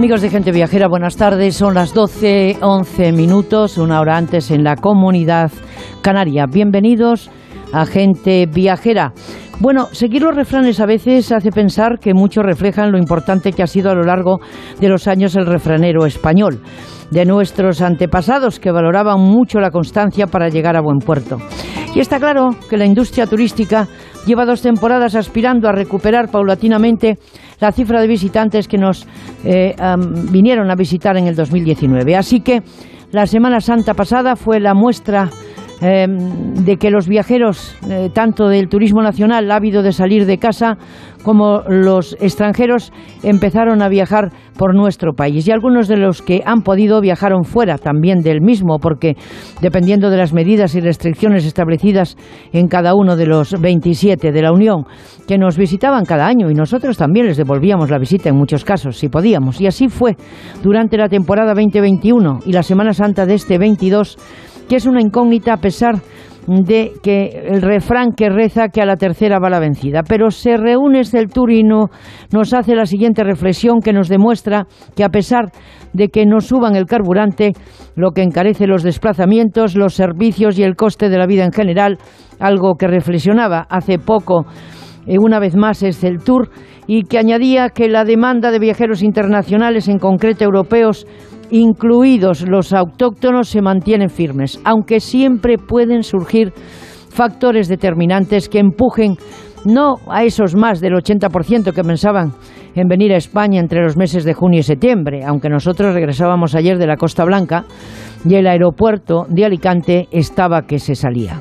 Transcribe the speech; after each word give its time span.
Amigos 0.00 0.22
de 0.22 0.30
Gente 0.30 0.50
Viajera, 0.50 0.88
buenas 0.88 1.18
tardes. 1.18 1.56
Son 1.56 1.74
las 1.74 1.92
12, 1.92 2.56
11 2.62 3.12
minutos, 3.12 3.76
una 3.76 4.00
hora 4.00 4.16
antes 4.16 4.50
en 4.50 4.64
la 4.64 4.76
comunidad 4.76 5.52
canaria. 6.00 6.46
Bienvenidos 6.46 7.30
a 7.70 7.84
Gente 7.84 8.46
Viajera. 8.46 9.12
Bueno, 9.58 9.88
seguir 9.92 10.22
los 10.22 10.34
refranes 10.34 10.80
a 10.80 10.86
veces 10.86 11.30
hace 11.32 11.50
pensar 11.50 11.98
que 12.00 12.14
muchos 12.14 12.42
reflejan 12.42 12.92
lo 12.92 12.96
importante 12.96 13.52
que 13.52 13.62
ha 13.62 13.66
sido 13.66 13.90
a 13.90 13.94
lo 13.94 14.02
largo 14.02 14.38
de 14.80 14.88
los 14.88 15.06
años 15.06 15.36
el 15.36 15.44
refranero 15.44 16.06
español, 16.06 16.62
de 17.10 17.26
nuestros 17.26 17.82
antepasados 17.82 18.58
que 18.58 18.70
valoraban 18.70 19.20
mucho 19.20 19.60
la 19.60 19.70
constancia 19.70 20.28
para 20.28 20.48
llegar 20.48 20.76
a 20.76 20.80
buen 20.80 21.00
puerto. 21.00 21.36
Y 21.94 22.00
está 22.00 22.18
claro 22.18 22.56
que 22.70 22.78
la 22.78 22.86
industria 22.86 23.26
turística 23.26 23.86
lleva 24.24 24.46
dos 24.46 24.62
temporadas 24.62 25.14
aspirando 25.14 25.68
a 25.68 25.72
recuperar 25.72 26.30
paulatinamente 26.30 27.18
la 27.60 27.72
cifra 27.72 28.00
de 28.00 28.06
visitantes 28.06 28.66
que 28.66 28.78
nos 28.78 29.06
eh, 29.44 29.74
vinieron 30.30 30.70
a 30.70 30.74
visitar 30.74 31.16
en 31.16 31.26
el 31.26 31.36
2019. 31.36 32.16
Así 32.16 32.40
que 32.40 32.62
la 33.12 33.26
Semana 33.26 33.60
Santa 33.60 33.94
pasada 33.94 34.36
fue 34.36 34.60
la 34.60 34.74
muestra 34.74 35.30
Em, 35.82 36.52
de 36.66 36.76
que 36.76 36.90
los 36.90 37.08
viajeros, 37.08 37.74
eh, 37.88 38.10
tanto 38.12 38.48
del 38.48 38.68
turismo 38.68 39.00
nacional 39.00 39.50
ávido 39.50 39.82
de 39.82 39.92
salir 39.92 40.26
de 40.26 40.36
casa, 40.36 40.76
como 41.22 41.62
los 41.68 42.18
extranjeros, 42.20 42.92
empezaron 43.22 43.80
a 43.80 43.88
viajar 43.88 44.30
por 44.58 44.74
nuestro 44.74 45.14
país. 45.14 45.48
Y 45.48 45.52
algunos 45.52 45.88
de 45.88 45.96
los 45.96 46.20
que 46.20 46.42
han 46.44 46.60
podido 46.62 47.00
viajaron 47.00 47.44
fuera 47.44 47.78
también 47.78 48.20
del 48.20 48.42
mismo, 48.42 48.78
porque 48.78 49.16
dependiendo 49.62 50.10
de 50.10 50.18
las 50.18 50.34
medidas 50.34 50.74
y 50.74 50.80
restricciones 50.80 51.46
establecidas 51.46 52.16
en 52.52 52.68
cada 52.68 52.94
uno 52.94 53.16
de 53.16 53.26
los 53.26 53.58
27 53.58 54.32
de 54.32 54.42
la 54.42 54.52
Unión, 54.52 54.84
que 55.26 55.38
nos 55.38 55.56
visitaban 55.56 56.04
cada 56.04 56.26
año 56.26 56.50
y 56.50 56.54
nosotros 56.54 56.98
también 56.98 57.26
les 57.26 57.38
devolvíamos 57.38 57.90
la 57.90 57.98
visita 57.98 58.28
en 58.28 58.36
muchos 58.36 58.66
casos, 58.66 58.98
si 58.98 59.08
podíamos. 59.08 59.60
Y 59.62 59.66
así 59.66 59.88
fue 59.88 60.16
durante 60.62 60.98
la 60.98 61.08
temporada 61.08 61.54
2021 61.54 62.40
y 62.44 62.52
la 62.52 62.62
Semana 62.62 62.92
Santa 62.92 63.24
de 63.24 63.34
este 63.34 63.56
22 63.56 64.18
que 64.70 64.76
es 64.76 64.86
una 64.86 65.00
incógnita 65.00 65.54
a 65.54 65.56
pesar 65.56 65.96
de 66.46 66.92
que 67.02 67.42
el 67.48 67.60
refrán 67.60 68.12
que 68.16 68.28
reza 68.28 68.68
que 68.68 68.80
a 68.80 68.86
la 68.86 68.94
tercera 68.94 69.40
va 69.40 69.50
la 69.50 69.58
vencida. 69.58 70.04
Pero 70.08 70.30
se 70.30 70.56
reúne 70.56 71.00
el 71.00 71.26
Turino, 71.26 71.86
nos 72.32 72.54
hace 72.54 72.76
la 72.76 72.86
siguiente 72.86 73.24
reflexión 73.24 73.80
que 73.80 73.92
nos 73.92 74.08
demuestra 74.08 74.68
que 74.94 75.02
a 75.02 75.08
pesar 75.08 75.46
de 75.92 76.06
que 76.06 76.24
no 76.24 76.40
suban 76.40 76.76
el 76.76 76.86
carburante, 76.86 77.50
lo 77.96 78.12
que 78.12 78.22
encarece 78.22 78.68
los 78.68 78.84
desplazamientos, 78.84 79.74
los 79.74 79.94
servicios 79.94 80.56
y 80.56 80.62
el 80.62 80.76
coste 80.76 81.08
de 81.08 81.18
la 81.18 81.26
vida 81.26 81.44
en 81.44 81.52
general, 81.52 81.98
algo 82.38 82.76
que 82.76 82.86
reflexionaba 82.86 83.66
hace 83.68 83.98
poco 83.98 84.46
eh, 85.04 85.16
una 85.18 85.40
vez 85.40 85.56
más 85.56 85.82
es 85.82 86.04
el 86.04 86.22
Tour 86.22 86.48
y 86.86 87.02
que 87.02 87.18
añadía 87.18 87.70
que 87.70 87.88
la 87.88 88.04
demanda 88.04 88.52
de 88.52 88.60
viajeros 88.60 89.02
internacionales, 89.02 89.88
en 89.88 89.98
concreto 89.98 90.44
europeos, 90.44 91.06
incluidos 91.50 92.48
los 92.48 92.72
autóctonos, 92.72 93.48
se 93.48 93.62
mantienen 93.62 94.10
firmes, 94.10 94.60
aunque 94.64 95.00
siempre 95.00 95.58
pueden 95.58 96.02
surgir 96.02 96.52
factores 97.10 97.68
determinantes 97.68 98.48
que 98.48 98.58
empujen 98.58 99.16
no 99.64 99.96
a 100.08 100.24
esos 100.24 100.54
más 100.54 100.80
del 100.80 100.94
80% 100.94 101.72
que 101.74 101.84
pensaban 101.84 102.32
en 102.74 102.88
venir 102.88 103.12
a 103.12 103.16
España 103.16 103.60
entre 103.60 103.82
los 103.82 103.96
meses 103.96 104.24
de 104.24 104.34
junio 104.34 104.60
y 104.60 104.62
septiembre, 104.62 105.24
aunque 105.24 105.48
nosotros 105.48 105.94
regresábamos 105.94 106.54
ayer 106.54 106.78
de 106.78 106.86
la 106.86 106.96
Costa 106.96 107.24
Blanca 107.24 107.64
y 108.24 108.34
el 108.34 108.46
aeropuerto 108.46 109.26
de 109.28 109.44
Alicante 109.44 110.08
estaba 110.12 110.62
que 110.62 110.78
se 110.78 110.94
salía. 110.94 111.40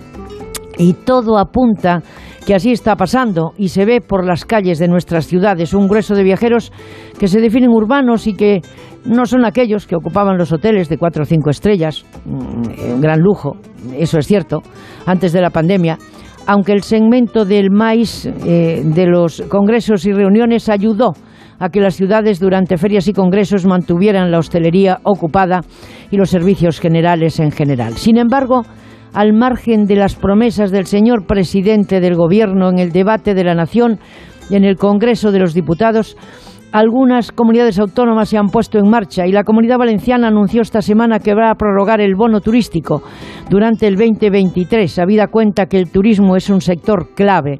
Y 0.77 0.93
todo 0.93 1.37
apunta 1.37 2.01
que 2.45 2.55
así 2.55 2.71
está 2.71 2.95
pasando 2.95 3.51
y 3.57 3.67
se 3.67 3.85
ve 3.85 4.01
por 4.01 4.25
las 4.25 4.45
calles 4.45 4.79
de 4.79 4.87
nuestras 4.87 5.27
ciudades 5.27 5.73
un 5.73 5.87
grueso 5.87 6.15
de 6.15 6.23
viajeros 6.23 6.71
que 7.19 7.27
se 7.27 7.41
definen 7.41 7.69
urbanos 7.69 8.27
y 8.27 8.33
que 8.33 8.61
no 9.05 9.25
son 9.25 9.45
aquellos 9.45 9.87
que 9.87 9.95
ocupaban 9.95 10.37
los 10.37 10.51
hoteles 10.51 10.89
de 10.89 10.97
cuatro 10.97 11.23
o 11.23 11.25
cinco 11.25 11.49
estrellas, 11.49 12.05
mm, 12.25 12.93
un 12.93 13.01
gran 13.01 13.19
lujo, 13.19 13.57
eso 13.97 14.19
es 14.19 14.27
cierto, 14.27 14.61
antes 15.05 15.31
de 15.31 15.41
la 15.41 15.49
pandemia, 15.49 15.97
aunque 16.47 16.73
el 16.73 16.83
segmento 16.83 17.45
del 17.45 17.69
maíz 17.71 18.25
eh, 18.25 18.81
de 18.83 19.05
los 19.05 19.41
congresos 19.49 20.05
y 20.05 20.11
reuniones 20.11 20.69
ayudó 20.69 21.13
a 21.59 21.69
que 21.69 21.81
las 21.81 21.95
ciudades 21.95 22.39
durante 22.39 22.77
ferias 22.77 23.07
y 23.07 23.13
congresos 23.13 23.65
mantuvieran 23.65 24.31
la 24.31 24.39
hostelería 24.39 24.99
ocupada 25.03 25.61
y 26.09 26.17
los 26.17 26.29
servicios 26.29 26.79
generales 26.79 27.39
en 27.39 27.51
general. 27.51 27.97
Sin 27.97 28.17
embargo, 28.17 28.63
al 29.13 29.33
margen 29.33 29.85
de 29.85 29.95
las 29.95 30.15
promesas 30.15 30.71
del 30.71 30.85
señor 30.85 31.25
presidente 31.25 31.99
del 31.99 32.15
Gobierno 32.15 32.69
en 32.69 32.79
el 32.79 32.91
debate 32.91 33.33
de 33.33 33.43
la 33.43 33.55
Nación 33.55 33.99
y 34.49 34.55
en 34.55 34.63
el 34.63 34.77
Congreso 34.77 35.31
de 35.31 35.39
los 35.39 35.53
Diputados, 35.53 36.15
algunas 36.71 37.31
comunidades 37.31 37.79
autónomas 37.79 38.29
se 38.29 38.37
han 38.37 38.47
puesto 38.47 38.77
en 38.77 38.89
marcha 38.89 39.25
y 39.25 39.31
la 39.31 39.43
Comunidad 39.43 39.77
Valenciana 39.77 40.27
anunció 40.27 40.61
esta 40.61 40.81
semana 40.81 41.19
que 41.19 41.33
va 41.33 41.49
a 41.49 41.55
prorrogar 41.55 41.99
el 42.01 42.15
bono 42.15 42.41
turístico 42.41 43.01
durante 43.49 43.87
el 43.87 43.95
2023, 43.95 44.99
habida 44.99 45.27
cuenta 45.27 45.65
que 45.65 45.77
el 45.77 45.91
turismo 45.91 46.35
es 46.35 46.49
un 46.49 46.61
sector 46.61 47.09
clave 47.15 47.59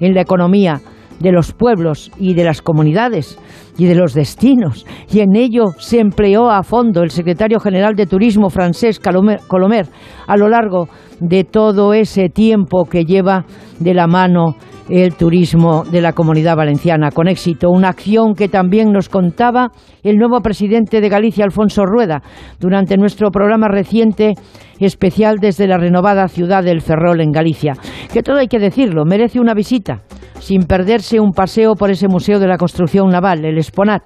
en 0.00 0.14
la 0.14 0.22
economía 0.22 0.80
de 1.20 1.32
los 1.32 1.52
pueblos 1.52 2.10
y 2.18 2.34
de 2.34 2.44
las 2.44 2.62
comunidades 2.62 3.38
y 3.76 3.86
de 3.86 3.94
los 3.94 4.14
destinos. 4.14 4.86
Y 5.10 5.20
en 5.20 5.36
ello 5.36 5.66
se 5.78 6.00
empleó 6.00 6.50
a 6.50 6.62
fondo 6.62 7.02
el 7.02 7.10
secretario 7.10 7.60
general 7.60 7.94
de 7.94 8.06
Turismo 8.06 8.50
francés 8.50 9.00
Colomer 9.00 9.86
a 10.26 10.36
lo 10.36 10.48
largo 10.48 10.88
de 11.20 11.44
todo 11.44 11.92
ese 11.92 12.30
tiempo 12.30 12.86
que 12.86 13.04
lleva 13.04 13.44
de 13.78 13.94
la 13.94 14.06
mano 14.06 14.56
el 14.90 15.14
turismo 15.14 15.84
de 15.84 16.00
la 16.00 16.12
comunidad 16.12 16.56
valenciana 16.56 17.10
con 17.10 17.28
éxito. 17.28 17.70
Una 17.70 17.88
acción 17.88 18.34
que 18.34 18.48
también 18.48 18.90
nos 18.92 19.08
contaba 19.08 19.68
el 20.02 20.16
nuevo 20.16 20.40
presidente 20.40 21.00
de 21.00 21.08
Galicia, 21.08 21.44
Alfonso 21.44 21.84
Rueda, 21.84 22.22
durante 22.58 22.96
nuestro 22.96 23.30
programa 23.30 23.68
reciente 23.68 24.34
especial 24.80 25.36
desde 25.38 25.68
la 25.68 25.78
renovada 25.78 26.26
ciudad 26.28 26.64
del 26.64 26.80
Ferrol 26.80 27.20
en 27.20 27.30
Galicia. 27.30 27.74
Que 28.12 28.22
todo 28.22 28.38
hay 28.38 28.48
que 28.48 28.58
decirlo, 28.58 29.04
merece 29.04 29.38
una 29.40 29.54
visita 29.54 30.02
sin 30.40 30.64
perderse 30.64 31.20
un 31.20 31.32
paseo 31.32 31.74
por 31.74 31.90
ese 31.90 32.08
Museo 32.08 32.40
de 32.40 32.48
la 32.48 32.56
Construcción 32.56 33.08
Naval, 33.10 33.44
el 33.44 33.58
Exponat. 33.58 34.02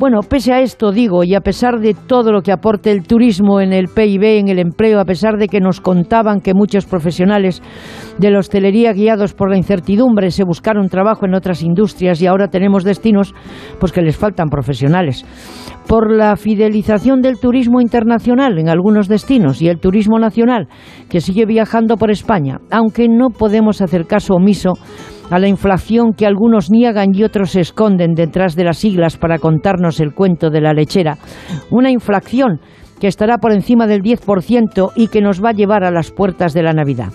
Bueno, 0.00 0.20
pese 0.22 0.54
a 0.54 0.62
esto 0.62 0.92
digo, 0.92 1.24
y 1.24 1.34
a 1.34 1.42
pesar 1.42 1.78
de 1.78 1.92
todo 1.92 2.32
lo 2.32 2.40
que 2.40 2.52
aporte 2.52 2.90
el 2.90 3.06
turismo 3.06 3.60
en 3.60 3.74
el 3.74 3.88
PIB, 3.88 4.38
en 4.38 4.48
el 4.48 4.58
empleo, 4.58 4.98
a 4.98 5.04
pesar 5.04 5.36
de 5.36 5.46
que 5.46 5.60
nos 5.60 5.82
contaban 5.82 6.40
que 6.40 6.54
muchos 6.54 6.86
profesionales 6.86 7.60
de 8.16 8.30
la 8.30 8.38
hostelería 8.38 8.94
guiados 8.94 9.34
por 9.34 9.50
la 9.50 9.58
incertidumbre 9.58 10.30
se 10.30 10.42
buscaron 10.42 10.88
trabajo 10.88 11.26
en 11.26 11.34
otras 11.34 11.62
industrias 11.62 12.22
y 12.22 12.26
ahora 12.26 12.48
tenemos 12.48 12.82
destinos, 12.82 13.34
pues 13.78 13.92
que 13.92 14.00
les 14.00 14.16
faltan 14.16 14.48
profesionales. 14.48 15.22
Por 15.86 16.10
la 16.10 16.34
fidelización 16.36 17.20
del 17.20 17.38
turismo 17.38 17.82
internacional 17.82 18.58
en 18.58 18.70
algunos 18.70 19.06
destinos 19.06 19.60
y 19.60 19.68
el 19.68 19.80
turismo 19.80 20.18
nacional 20.18 20.68
que 21.10 21.20
sigue 21.20 21.44
viajando 21.44 21.98
por 21.98 22.10
España, 22.10 22.56
aunque 22.70 23.06
no 23.06 23.28
podemos 23.28 23.82
hacer 23.82 24.06
caso 24.06 24.32
omiso 24.36 24.72
a 25.30 25.38
la 25.38 25.48
inflación 25.48 26.12
que 26.12 26.26
algunos 26.26 26.70
niegan 26.70 27.14
y 27.14 27.22
otros 27.22 27.52
se 27.52 27.60
esconden 27.60 28.14
detrás 28.14 28.56
de 28.56 28.64
las 28.64 28.78
siglas 28.78 29.16
para 29.16 29.38
contarnos 29.38 30.00
el 30.00 30.12
cuento 30.12 30.50
de 30.50 30.60
la 30.60 30.72
lechera. 30.72 31.18
Una 31.70 31.90
inflación 31.90 32.60
que 33.00 33.06
estará 33.06 33.38
por 33.38 33.52
encima 33.52 33.86
del 33.86 34.02
10% 34.02 34.92
y 34.96 35.08
que 35.08 35.22
nos 35.22 35.42
va 35.42 35.50
a 35.50 35.54
llevar 35.54 35.84
a 35.84 35.90
las 35.90 36.10
puertas 36.10 36.52
de 36.52 36.62
la 36.62 36.72
Navidad. 36.72 37.12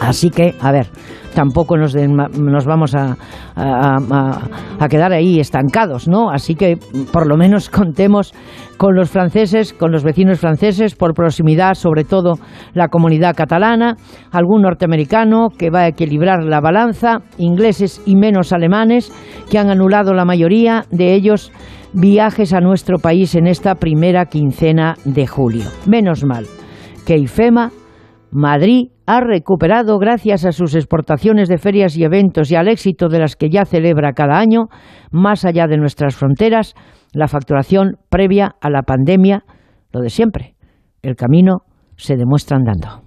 Así 0.00 0.30
que, 0.30 0.54
a 0.60 0.72
ver, 0.72 0.88
tampoco 1.34 1.76
nos, 1.76 1.94
nos 1.94 2.64
vamos 2.66 2.94
a, 2.94 3.16
a, 3.56 4.88
quedar 4.88 5.12
ahí 5.12 5.40
estancados, 5.40 6.08
¿no? 6.08 6.30
Así 6.30 6.54
que 6.54 6.78
por 7.12 7.26
lo 7.26 7.36
menos 7.36 7.68
contemos 7.70 8.32
con 8.76 8.94
los 8.94 9.10
franceses, 9.10 9.72
con 9.72 9.92
los 9.92 10.02
vecinos 10.02 10.40
franceses, 10.40 10.94
por 10.94 11.14
proximidad, 11.14 11.74
sobre 11.74 12.04
todo 12.04 12.34
la 12.74 12.88
comunidad 12.88 13.34
catalana, 13.36 13.96
algún 14.32 14.62
norteamericano 14.62 15.48
que 15.56 15.70
va 15.70 15.80
a 15.80 15.88
equilibrar 15.88 16.42
la 16.42 16.60
balanza, 16.60 17.18
ingleses 17.38 18.02
y 18.06 18.16
menos 18.16 18.52
alemanes, 18.52 19.12
que 19.50 19.58
han 19.58 19.70
anulado 19.70 20.14
la 20.14 20.24
mayoría 20.24 20.84
de 20.90 21.14
ellos 21.14 21.52
viajes 21.92 22.52
a 22.52 22.60
nuestro 22.60 22.98
país 22.98 23.34
en 23.34 23.46
esta 23.46 23.74
primera 23.74 24.26
quincena 24.26 24.96
de 25.04 25.26
julio. 25.26 25.64
Menos 25.86 26.24
mal 26.24 26.46
que 27.06 27.16
IFEMA, 27.18 27.70
Madrid, 28.32 28.88
ha 29.06 29.20
recuperado, 29.20 29.98
gracias 29.98 30.46
a 30.46 30.52
sus 30.52 30.74
exportaciones 30.74 31.50
de 31.50 31.58
ferias 31.58 31.98
y 31.98 32.04
eventos 32.04 32.50
y 32.50 32.56
al 32.56 32.68
éxito 32.68 33.08
de 33.08 33.18
las 33.18 33.36
que 33.36 33.50
ya 33.50 33.66
celebra 33.66 34.14
cada 34.14 34.38
año, 34.38 34.68
más 35.10 35.44
allá 35.44 35.66
de 35.66 35.76
nuestras 35.76 36.16
fronteras, 36.16 36.74
la 37.12 37.28
facturación 37.28 37.98
previa 38.08 38.56
a 38.62 38.70
la 38.70 38.82
pandemia, 38.84 39.44
lo 39.92 40.00
de 40.00 40.08
siempre. 40.08 40.54
El 41.02 41.14
camino 41.14 41.58
se 41.96 42.16
demuestra 42.16 42.56
andando. 42.56 43.01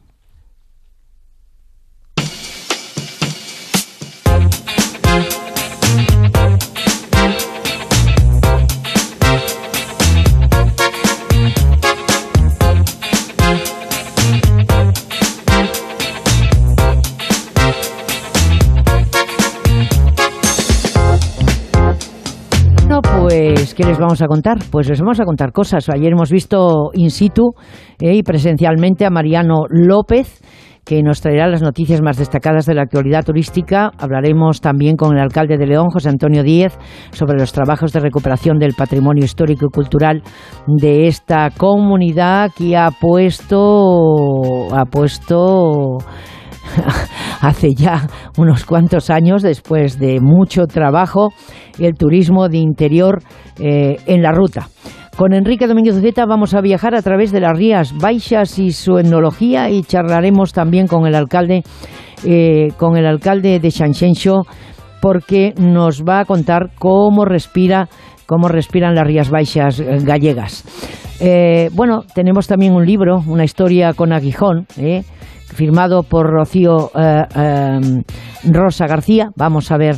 ¿Qué 23.75 23.83
les 23.83 23.99
vamos 23.99 24.21
a 24.21 24.27
contar? 24.27 24.57
Pues 24.71 24.89
les 24.89 24.99
vamos 25.01 25.19
a 25.19 25.25
contar 25.25 25.51
cosas. 25.51 25.89
Ayer 25.89 26.13
hemos 26.13 26.31
visto 26.31 26.91
in 26.93 27.11
situ 27.11 27.53
eh, 27.99 28.15
y 28.15 28.23
presencialmente 28.23 29.05
a 29.05 29.09
Mariano 29.09 29.65
López 29.69 30.41
que 30.85 31.01
nos 31.01 31.19
traerá 31.19 31.47
las 31.47 31.63
noticias 31.63 32.01
más 32.01 32.17
destacadas 32.17 32.67
de 32.67 32.75
la 32.75 32.83
actualidad 32.83 33.25
turística. 33.25 33.91
Hablaremos 33.97 34.61
también 34.61 34.95
con 34.95 35.17
el 35.17 35.23
alcalde 35.23 35.57
de 35.57 35.65
León, 35.65 35.89
José 35.89 36.09
Antonio 36.09 36.43
Díez, 36.43 36.77
sobre 37.11 37.39
los 37.39 37.51
trabajos 37.51 37.91
de 37.91 38.01
recuperación 38.01 38.59
del 38.59 38.75
patrimonio 38.75 39.25
histórico 39.25 39.65
y 39.65 39.73
cultural 39.73 40.21
de 40.67 41.07
esta 41.07 41.49
comunidad 41.49 42.51
que 42.55 42.77
ha 42.77 42.91
puesto, 42.91 44.67
ha 44.75 44.85
puesto 44.85 45.97
hace 47.41 47.73
ya 47.73 48.07
unos 48.37 48.65
cuantos 48.65 49.09
años, 49.09 49.41
después 49.41 49.99
de 49.99 50.19
mucho 50.19 50.65
trabajo, 50.67 51.29
el 51.79 51.93
turismo 51.95 52.49
de 52.49 52.57
interior 52.57 53.21
eh, 53.59 53.97
en 54.05 54.21
la 54.21 54.31
ruta. 54.31 54.67
Con 55.15 55.33
Enrique 55.33 55.67
Domínguez 55.67 55.95
Uceta 55.95 56.25
vamos 56.25 56.53
a 56.53 56.61
viajar 56.61 56.93
a 56.93 57.01
través 57.01 57.31
de 57.31 57.39
las 57.39 57.57
Rías 57.57 57.93
Baixas 57.97 58.59
y 58.59 58.71
su 58.71 58.97
etnología 58.97 59.69
y 59.69 59.83
charlaremos 59.83 60.51
también 60.51 60.87
con 60.87 61.07
el 61.07 61.15
alcalde, 61.15 61.63
eh, 62.25 62.69
con 62.77 62.97
el 62.97 63.05
alcalde 63.05 63.59
de 63.59 63.71
Xanxenxo 63.71 64.41
porque 65.01 65.53
nos 65.57 66.01
va 66.01 66.21
a 66.21 66.25
contar 66.25 66.71
cómo 66.79 67.25
respira 67.25 67.87
cómo 68.25 68.47
respiran 68.47 68.95
las 68.95 69.05
Rías 69.05 69.29
Baixas 69.29 69.79
eh, 69.79 69.97
gallegas. 70.03 70.63
Eh, 71.19 71.69
bueno, 71.73 72.03
tenemos 72.13 72.47
también 72.47 72.73
un 72.73 72.85
libro, 72.85 73.23
una 73.27 73.43
historia 73.43 73.93
con 73.93 74.11
aguijón, 74.11 74.67
firmado 75.53 76.03
por 76.03 76.27
Rocío 76.27 76.91
Rosa 78.43 78.87
García. 78.87 79.29
Vamos 79.37 79.71
a 79.71 79.77
ver 79.77 79.95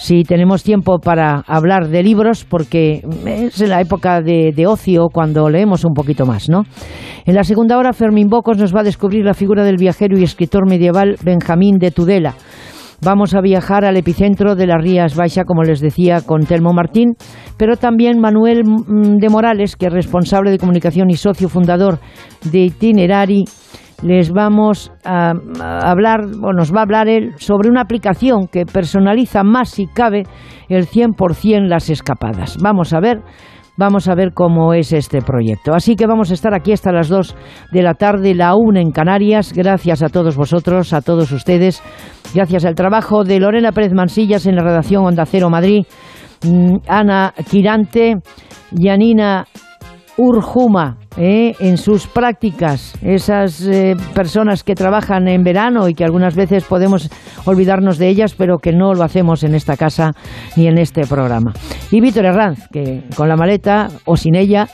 si 0.00 0.22
tenemos 0.22 0.62
tiempo 0.62 0.98
para 0.98 1.44
hablar 1.46 1.88
de 1.88 2.02
libros, 2.02 2.46
porque 2.48 3.02
es 3.26 3.60
la 3.60 3.82
época 3.82 4.22
de, 4.22 4.66
ocio 4.66 5.08
cuando 5.12 5.50
leemos 5.50 5.84
un 5.84 5.92
poquito 5.92 6.24
más, 6.24 6.48
¿no? 6.48 6.62
En 7.26 7.34
la 7.34 7.44
segunda 7.44 7.76
hora, 7.76 7.92
Fermín 7.92 8.28
Bocos 8.28 8.56
nos 8.56 8.74
va 8.74 8.80
a 8.80 8.84
descubrir 8.84 9.26
la 9.26 9.34
figura 9.34 9.62
del 9.62 9.76
viajero 9.76 10.18
y 10.18 10.22
escritor 10.22 10.66
medieval 10.66 11.16
Benjamín 11.22 11.76
de 11.78 11.90
Tudela. 11.90 12.34
Vamos 13.02 13.34
a 13.34 13.40
viajar 13.40 13.84
al 13.84 13.96
epicentro 13.96 14.54
de 14.54 14.66
las 14.66 14.82
Rías 14.82 15.16
Baixa, 15.16 15.44
como 15.44 15.62
les 15.62 15.80
decía, 15.80 16.20
con 16.20 16.44
Telmo 16.44 16.72
Martín, 16.72 17.14
pero 17.56 17.76
también 17.76 18.20
Manuel 18.20 18.64
mm, 18.64 19.16
de 19.16 19.28
Morales, 19.28 19.76
que 19.76 19.86
es 19.86 19.92
responsable 19.92 20.50
de 20.50 20.58
comunicación 20.58 21.08
y 21.10 21.16
socio 21.16 21.48
fundador 21.48 21.98
de 22.44 22.58
Itinerari 22.58 23.44
les 24.02 24.32
vamos 24.32 24.92
a, 25.04 25.32
hablar, 25.60 26.20
o 26.42 26.52
nos 26.52 26.74
va 26.74 26.80
a 26.80 26.82
hablar 26.82 27.08
él, 27.08 27.32
sobre 27.36 27.68
una 27.68 27.82
aplicación 27.82 28.46
que 28.48 28.64
personaliza 28.64 29.42
más 29.42 29.70
si 29.70 29.86
cabe 29.86 30.22
el 30.68 30.86
100% 30.86 31.66
las 31.66 31.90
escapadas. 31.90 32.56
Vamos 32.62 32.92
a 32.92 33.00
ver. 33.00 33.20
Vamos 33.80 34.08
a 34.08 34.14
ver 34.14 34.34
cómo 34.34 34.74
es 34.74 34.92
este 34.92 35.22
proyecto. 35.22 35.72
Así 35.72 35.96
que 35.96 36.06
vamos 36.06 36.30
a 36.30 36.34
estar 36.34 36.52
aquí 36.52 36.70
hasta 36.70 36.92
las 36.92 37.08
2 37.08 37.34
de 37.72 37.82
la 37.82 37.94
tarde, 37.94 38.34
la 38.34 38.54
1 38.54 38.78
en 38.78 38.90
Canarias. 38.90 39.54
Gracias 39.54 40.02
a 40.02 40.10
todos 40.10 40.36
vosotros, 40.36 40.92
a 40.92 41.00
todos 41.00 41.32
ustedes. 41.32 41.82
Gracias 42.34 42.66
al 42.66 42.74
trabajo 42.74 43.24
de 43.24 43.40
Lorena 43.40 43.72
Pérez 43.72 43.94
Mansillas 43.94 44.44
en 44.44 44.56
la 44.56 44.64
redacción 44.64 45.06
Onda 45.06 45.24
Cero 45.24 45.48
Madrid, 45.48 45.86
mm, 46.44 46.76
Ana 46.88 47.32
Quirante, 47.50 48.16
Yanina 48.70 49.46
Urjuma 50.16 50.98
¿eh? 51.16 51.54
en 51.60 51.76
sus 51.78 52.06
prácticas, 52.06 52.94
esas 53.02 53.66
eh, 53.66 53.96
personas 54.14 54.62
que 54.62 54.74
trabajan 54.74 55.28
en 55.28 55.42
verano 55.42 55.88
y 55.88 55.94
que 55.94 56.04
algunas 56.04 56.34
veces 56.34 56.64
podemos 56.64 57.08
olvidarnos 57.44 57.98
de 57.98 58.08
ellas, 58.08 58.34
pero 58.36 58.58
que 58.58 58.72
no 58.72 58.94
lo 58.94 59.02
hacemos 59.02 59.42
en 59.42 59.54
esta 59.54 59.76
casa 59.76 60.12
ni 60.56 60.66
en 60.66 60.78
este 60.78 61.06
programa. 61.06 61.52
Y 61.90 62.00
Víctor 62.00 62.26
Herranz, 62.26 62.68
que 62.72 63.04
con 63.16 63.28
la 63.28 63.36
maleta 63.36 63.88
o 64.04 64.16
sin 64.16 64.34
ella 64.34 64.68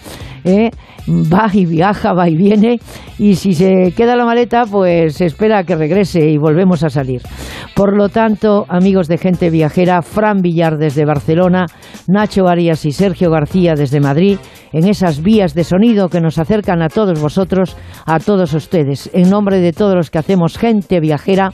¿eh? 0.44 0.70
va 1.08 1.50
y 1.52 1.66
viaja, 1.66 2.12
va 2.12 2.28
y 2.28 2.36
viene, 2.36 2.80
y 3.18 3.36
si 3.36 3.54
se 3.54 3.92
queda 3.96 4.16
la 4.16 4.24
maleta, 4.24 4.64
pues 4.64 5.20
espera 5.20 5.58
a 5.58 5.64
que 5.64 5.76
regrese 5.76 6.28
y 6.28 6.38
volvemos 6.38 6.82
a 6.82 6.90
salir. 6.90 7.22
Por 7.74 7.96
lo 7.96 8.08
tanto, 8.08 8.64
amigos 8.68 9.08
de 9.08 9.18
Gente 9.18 9.50
Viajera, 9.50 10.02
Fran 10.02 10.40
Villar 10.40 10.78
desde 10.78 11.04
Barcelona, 11.04 11.66
Nacho 12.08 12.48
Arias 12.48 12.84
y 12.84 12.92
Sergio 12.92 13.30
García 13.30 13.74
desde 13.74 14.00
Madrid, 14.00 14.38
en 14.72 14.88
esas 14.88 15.22
vías 15.26 15.52
de 15.52 15.64
sonido 15.64 16.08
que 16.08 16.22
nos 16.22 16.38
acercan 16.38 16.80
a 16.80 16.88
todos 16.88 17.20
vosotros, 17.20 17.76
a 18.06 18.20
todos 18.20 18.54
ustedes, 18.54 19.10
en 19.12 19.28
nombre 19.28 19.58
de 19.58 19.72
todos 19.72 19.96
los 19.96 20.10
que 20.10 20.18
hacemos 20.18 20.56
Gente 20.56 21.00
Viajera, 21.00 21.52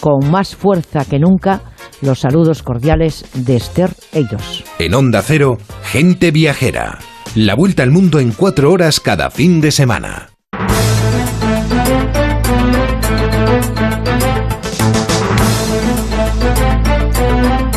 con 0.00 0.30
más 0.30 0.54
fuerza 0.54 1.04
que 1.04 1.18
nunca, 1.18 1.62
los 2.02 2.20
saludos 2.20 2.62
cordiales 2.62 3.24
de 3.34 3.56
Esther 3.56 3.90
Eidos. 4.12 4.62
En 4.78 4.94
Onda 4.94 5.22
Cero, 5.22 5.56
Gente 5.82 6.30
Viajera 6.30 6.98
la 7.34 7.56
vuelta 7.56 7.82
al 7.82 7.90
mundo 7.90 8.20
en 8.20 8.30
cuatro 8.30 8.70
horas 8.70 9.00
cada 9.00 9.28
fin 9.28 9.60
de 9.60 9.72
semana. 9.72 10.33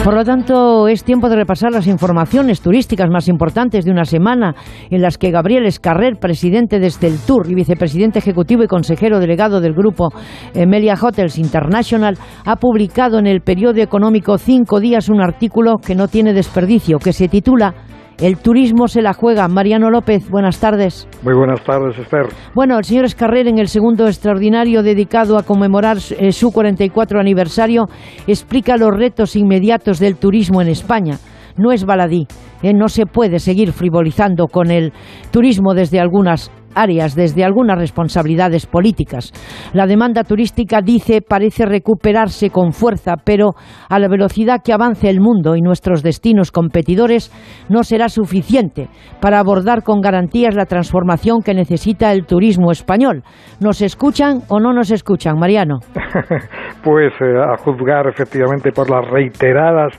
Por 0.08 0.16
lo 0.16 0.24
tanto, 0.24 0.88
es 0.88 1.04
tiempo 1.04 1.28
de 1.28 1.36
repasar 1.36 1.74
las 1.74 1.86
informaciones 1.86 2.62
turísticas 2.62 3.10
más 3.10 3.28
importantes 3.28 3.84
de 3.84 3.92
una 3.92 4.06
semana 4.06 4.56
en 4.90 5.02
las 5.02 5.18
que 5.18 5.32
Gabriel 5.32 5.66
Escarrer, 5.66 6.16
presidente 6.16 6.80
de 6.80 6.94
Tour 7.28 7.52
y 7.52 7.56
vicepresidente 7.56 8.20
ejecutivo 8.20 8.64
y 8.64 8.68
consejero 8.68 9.20
delegado 9.20 9.60
del 9.60 9.74
grupo 9.74 10.08
Emelia 10.54 10.94
Hotels 10.94 11.38
International, 11.38 12.18
ha 12.46 12.56
publicado 12.56 13.20
en 13.20 13.28
el 13.28 13.42
periódico 13.42 13.84
económico 13.84 14.38
Cinco 14.38 14.80
Días 14.80 15.10
un 15.10 15.20
artículo 15.20 15.76
que 15.86 15.94
no 15.94 16.08
tiene 16.08 16.32
desperdicio, 16.32 17.00
que 17.00 17.12
se 17.12 17.28
titula 17.28 17.76
el 18.20 18.38
turismo 18.38 18.88
se 18.88 19.02
la 19.02 19.14
juega. 19.14 19.48
Mariano 19.48 19.90
López, 19.90 20.30
buenas 20.30 20.60
tardes. 20.60 21.08
Muy 21.24 21.36
buenas 21.36 21.64
tardes, 21.64 21.98
Esther. 22.00 22.28
Bueno, 22.56 22.78
el 22.78 22.84
señor 22.84 23.06
Escarrer, 23.06 23.48
en 23.48 23.60
el 23.60 23.68
segundo 23.68 24.08
extraordinario 24.08 24.84
dedicado 24.84 25.38
a 25.38 25.44
conmemorar 25.44 25.98
eh, 25.98 26.32
su 26.32 26.52
44 26.52 27.20
aniversario, 27.20 27.86
explica 28.26 28.78
los 28.78 28.96
retos 28.96 29.36
inmediatos 29.36 30.00
del 30.00 30.18
turismo 30.18 30.62
en 30.62 30.70
España. 30.70 31.18
No 31.58 31.72
es 31.72 31.86
baladí, 31.86 32.28
eh, 32.62 32.74
no 32.74 32.88
se 32.88 33.06
puede 33.06 33.40
seguir 33.40 33.72
frivolizando 33.72 34.48
con 34.48 34.72
el 34.72 34.94
turismo 35.32 35.74
desde 35.74 36.00
algunas 36.00 36.52
áreas 36.78 37.16
desde 37.16 37.44
algunas 37.44 37.78
responsabilidades 37.78 38.66
políticas. 38.66 39.32
La 39.74 39.88
demanda 39.88 40.24
turística, 40.24 40.82
dice, 40.82 41.22
parece 41.22 41.66
recuperarse 41.66 42.50
con 42.50 42.72
fuerza, 42.72 43.16
pero 43.24 43.52
a 43.90 44.00
la 44.00 44.08
velocidad 44.08 44.62
que 44.64 44.74
avance 44.74 45.10
el 45.10 45.20
mundo 45.20 45.56
y 45.56 45.62
nuestros 45.62 46.04
destinos 46.04 46.52
competidores 46.52 47.32
no 47.70 47.84
será 47.84 48.10
suficiente 48.10 48.90
para 49.22 49.40
abordar 49.40 49.84
con 49.84 50.02
garantías 50.02 50.56
la 50.56 50.66
transformación 50.66 51.42
que 51.42 51.54
necesita 51.54 52.12
el 52.12 52.26
turismo 52.26 52.72
español. 52.72 53.24
¿Nos 53.60 53.82
escuchan 53.82 54.42
o 54.50 54.60
no 54.60 54.74
nos 54.74 54.92
escuchan, 54.92 55.38
Mariano? 55.40 55.80
pues 56.84 57.14
eh, 57.22 57.38
a 57.38 57.58
juzgar 57.58 58.08
efectivamente 58.08 58.72
por 58.72 58.90
las 58.90 59.10
reiteradas 59.10 59.94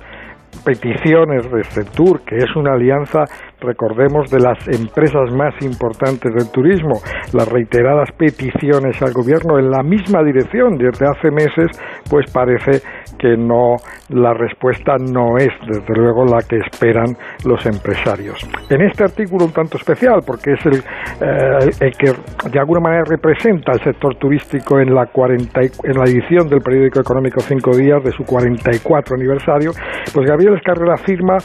peticiones 0.65 1.51
de 1.51 1.65
Centur, 1.65 2.23
que 2.25 2.37
es 2.37 2.57
una 2.57 2.73
alianza 2.73 3.25
recordemos, 3.61 4.31
de 4.31 4.41
las 4.41 4.59
empresas 4.69 5.33
más 5.33 5.55
importantes 5.63 6.33
del 6.33 6.51
turismo, 6.51 7.01
las 7.33 7.49
reiteradas 7.49 8.11
peticiones 8.13 9.01
al 9.03 9.13
gobierno 9.13 9.59
en 9.59 9.71
la 9.71 9.83
misma 9.83 10.23
dirección 10.23 10.77
desde 10.77 11.07
hace 11.07 11.31
meses, 11.31 11.71
pues 12.11 12.31
parece 12.33 12.81
que 13.19 13.37
no 13.37 13.77
la 14.11 14.33
respuesta 14.33 14.97
no 14.99 15.37
es 15.37 15.51
desde 15.67 15.95
luego 15.95 16.25
la 16.25 16.39
que 16.49 16.57
esperan 16.57 17.17
los 17.45 17.65
empresarios. 17.67 18.39
En 18.71 18.83
este 18.83 19.05
artículo 19.05 19.45
un 19.45 19.53
tanto 19.53 19.77
especial, 19.77 20.21
porque 20.27 20.53
es 20.53 20.67
el, 20.67 20.79
eh, 20.79 21.91
que 21.99 22.13
de 22.51 22.59
alguna 22.59 22.81
manera 22.81 23.05
representa 23.05 23.73
el 23.73 23.81
sector 23.81 24.17
turístico 24.17 24.79
en 24.79 24.95
la, 24.95 25.07
40, 25.07 25.61
en 25.61 25.99
la 25.99 26.05
edición 26.05 26.49
del 26.49 26.61
periódico 26.61 27.01
económico 27.01 27.41
Cinco 27.41 27.77
Días 27.77 28.03
de 28.03 28.13
su 28.13 28.25
44 28.25 29.17
aniversario, 29.17 29.73
pues 30.15 30.27
Gabriel 30.27 30.55
Escarrera 30.55 30.95
afirma 30.95 31.37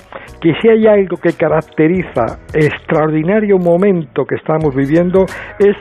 que 0.41 0.53
si 0.62 0.70
hay 0.70 0.88
algo 0.88 1.17
que 1.17 1.34
caracteriza 1.34 2.02
extraordinario 2.53 3.57
momento 3.57 4.25
que 4.25 4.36
estamos 4.36 4.75
viviendo 4.75 5.25
es 5.60 5.75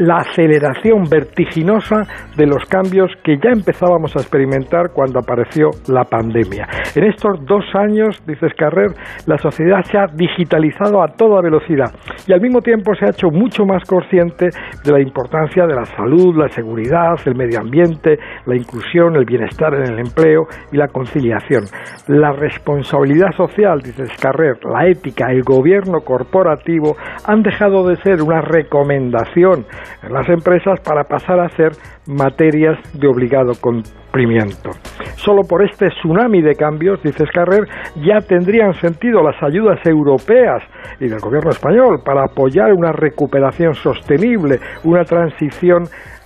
la 0.00 0.16
aceleración 0.16 1.04
vertiginosa 1.10 2.02
de 2.36 2.46
los 2.46 2.64
cambios 2.64 3.10
que 3.22 3.36
ya 3.36 3.50
empezábamos 3.50 4.16
a 4.16 4.20
experimentar 4.20 4.92
cuando 4.94 5.18
apareció 5.18 5.68
la 5.88 6.04
pandemia. 6.04 6.66
En 6.94 7.04
estos 7.04 7.44
dos 7.44 7.64
años, 7.74 8.16
dice 8.26 8.46
Carrer, 8.56 8.92
la 9.26 9.36
sociedad 9.36 9.82
se 9.84 9.98
ha 9.98 10.06
digitalizado 10.06 11.02
a 11.02 11.08
toda 11.08 11.42
velocidad 11.42 11.92
y 12.26 12.32
al 12.32 12.40
mismo 12.40 12.60
tiempo 12.62 12.94
se 12.94 13.06
ha 13.06 13.10
hecho 13.10 13.28
mucho 13.30 13.64
más 13.66 13.84
consciente 13.84 14.48
de 14.84 14.92
la 14.92 15.00
importancia 15.00 15.66
de 15.66 15.74
la 15.74 15.84
salud, 15.84 16.34
la 16.34 16.48
seguridad, 16.48 17.16
el 17.26 17.34
medio 17.34 17.60
ambiente, 17.60 18.18
la 18.46 18.56
inclusión, 18.56 19.16
el 19.16 19.26
bienestar 19.26 19.74
en 19.74 19.92
el 19.92 19.98
empleo 19.98 20.46
y 20.72 20.78
la 20.78 20.88
conciliación. 20.88 21.64
La 22.08 22.32
responsabilidad 22.32 23.32
social, 23.36 23.80
dice 23.82 24.04
Carrer, 24.20 24.64
la 24.64 24.88
ética, 24.88 25.30
el 25.30 25.42
gobierno 25.42 26.00
corporativo 26.00 26.96
han 27.26 27.42
dejado 27.42 27.86
de 27.86 27.96
ser 27.96 28.22
una 28.22 28.40
recomendación 28.40 29.50
en 29.50 29.64
las 30.08 30.28
empresas 30.28 30.80
para 30.80 31.04
pasar 31.04 31.40
a 31.40 31.48
ser 31.50 31.72
materias 32.06 32.78
de 32.94 33.08
obligado 33.08 33.52
cumplimiento. 33.60 34.70
Solo 35.16 35.42
por 35.42 35.62
este 35.62 35.88
tsunami 35.88 36.40
de 36.42 36.54
cambios, 36.54 37.02
dice 37.02 37.26
Scarrer, 37.26 37.66
ya 37.96 38.20
tendrían 38.26 38.72
sentido 38.74 39.22
las 39.22 39.40
ayudas 39.42 39.78
europeas 39.84 40.62
y 40.98 41.08
del 41.08 41.20
gobierno 41.20 41.50
español 41.50 42.00
para 42.04 42.24
apoyar 42.24 42.72
una 42.72 42.92
recuperación 42.92 43.74
sostenible, 43.74 44.58
una 44.84 45.04
transición 45.04 45.84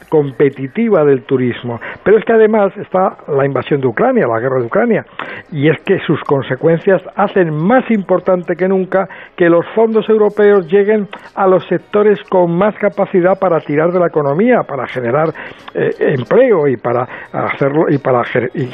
competitiva 0.09 1.05
del 1.05 1.25
turismo. 1.25 1.81
Pero 2.03 2.19
es 2.19 2.25
que 2.25 2.33
además 2.33 2.77
está 2.77 3.17
la 3.29 3.47
invasión 3.47 3.81
de 3.81 3.87
Ucrania, 3.87 4.27
la 4.27 4.41
guerra 4.41 4.61
de 4.61 4.67
Ucrania, 4.67 5.05
y 5.53 5.69
es 5.69 5.81
que 5.85 5.99
sus 6.07 6.21
consecuencias 6.23 7.03
hacen 7.17 7.55
más 7.55 7.91
importante 7.91 8.55
que 8.57 8.69
nunca 8.69 9.09
que 9.37 9.49
los 9.49 9.65
fondos 9.75 10.09
europeos 10.09 10.67
lleguen 10.67 11.09
a 11.35 11.47
los 11.47 11.65
sectores 11.67 12.19
con 12.29 12.57
más 12.57 12.75
capacidad 12.77 13.39
para 13.39 13.61
tirar 13.61 13.93
de 13.93 14.01
la 14.01 14.07
economía, 14.07 14.63
para 14.67 14.87
generar 14.87 15.29
eh, 15.75 15.91
empleo 16.01 16.67
y 16.69 16.77
para 16.77 17.07
hacerlo 17.33 17.87
y 17.89 17.99
para 17.99 18.23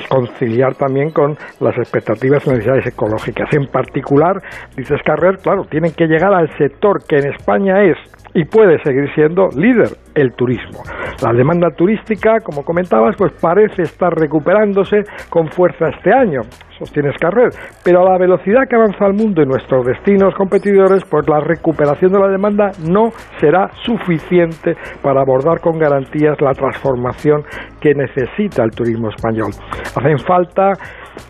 conciliar 0.09 0.75
también 0.75 1.11
con 1.11 1.37
las 1.61 1.77
expectativas 1.79 2.47
y 2.47 2.51
necesidades 2.51 2.87
ecológicas. 2.87 3.49
En 3.53 3.67
particular, 3.67 4.37
dice 4.77 4.97
Scarrer, 4.99 5.39
claro, 5.39 5.65
tienen 5.65 5.93
que 5.93 6.07
llegar 6.07 6.33
al 6.33 6.49
sector 6.57 6.99
que 7.07 7.19
en 7.19 7.33
España 7.33 7.83
es 7.83 7.97
y 8.35 8.45
puede 8.45 8.83
seguir 8.83 9.13
siendo 9.15 9.49
líder, 9.57 9.91
el 10.15 10.33
turismo. 10.33 10.83
La 11.23 11.33
demanda 11.33 11.69
turística, 11.71 12.41
como 12.41 12.65
comentabas, 12.65 13.15
pues 13.17 13.33
parece 13.41 13.83
estar 13.83 14.13
recuperándose 14.15 15.03
con 15.29 15.49
fuerza 15.49 15.89
este 15.89 16.13
año, 16.13 16.41
sostiene 16.79 17.13
Scarrer, 17.13 17.51
pero 17.85 18.01
a 18.01 18.13
la 18.13 18.19
velocidad 18.19 18.63
que 18.69 18.77
avanza 18.77 19.07
el 19.07 19.15
mundo 19.15 19.43
y 19.43 19.47
nuestros 19.47 19.85
destinos 19.85 20.35
competidores, 20.35 21.05
pues 21.05 21.29
la 21.29 21.41
recuperación 21.41 22.13
de 22.13 22.19
la 22.19 22.29
demanda 22.29 22.71
no 22.89 23.11
será 23.39 23.71
suficiente 23.85 24.75
para 25.03 25.21
abordar 25.21 25.61
con 25.61 25.79
garantías 25.79 26.41
la 26.41 26.53
transformación 26.53 27.43
que 27.81 27.95
necesita 27.95 28.65
el 28.65 28.71
turismo 28.71 29.11
español. 29.11 29.51
Hacen 29.95 30.19
falta 30.19 30.73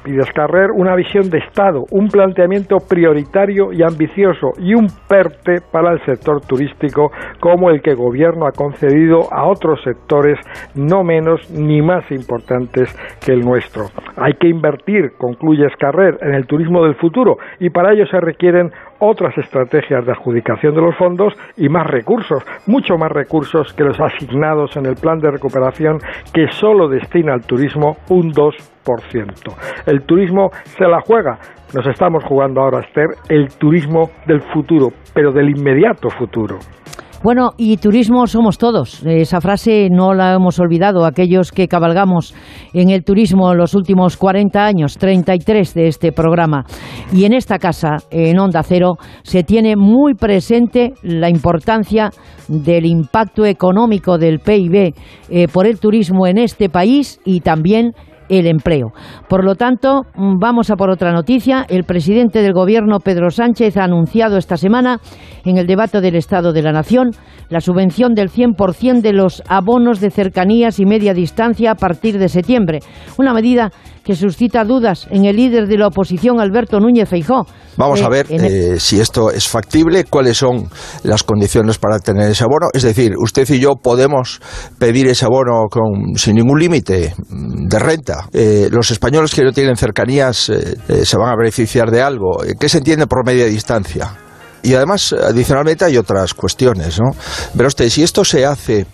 y 0.05 0.13
descarrer 0.13 0.71
una 0.71 0.95
visión 0.95 1.31
de 1.31 1.39
Estado, 1.39 1.85
un 1.91 2.09
planteamiento 2.09 2.79
prioritario 2.79 3.73
y 3.73 3.83
ambicioso 3.83 4.53
y 4.59 4.75
un 4.75 4.89
PERTE 5.09 5.61
para 5.73 5.93
el 5.93 6.05
sector 6.05 6.41
turístico 6.41 7.11
como 7.41 7.71
el 7.71 7.83
que 7.83 7.91
el 7.91 7.97
Gobierno 7.97 8.47
ha 8.47 8.53
concedido 8.53 9.33
a 9.33 9.47
otros 9.47 9.83
sectores 9.83 10.39
no 10.75 11.05
menos 11.05 11.51
ni 11.51 11.83
más 11.83 12.11
importantes 12.11 12.95
que 13.25 13.33
el 13.33 13.41
nuestro. 13.41 13.87
Hay 14.17 14.35
que 14.35 14.49
invertir, 14.49 15.13
concluye 15.19 15.67
Escarrer, 15.67 16.19
en 16.23 16.35
el 16.35 16.47
turismo 16.47 16.85
del 16.85 16.95
futuro 16.97 17.39
y 17.59 17.71
para 17.71 17.93
ello 17.93 18.07
se 18.07 18.21
requieren 18.21 18.73
otras 19.01 19.37
estrategias 19.37 20.05
de 20.05 20.13
adjudicación 20.13 20.75
de 20.75 20.83
los 20.83 20.97
fondos 20.97 21.35
y 21.57 21.69
más 21.69 21.87
recursos, 21.87 22.43
mucho 22.67 22.97
más 22.97 23.11
recursos 23.11 23.73
que 23.75 23.85
los 23.85 23.99
asignados 24.01 24.77
en 24.77 24.87
el 24.87 24.95
plan 24.95 25.19
de 25.19 25.31
recuperación 25.31 25.99
que 26.33 26.49
solo 26.53 26.89
destina 26.89 27.35
al 27.35 27.43
turismo 27.43 27.97
un 28.09 28.33
2%. 28.33 28.57
El 29.87 30.03
turismo 30.03 30.51
se 30.65 30.87
la 30.87 31.01
juega. 31.01 31.39
Nos 31.75 31.87
estamos 31.87 32.25
jugando 32.25 32.61
ahora, 32.61 32.81
Esther, 32.81 33.11
el 33.29 33.49
turismo 33.57 34.11
del 34.27 34.41
futuro, 34.41 34.89
pero 35.15 35.33
del 35.33 35.51
inmediato 35.51 36.11
futuro. 36.11 36.59
Bueno, 37.23 37.51
y 37.59 37.77
turismo 37.77 38.27
somos 38.27 38.57
todos. 38.57 39.03
Esa 39.05 39.43
frase 39.43 39.89
no 39.91 40.15
la 40.15 40.33
hemos 40.33 40.59
olvidado. 40.59 41.05
Aquellos 41.05 41.53
que 41.53 41.69
cabalgamos 41.69 42.35
en 42.73 42.89
el 42.89 43.05
turismo 43.05 43.53
los 43.53 43.75
últimos 43.75 44.17
40 44.17 44.65
años, 44.65 44.97
33 44.97 45.75
de 45.75 45.89
este 45.89 46.13
programa. 46.13 46.65
Y 47.13 47.27
en 47.27 47.35
esta 47.35 47.59
casa, 47.59 47.99
en 48.11 48.39
Onda 48.39 48.63
Cero, 48.63 48.95
se 49.23 49.43
tiene 49.43 49.77
muy 49.77 50.15
presente 50.15 50.95
la 51.03 51.29
importancia 51.29 52.09
del 52.49 52.87
impacto 52.87 53.45
económico 53.45 54.17
del 54.17 54.39
PIB 54.39 54.95
eh, 55.29 55.47
por 55.53 55.67
el 55.67 55.79
turismo 55.79 56.27
en 56.27 56.39
este 56.39 56.71
país 56.71 57.21
y 57.27 57.41
también 57.41 57.93
el 58.31 58.47
empleo. 58.47 58.93
Por 59.29 59.45
lo 59.45 59.55
tanto, 59.57 60.03
mm, 60.15 60.39
vamos 60.39 60.71
a 60.71 60.77
por 60.77 60.89
otra 60.89 61.13
noticia. 61.13 61.67
El 61.69 61.85
presidente 61.85 62.41
del 62.41 62.55
Gobierno, 62.55 63.01
Pedro 63.01 63.31
Sánchez, 63.31 63.77
ha 63.77 63.85
anunciado 63.85 64.39
esta 64.39 64.57
semana 64.57 65.01
en 65.45 65.59
el 65.59 65.67
debate 65.67 66.01
del 66.01 66.15
Estado 66.15 66.53
de 66.53 66.63
la 66.63 66.73
Nación 66.73 67.11
la 67.51 67.61
subvención 67.61 68.15
del 68.15 68.31
100% 68.31 69.03
de 69.03 69.13
los 69.13 69.43
abonos 69.49 70.01
de 70.01 70.11
cercanías 70.11 70.79
y 70.79 70.87
media 70.87 71.13
distancia 71.13 71.73
a 71.73 71.75
partir 71.75 72.19
de 72.19 72.29
septiembre. 72.29 72.79
Una 73.19 73.35
medida 73.35 73.73
que 74.05 74.17
suscita 74.17 74.65
dudas 74.65 75.07
en 75.11 75.25
el 75.25 75.37
líder 75.37 75.67
de 75.67 75.77
la 75.77 75.89
oposición, 75.89 76.41
Alberto 76.41 76.81
Núñez 76.81 77.09
Feijó. 77.09 77.47
Vamos 77.77 78.03
a 78.03 78.07
eh, 78.07 78.11
ver 78.11 78.27
eh, 78.31 78.81
si 78.81 79.01
esto 79.01 79.31
es 79.31 79.49
factible, 79.49 80.05
cuáles 80.05 80.37
son 80.37 80.69
las 81.03 81.23
condiciones 81.23 81.79
para 81.79 81.99
tener 81.99 82.31
ese 82.31 82.45
abono. 82.45 82.69
Es 82.73 82.83
decir, 82.83 83.13
usted 83.17 83.49
y 83.51 83.61
yo 83.61 83.77
podemos 83.77 84.41
pedir 84.79 85.07
ese 85.07 85.25
abono 85.25 85.67
con, 85.71 86.17
sin 86.17 86.37
ningún 86.37 86.59
límite 86.59 87.15
de 87.29 87.79
renta. 87.79 88.29
Eh, 88.33 88.69
los 88.71 88.91
españoles 88.91 89.35
que 89.35 89.43
no 89.43 89.53
tienen 89.53 89.77
cercanías 89.77 90.37
se 90.37 91.17
van 91.17 91.33
a 91.33 91.37
beneficiar 91.37 91.91
de 91.91 92.03
algo. 92.03 92.43
¿Qué 92.59 92.69
se 92.69 92.79
entiende 92.79 93.07
por 93.07 93.25
media 93.25 93.47
distancia? 93.47 94.13
Y 94.63 94.75
además, 94.75 95.13
adicionalmente, 95.13 95.85
hay 95.85 95.97
otras 95.97 96.35
cuestiones. 96.35 97.01
¿no? 97.01 97.11
Pero 97.57 97.69
usted, 97.69 97.89
si 97.89 98.03
esto 98.03 98.25
se 98.25 98.45
hace 98.45 98.87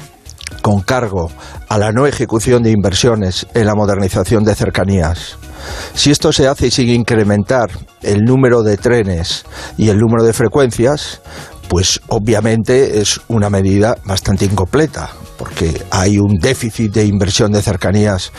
con 0.62 0.80
cargo 0.80 1.30
a 1.68 1.78
la 1.78 1.92
no 1.92 2.06
ejecución 2.06 2.62
de 2.62 2.70
inversiones 2.70 3.46
en 3.54 3.66
la 3.66 3.74
modernización 3.74 4.44
de 4.44 4.54
cercanías. 4.54 5.38
Si 5.94 6.10
esto 6.10 6.32
se 6.32 6.48
hace 6.48 6.70
sin 6.70 6.88
incrementar 6.88 7.70
el 8.02 8.22
número 8.24 8.62
de 8.62 8.76
trenes 8.76 9.44
y 9.76 9.88
el 9.88 9.98
número 9.98 10.24
de 10.24 10.32
frecuencias, 10.32 11.20
pues 11.68 12.00
obviamente 12.08 13.00
es 13.00 13.20
una 13.28 13.50
medida 13.50 13.96
bastante 14.04 14.44
incompleta 14.44 15.10
porque 15.38 15.84
hay 15.90 16.18
un 16.18 16.34
déficit 16.40 16.92
de 16.92 17.04
inversión 17.04 17.52
de 17.52 17.62
cercanías, 17.62 18.32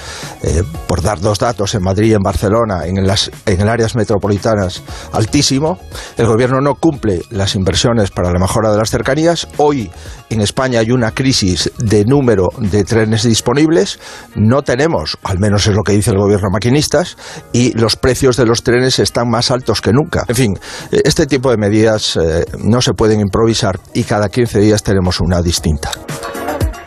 eh, 0.43 0.63
por 0.87 1.01
dar 1.01 1.19
dos 1.19 1.39
datos, 1.39 1.75
en 1.75 1.83
Madrid 1.83 2.11
y 2.11 2.13
en 2.13 2.23
Barcelona, 2.23 2.85
en 2.85 3.05
las 3.05 3.31
en 3.45 3.67
áreas 3.67 3.95
metropolitanas, 3.95 4.83
altísimo. 5.11 5.79
El 6.17 6.27
gobierno 6.27 6.61
no 6.61 6.75
cumple 6.75 7.21
las 7.31 7.55
inversiones 7.55 8.11
para 8.11 8.31
la 8.31 8.39
mejora 8.39 8.71
de 8.71 8.77
las 8.77 8.89
cercanías. 8.89 9.47
Hoy 9.57 9.89
en 10.29 10.41
España 10.41 10.79
hay 10.79 10.91
una 10.91 11.11
crisis 11.11 11.71
de 11.77 12.05
número 12.05 12.47
de 12.57 12.83
trenes 12.83 13.23
disponibles. 13.23 13.99
No 14.35 14.61
tenemos, 14.63 15.17
al 15.23 15.39
menos 15.39 15.67
es 15.67 15.75
lo 15.75 15.83
que 15.83 15.93
dice 15.93 16.11
el 16.11 16.17
gobierno 16.17 16.49
maquinistas, 16.51 17.17
y 17.53 17.77
los 17.77 17.95
precios 17.95 18.37
de 18.37 18.45
los 18.45 18.63
trenes 18.63 18.99
están 18.99 19.29
más 19.29 19.51
altos 19.51 19.81
que 19.81 19.91
nunca. 19.91 20.25
En 20.27 20.35
fin, 20.35 20.59
este 20.91 21.25
tipo 21.25 21.51
de 21.51 21.57
medidas 21.57 22.17
eh, 22.17 22.45
no 22.59 22.81
se 22.81 22.93
pueden 22.93 23.19
improvisar 23.19 23.79
y 23.93 24.03
cada 24.03 24.29
15 24.29 24.59
días 24.59 24.83
tenemos 24.83 25.19
una 25.19 25.41
distinta. 25.41 25.91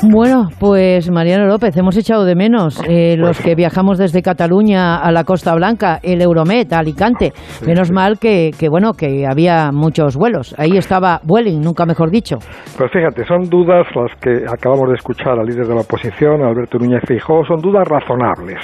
Bueno, 0.03 0.49
pues 0.59 1.11
Mariano 1.11 1.45
López, 1.45 1.77
hemos 1.77 1.95
echado 1.95 2.25
de 2.25 2.35
menos 2.35 2.83
eh, 2.89 3.17
los 3.19 3.39
que 3.39 3.55
viajamos 3.55 3.99
desde 3.99 4.23
Cataluña 4.23 4.97
a 4.97 5.13
la 5.13 5.25
Costa 5.25 5.55
Blanca, 5.55 5.99
el 6.03 6.23
Euromet, 6.23 6.73
a 6.73 6.79
Alicante. 6.79 7.33
Menos 7.67 7.93
mal 7.93 8.19
que, 8.19 8.51
que, 8.59 8.71
bueno, 8.71 8.95
que 8.95 9.27
había 9.27 9.71
muchos 9.73 10.17
vuelos. 10.17 10.55
Ahí 10.59 10.79
estaba 10.79 11.21
Vueling, 11.23 11.61
nunca 11.61 11.85
mejor 11.85 12.11
dicho. 12.11 12.39
Pues 12.79 12.91
fíjate, 12.91 13.27
son 13.27 13.51
dudas 13.51 13.87
las 13.95 14.19
que 14.23 14.45
acabamos 14.51 14.89
de 14.89 14.95
escuchar 14.95 15.39
al 15.39 15.45
líder 15.45 15.67
de 15.67 15.75
la 15.75 15.83
oposición, 15.83 16.43
Alberto 16.43 16.79
Núñez 16.79 17.03
Fijó, 17.07 17.45
son 17.45 17.61
dudas 17.61 17.87
razonables. 17.87 18.59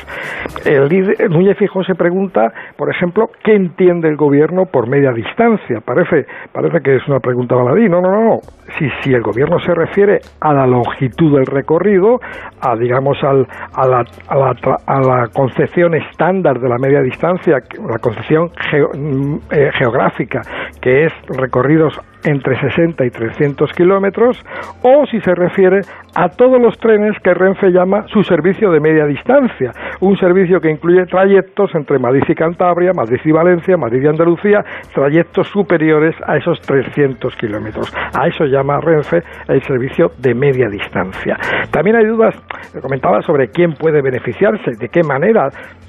El 0.64 0.88
líder, 0.88 1.31
Núñez 1.31 1.59
Fijó 1.59 1.85
se 1.85 1.95
pregunta, 1.95 2.49
por 2.78 2.88
ejemplo, 2.88 3.26
¿qué 3.45 3.55
entiende 3.55 4.09
el 4.09 4.16
gobierno 4.16 4.64
por 4.73 4.88
media 4.88 5.12
distancia? 5.12 5.81
Parece, 5.85 6.25
parece 6.50 6.78
que 6.83 6.97
es 6.97 7.07
una 7.07 7.21
pregunta 7.21 7.57
baladí. 7.57 7.90
No, 7.90 8.00
no, 8.00 8.11
no. 8.11 8.38
Si, 8.78 8.88
si 9.02 9.12
el 9.12 9.23
gobierno 9.23 9.59
se 9.61 9.75
refiere 9.75 10.19
a 10.40 10.52
la 10.55 10.66
longitud 10.66 11.25
del 11.30 11.47
recorrido, 11.47 12.21
a 12.61 12.76
digamos 12.76 13.23
al, 13.23 13.47
a, 13.73 13.87
la, 13.87 14.04
a, 14.28 14.37
la, 14.37 14.54
a, 14.87 15.00
la, 15.00 15.28
concepción 15.28 15.95
estándar 15.95 16.61
de 16.61 16.68
la 16.68 16.78
media 16.78 17.00
distancia, 17.02 17.59
la 17.88 17.99
concepción 17.99 18.50
mm, 18.50 19.37
eh, 19.50 19.71
geográfica, 19.73 20.42
que 20.80 21.06
es 21.06 21.12
recorridos 21.28 21.99
entre 22.26 22.59
60 22.61 23.04
y 23.06 23.11
300 23.11 23.73
kilómetros, 23.73 24.45
o 24.83 25.06
si 25.06 25.21
se 25.21 25.35
refiere 25.35 25.80
a 26.14 26.28
todos 26.28 26.61
los 26.61 26.76
trenes 26.78 27.16
que 27.23 27.33
Renfe 27.33 27.71
llama 27.71 28.04
su 28.09 28.23
servicio 28.23 28.71
de 28.71 28.80
media 28.80 29.06
distancia, 29.06 29.71
un 30.00 30.16
servicio 30.16 30.61
que 30.61 30.71
incluye 30.71 31.06
trayectos 31.06 31.75
entre 31.75 31.99
Madrid 31.99 32.25
y 32.28 32.35
Cantabria, 32.35 32.92
Madrid 32.92 33.21
y 33.25 33.30
Valencia, 33.30 33.76
Madrid 33.76 34.02
y 34.02 34.09
Andalucía, 34.09 34.64
trayectos 34.92 35.49
superiores 35.49 36.14
a 36.26 36.37
esos 36.37 36.61
300 36.61 37.35
kilómetros. 37.37 37.95
A 38.12 38.26
eso 38.26 38.45
llama 38.45 38.80
Renfe 38.80 39.23
el 39.49 39.62
servicio 39.62 40.11
de 40.18 40.35
media 40.35 40.68
distancia. 40.68 41.37
También 41.71 41.97
hay 41.97 42.06
dudas, 42.06 42.35
comentaba 42.83 43.23
sobre 43.23 43.49
quién 43.49 43.75
puede 43.75 44.02
beneficiarse, 44.02 44.73
de 44.78 44.88
qué 44.88 45.02
manera, 45.02 45.49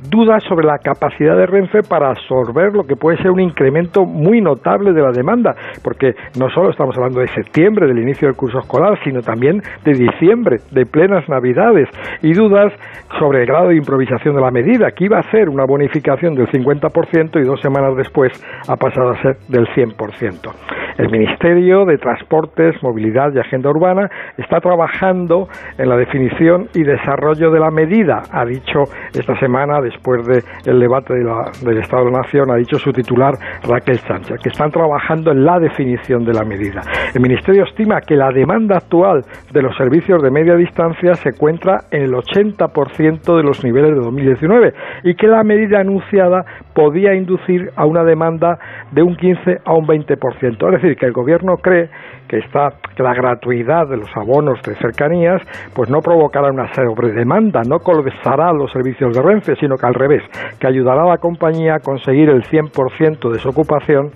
dudas 0.09 0.43
sobre 0.43 0.65
la 0.65 0.77
capacidad 0.77 1.35
de 1.35 1.45
Renfe 1.45 1.81
para 1.83 2.09
absorber 2.09 2.73
lo 2.73 2.83
que 2.83 2.95
puede 2.95 3.17
ser 3.17 3.31
un 3.31 3.39
incremento 3.39 4.05
muy 4.05 4.41
notable 4.41 4.93
de 4.93 5.01
la 5.01 5.11
demanda, 5.11 5.55
porque 5.83 6.13
no 6.39 6.49
solo 6.49 6.69
estamos 6.69 6.95
hablando 6.97 7.19
de 7.19 7.27
septiembre, 7.27 7.87
del 7.87 7.99
inicio 7.99 8.27
del 8.27 8.37
curso 8.37 8.59
escolar, 8.59 8.97
sino 9.03 9.21
también 9.21 9.61
de 9.83 9.93
diciembre, 9.93 10.57
de 10.71 10.85
plenas 10.85 11.27
navidades, 11.29 11.89
y 12.21 12.33
dudas 12.33 12.73
sobre 13.19 13.41
el 13.41 13.47
grado 13.47 13.69
de 13.69 13.77
improvisación 13.77 14.35
de 14.35 14.41
la 14.41 14.51
medida, 14.51 14.91
que 14.91 15.05
iba 15.05 15.19
a 15.19 15.31
ser 15.31 15.49
una 15.49 15.65
bonificación 15.65 16.35
del 16.35 16.47
50% 16.47 17.41
y 17.41 17.43
dos 17.43 17.59
semanas 17.61 17.95
después 17.95 18.31
ha 18.67 18.75
pasado 18.75 19.11
a 19.11 19.21
ser 19.21 19.37
del 19.47 19.67
100%. 19.67 20.51
El 20.97 21.11
Ministerio 21.11 21.85
de 21.85 21.97
Transportes, 21.97 22.81
Movilidad 22.81 23.31
y 23.33 23.39
Agenda 23.39 23.69
Urbana 23.69 24.09
está 24.37 24.59
trabajando 24.59 25.47
en 25.77 25.89
la 25.89 25.95
definición 25.95 26.69
y 26.73 26.83
desarrollo 26.83 27.51
de 27.51 27.59
la 27.59 27.69
medida, 27.69 28.23
ha 28.31 28.45
dicho 28.45 28.83
esta 29.13 29.37
semana, 29.39 29.79
después 29.89 30.25
del 30.25 30.79
debate 30.79 31.13
del 31.13 31.77
Estado 31.77 32.05
de 32.05 32.11
la 32.11 32.19
Nación, 32.19 32.51
ha 32.51 32.55
dicho 32.55 32.77
su 32.77 32.91
titular 32.91 33.33
Raquel 33.67 33.97
Sánchez, 33.99 34.39
que 34.41 34.49
están 34.49 34.71
trabajando 34.71 35.31
en 35.31 35.43
la 35.43 35.59
definición 35.59 36.23
de 36.23 36.33
la 36.33 36.43
medida. 36.43 36.81
El 37.13 37.21
Ministerio 37.21 37.63
estima 37.63 38.01
que 38.01 38.15
la 38.15 38.29
demanda 38.31 38.77
actual 38.77 39.21
de 39.51 39.61
los 39.61 39.75
servicios 39.77 40.21
de 40.21 40.31
media 40.31 40.55
distancia 40.55 41.13
se 41.15 41.29
encuentra 41.29 41.85
en 41.91 42.03
el 42.03 42.11
80% 42.11 43.37
de 43.37 43.43
los 43.43 43.63
niveles 43.63 43.91
de 43.91 44.01
2019 44.01 44.73
y 45.03 45.15
que 45.15 45.27
la 45.27 45.43
medida 45.43 45.79
anunciada 45.79 46.43
podía 46.73 47.13
inducir 47.13 47.69
a 47.75 47.85
una 47.85 48.03
demanda 48.03 48.57
de 48.91 49.01
un 49.01 49.15
15 49.15 49.59
a 49.65 49.73
un 49.73 49.87
20%. 49.87 50.75
Es 50.75 50.81
decir, 50.81 50.97
que 50.97 51.05
el 51.05 51.13
gobierno 51.13 51.55
cree 51.57 51.89
que, 52.27 52.37
está, 52.39 52.69
que 52.95 53.03
la 53.03 53.13
gratuidad 53.13 53.87
de 53.87 53.97
los 53.97 54.09
abonos 54.15 54.61
de 54.63 54.75
cercanías 54.75 55.41
pues 55.73 55.89
no 55.89 55.99
provocará 55.99 56.49
una 56.51 56.73
sobredemanda, 56.73 57.61
no 57.67 57.79
colapsará 57.79 58.51
los 58.53 58.71
servicios 58.71 59.15
de 59.15 59.21
Renfe, 59.21 59.55
sino 59.55 59.75
que 59.75 59.85
al 59.85 59.93
revés, 59.93 60.23
que 60.59 60.67
ayudará 60.67 61.03
a 61.03 61.09
la 61.09 61.17
compañía 61.17 61.75
a 61.75 61.79
conseguir 61.79 62.29
el 62.29 62.43
100% 62.43 63.31
de 63.31 63.39
su 63.39 63.49
ocupación 63.49 64.11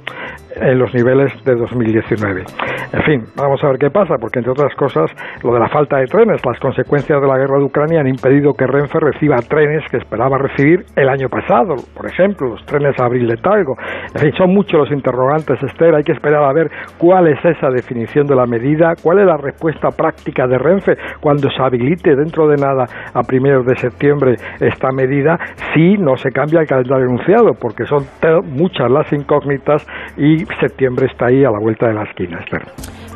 en 0.55 0.77
los 0.77 0.93
niveles 0.93 1.31
de 1.45 1.55
2019. 1.55 2.43
En 2.93 3.03
fin, 3.03 3.23
vamos 3.37 3.63
a 3.63 3.67
ver 3.67 3.77
qué 3.77 3.89
pasa, 3.89 4.15
porque 4.19 4.39
entre 4.39 4.51
otras 4.51 4.75
cosas, 4.75 5.09
lo 5.43 5.53
de 5.53 5.59
la 5.59 5.69
falta 5.69 5.97
de 5.97 6.05
trenes, 6.05 6.45
las 6.45 6.59
consecuencias 6.59 7.21
de 7.21 7.27
la 7.27 7.37
guerra 7.37 7.57
de 7.57 7.63
Ucrania 7.63 8.01
han 8.01 8.07
impedido 8.07 8.53
que 8.53 8.67
Renfe 8.67 8.99
reciba 8.99 9.37
trenes 9.37 9.83
que 9.89 9.97
esperaba 9.97 10.37
recibir 10.37 10.83
el 10.95 11.07
año 11.07 11.29
pasado, 11.29 11.75
por 11.95 12.05
ejemplo, 12.05 12.49
los 12.49 12.65
trenes 12.65 12.99
Abril 12.99 13.27
de 13.27 13.37
Talgo. 13.37 13.75
En 14.13 14.21
fin, 14.21 14.31
son 14.37 14.53
muchos 14.53 14.81
los 14.81 14.91
interrogantes, 14.91 15.61
Esther, 15.63 15.95
hay 15.95 16.03
que 16.03 16.11
esperar 16.11 16.43
a 16.43 16.53
ver 16.53 16.69
cuál 16.97 17.27
es 17.27 17.39
esa 17.45 17.69
definición 17.69 18.00
de 18.01 18.35
la 18.35 18.45
medida, 18.45 18.93
cuál 19.01 19.19
es 19.19 19.25
la 19.25 19.37
respuesta 19.37 19.89
práctica 19.89 20.47
de 20.47 20.57
Renfe 20.57 20.93
cuando 21.19 21.49
se 21.49 21.61
habilite 21.61 22.15
dentro 22.15 22.47
de 22.47 22.55
nada 22.57 22.85
a 23.13 23.21
primeros 23.21 23.65
de 23.65 23.75
septiembre 23.77 24.35
esta 24.59 24.91
medida, 24.91 25.37
si 25.73 25.97
no 25.97 26.15
se 26.17 26.31
cambia 26.31 26.61
el 26.61 26.67
calendario 26.67 27.05
anunciado, 27.05 27.53
porque 27.59 27.85
son 27.85 28.05
muchas 28.49 28.89
las 28.89 29.11
incógnitas 29.13 29.85
y 30.17 30.45
septiembre 30.59 31.07
está 31.11 31.27
ahí 31.27 31.43
a 31.43 31.51
la 31.51 31.59
vuelta 31.59 31.87
de 31.87 31.93
la 31.93 32.03
esquina, 32.03 32.39
Esther. 32.39 32.63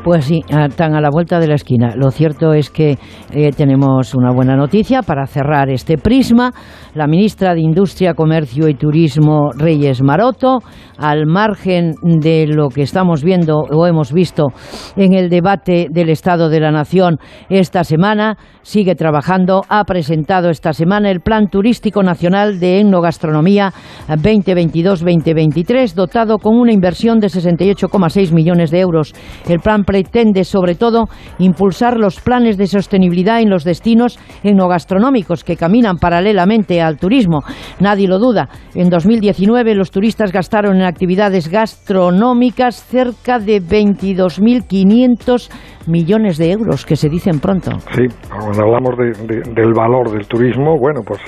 Pues 0.05 0.25
sí, 0.25 0.41
tan 0.77 0.93
a 0.93 1.01
la 1.01 1.09
vuelta 1.09 1.39
de 1.39 1.47
la 1.47 1.55
esquina. 1.55 1.95
Lo 1.95 2.11
cierto 2.11 2.53
es 2.53 2.69
que 2.69 2.91
eh, 3.33 3.49
tenemos 3.57 4.13
una 4.13 4.31
buena 4.31 4.55
noticia 4.55 5.01
para 5.01 5.25
cerrar 5.25 5.71
este 5.71 5.97
prisma. 5.97 6.51
La 6.95 7.07
ministra 7.07 7.53
de 7.53 7.59
Industria, 7.59 8.13
Comercio 8.13 8.69
y 8.69 8.73
Turismo, 8.73 9.51
Reyes 9.53 10.01
Maroto, 10.01 10.59
al 10.97 11.25
margen 11.25 11.91
de 12.01 12.47
lo 12.47 12.69
que 12.69 12.83
estamos 12.83 13.21
viendo 13.21 13.57
o 13.69 13.85
hemos 13.85 14.13
visto 14.13 14.47
en 14.95 15.13
el 15.13 15.29
debate 15.29 15.87
del 15.91 16.07
Estado 16.07 16.47
de 16.47 16.61
la 16.61 16.71
Nación 16.71 17.17
esta 17.49 17.83
semana, 17.83 18.37
sigue 18.61 18.95
trabajando. 18.95 19.63
Ha 19.67 19.83
presentado 19.83 20.49
esta 20.49 20.71
semana 20.71 21.11
el 21.11 21.19
Plan 21.19 21.49
Turístico 21.49 22.01
Nacional 22.01 22.61
de 22.61 22.79
Etnogastronomía 22.79 23.73
2022-2023, 24.07 25.95
dotado 25.95 26.37
con 26.37 26.55
una 26.55 26.71
inversión 26.71 27.19
de 27.19 27.27
68,6 27.27 28.31
millones 28.31 28.71
de 28.71 28.79
euros. 28.79 29.13
El 29.49 29.59
plan 29.59 29.83
pretende, 29.83 30.45
sobre 30.45 30.75
todo, 30.75 31.09
impulsar 31.39 31.99
los 31.99 32.21
planes 32.21 32.55
de 32.57 32.67
sostenibilidad 32.67 33.41
en 33.41 33.49
los 33.49 33.65
destinos 33.65 34.17
etnogastronómicos 34.43 35.43
que 35.43 35.57
caminan 35.57 35.97
paralelamente 35.97 36.84
al 36.85 36.97
turismo. 36.97 37.41
Nadie 37.79 38.07
lo 38.07 38.19
duda. 38.19 38.49
En 38.73 38.89
2019 38.89 39.75
los 39.75 39.91
turistas 39.91 40.31
gastaron 40.31 40.77
en 40.77 40.83
actividades 40.83 41.49
gastronómicas 41.49 42.83
cerca 42.83 43.39
de 43.39 43.61
22.500 43.61 45.49
millones 45.87 46.37
de 46.37 46.51
euros, 46.51 46.85
que 46.85 46.95
se 46.95 47.09
dicen 47.09 47.39
pronto. 47.39 47.71
Sí, 47.93 48.03
cuando 48.29 48.63
hablamos 48.63 48.95
del 48.97 49.73
valor 49.73 50.11
del 50.11 50.27
turismo, 50.27 50.77
bueno, 50.79 51.01
pues 51.05 51.19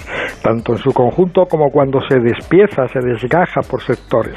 tanto 0.41 0.73
en 0.73 0.79
su 0.79 0.91
conjunto 0.91 1.45
como 1.45 1.69
cuando 1.69 1.99
se 2.07 2.19
despieza, 2.19 2.87
se 2.87 2.99
desgaja 2.99 3.61
por 3.69 3.81
sectores. 3.81 4.35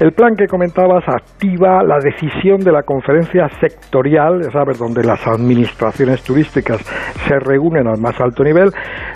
El 0.00 0.12
plan 0.12 0.34
que 0.36 0.46
comentabas 0.46 1.04
activa 1.06 1.82
la 1.84 1.98
decisión 2.02 2.60
de 2.60 2.72
la 2.72 2.82
conferencia 2.82 3.48
sectorial, 3.60 4.42
sabes, 4.52 4.78
donde 4.78 5.04
las 5.04 5.26
administraciones 5.26 6.22
turísticas 6.22 6.78
se 7.26 7.38
reúnen 7.38 7.86
al 7.86 8.00
más 8.00 8.20
alto 8.20 8.42
nivel, 8.42 8.70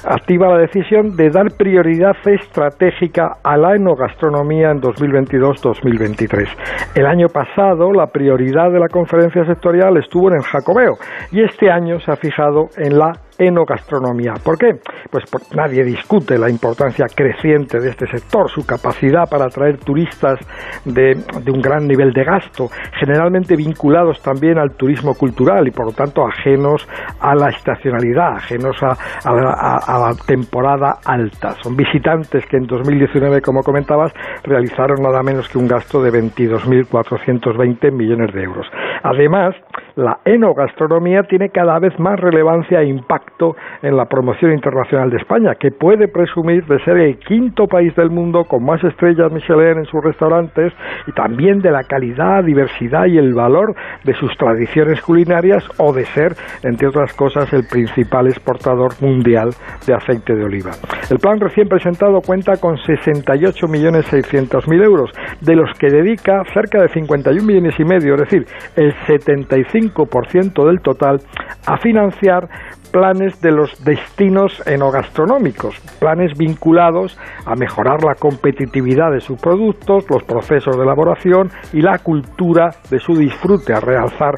activa 0.04 0.48
la 0.48 0.58
decisión 0.58 1.16
de 1.16 1.30
dar 1.36 1.52
prioridad 1.52 2.16
estratégica 2.24 3.36
a 3.44 3.58
la 3.58 3.74
enogastronomía 3.76 4.70
en 4.70 4.80
2022-2023. 4.80 6.48
El 6.94 7.04
año 7.04 7.28
pasado 7.28 7.92
la 7.92 8.06
prioridad 8.06 8.70
de 8.70 8.80
la 8.80 8.88
conferencia 8.88 9.44
sectorial 9.44 9.98
estuvo 9.98 10.30
en 10.30 10.36
el 10.36 10.42
Jacobeo 10.42 10.94
y 11.30 11.42
este 11.42 11.70
año 11.70 12.00
se 12.00 12.10
ha 12.10 12.16
fijado 12.16 12.70
en 12.78 12.98
la 12.98 13.12
enogastronomía. 13.38 14.34
¿Por 14.42 14.58
qué? 14.58 14.78
Pues 15.10 15.24
nadie 15.54 15.84
discute 15.84 16.38
la 16.38 16.50
importancia 16.50 17.06
creciente 17.14 17.80
de 17.80 17.90
este 17.90 18.06
sector, 18.06 18.50
su 18.50 18.66
capacidad 18.66 19.28
para 19.28 19.46
atraer 19.46 19.78
turistas 19.78 20.38
de, 20.84 21.16
un 21.46 21.60
gran 21.60 21.86
nivel 21.86 22.12
de 22.12 22.24
gasto, 22.24 22.68
generalmente 22.98 23.56
vinculados 23.56 24.20
también 24.22 24.58
al 24.58 24.72
turismo 24.76 25.14
cultural 25.14 25.66
y 25.68 25.70
por 25.70 25.86
lo 25.86 25.92
tanto 25.92 26.26
ajenos 26.26 26.86
a 27.20 27.34
la 27.34 27.50
estacionalidad, 27.50 28.36
ajenos 28.36 28.76
a, 28.82 28.96
la 29.24 30.14
temporada 30.26 30.98
alta. 31.04 31.54
Son 31.62 31.76
visitantes 31.76 32.44
que 32.46 32.56
en 32.56 32.66
2019, 32.66 33.40
como 33.40 33.62
comentabas, 33.62 34.12
realizaron 34.44 35.02
nada 35.02 35.22
menos 35.22 35.48
que 35.48 35.58
un 35.58 35.66
gasto 35.66 36.02
de 36.02 36.10
22.420 36.10 37.92
millones 37.92 38.32
de 38.34 38.42
euros. 38.42 38.66
Además, 39.02 39.54
la 39.96 40.20
enogastronomía 40.26 41.22
tiene 41.22 41.48
cada 41.48 41.78
vez 41.78 41.98
más 41.98 42.20
relevancia 42.20 42.82
e 42.82 42.86
impacto 42.86 43.56
en 43.82 43.96
la 43.96 44.04
promoción 44.04 44.52
internacional 44.52 45.08
de 45.10 45.16
España, 45.16 45.54
que 45.54 45.70
puede 45.70 46.06
presumir 46.06 46.66
de 46.66 46.78
ser 46.84 46.98
el 46.98 47.18
quinto 47.18 47.66
país 47.66 47.96
del 47.96 48.10
mundo 48.10 48.44
con 48.44 48.62
más 48.62 48.84
estrellas 48.84 49.32
Michelin 49.32 49.78
en 49.78 49.86
sus 49.86 50.04
restaurantes 50.04 50.74
y 51.06 51.12
también 51.12 51.60
de 51.60 51.70
la 51.70 51.84
calidad, 51.84 52.44
diversidad 52.44 53.06
y 53.06 53.16
el 53.16 53.32
valor 53.32 53.74
de 54.04 54.12
sus 54.14 54.36
tradiciones 54.36 55.00
culinarias 55.00 55.64
o 55.78 55.94
de 55.94 56.04
ser, 56.04 56.34
entre 56.62 56.88
otras 56.88 57.14
cosas, 57.14 57.50
el 57.54 57.66
principal 57.66 58.26
exportador 58.26 58.92
mundial 59.00 59.54
de 59.86 59.94
aceite 59.94 60.34
de 60.34 60.44
oliva. 60.44 60.72
El 61.10 61.18
plan 61.18 61.40
recién 61.40 61.68
presentado 61.68 62.20
cuenta 62.20 62.58
con 62.58 62.76
68.600.000 62.76 64.84
euros, 64.84 65.10
de 65.40 65.56
los 65.56 65.72
que 65.78 65.88
dedica 65.88 66.44
cerca 66.52 66.82
de 66.82 66.88
51 66.88 67.42
millones 67.42 67.74
y 67.78 67.84
medio, 67.84 68.14
es 68.14 68.20
decir, 68.20 68.44
el 68.76 68.94
75% 69.06 69.85
del 70.64 70.80
total, 70.80 71.20
a 71.66 71.76
financiar 71.78 72.48
planes 72.90 73.40
de 73.40 73.52
los 73.52 73.84
destinos 73.84 74.62
enogastronómicos, 74.66 75.78
planes 75.98 76.32
vinculados 76.38 77.18
a 77.44 77.54
mejorar 77.54 78.02
la 78.02 78.14
competitividad 78.14 79.12
de 79.12 79.20
sus 79.20 79.38
productos, 79.38 80.08
los 80.08 80.24
procesos 80.24 80.76
de 80.76 80.82
elaboración 80.82 81.50
y 81.72 81.82
la 81.82 81.98
cultura 81.98 82.70
de 82.90 82.98
su 82.98 83.14
disfrute, 83.14 83.74
a 83.74 83.80
realzar 83.80 84.36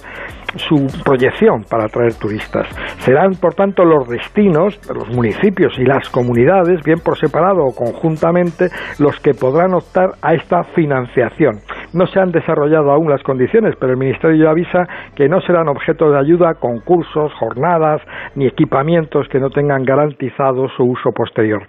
su 0.57 0.87
proyección 1.05 1.65
para 1.69 1.85
atraer 1.85 2.15
turistas. 2.15 2.67
Serán, 3.01 3.33
por 3.41 3.55
tanto, 3.55 3.85
los 3.85 4.09
destinos, 4.09 4.79
los 4.93 5.09
municipios 5.15 5.79
y 5.79 5.85
las 5.85 6.09
comunidades, 6.09 6.83
bien 6.85 6.99
por 7.05 7.19
separado 7.19 7.65
o 7.65 7.75
conjuntamente, 7.75 8.69
los 8.99 9.19
que 9.21 9.35
podrán 9.35 9.75
optar 9.75 10.11
a 10.23 10.35
esta 10.35 10.65
financiación. 10.75 11.61
No 11.93 12.07
se 12.07 12.21
han 12.21 12.31
desarrollado 12.31 12.93
aún 12.93 13.11
las 13.11 13.23
condiciones, 13.23 13.75
pero 13.79 13.93
el 13.93 13.99
Ministerio 13.99 14.45
ya 14.45 14.51
avisa 14.51 14.87
que 15.15 15.29
no 15.29 15.41
serán 15.41 15.69
objeto 15.69 16.11
de 16.11 16.19
ayuda 16.19 16.55
concursos, 16.55 17.33
jornadas 17.39 18.03
ni 18.35 18.47
equipamientos 18.47 19.27
que 19.29 19.41
no 19.41 19.51
tengan 19.51 19.85
garantizado 19.85 20.69
su 20.77 20.85
uso 20.85 21.11
posterior. 21.13 21.63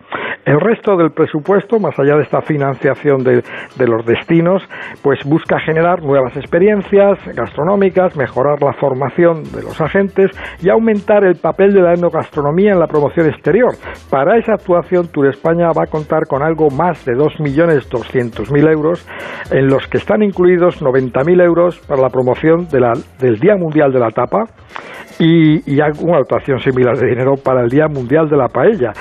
El 0.46 0.60
resto 0.60 0.96
del 0.98 1.12
presupuesto, 1.12 1.80
más 1.80 1.98
allá 2.00 2.16
de 2.16 2.24
esta 2.24 2.42
financiación 2.42 3.24
de, 3.24 3.44
de 3.78 3.88
los 3.88 4.06
destinos, 4.06 4.64
pues 5.04 5.20
busca 5.26 5.60
generar 5.60 6.02
nuevas 6.02 6.36
experiencias 6.38 7.20
gastronómicas, 7.36 8.16
mejorar 8.16 8.62
la 8.62 8.69
formación 8.74 9.44
de 9.44 9.64
los 9.64 9.80
agentes 9.82 10.32
y 10.62 10.70
aumentar 10.70 11.24
el 11.24 11.36
papel 11.36 11.74
de 11.74 11.82
la 11.82 11.94
enogastronomía 11.94 12.74
en 12.74 12.80
la 12.80 12.88
promoción 12.88 13.28
exterior. 13.28 13.72
Para 14.10 14.38
esa 14.38 14.54
actuación, 14.54 15.08
Tour 15.08 15.28
España 15.28 15.68
va 15.78 15.84
a 15.84 15.88
contar 15.88 16.28
con 16.28 16.44
algo 16.44 16.70
más 16.70 17.06
de 17.06 17.14
2.200.000 17.14 18.72
euros, 18.72 19.08
en 19.52 19.68
los 19.68 19.88
que 19.88 19.98
están 19.98 20.24
incluidos 20.24 20.82
90.000 20.82 21.44
euros 21.44 21.80
para 21.80 22.02
la 22.02 22.10
promoción 22.10 22.68
del 22.68 23.40
Día 23.40 23.56
Mundial 23.56 23.92
de 23.92 24.00
la 24.00 24.10
Tapa 24.10 24.46
y, 25.20 25.74
y 25.74 25.82
alguna 25.82 26.20
dotación 26.20 26.60
similar 26.60 26.98
de 26.98 27.08
dinero 27.08 27.34
para 27.44 27.62
el 27.62 27.70
Día 27.70 27.88
Mundial 27.88 28.30
de 28.30 28.38
la 28.38 28.48
Paella. 28.48 28.92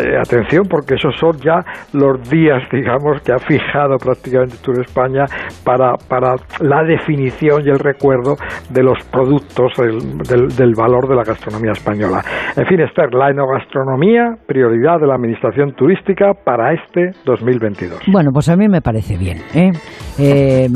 Eh, 0.00 0.16
atención, 0.18 0.64
porque 0.68 0.94
esos 0.94 1.14
son 1.20 1.36
ya 1.38 1.60
los 1.92 2.28
días, 2.30 2.62
digamos, 2.72 3.20
que 3.22 3.32
ha 3.32 3.38
fijado 3.38 3.96
prácticamente 3.98 4.56
Tour 4.62 4.80
España 4.80 5.24
para, 5.62 5.94
para 6.08 6.36
la 6.60 6.82
definición 6.82 7.62
y 7.64 7.70
el 7.70 7.78
recuerdo 7.78 8.36
de 8.70 8.82
los 8.82 8.98
productos 9.12 9.72
del, 9.76 10.74
valor 10.74 11.06
de 11.08 11.14
la 11.14 11.22
gastronomía 11.22 11.72
española. 11.72 12.22
En 12.56 12.66
fin, 12.66 12.80
Esther, 12.80 13.12
la 13.14 13.30
enogastronomía, 13.30 14.34
prioridad 14.46 14.98
de 15.00 15.06
la 15.06 15.14
Administración 15.14 15.74
Turística 15.74 16.32
para 16.32 16.72
este 16.72 17.10
2022. 17.24 18.00
Bueno, 18.10 18.30
pues 18.32 18.48
a 18.48 18.56
mí 18.56 18.66
me 18.68 18.80
parece 18.80 19.16
bien. 19.16 19.38
¿eh? 19.54 19.70
Eh, 20.18 20.68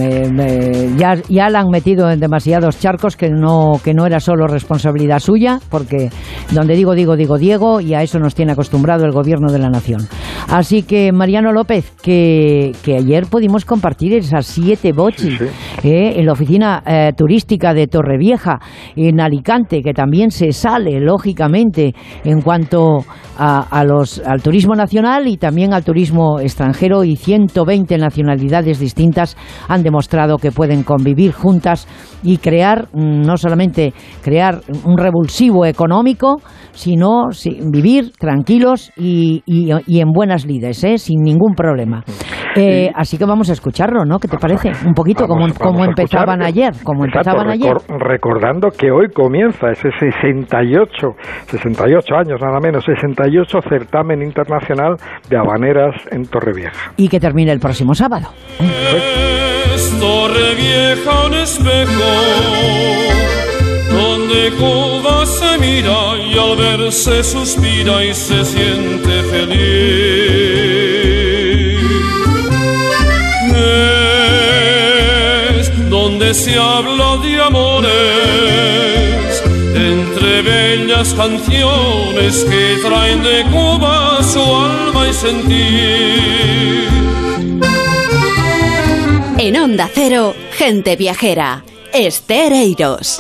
ya, 0.97 1.15
ya 1.29 1.49
la 1.49 1.61
han 1.61 1.71
metido 1.71 2.11
en 2.11 2.21
demasiados 2.21 2.79
charcos 2.79 3.17
que 3.17 3.31
no, 3.31 3.81
que 3.83 3.95
no 3.95 4.07
era 4.07 4.21
solo 4.21 4.47
responsabilidad 4.47 5.19
suya, 5.19 5.59
porque 5.71 6.11
donde 6.53 6.75
digo, 6.75 6.95
digo, 6.95 7.17
digo 7.17 7.39
Diego, 7.39 7.81
y 7.81 7.95
a 7.95 8.03
eso 8.03 8.19
nos 8.19 8.35
tiene 8.35 8.55
acostumbrado 8.99 9.05
el 9.05 9.13
gobierno 9.13 9.53
de 9.53 9.59
la 9.59 9.71
nación. 9.71 10.01
Así 10.49 10.83
que, 10.83 11.13
Mariano 11.13 11.53
López, 11.53 11.93
que, 12.03 12.73
que 12.83 12.97
ayer 12.97 13.27
pudimos 13.27 13.65
compartir 13.65 14.15
esas 14.15 14.47
siete 14.47 14.93
bochis 14.93 15.41
¿eh? 15.83 16.15
en 16.17 16.27
la 16.27 16.33
oficina 16.33 16.83
turística 17.17 17.75
de 17.75 17.87
Torrevieja, 17.87 18.59
en 18.97 19.21
Alicante, 19.21 19.83
que 19.83 19.93
también 19.93 20.31
se 20.31 20.53
sale, 20.53 21.01
lógicamente, 21.01 21.95
en 22.25 22.41
cuanto 22.41 23.05
a, 23.37 23.85
los, 23.85 24.21
al 24.21 24.43
turismo 24.43 24.75
nacional 24.75 25.29
y 25.29 25.37
también 25.37 25.73
al 25.73 25.85
turismo 25.85 26.41
extranjero, 26.41 27.05
y 27.05 27.17
120 27.17 27.99
nacionalidades 27.99 28.79
distintas 28.79 29.37
han 29.69 29.83
demostrado 29.83 30.39
que 30.39 30.51
pueden 30.51 30.83
convivir 30.83 31.33
juntas 31.33 31.87
y 32.23 32.39
crear, 32.39 32.89
mm, 32.93 33.23
no 33.23 33.37
solamente 33.37 33.93
crear 34.23 34.61
un 34.85 34.97
revulsivo 34.97 35.67
económico, 35.67 36.41
sino 36.73 37.29
vivir 37.71 38.13
tranquilos 38.19 38.88
y, 38.97 39.43
en 40.01 40.13
buenas 40.13 40.47
lides, 40.47 40.83
¿eh? 40.85 40.99
sin 40.99 41.21
ningún 41.23 41.55
problema. 41.55 42.03
Eh, 42.57 42.91
así 42.95 43.19
que 43.19 43.25
vamos 43.25 43.51
a 43.51 43.53
escucharlo, 43.53 44.05
¿no? 44.05 44.19
¿Qué 44.19 44.27
te 44.27 44.39
parece? 44.39 44.73
Un 44.85 44.95
poquito 44.95 45.27
como, 45.27 45.47
empezaban 45.85 46.43
ayer, 46.43 46.73
como 46.83 47.05
empezaban 47.05 47.51
ayer. 47.51 47.75
recordando 47.99 48.69
que 48.71 48.91
hoy 48.91 49.09
comienza 49.15 49.71
ese 49.71 49.91
68, 49.99 50.91
68 51.47 52.15
años 52.17 52.41
nada 52.41 52.59
menos, 52.61 52.85
68 52.85 53.59
certamen 53.69 54.23
internacional 54.23 54.97
de 55.29 55.37
habaneras 55.37 55.95
en 56.11 56.27
Torrevieja. 56.27 56.93
Y 56.97 57.09
que 57.09 57.21
termine 57.21 57.53
el 57.53 57.61
próximo 57.61 57.95
sábado. 57.95 58.29
Torrevieja 60.01 61.27
un 61.27 61.35
espejo 61.35 63.28
donde 64.29 64.51
Cuba 64.57 65.25
se 65.25 65.59
mira 65.59 66.19
y 66.19 66.39
al 66.39 66.57
verse 66.57 67.25
suspira 67.25 68.05
y 68.05 68.15
se 68.15 68.45
siente 68.45 69.23
feliz. 69.31 70.29
donde 75.89 76.35
se 76.35 76.55
habla 76.59 77.17
de 77.23 77.41
amores, 77.41 77.89
entre 79.75 80.43
bellas 80.43 81.15
canciones 81.15 82.45
que 82.45 82.77
traen 82.83 83.23
de 83.23 83.45
Cuba 83.45 84.23
su 84.23 84.41
alma 84.41 85.09
y 85.09 85.13
sentir. 85.15 86.89
En 89.39 89.57
Onda 89.57 89.89
Cero, 89.93 90.35
gente 90.53 90.97
viajera, 90.97 91.65
Estereiros. 91.95 93.17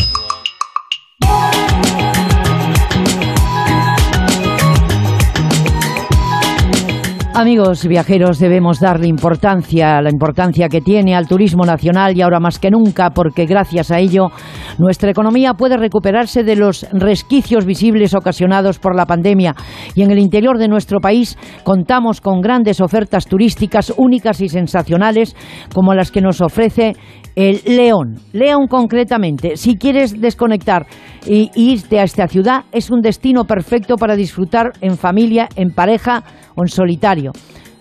Amigos 7.38 7.86
viajeros, 7.86 8.40
debemos 8.40 8.80
darle 8.80 9.06
importancia, 9.06 10.02
la 10.02 10.10
importancia 10.10 10.68
que 10.68 10.80
tiene 10.80 11.14
al 11.14 11.28
turismo 11.28 11.64
nacional 11.64 12.16
y 12.16 12.20
ahora 12.20 12.40
más 12.40 12.58
que 12.58 12.68
nunca, 12.68 13.10
porque 13.10 13.46
gracias 13.46 13.92
a 13.92 14.00
ello 14.00 14.32
nuestra 14.76 15.12
economía 15.12 15.54
puede 15.54 15.76
recuperarse 15.76 16.42
de 16.42 16.56
los 16.56 16.84
resquicios 16.90 17.64
visibles 17.64 18.12
ocasionados 18.16 18.80
por 18.80 18.96
la 18.96 19.06
pandemia. 19.06 19.54
Y 19.94 20.02
en 20.02 20.10
el 20.10 20.18
interior 20.18 20.58
de 20.58 20.66
nuestro 20.66 20.98
país 20.98 21.38
contamos 21.62 22.20
con 22.20 22.40
grandes 22.40 22.80
ofertas 22.80 23.26
turísticas 23.26 23.94
únicas 23.96 24.40
y 24.40 24.48
sensacionales 24.48 25.36
como 25.72 25.94
las 25.94 26.10
que 26.10 26.20
nos 26.20 26.40
ofrece 26.40 26.96
el 27.38 27.60
León. 27.64 28.16
León 28.32 28.66
concretamente, 28.66 29.56
si 29.56 29.76
quieres 29.76 30.20
desconectar 30.20 30.86
e 31.24 31.48
irte 31.54 32.00
a 32.00 32.02
esta 32.02 32.26
ciudad, 32.26 32.64
es 32.72 32.90
un 32.90 33.00
destino 33.00 33.44
perfecto 33.44 33.94
para 33.94 34.16
disfrutar 34.16 34.72
en 34.80 34.96
familia, 34.96 35.48
en 35.54 35.70
pareja 35.70 36.24
o 36.56 36.62
en 36.62 36.68
solitario. 36.68 37.30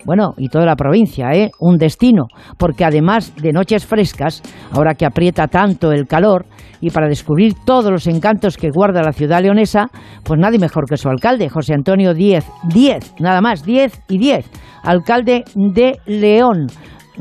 Bueno, 0.04 0.34
y 0.36 0.48
toda 0.48 0.64
la 0.64 0.76
provincia, 0.76 1.32
¿eh? 1.32 1.50
Un 1.58 1.76
destino, 1.76 2.28
porque 2.56 2.84
además 2.84 3.34
de 3.34 3.52
noches 3.52 3.84
frescas, 3.84 4.42
ahora 4.70 4.94
que 4.94 5.04
aprieta 5.04 5.48
tanto 5.48 5.90
el 5.90 6.06
calor, 6.06 6.46
y 6.80 6.90
para 6.90 7.08
descubrir 7.08 7.54
todos 7.66 7.90
los 7.90 8.06
encantos 8.06 8.56
que 8.56 8.70
guarda 8.70 9.02
la 9.02 9.12
ciudad 9.12 9.42
leonesa, 9.42 9.88
pues 10.22 10.38
nadie 10.38 10.60
mejor 10.60 10.84
que 10.88 10.96
su 10.96 11.08
alcalde, 11.08 11.48
José 11.48 11.74
Antonio 11.74 12.14
Díez, 12.14 12.46
Diez, 12.68 13.12
nada 13.18 13.40
más, 13.40 13.64
Diez 13.64 14.00
y 14.08 14.18
Diez, 14.18 14.48
alcalde 14.84 15.42
de 15.56 15.98
León, 16.06 16.68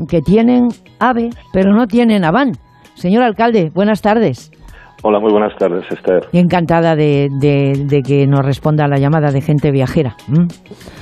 que 0.05 0.21
tienen 0.21 0.69
AVE, 0.99 1.29
pero 1.53 1.73
no 1.73 1.88
tienen 1.88 2.23
AVAN. 2.23 2.57
Señor 2.95 3.23
alcalde, 3.23 3.71
buenas 3.73 4.01
tardes. 4.01 4.51
Hola, 5.03 5.19
muy 5.19 5.31
buenas 5.31 5.55
tardes, 5.57 5.86
Esther. 5.91 6.25
Encantada 6.33 6.95
de, 6.95 7.29
que 8.05 8.25
nos 8.25 8.43
responda 8.43 8.86
a 8.86 8.88
la 8.88 8.97
llamada 8.97 9.31
de 9.31 9.41
gente 9.41 9.71
viajera. 9.71 10.15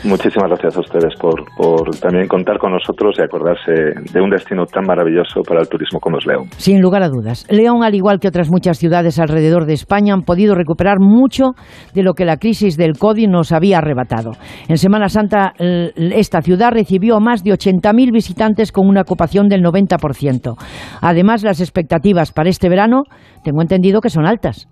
Muchísimas 0.03 0.49
gracias 0.49 0.75
a 0.75 0.81
ustedes 0.81 1.13
por, 1.17 1.89
también 2.01 2.27
contar 2.27 2.57
con 2.57 2.73
nosotros 2.73 3.15
y 3.17 3.21
acordarse 3.21 3.71
de 4.11 4.21
un 4.21 4.29
destino 4.29 4.65
tan 4.65 4.85
maravilloso 4.85 5.41
para 5.47 5.61
el 5.61 5.69
turismo 5.69 6.01
como 6.01 6.17
es 6.17 6.25
León. 6.27 6.49
Sin 6.57 6.81
lugar 6.81 7.03
a 7.03 7.09
dudas. 7.09 7.47
León, 7.49 7.83
al 7.83 7.95
igual 7.95 8.19
que 8.19 8.27
otras 8.27 8.51
muchas 8.51 8.77
ciudades 8.77 9.17
alrededor 9.17 9.65
de 9.65 9.73
España, 9.73 10.13
han 10.13 10.23
podido 10.23 10.55
recuperar 10.55 10.99
mucho 10.99 11.53
de 11.93 12.03
lo 12.03 12.15
que 12.15 12.25
la 12.25 12.35
crisis 12.35 12.75
del 12.75 12.97
COVID 12.97 13.29
nos 13.29 13.53
había 13.53 13.77
arrebatado. 13.77 14.31
En 14.67 14.77
Semana 14.77 15.07
Santa, 15.07 15.53
esta 15.57 16.41
ciudad 16.41 16.71
recibió 16.71 17.21
más 17.21 17.45
de 17.45 17.51
80.000 17.51 18.11
visitantes 18.11 18.73
con 18.73 18.87
una 18.87 19.01
ocupación 19.01 19.47
del 19.47 19.63
90%. 19.63 20.55
Además, 21.01 21.43
las 21.43 21.61
expectativas 21.61 22.33
para 22.33 22.49
este 22.49 22.67
verano 22.67 23.03
tengo 23.43 23.61
entendido 23.61 23.84
que 24.01 24.09
son 24.09 24.25
altas. 24.25 24.67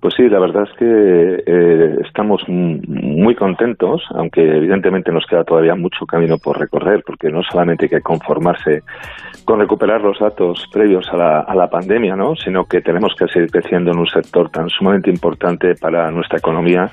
Pues 0.00 0.14
sí, 0.14 0.30
la 0.30 0.38
verdad 0.38 0.62
es 0.62 0.78
que 0.78 1.42
eh, 1.46 1.96
estamos 2.06 2.42
muy 2.48 3.34
contentos, 3.34 4.02
aunque 4.14 4.40
evidentemente 4.40 5.12
nos 5.12 5.26
queda 5.26 5.44
todavía 5.44 5.74
mucho 5.74 6.06
camino 6.06 6.38
por 6.38 6.58
recorrer, 6.58 7.02
porque 7.04 7.28
no 7.28 7.42
solamente 7.42 7.84
hay 7.84 7.90
que 7.90 8.00
conformarse 8.00 8.82
con 9.44 9.60
recuperar 9.60 10.00
los 10.00 10.18
datos 10.18 10.66
previos 10.72 11.06
a 11.12 11.18
la, 11.18 11.40
a 11.40 11.54
la 11.54 11.68
pandemia, 11.68 12.16
¿no? 12.16 12.34
sino 12.34 12.64
que 12.64 12.80
tenemos 12.80 13.14
que 13.14 13.28
seguir 13.28 13.50
creciendo 13.50 13.90
en 13.90 13.98
un 13.98 14.06
sector 14.06 14.48
tan 14.48 14.70
sumamente 14.70 15.10
importante 15.10 15.74
para 15.74 16.10
nuestra 16.10 16.38
economía 16.38 16.90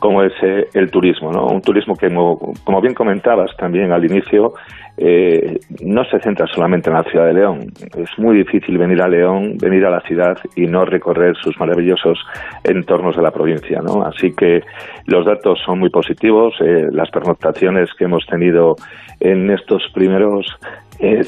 como 0.00 0.22
es 0.22 0.32
eh, 0.42 0.66
el 0.74 0.90
turismo, 0.90 1.30
¿no? 1.30 1.46
Un 1.46 1.60
turismo 1.60 1.94
que, 1.94 2.08
como, 2.08 2.80
bien 2.80 2.94
comentabas 2.94 3.54
también 3.56 3.92
al 3.92 4.02
inicio, 4.04 4.54
eh, 4.96 5.60
no 5.82 6.04
se 6.04 6.18
centra 6.20 6.46
solamente 6.46 6.88
en 6.88 6.96
la 6.96 7.02
ciudad 7.04 7.26
de 7.26 7.34
León. 7.34 7.66
Es 7.94 8.18
muy 8.18 8.38
difícil 8.38 8.78
venir 8.78 9.02
a 9.02 9.08
León, 9.08 9.58
venir 9.60 9.84
a 9.84 9.90
la 9.90 10.00
ciudad 10.00 10.38
y 10.56 10.62
no 10.62 10.86
recorrer 10.86 11.36
sus 11.36 11.58
maravillosos 11.60 12.18
entornos 12.64 13.14
de 13.14 13.22
la 13.22 13.30
provincia, 13.30 13.80
¿no? 13.82 14.02
Así 14.02 14.32
que 14.32 14.62
los 15.06 15.26
datos 15.26 15.60
son 15.64 15.78
muy 15.78 15.90
positivos. 15.90 16.54
Eh, 16.60 16.88
las 16.90 17.10
pernoctaciones 17.10 17.90
que 17.98 18.04
hemos 18.04 18.24
tenido 18.26 18.76
en 19.20 19.50
estos 19.50 19.82
primeros 19.92 20.46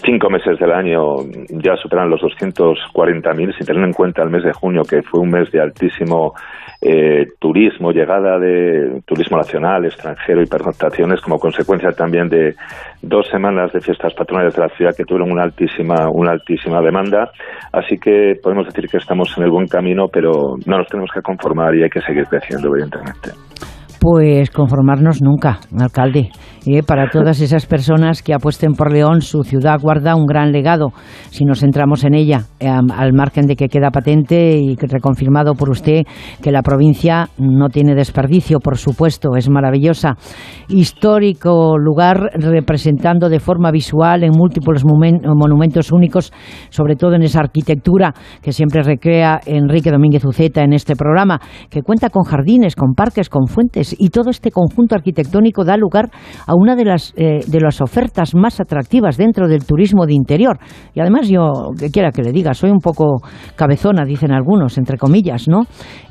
cinco 0.02 0.28
meses 0.28 0.58
del 0.58 0.70
año 0.70 1.16
ya 1.48 1.76
superan 1.76 2.10
los 2.10 2.20
240.000, 2.20 3.56
sin 3.56 3.66
tener 3.66 3.84
en 3.84 3.92
cuenta 3.92 4.22
el 4.22 4.30
mes 4.30 4.44
de 4.44 4.52
junio, 4.52 4.82
que 4.88 5.02
fue 5.02 5.20
un 5.20 5.30
mes 5.30 5.50
de 5.50 5.60
altísimo 5.60 6.34
eh, 6.82 7.26
turismo, 7.38 7.90
llegada 7.90 8.38
de 8.38 9.00
turismo 9.06 9.38
nacional, 9.38 9.84
extranjero 9.84 10.42
y 10.42 10.46
pernoctaciones 10.46 11.20
como 11.20 11.38
consecuencia 11.38 11.90
también 11.92 12.28
de 12.28 12.54
dos 13.00 13.26
semanas 13.30 13.72
de 13.72 13.80
fiestas 13.80 14.12
patronales 14.14 14.54
de 14.54 14.62
la 14.62 14.68
ciudad 14.70 14.90
que 14.96 15.04
tuvieron 15.04 15.30
una 15.30 15.44
altísima, 15.44 16.08
una 16.12 16.32
altísima 16.32 16.80
demanda. 16.80 17.30
Así 17.72 17.96
que 17.96 18.34
podemos 18.42 18.66
decir 18.66 18.90
que 18.90 18.98
estamos 18.98 19.32
en 19.38 19.44
el 19.44 19.50
buen 19.50 19.68
camino, 19.68 20.06
pero 20.12 20.56
no 20.66 20.78
nos 20.78 20.88
tenemos 20.88 21.10
que 21.14 21.22
conformar 21.22 21.74
y 21.74 21.84
hay 21.84 21.90
que 21.90 22.00
seguir 22.00 22.24
creciendo, 22.24 22.68
evidentemente. 22.68 23.30
Pues 24.00 24.50
conformarnos 24.50 25.22
nunca, 25.22 25.60
alcalde. 25.80 26.30
Eh, 26.66 26.82
para 26.82 27.10
todas 27.10 27.40
esas 27.40 27.66
personas 27.66 28.22
que 28.22 28.34
apuesten 28.34 28.74
por 28.74 28.92
León. 28.92 29.20
Su 29.20 29.42
ciudad 29.42 29.80
guarda 29.80 30.14
un 30.14 30.26
gran 30.26 30.52
legado. 30.52 30.92
Si 31.30 31.44
nos 31.44 31.60
centramos 31.60 32.04
en 32.04 32.14
ella, 32.14 32.42
eh, 32.60 32.68
al 32.68 33.12
margen 33.12 33.46
de 33.46 33.56
que 33.56 33.68
queda 33.68 33.90
patente 33.90 34.58
y 34.58 34.76
reconfirmado 34.76 35.54
por 35.54 35.70
usted 35.70 36.02
que 36.40 36.52
la 36.52 36.62
provincia 36.62 37.28
no 37.38 37.68
tiene 37.68 37.94
desperdicio, 37.94 38.60
por 38.60 38.78
supuesto, 38.78 39.30
es 39.36 39.48
maravillosa. 39.48 40.16
Histórico 40.68 41.76
lugar 41.78 42.30
representando 42.34 43.28
de 43.28 43.40
forma 43.40 43.70
visual 43.70 44.22
en 44.22 44.30
múltiples 44.30 44.84
monumentos 44.84 45.90
únicos, 45.90 46.32
sobre 46.70 46.96
todo 46.96 47.14
en 47.14 47.22
esa 47.22 47.40
arquitectura 47.40 48.14
que 48.40 48.52
siempre 48.52 48.82
recrea 48.82 49.40
Enrique 49.46 49.90
Domínguez 49.90 50.24
Uceta 50.24 50.62
en 50.62 50.72
este 50.72 50.96
programa, 50.96 51.40
que 51.70 51.82
cuenta 51.82 52.10
con 52.10 52.24
jardines, 52.24 52.76
con 52.76 52.94
parques, 52.94 53.28
con 53.28 53.46
fuentes 53.46 53.94
y 53.98 54.10
todo 54.10 54.30
este 54.30 54.50
conjunto 54.50 54.94
arquitectónico 54.94 55.64
da 55.64 55.76
lugar 55.76 56.10
a 56.46 56.51
una 56.54 56.76
de 56.76 56.84
las, 56.84 57.12
eh, 57.16 57.40
de 57.46 57.60
las 57.60 57.80
ofertas 57.80 58.34
más 58.34 58.60
atractivas 58.60 59.16
dentro 59.16 59.48
del 59.48 59.64
turismo 59.64 60.06
de 60.06 60.14
interior. 60.14 60.58
Y 60.94 61.00
además 61.00 61.28
yo, 61.28 61.72
que 61.78 61.90
quiera 61.90 62.10
que 62.10 62.22
le 62.22 62.32
diga, 62.32 62.54
soy 62.54 62.70
un 62.70 62.80
poco 62.80 63.20
cabezona, 63.56 64.04
dicen 64.04 64.32
algunos, 64.32 64.78
entre 64.78 64.98
comillas, 64.98 65.48
¿no? 65.48 65.62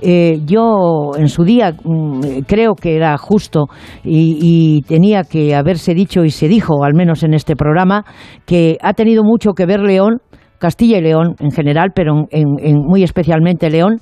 Eh, 0.01 0.41
yo 0.45 1.11
en 1.17 1.27
su 1.27 1.43
día 1.43 1.71
mm, 1.71 2.41
creo 2.47 2.75
que 2.75 2.95
era 2.95 3.17
justo 3.17 3.67
y, 4.03 4.81
tenía 4.87 5.23
que 5.23 5.55
haberse 5.55 5.93
dicho 5.93 6.23
y 6.23 6.31
se 6.31 6.47
dijo, 6.47 6.83
al 6.83 6.93
menos 6.93 7.23
en 7.23 7.33
este 7.33 7.55
programa, 7.55 8.03
que 8.45 8.77
ha 8.81 8.93
tenido 8.93 9.23
mucho 9.23 9.53
que 9.53 9.65
ver 9.65 9.81
León, 9.81 10.19
Castilla 10.57 10.97
y 10.97 11.01
León 11.01 11.35
en 11.39 11.51
general, 11.51 11.89
pero 11.93 12.25
en, 12.29 12.75
muy 12.85 13.03
especialmente 13.03 13.69
León, 13.69 13.99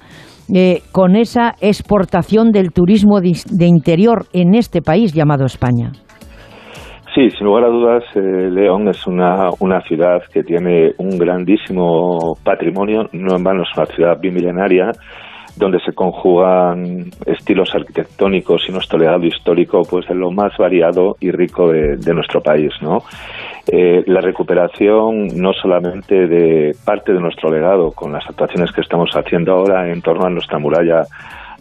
eh, 0.53 0.81
con 0.91 1.15
esa 1.15 1.55
exportación 1.61 2.51
del 2.51 2.71
turismo 2.71 3.21
de, 3.21 3.65
interior 3.65 4.25
en 4.33 4.55
este 4.55 4.81
país 4.81 5.13
llamado 5.13 5.45
España. 5.45 5.91
Sí, 7.19 7.29
sin 7.31 7.47
lugar 7.47 7.65
a 7.65 7.67
dudas, 7.67 8.03
eh, 8.15 8.49
León 8.49 8.87
es 8.87 9.05
una, 9.05 9.49
una 9.59 9.81
ciudad 9.81 10.21
que 10.31 10.41
tiene 10.41 10.93
un 10.99 11.17
grandísimo 11.17 12.37
patrimonio, 12.45 13.09
no 13.11 13.35
en 13.35 13.43
vano 13.43 13.63
es 13.63 13.77
una 13.77 13.87
ciudad 13.87 14.17
bimilenaria, 14.17 14.89
donde 15.57 15.81
se 15.81 15.91
conjugan 15.91 17.09
estilos 17.25 17.75
arquitectónicos 17.75 18.63
y 18.69 18.71
nuestro 18.71 18.97
legado 18.97 19.25
histórico, 19.25 19.81
pues 19.81 20.07
de 20.07 20.15
lo 20.15 20.31
más 20.31 20.53
variado 20.57 21.17
y 21.19 21.31
rico 21.31 21.69
de, 21.69 22.13
nuestro 22.13 22.41
país, 22.41 22.71
¿no? 22.81 22.99
Eh, 23.67 24.01
la 24.07 24.21
recuperación 24.21 25.27
no 25.35 25.51
solamente 25.51 26.25
de 26.25 26.71
parte 26.85 27.11
de 27.11 27.19
nuestro 27.19 27.51
legado, 27.51 27.91
con 27.91 28.13
las 28.13 28.25
actuaciones 28.29 28.71
que 28.71 28.79
estamos 28.79 29.09
haciendo 29.13 29.51
ahora 29.55 29.91
en 29.91 30.01
torno 30.01 30.25
a 30.25 30.29
nuestra 30.29 30.57
muralla 30.57 31.03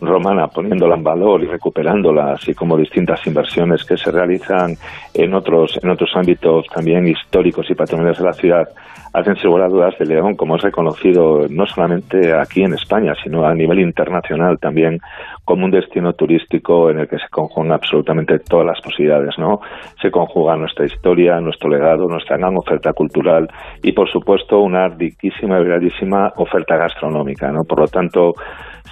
romana, 0.01 0.49
poniéndola 0.49 0.97
en 0.97 1.03
valor 1.03 1.43
y 1.43 1.47
recuperándola, 1.47 2.33
así 2.33 2.55
como 2.55 2.77
distintas 2.77 3.27
inversiones 3.27 3.85
que 3.85 3.97
se 3.97 4.11
realizan 4.11 4.77
en 5.15 5.35
otros, 5.35 5.79
en 5.83 5.91
otros 5.91 6.11
ámbitos 6.15 6.67
también 6.75 7.07
históricos 7.07 7.71
y 7.71 7.75
patrimoniales 7.75 8.19
de 8.19 8.25
la 8.25 8.33
ciudad, 8.33 8.69
hacen 9.13 9.37
sin 9.37 9.51
dudas 9.51 9.95
de 9.99 10.07
León, 10.07 10.37
como 10.37 10.57
es 10.57 10.63
reconocido 10.63 11.47
no 11.49 11.67
solamente 11.67 12.33
aquí 12.33 12.63
en 12.63 12.75
España, 12.75 13.15
sino 13.23 13.45
a 13.47 13.55
nivel 13.55 13.81
internacional 13.81 14.59
también 14.59 14.99
como 15.45 15.65
un 15.65 15.71
destino 15.71 16.13
turístico 16.13 16.91
en 16.91 17.01
el 17.01 17.09
que 17.09 17.19
se 17.19 17.29
conjugan 17.31 17.73
absolutamente 17.73 18.39
todas 18.39 18.67
las 18.67 18.81
posibilidades, 18.81 19.39
¿no? 19.39 19.61
Se 20.01 20.11
conjuga 20.11 20.57
nuestra 20.57 20.85
historia, 20.85 21.41
nuestro 21.41 21.71
legado, 21.71 22.07
nuestra 22.07 22.37
gran 22.37 22.57
oferta 22.57 22.93
cultural 22.93 23.49
y, 23.83 23.93
por 23.93 24.11
supuesto, 24.11 24.61
una 24.61 24.89
riquísima 24.89 25.59
y 25.61 25.65
grandísima 25.65 26.33
oferta 26.37 26.77
gastronómica, 26.77 27.51
¿no? 27.51 27.65
Por 27.65 27.81
lo 27.81 27.89
tanto, 27.89 28.35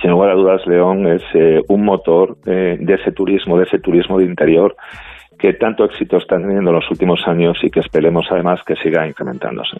sin 0.00 0.10
lugar 0.10 0.30
a 0.30 0.34
dudas, 0.34 0.66
León 0.66 1.06
es 1.06 1.22
eh, 1.34 1.62
un 1.68 1.84
motor 1.84 2.36
de 2.42 2.94
ese 2.94 3.12
turismo, 3.12 3.58
de 3.58 3.64
ese 3.64 3.78
turismo 3.78 4.18
de 4.18 4.24
interior 4.24 4.76
que 5.38 5.52
tanto 5.54 5.84
éxito 5.84 6.16
está 6.16 6.36
teniendo 6.36 6.70
en 6.70 6.76
los 6.76 6.90
últimos 6.90 7.20
años 7.26 7.58
y 7.62 7.70
que 7.70 7.80
esperemos 7.80 8.26
además 8.30 8.60
que 8.64 8.76
siga 8.76 9.06
incrementándose. 9.06 9.78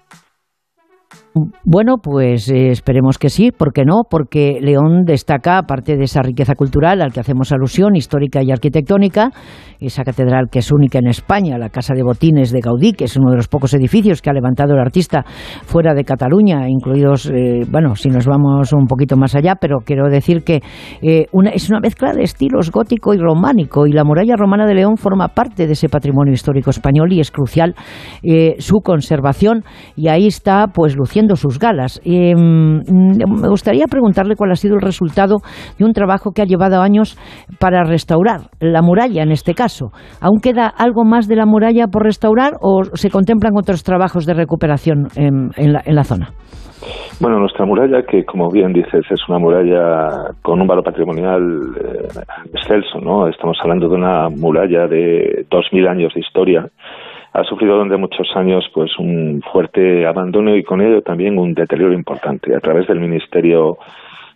Bueno, 1.65 1.97
pues 2.03 2.49
eh, 2.49 2.71
esperemos 2.71 3.19
que 3.19 3.29
sí, 3.29 3.51
¿por 3.51 3.75
qué 3.75 3.85
no? 3.85 4.05
Porque 4.09 4.59
León 4.63 5.05
destaca, 5.05 5.59
aparte 5.59 5.95
de 5.97 6.05
esa 6.05 6.23
riqueza 6.23 6.55
cultural 6.55 7.03
al 7.03 7.13
que 7.13 7.21
hacemos 7.21 7.53
alusión, 7.53 7.95
histórica 7.95 8.43
y 8.43 8.51
arquitectónica, 8.51 9.33
esa 9.79 10.03
catedral 10.03 10.47
que 10.51 10.61
es 10.61 10.73
única 10.73 10.99
en 10.99 11.09
España, 11.09 11.59
la 11.59 11.69
Casa 11.69 11.93
de 11.95 12.03
Botines 12.03 12.53
de 12.53 12.61
Gaudí, 12.61 12.95
que 12.95 13.05
es 13.05 13.19
uno 13.19 13.31
de 13.31 13.37
los 13.37 13.49
pocos 13.49 13.75
edificios 13.75 14.23
que 14.23 14.31
ha 14.31 14.33
levantado 14.33 14.73
el 14.73 14.81
artista 14.81 15.25
fuera 15.27 15.93
de 15.93 16.05
Cataluña, 16.05 16.71
incluidos, 16.71 17.27
eh, 17.27 17.67
bueno, 17.71 17.97
si 17.97 18.09
nos 18.09 18.25
vamos 18.27 18.73
un 18.73 18.87
poquito 18.87 19.19
más 19.19 19.35
allá, 19.35 19.57
pero 19.61 19.81
quiero 19.85 20.09
decir 20.09 20.43
que 20.43 20.63
eh, 21.03 21.27
es 21.53 21.69
una 21.69 21.81
mezcla 21.81 22.15
de 22.15 22.23
estilos 22.23 22.71
gótico 22.71 23.13
y 23.13 23.19
románico, 23.19 23.87
y 23.87 23.93
la 23.93 24.05
muralla 24.05 24.37
romana 24.37 24.65
de 24.67 24.75
León 24.75 24.97
forma 24.97 25.29
parte 25.29 25.67
de 25.67 25.75
ese 25.75 25.91
patrimonio 25.91 26.33
histórico 26.33 26.71
español 26.71 27.13
y 27.13 27.21
es 27.21 27.31
crucial 27.31 27.75
su 28.59 28.81
conservación, 28.81 29.65
y 29.97 30.09
ahí 30.09 30.27
está, 30.27 30.69
pues, 30.69 30.97
luciendo 30.97 31.26
sus 31.35 31.59
galas. 31.59 32.01
Mm, 32.05 32.83
me 32.87 33.49
gustaría 33.49 33.87
preguntarle 33.87 34.37
cuál 34.37 34.53
ha 34.53 34.57
sido 34.57 34.77
el 34.77 34.83
resultado 34.83 35.39
de 35.79 35.85
un 35.85 35.93
trabajo 35.93 36.31
que 36.31 36.43
ha 36.43 36.45
llevado 36.45 36.81
años 36.81 37.19
para 37.59 37.83
restaurar 37.83 38.43
la 38.61 38.83
muralla, 38.83 39.23
en 39.23 39.33
este 39.33 39.55
caso. 39.55 39.91
¿Aún 40.21 40.41
queda 40.41 40.69
algo 40.69 41.05
más 41.05 41.27
de 41.27 41.37
la 41.37 41.47
muralla 41.47 41.89
por 41.89 42.05
restaurar 42.05 42.53
o 42.61 42.85
se 42.95 43.11
contemplan 43.11 43.53
otros 43.57 43.83
trabajos 43.83 44.27
de 44.27 44.35
recuperación 44.35 45.09
en, 45.17 45.73
la, 45.73 46.05
zona? 46.05 46.31
Bueno, 47.21 47.39
nuestra 47.39 47.65
muralla, 47.65 48.03
que 48.03 48.25
como 48.25 48.51
bien 48.51 48.73
dices, 48.73 49.05
es 49.11 49.29
una 49.29 49.39
muralla 49.39 50.35
con 50.43 50.61
un 50.61 50.67
valor 50.67 50.85
patrimonial 50.85 51.43
eh, 51.81 52.09
excelso, 52.53 53.01
¿no? 53.01 53.27
Estamos 53.29 53.57
hablando 53.63 53.89
de 53.89 53.95
una 53.95 54.29
muralla 54.29 54.87
de 54.87 55.47
2.000 55.51 55.89
años 55.89 56.13
de 56.15 56.21
historia, 56.21 56.69
ha 57.37 57.45
sufrido 57.45 57.75
durante 57.75 57.99
muchos 57.99 58.29
años 58.35 58.65
pues 58.73 58.99
un 58.99 59.43
fuerte 59.53 60.07
abandono 60.07 60.57
y 60.57 60.65
con 60.65 60.81
ello 60.81 61.03
también 61.03 61.39
un 61.39 61.53
deterioro 61.53 61.93
importante. 61.93 62.55
A 62.57 62.61
través 62.61 62.87
del 62.87 62.99
Ministerio 62.99 63.77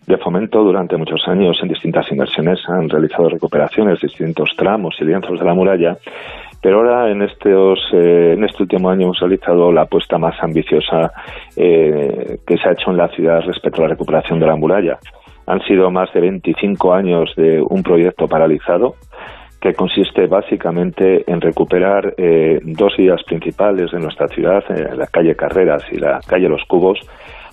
de 0.05 0.17
Fomento 0.17 0.63
durante 0.63 0.97
muchos 0.97 1.27
años 1.27 1.57
en 1.63 1.69
distintas 1.69 2.11
inversiones 2.11 2.59
han 2.67 2.89
realizado 2.89 3.29
recuperaciones, 3.29 3.99
distintos 4.01 4.51
tramos 4.55 4.95
y 4.99 5.05
lienzos 5.05 5.39
de 5.39 5.45
la 5.45 5.53
muralla, 5.55 5.97
pero 6.61 6.77
ahora 6.77 7.09
en, 7.09 7.23
estos, 7.23 7.79
eh, 7.93 8.33
en 8.37 8.43
este 8.43 8.63
último 8.63 8.89
año 8.91 9.05
hemos 9.05 9.19
realizado 9.19 9.71
la 9.71 9.81
apuesta 9.81 10.19
más 10.19 10.35
ambiciosa 10.39 11.11
eh, 11.55 12.37
que 12.45 12.57
se 12.57 12.69
ha 12.69 12.73
hecho 12.73 12.91
en 12.91 12.97
la 12.97 13.07
ciudad 13.07 13.41
respecto 13.41 13.81
a 13.81 13.85
la 13.85 13.93
recuperación 13.93 14.39
de 14.39 14.45
la 14.45 14.55
muralla. 14.55 14.99
Han 15.47 15.59
sido 15.61 15.89
más 15.89 16.13
de 16.13 16.21
25 16.21 16.93
años 16.93 17.33
de 17.35 17.63
un 17.67 17.81
proyecto 17.81 18.27
paralizado 18.27 18.95
que 19.61 19.73
consiste 19.75 20.25
básicamente 20.25 21.23
en 21.31 21.39
recuperar 21.39 22.15
eh, 22.17 22.59
dos 22.63 22.97
vías 22.97 23.21
principales 23.23 23.91
de 23.91 23.99
nuestra 23.99 24.27
ciudad, 24.27 24.63
eh, 24.69 24.95
la 24.95 25.05
calle 25.05 25.35
Carreras 25.35 25.83
y 25.91 25.97
la 25.97 26.19
calle 26.27 26.49
Los 26.49 26.65
Cubos, 26.65 26.99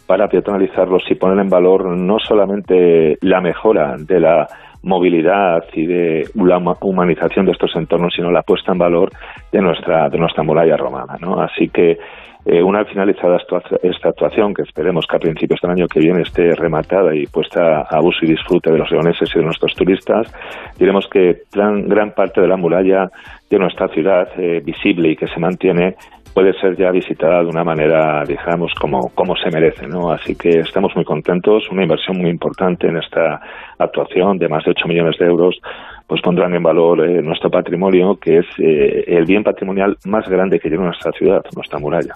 para 0.06 0.26
peatonalizarlos 0.26 1.02
y 1.10 1.16
poner 1.16 1.38
en 1.38 1.50
valor 1.50 1.86
no 1.86 2.18
solamente 2.18 3.18
la 3.20 3.42
mejora 3.42 3.96
de 3.98 4.20
la 4.20 4.48
movilidad 4.82 5.64
y 5.74 5.84
de 5.84 6.30
la 6.34 6.58
humanización 6.80 7.44
de 7.44 7.52
estos 7.52 7.76
entornos, 7.76 8.14
sino 8.14 8.30
la 8.30 8.42
puesta 8.42 8.72
en 8.72 8.78
valor 8.78 9.10
de 9.52 9.60
nuestra, 9.60 10.08
de 10.08 10.16
nuestra 10.16 10.42
muralla 10.42 10.78
romana. 10.78 11.18
¿no? 11.20 11.38
Así 11.40 11.68
que 11.68 11.98
eh, 12.44 12.62
una 12.62 12.80
vez 12.80 12.88
finalizada 12.88 13.36
esta 13.82 14.08
actuación, 14.08 14.54
que 14.54 14.62
esperemos 14.62 15.06
que 15.06 15.16
a 15.16 15.20
principios 15.20 15.60
del 15.60 15.72
año 15.72 15.86
que 15.86 16.00
viene 16.00 16.22
esté 16.22 16.54
rematada 16.54 17.14
y 17.14 17.26
puesta 17.26 17.82
a 17.82 18.00
uso 18.00 18.24
y 18.24 18.28
disfrute 18.28 18.70
de 18.70 18.78
los 18.78 18.90
leoneses 18.90 19.30
y 19.34 19.38
de 19.38 19.44
nuestros 19.44 19.74
turistas, 19.74 20.32
diremos 20.78 21.06
que 21.08 21.42
gran, 21.52 22.12
parte 22.14 22.40
de 22.40 22.48
la 22.48 22.56
muralla 22.56 23.10
de 23.50 23.58
nuestra 23.58 23.88
ciudad, 23.88 24.28
eh, 24.38 24.62
visible 24.64 25.10
y 25.10 25.16
que 25.16 25.26
se 25.26 25.40
mantiene, 25.40 25.96
puede 26.32 26.52
ser 26.60 26.76
ya 26.76 26.90
visitada 26.90 27.40
de 27.40 27.48
una 27.48 27.64
manera, 27.64 28.22
digamos, 28.24 28.72
como, 28.74 29.08
como 29.14 29.34
se 29.36 29.50
merece, 29.50 29.88
¿no? 29.88 30.12
Así 30.12 30.36
que 30.36 30.60
estamos 30.60 30.94
muy 30.94 31.04
contentos, 31.04 31.68
una 31.70 31.82
inversión 31.82 32.18
muy 32.18 32.30
importante 32.30 32.86
en 32.86 32.96
esta 32.96 33.40
actuación 33.78 34.38
de 34.38 34.48
más 34.48 34.64
de 34.64 34.70
8 34.70 34.86
millones 34.86 35.18
de 35.18 35.26
euros, 35.26 35.60
pues 36.08 36.22
pondrán 36.22 36.54
en 36.54 36.62
valor 36.62 37.06
eh, 37.06 37.22
nuestro 37.22 37.50
patrimonio, 37.50 38.16
que 38.20 38.38
es 38.38 38.46
eh, 38.58 39.04
el 39.06 39.26
bien 39.26 39.42
patrimonial 39.42 39.96
más 40.06 40.26
grande 40.26 40.58
que 40.58 40.70
tiene 40.70 40.84
nuestra 40.84 41.12
ciudad, 41.12 41.42
nuestra 41.54 41.78
muralla. 41.78 42.14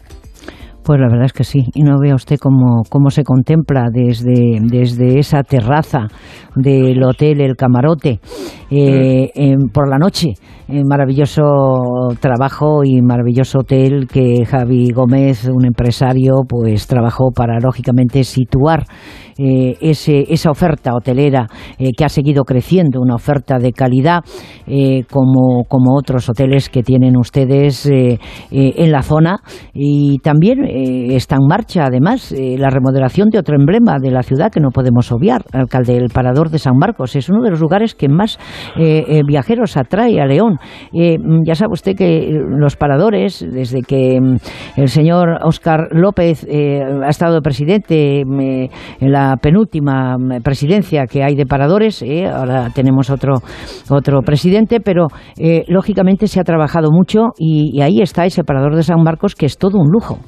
Pues 0.82 0.98
la 0.98 1.06
verdad 1.06 1.26
es 1.26 1.32
que 1.32 1.44
sí, 1.44 1.60
y 1.74 1.82
no 1.82 2.00
vea 2.00 2.14
usted 2.14 2.38
cómo, 2.42 2.82
cómo 2.90 3.10
se 3.10 3.22
contempla 3.22 3.84
desde, 3.92 4.58
desde 4.62 5.20
esa 5.20 5.44
terraza 5.44 6.08
del 6.56 7.04
hotel 7.04 7.40
El 7.40 7.54
Camarote 7.54 8.18
eh, 8.68 9.54
por 9.72 9.88
la 9.88 9.98
noche. 9.98 10.32
maravilloso 10.68 12.08
trabajo 12.18 12.82
y 12.82 13.00
maravilloso 13.00 13.60
hotel 13.60 14.08
que 14.12 14.44
Javi 14.44 14.90
Gómez, 14.90 15.48
un 15.48 15.66
empresario, 15.66 16.42
pues 16.48 16.88
trabajó 16.88 17.30
para 17.30 17.60
lógicamente 17.62 18.24
situar 18.24 18.82
eh, 19.38 19.76
ese, 19.80 20.24
esa 20.28 20.50
oferta 20.50 20.94
hotelera 20.94 21.46
eh, 21.78 21.90
que 21.96 22.04
ha 22.04 22.08
seguido 22.08 22.44
creciendo, 22.44 23.00
una 23.00 23.14
oferta 23.14 23.58
de 23.58 23.72
calidad 23.72 24.20
eh, 24.66 25.04
como, 25.10 25.64
como 25.68 25.96
otros 25.96 26.28
hoteles 26.28 26.68
que 26.68 26.82
tienen 26.82 27.16
ustedes 27.16 27.86
en 27.86 28.92
la 28.92 29.02
zona. 29.02 29.38
Y 29.72 30.18
también 30.18 30.64
está 30.64 31.36
en 31.36 31.46
marcha, 31.48 31.84
además, 31.84 32.32
la 32.32 32.70
remodelación 32.70 33.28
de 33.30 33.38
otro 33.38 33.56
emblema 33.56 33.98
de 34.00 34.10
la 34.10 34.22
ciudad 34.22 34.50
que 34.50 34.60
no 34.60 34.70
podemos 34.70 35.10
obviar, 35.12 35.42
alcalde 35.52 35.94
del 35.94 36.08
Parador 36.08 36.50
de 36.50 36.58
San 36.58 36.76
Marcos. 36.76 37.16
Es 37.16 37.28
uno 37.28 37.42
de 37.42 37.50
los 37.50 37.60
lugares 37.60 37.94
que 37.94 38.08
más 38.08 38.38
viajeros 39.26 39.76
atrae 39.76 40.20
a 40.20 40.26
León. 40.26 40.58
Ya 41.44 41.54
sabe 41.54 41.72
usted 41.72 41.96
que 41.96 42.30
los 42.30 42.76
paradores, 42.76 43.44
desde 43.50 43.82
que 43.82 44.20
mm, 44.20 44.36
el 44.80 44.88
señor 44.88 45.38
Óscar 45.42 45.88
López 45.92 46.46
ha 46.46 47.08
estado 47.08 47.40
presidente 47.40 48.20
en 48.20 49.12
la 49.12 49.21
penúltima 49.40 50.16
mm, 50.18 50.42
presidencia 50.42 51.06
que 51.06 51.22
hay 51.22 51.34
de 51.34 51.46
paradores, 51.46 52.04
ahora 52.32 52.68
tenemos 52.74 53.10
otro, 53.10 53.34
otro 53.90 54.22
presidente, 54.22 54.80
pero 54.80 55.08
lógicamente 55.68 56.26
se 56.26 56.40
ha 56.40 56.44
trabajado 56.44 56.88
mucho 56.90 57.30
y, 57.38 57.70
y 57.76 57.82
ahí 57.82 58.00
está 58.00 58.24
ese 58.24 58.44
parador 58.44 58.76
de 58.76 58.82
San 58.82 59.02
Marcos 59.02 59.34
que 59.34 59.46
es 59.46 59.58
todo 59.58 59.78
un 59.78 59.88
lujo. 59.90 60.18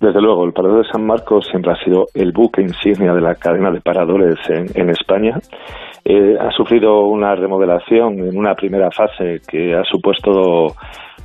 Desde 0.00 0.22
luego, 0.22 0.46
el 0.46 0.54
Parador 0.54 0.82
de 0.82 0.90
San 0.90 1.04
Marcos 1.04 1.46
siempre 1.50 1.72
ha 1.72 1.84
sido 1.84 2.06
el 2.14 2.32
buque 2.32 2.62
insignia 2.62 3.12
de 3.12 3.20
la 3.20 3.34
cadena 3.34 3.70
de 3.70 3.82
paradores 3.82 4.36
en, 4.48 4.88
España. 4.88 5.36
Eh, 6.06 6.36
ha 6.40 6.50
sufrido 6.52 7.02
una 7.04 7.34
remodelación 7.34 8.18
en 8.18 8.38
una 8.38 8.54
primera 8.54 8.88
fase 8.90 9.40
que 9.46 9.74
ha 9.74 9.84
supuesto 9.84 10.68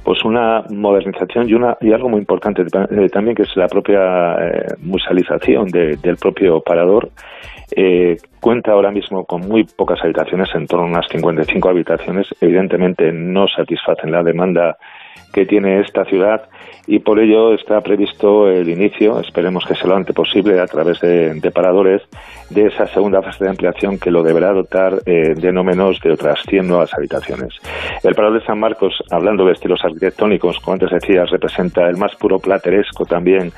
pues 0.06 0.24
una 0.24 0.64
modernización 0.70 1.50
y 1.50 1.56
una 1.56 1.76
y 1.82 1.92
algo 1.92 2.08
muy 2.08 2.20
importante 2.20 2.62
eh, 2.62 3.10
también 3.10 3.36
que 3.36 3.42
es 3.42 3.56
la 3.58 3.68
propia 3.68 4.36
eh, 4.36 4.68
musealización 4.80 5.68
del 5.70 6.18
propio 6.18 6.62
parador. 6.62 7.10
Cuenta 8.40 8.72
ahora 8.74 8.92
mismo 8.92 9.26
con 9.26 9.42
muy 9.42 9.64
pocas 9.64 10.00
habitaciones 10.04 10.48
en 10.54 10.68
torno 10.68 10.86
a 10.86 10.90
unas 10.90 11.08
55 11.08 11.68
habitaciones. 11.68 12.28
Evidentemente 12.40 13.12
no 13.12 13.48
satisfacen 13.48 14.12
la 14.12 14.22
demanda 14.22 14.78
que 15.34 15.46
tiene 15.46 15.82
esta 15.82 16.06
ciudad 16.06 16.48
y 16.88 17.00
por 17.00 17.20
ello 17.20 17.54
está 17.54 17.82
previsto 17.82 18.48
el 18.48 18.70
inicio, 18.70 19.20
esperemos 19.20 19.66
que 19.66 19.76
sea 19.76 19.88
lo 19.88 19.96
antes 19.96 20.16
posible, 20.16 20.60
a 20.60 20.68
través 20.68 21.00
de, 21.02 21.52
paradores, 21.54 22.04
de 22.50 22.68
esa 22.68 22.86
segunda 22.88 23.22
fase 23.22 23.44
de 23.44 23.50
ampliación 23.50 23.98
que 23.98 24.12
lo 24.12 24.24
deberá 24.24 24.54
dotar 24.54 25.00
eh, 25.06 25.34
de 25.36 25.52
no 25.52 25.64
menos 25.64 26.00
de 26.02 26.12
otras 26.12 26.40
100 26.48 26.68
nuevas 26.68 26.94
habitaciones. 26.94 27.56
El 28.04 28.14
parador 28.14 28.40
de 28.40 28.46
San 28.46 28.60
Marcos, 28.60 28.94
hablando 29.10 29.46
de 29.46 29.54
estilos 29.54 29.84
arquitectónicos, 29.84 30.60
como 30.60 30.74
antes 30.74 30.92
decías, 30.92 31.30
representa 31.32 31.88
el 31.90 31.98
más 31.98 32.16
puro 32.16 32.40
plateresco 32.40 33.06
también 33.06 33.52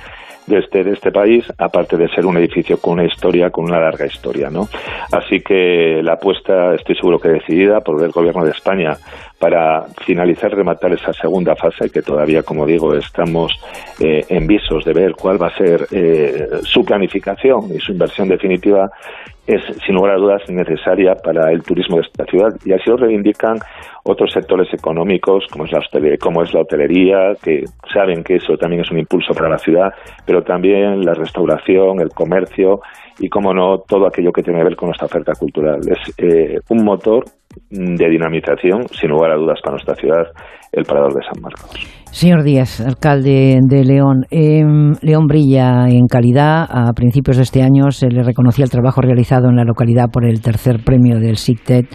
de 0.48 0.60
este, 0.60 0.84
de 0.84 0.94
este 0.94 1.12
país, 1.12 1.46
aparte 1.58 1.98
de 1.98 2.08
ser 2.10 2.26
un 2.26 2.38
edificio 2.38 2.80
con 2.80 2.94
una 2.94 3.06
historia, 3.06 3.50
con 3.50 3.66
una 3.66 3.80
larga 3.80 4.06
historia, 4.06 4.50
¿no? 4.50 4.68
Así 5.12 5.42
que 5.42 6.02
la 6.02 6.14
apuesta, 6.14 6.74
estoy 6.74 6.96
seguro 6.96 7.20
que 7.20 7.30
decidida 7.30 7.82
por 7.82 8.02
el 8.02 8.12
Gobierno 8.12 8.46
de 8.46 8.52
España 8.52 8.94
para 9.40 9.86
finalizar, 10.06 10.52
rematar 10.52 10.94
esa 10.94 11.14
segunda 11.14 11.56
fase, 11.56 11.90
que 11.90 12.02
todavía, 12.02 12.44
como 12.44 12.66
digo, 12.66 12.96
estamos 12.96 13.52
eh, 14.00 14.26
en 14.30 14.48
visos 14.48 14.84
de 14.84 14.94
ver 14.94 15.14
cuál 15.14 15.42
va 15.42 15.48
a 15.48 15.58
ser 15.58 15.88
eh, 15.92 16.48
su 16.64 16.84
planificación 16.84 17.72
y 17.74 17.80
su 17.80 17.92
inversión 17.92 18.28
definitiva, 18.28 18.90
es 19.46 19.62
sin 19.86 19.96
lugar 19.96 20.16
a 20.16 20.18
dudas 20.18 20.42
necesaria 20.50 21.16
para 21.16 21.52
el 21.52 21.64
turismo 21.64 21.98
de 21.98 22.02
esta 22.02 22.26
ciudad. 22.26 22.50
Y 22.66 22.74
así 22.74 22.90
lo 22.90 22.98
reivindican 22.98 23.58
otros 24.04 24.32
sectores 24.32 24.74
económicos 24.74 25.46
como 25.52 25.66
es 25.66 25.72
la 25.72 25.80
hostelería, 25.80 26.18
como 26.18 26.44
es 26.44 26.54
la 26.54 26.62
hotelería 26.62 27.36
que 27.42 27.64
saben 27.94 28.24
que 28.24 28.36
eso 28.36 28.58
también 28.58 28.82
es 28.82 28.92
un 28.92 29.00
impulso 29.00 29.34
para 29.34 29.50
la 29.50 29.58
ciudad 29.58 29.94
pero 30.26 30.44
también 30.44 31.06
la 31.06 31.14
restauración 31.14 32.00
el 32.00 32.10
comercio 32.10 32.82
y 33.20 33.30
como 33.30 33.54
no 33.54 33.80
todo 33.80 34.08
aquello 34.08 34.32
que 34.32 34.44
tiene 34.44 34.60
que 34.60 34.66
ver 34.66 34.76
con 34.76 34.88
nuestra 34.88 35.08
oferta 35.08 35.34
cultural. 35.34 35.82
Es 35.88 36.14
eh, 36.18 36.60
un 36.70 36.84
motor 36.84 37.26
de 37.70 38.10
dinamización 38.10 38.88
sin 38.90 39.10
lugar 39.10 39.32
a 39.32 39.36
dudas 39.36 39.60
para 39.62 39.74
nuestra 39.74 39.96
ciudad 39.96 40.28
el 40.72 40.86
parador 40.86 41.14
de 41.14 41.24
San 41.24 41.42
Marcos 41.42 42.07
Señor 42.18 42.42
Díaz, 42.42 42.82
alcalde 42.82 43.60
de 43.62 43.84
León, 43.86 44.26
em, 44.32 44.94
León 45.04 45.28
brilla 45.28 45.88
en 45.88 46.08
calidad. 46.08 46.66
A 46.68 46.92
principios 46.94 47.38
de 47.38 47.44
este 47.44 47.62
año 47.62 47.92
se 47.92 48.08
le 48.08 48.24
reconocía 48.24 48.66
el 48.66 48.72
trabajo 48.72 49.02
realizado 49.02 49.50
en 49.50 49.56
la 49.56 49.64
localidad 49.64 50.10
por 50.12 50.26
el 50.26 50.42
tercer 50.42 50.84
premio 50.84 51.20
del 51.20 51.38
SICTED 51.38 51.86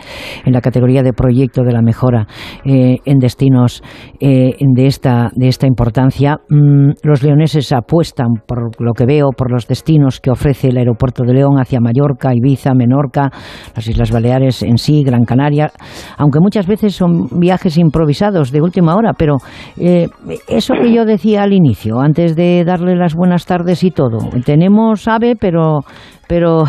en 0.44 0.52
la 0.52 0.60
categoría 0.60 1.02
de 1.02 1.12
proyecto 1.12 1.64
de 1.64 1.72
la 1.72 1.82
mejora 1.82 2.28
eh, 2.64 2.98
en 3.04 3.18
destinos 3.18 3.82
eh, 4.20 4.54
de, 4.60 4.86
esta, 4.86 5.30
de 5.34 5.48
esta 5.48 5.66
importancia. 5.66 6.36
Mm, 6.48 6.90
los 7.02 7.24
leoneses 7.24 7.72
apuestan, 7.72 8.28
por 8.46 8.80
lo 8.80 8.92
que 8.92 9.06
veo, 9.06 9.30
por 9.36 9.50
los 9.50 9.66
destinos 9.66 10.20
que 10.20 10.30
ofrece 10.30 10.68
el 10.68 10.78
aeropuerto 10.78 11.24
de 11.24 11.34
León 11.34 11.58
hacia 11.58 11.80
Mallorca, 11.80 12.32
Ibiza, 12.32 12.74
Menorca, 12.74 13.32
las 13.74 13.88
Islas 13.88 14.12
Baleares 14.12 14.62
en 14.62 14.78
sí, 14.78 15.02
Gran 15.02 15.24
Canaria, 15.24 15.72
aunque 16.16 16.38
muchas 16.38 16.68
veces 16.68 16.94
son 16.94 17.26
viajes 17.40 17.76
improvisados 17.76 18.52
de 18.52 18.62
última 18.62 18.94
hora, 18.94 19.14
pero 19.18 19.38
eh, 19.76 20.06
eso 20.48 20.74
que 20.74 20.92
yo 20.92 21.04
decía 21.04 21.42
al 21.42 21.52
inicio, 21.52 22.00
antes 22.00 22.36
de 22.36 22.64
darle 22.64 22.96
las 22.96 23.14
buenas 23.14 23.46
tardes 23.46 23.82
y 23.84 23.90
todo, 23.90 24.18
tenemos 24.44 25.08
ave, 25.08 25.34
pero 25.38 25.80
pero 26.28 26.64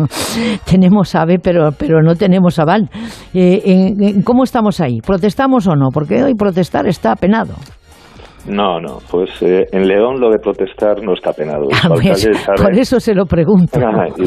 tenemos 0.64 1.14
ave, 1.14 1.38
pero 1.38 1.70
pero 1.72 2.02
no 2.02 2.14
tenemos 2.14 2.58
aval. 2.58 2.90
Eh, 3.32 4.22
¿Cómo 4.24 4.44
estamos 4.44 4.80
ahí? 4.80 5.00
¿Protestamos 5.00 5.66
o 5.66 5.74
no? 5.74 5.88
Porque 5.92 6.22
hoy 6.22 6.34
protestar 6.34 6.86
está 6.86 7.14
penado. 7.16 7.54
No, 8.46 8.80
no, 8.80 8.98
pues 9.10 9.30
eh, 9.42 9.66
en 9.72 9.86
León 9.86 10.20
lo 10.20 10.30
de 10.30 10.38
protestar 10.38 11.02
no 11.02 11.14
está 11.14 11.32
penado. 11.32 11.68
Ah, 11.82 11.88
pues, 11.88 12.28
por 12.60 12.78
eso 12.78 13.00
se 13.00 13.14
lo 13.14 13.24
pregunto. 13.24 13.80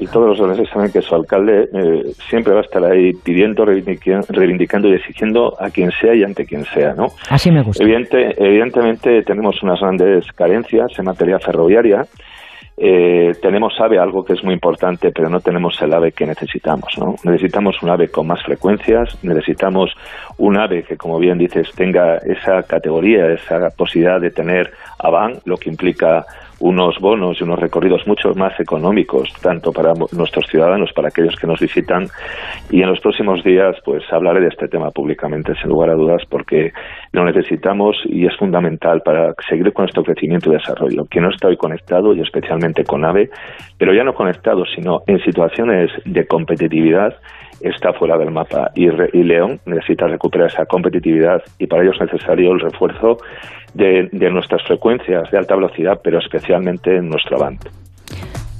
y, 0.00 0.06
todos 0.06 0.28
los 0.28 0.38
leoneses 0.38 0.68
saben 0.72 0.90
que 0.90 1.00
su 1.00 1.14
alcalde 1.14 1.68
eh, 1.72 2.02
siempre 2.28 2.52
va 2.52 2.60
a 2.60 2.62
estar 2.62 2.84
ahí 2.84 3.12
pidiendo, 3.24 3.64
reivindicando 3.64 4.88
y 4.88 4.94
exigiendo 4.94 5.52
a 5.60 5.70
quien 5.70 5.90
sea 5.92 6.14
y 6.14 6.24
ante 6.24 6.44
quien 6.44 6.64
sea, 6.64 6.94
¿no? 6.94 7.06
Así 7.30 7.52
me 7.52 7.62
gusta. 7.62 7.84
evidentemente 7.84 9.22
tenemos 9.22 9.62
unas 9.62 9.78
grandes 9.80 10.26
carencias 10.32 10.90
en 10.98 11.04
materia 11.04 11.38
ferroviaria 11.38 12.02
eh, 12.78 13.32
tenemos 13.40 13.72
AVE, 13.80 13.98
algo 13.98 14.22
que 14.22 14.34
es 14.34 14.44
muy 14.44 14.52
importante, 14.52 15.10
pero 15.10 15.30
no 15.30 15.40
tenemos 15.40 15.80
el 15.80 15.94
AVE 15.94 16.12
que 16.12 16.26
necesitamos. 16.26 16.98
¿no? 16.98 17.14
Necesitamos 17.24 17.82
un 17.82 17.90
AVE 17.90 18.08
con 18.08 18.26
más 18.26 18.42
frecuencias, 18.42 19.18
necesitamos 19.24 19.94
un 20.36 20.58
AVE 20.58 20.82
que, 20.82 20.96
como 20.96 21.18
bien 21.18 21.38
dices, 21.38 21.70
tenga 21.74 22.18
esa 22.18 22.62
categoría, 22.64 23.32
esa 23.32 23.70
posibilidad 23.70 24.20
de 24.20 24.30
tener 24.30 24.72
AVAN, 24.98 25.38
lo 25.46 25.56
que 25.56 25.70
implica 25.70 26.26
unos 26.60 26.98
bonos 27.00 27.40
y 27.40 27.44
unos 27.44 27.58
recorridos 27.58 28.06
mucho 28.06 28.30
más 28.34 28.58
económicos, 28.58 29.32
tanto 29.42 29.72
para 29.72 29.92
nuestros 30.12 30.46
ciudadanos, 30.46 30.92
para 30.94 31.08
aquellos 31.08 31.36
que 31.36 31.46
nos 31.46 31.60
visitan. 31.60 32.06
Y 32.70 32.82
en 32.82 32.88
los 32.88 33.00
próximos 33.00 33.42
días, 33.44 33.76
pues 33.84 34.02
hablaré 34.10 34.40
de 34.40 34.48
este 34.48 34.68
tema 34.68 34.90
públicamente, 34.90 35.54
sin 35.60 35.70
lugar 35.70 35.90
a 35.90 35.94
dudas, 35.94 36.22
porque 36.28 36.72
lo 37.12 37.24
necesitamos 37.24 37.96
y 38.06 38.26
es 38.26 38.36
fundamental 38.36 39.02
para 39.04 39.34
seguir 39.48 39.72
con 39.72 39.84
nuestro 39.84 40.02
crecimiento 40.02 40.50
y 40.50 40.56
desarrollo. 40.56 41.04
Que 41.10 41.20
no 41.20 41.30
está 41.30 41.48
hoy 41.48 41.56
conectado, 41.56 42.14
y 42.14 42.20
especialmente 42.20 42.84
con 42.84 43.04
AVE, 43.04 43.28
pero 43.78 43.94
ya 43.94 44.04
no 44.04 44.14
conectado, 44.14 44.64
sino 44.74 45.00
en 45.06 45.18
situaciones 45.20 45.90
de 46.04 46.26
competitividad, 46.26 47.14
está 47.60 47.92
fuera 47.92 48.18
del 48.18 48.30
mapa 48.30 48.70
y, 48.74 48.86
y, 48.86 49.22
León 49.22 49.58
necesita 49.66 50.06
recuperar 50.06 50.48
esa 50.48 50.64
competitividad 50.66 51.42
y 51.58 51.66
para 51.66 51.82
ello 51.82 51.92
es 51.92 52.00
necesario 52.00 52.52
el 52.52 52.60
refuerzo 52.60 53.16
de, 53.74 54.08
de 54.12 54.30
nuestras 54.30 54.62
frecuencias 54.66 55.30
de 55.30 55.38
alta 55.38 55.54
velocidad, 55.54 56.00
pero 56.02 56.18
especialmente 56.18 56.96
en 56.96 57.08
nuestro 57.08 57.36
avance 57.36 57.68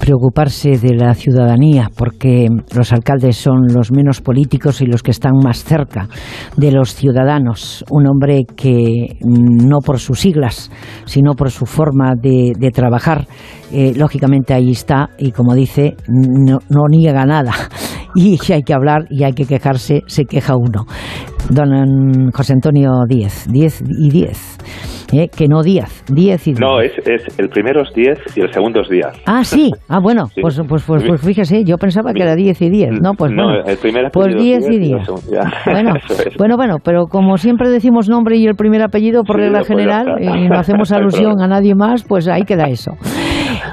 preocuparse 0.07 0.77
de 0.77 0.95
la 0.95 1.13
ciudadanía, 1.15 1.89
porque 1.97 2.47
los 2.73 2.93
alcaldes 2.93 3.35
son 3.35 3.67
los 3.73 3.91
menos 3.91 4.21
políticos 4.21 4.81
y 4.81 4.85
los 4.85 5.03
que 5.03 5.11
están 5.11 5.33
más 5.43 5.65
cerca 5.65 6.07
de 6.55 6.71
los 6.71 6.95
ciudadanos. 6.95 7.83
Un 7.89 8.07
hombre 8.07 8.45
que 8.55 9.17
no 9.25 9.79
por 9.85 9.99
sus 9.99 10.21
siglas, 10.21 10.71
sino 11.03 11.33
por 11.33 11.51
su 11.51 11.65
forma 11.65 12.13
de, 12.15 12.53
trabajar, 12.71 13.25
eh, 13.71 13.93
lógicamente 13.95 14.53
ahí 14.53 14.71
está 14.71 15.09
y 15.17 15.31
como 15.31 15.53
dice, 15.55 15.95
no, 16.07 16.59
no 16.69 16.87
niega 16.89 17.25
nada. 17.25 17.51
Y 18.15 18.37
si 18.37 18.51
hay 18.53 18.63
que 18.63 18.73
hablar 18.73 19.05
y 19.11 19.25
hay 19.25 19.33
que 19.33 19.45
quejarse, 19.45 20.01
se 20.07 20.25
queja 20.25 20.55
uno. 20.55 20.85
Don 21.51 22.31
José 22.31 22.53
Antonio 22.53 23.03
Díez, 23.07 23.45
10 23.47 23.83
y 23.99 24.09
10. 24.09 24.57
¿eh? 25.13 25.27
Que 25.29 25.47
no 25.47 25.61
Díaz, 25.61 26.03
10 26.09 26.47
y 26.47 26.51
10. 26.51 26.59
No, 26.59 26.81
es, 26.81 26.91
es, 27.05 27.39
el 27.39 27.49
primero 27.49 27.81
es 27.81 27.93
10 27.93 28.17
y 28.35 28.41
el 28.41 28.51
segundo 28.51 28.81
es 28.81 28.89
Díaz. 28.89 29.17
Ah, 29.25 29.43
sí. 29.43 29.71
Ah, 29.89 29.99
bueno, 29.99 30.25
pues, 30.41 30.59
pues, 30.67 30.83
pues, 30.85 31.03
pues, 31.05 31.21
fíjese, 31.25 31.63
yo 31.63 31.77
pensaba 31.77 32.11
que 32.11 32.21
era 32.21 32.35
10 32.35 32.61
y 32.61 32.69
10. 32.69 33.01
No, 33.01 33.13
pues 33.13 33.31
bueno. 33.33 33.63
el 33.65 33.77
primer 33.77 34.09
pues 34.11 34.35
10 34.35 34.69
y 34.69 34.79
10. 34.79 35.07
Bueno, 35.65 35.93
bueno, 36.37 36.57
bueno, 36.57 36.75
pero 36.83 37.05
como 37.07 37.37
siempre 37.37 37.69
decimos 37.69 38.09
nombre 38.09 38.35
y 38.35 38.45
el 38.45 38.55
primer 38.55 38.81
apellido 38.81 39.23
por 39.23 39.37
regla 39.37 39.63
general 39.63 40.17
y 40.19 40.49
no 40.49 40.59
hacemos 40.59 40.91
alusión 40.91 41.41
a 41.41 41.47
nadie 41.47 41.73
más, 41.73 42.03
pues 42.03 42.27
ahí 42.27 42.41
queda 42.41 42.65
eso. 42.65 42.91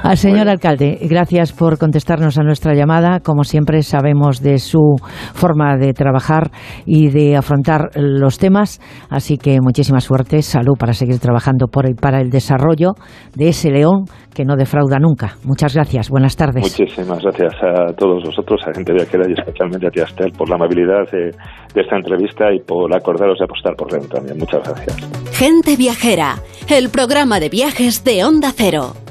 Al 0.03 0.17
señor 0.17 0.49
alcalde, 0.49 0.99
gracias 1.01 1.53
por 1.53 1.77
contestarnos 1.77 2.37
a 2.37 2.43
nuestra 2.43 2.73
llamada. 2.73 3.19
Como 3.21 3.43
siempre, 3.43 3.81
sabemos 3.81 4.41
de 4.41 4.57
su 4.59 4.95
forma 5.33 5.77
de 5.77 5.93
trabajar 5.93 6.51
y 6.85 7.09
de 7.09 7.35
afrontar 7.37 7.89
los 7.95 8.37
temas. 8.37 8.81
Así 9.09 9.37
que 9.37 9.59
muchísima 9.61 9.99
suerte, 9.99 10.41
salud 10.41 10.75
para 10.77 10.93
seguir 10.93 11.19
trabajando 11.19 11.67
por 11.67 11.85
para 11.93 12.21
el 12.21 12.29
desarrollo 12.29 12.93
de 13.35 13.49
ese 13.49 13.69
león 13.69 14.05
que 14.33 14.43
no 14.43 14.55
defrauda 14.55 14.99
nunca. 14.99 15.37
Muchas 15.43 15.75
gracias. 15.75 16.09
Buenas 16.09 16.35
tardes. 16.35 16.63
Muchísimas 16.63 17.23
gracias 17.23 17.53
a 17.61 17.93
todos 17.93 18.23
vosotros, 18.23 18.61
a 18.67 18.73
gente 18.73 18.93
viajera 18.93 19.25
y 19.29 19.33
especialmente 19.33 19.87
a 19.87 19.89
ti, 19.89 20.01
Astel, 20.01 20.31
por 20.31 20.49
la 20.49 20.55
amabilidad 20.55 21.09
de, 21.11 21.29
esta 21.79 21.95
entrevista 21.95 22.53
y 22.53 22.59
por 22.59 22.93
acordaros 22.95 23.37
de 23.39 23.45
apostar 23.45 23.75
por 23.75 23.91
León 23.91 24.09
también. 24.09 24.37
Muchas 24.37 24.61
gracias. 24.63 25.37
Gente 25.37 25.75
Viajera, 25.77 26.35
el 26.69 26.89
programa 26.89 27.39
de 27.39 27.49
viajes 27.49 28.03
de 28.03 28.23
Onda 28.23 28.51
Cero. 28.55 29.04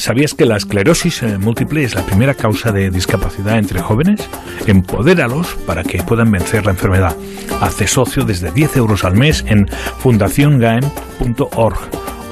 ¿Sabías 0.00 0.32
que 0.32 0.46
la 0.46 0.56
esclerosis 0.56 1.22
eh, 1.22 1.36
múltiple 1.36 1.84
es 1.84 1.94
la 1.94 2.00
primera 2.06 2.32
causa 2.32 2.72
de 2.72 2.90
discapacidad 2.90 3.58
entre 3.58 3.82
jóvenes? 3.82 4.26
Empodéralos 4.66 5.48
para 5.66 5.84
que 5.84 6.02
puedan 6.02 6.30
vencer 6.30 6.64
la 6.64 6.70
enfermedad. 6.70 7.14
Hace 7.60 7.86
socio 7.86 8.24
desde 8.24 8.50
10 8.50 8.78
euros 8.78 9.04
al 9.04 9.14
mes 9.14 9.44
en 9.46 9.68
fundaciongaem.org 9.98 11.78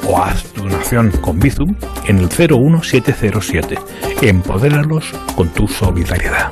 o 0.06 0.18
haz 0.18 0.44
tu 0.44 0.62
donación 0.62 1.10
con 1.20 1.38
Bizum 1.38 1.74
en 2.06 2.20
el 2.20 2.28
01707. 2.30 3.78
Empodéralos 4.22 5.12
con 5.36 5.50
tu 5.50 5.68
solidaridad. 5.68 6.50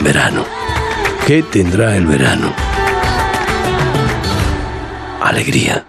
Verano. 0.00 0.44
¿Qué 1.26 1.42
tendrá 1.44 1.96
el 1.96 2.04
verano? 2.04 2.52
Alegría. 5.22 5.86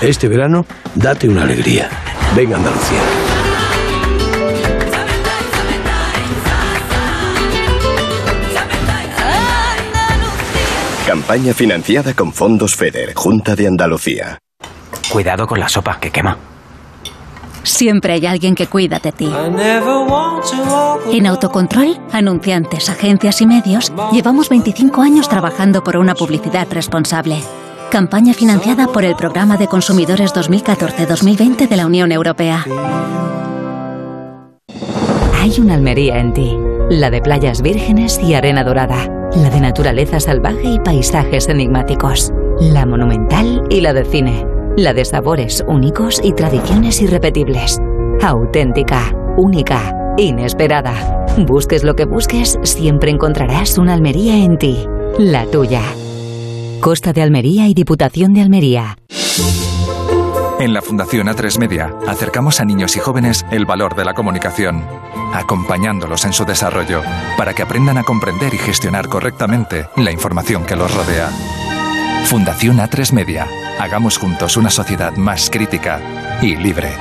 Este 0.00 0.28
verano, 0.28 0.64
date 0.94 1.28
una 1.28 1.42
alegría. 1.42 1.90
Venga 2.34 2.56
Andalucía. 2.56 2.98
Campaña 11.06 11.52
financiada 11.52 12.14
con 12.14 12.32
fondos 12.32 12.76
FEDER, 12.76 13.12
Junta 13.14 13.54
de 13.54 13.66
Andalucía. 13.66 14.38
Cuidado 15.10 15.46
con 15.46 15.60
la 15.60 15.68
sopa 15.68 15.98
que 16.00 16.10
quema. 16.10 16.38
Siempre 17.62 18.14
hay 18.14 18.24
alguien 18.24 18.54
que 18.54 18.68
cuida 18.68 19.00
de 19.00 19.12
ti. 19.12 19.30
En 21.12 21.26
Autocontrol, 21.26 22.00
anunciantes, 22.10 22.88
agencias 22.88 23.42
y 23.42 23.46
medios, 23.46 23.92
llevamos 24.12 24.48
25 24.48 25.02
años 25.02 25.28
trabajando 25.28 25.84
por 25.84 25.98
una 25.98 26.14
publicidad 26.14 26.68
responsable. 26.70 27.42
Campaña 27.90 28.34
financiada 28.34 28.86
por 28.86 29.04
el 29.04 29.16
Programa 29.16 29.56
de 29.56 29.66
Consumidores 29.66 30.32
2014-2020 30.32 31.68
de 31.68 31.76
la 31.76 31.86
Unión 31.86 32.12
Europea. 32.12 32.64
Hay 35.40 35.58
una 35.58 35.74
Almería 35.74 36.20
en 36.20 36.32
ti, 36.32 36.56
la 36.88 37.10
de 37.10 37.20
playas 37.20 37.62
vírgenes 37.62 38.20
y 38.22 38.34
arena 38.34 38.62
dorada, 38.62 39.08
la 39.34 39.50
de 39.50 39.60
naturaleza 39.60 40.20
salvaje 40.20 40.68
y 40.68 40.78
paisajes 40.78 41.48
enigmáticos, 41.48 42.32
la 42.60 42.86
monumental 42.86 43.64
y 43.70 43.80
la 43.80 43.92
de 43.92 44.04
cine, 44.04 44.46
la 44.76 44.94
de 44.94 45.04
sabores 45.04 45.64
únicos 45.66 46.20
y 46.22 46.32
tradiciones 46.32 47.02
irrepetibles, 47.02 47.80
auténtica, 48.22 49.12
única, 49.36 50.14
inesperada. 50.16 51.26
Busques 51.38 51.82
lo 51.82 51.96
que 51.96 52.04
busques, 52.04 52.56
siempre 52.62 53.10
encontrarás 53.10 53.78
una 53.78 53.94
Almería 53.94 54.36
en 54.36 54.58
ti, 54.58 54.86
la 55.18 55.44
tuya. 55.46 55.82
Costa 56.80 57.12
de 57.12 57.20
Almería 57.20 57.68
y 57.68 57.74
Diputación 57.74 58.32
de 58.32 58.40
Almería. 58.40 58.96
En 60.58 60.72
la 60.72 60.80
Fundación 60.80 61.26
A3 61.26 61.58
Media 61.58 61.94
acercamos 62.08 62.58
a 62.60 62.64
niños 62.64 62.96
y 62.96 63.00
jóvenes 63.00 63.44
el 63.50 63.66
valor 63.66 63.94
de 63.94 64.04
la 64.04 64.14
comunicación, 64.14 64.86
acompañándolos 65.34 66.24
en 66.24 66.32
su 66.32 66.44
desarrollo 66.44 67.02
para 67.36 67.52
que 67.52 67.62
aprendan 67.62 67.98
a 67.98 68.02
comprender 68.02 68.54
y 68.54 68.58
gestionar 68.58 69.08
correctamente 69.08 69.88
la 69.96 70.10
información 70.10 70.64
que 70.64 70.76
los 70.76 70.94
rodea. 70.94 71.28
Fundación 72.24 72.78
A3 72.78 73.12
Media. 73.12 73.46
Hagamos 73.78 74.16
juntos 74.16 74.56
una 74.56 74.70
sociedad 74.70 75.14
más 75.16 75.50
crítica 75.50 76.00
y 76.40 76.56
libre. 76.56 76.92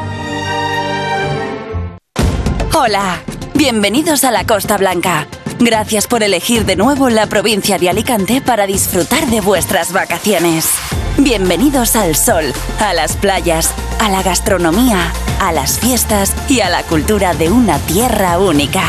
Hola, 2.73 3.19
bienvenidos 3.55 4.23
a 4.25 4.31
la 4.31 4.45
Costa 4.45 4.77
Blanca. 4.77 5.27
Gracias 5.61 6.07
por 6.07 6.23
elegir 6.23 6.65
de 6.65 6.77
nuevo 6.77 7.09
la 7.09 7.27
provincia 7.27 7.77
de 7.77 7.89
Alicante 7.89 8.39
para 8.39 8.65
disfrutar 8.65 9.27
de 9.27 9.41
vuestras 9.41 9.91
vacaciones. 9.91 10.69
Bienvenidos 11.17 11.97
al 11.97 12.15
sol, 12.15 12.45
a 12.79 12.93
las 12.93 13.17
playas, 13.17 13.73
a 13.99 14.09
la 14.09 14.23
gastronomía, 14.23 15.11
a 15.41 15.51
las 15.51 15.77
fiestas 15.79 16.33
y 16.49 16.61
a 16.61 16.69
la 16.69 16.83
cultura 16.83 17.33
de 17.33 17.51
una 17.51 17.77
tierra 17.79 18.39
única. 18.39 18.83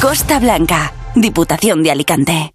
Costa 0.00 0.38
Blanca, 0.38 0.92
Diputación 1.16 1.82
de 1.82 1.90
Alicante. 1.90 2.54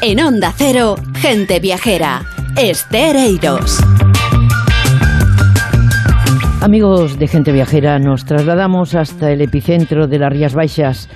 En 0.00 0.20
Onda 0.22 0.54
Cero, 0.56 0.96
gente 1.20 1.60
viajera. 1.60 2.24
Estereiros. 2.56 3.78
Amigos 6.60 7.20
de 7.20 7.28
Gente 7.28 7.52
Viajera, 7.52 8.00
nos 8.00 8.24
trasladamos 8.24 8.96
hasta 8.96 9.30
el 9.30 9.40
epicentro 9.42 10.08
de 10.08 10.18
las 10.18 10.32
Rías 10.32 10.54
Baixas, 10.54 11.08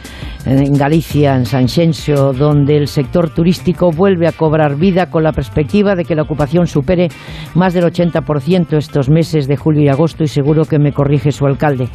en 0.44 0.74
Galicia, 0.74 1.36
en 1.36 1.46
Sanxenxo, 1.46 2.32
donde 2.32 2.76
el 2.76 2.88
sector 2.88 3.30
turístico 3.30 3.90
vuelve 3.90 4.26
a 4.26 4.32
cobrar 4.32 4.76
vida 4.76 5.10
con 5.10 5.22
la 5.22 5.32
perspectiva 5.32 5.94
de 5.94 6.04
que 6.04 6.14
la 6.14 6.22
ocupación 6.22 6.66
supere 6.66 7.08
más 7.54 7.74
del 7.74 7.84
80% 7.84 8.76
estos 8.76 9.08
meses 9.08 9.46
de 9.46 9.56
julio 9.56 9.82
y 9.82 9.88
agosto 9.88 10.24
y 10.24 10.28
seguro 10.28 10.64
que 10.64 10.78
me 10.78 10.92
corrige 10.92 11.32
su 11.32 11.46
alcalde. 11.46 11.88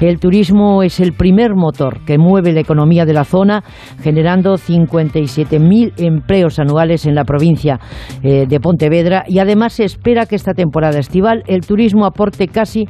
El 0.00 0.18
turismo 0.18 0.82
es 0.82 1.00
el 1.00 1.12
primer 1.12 1.54
motor 1.54 2.00
que 2.04 2.18
mueve 2.18 2.52
la 2.52 2.60
economía 2.60 3.04
de 3.04 3.12
la 3.12 3.24
zona, 3.24 3.62
generando 4.02 4.54
57.000 4.54 5.92
empleos 5.98 6.58
anuales 6.58 7.06
en 7.06 7.14
la 7.14 7.24
provincia 7.24 7.78
eh, 8.22 8.46
de 8.48 8.60
Pontevedra 8.60 9.24
y 9.26 9.38
además 9.38 9.74
se 9.74 9.84
espera 9.84 10.26
que 10.26 10.36
esta 10.36 10.54
temporada 10.54 10.98
estival 10.98 11.42
el 11.46 11.60
turismo 11.60 12.06
aporte 12.06 12.48
casi 12.48 12.86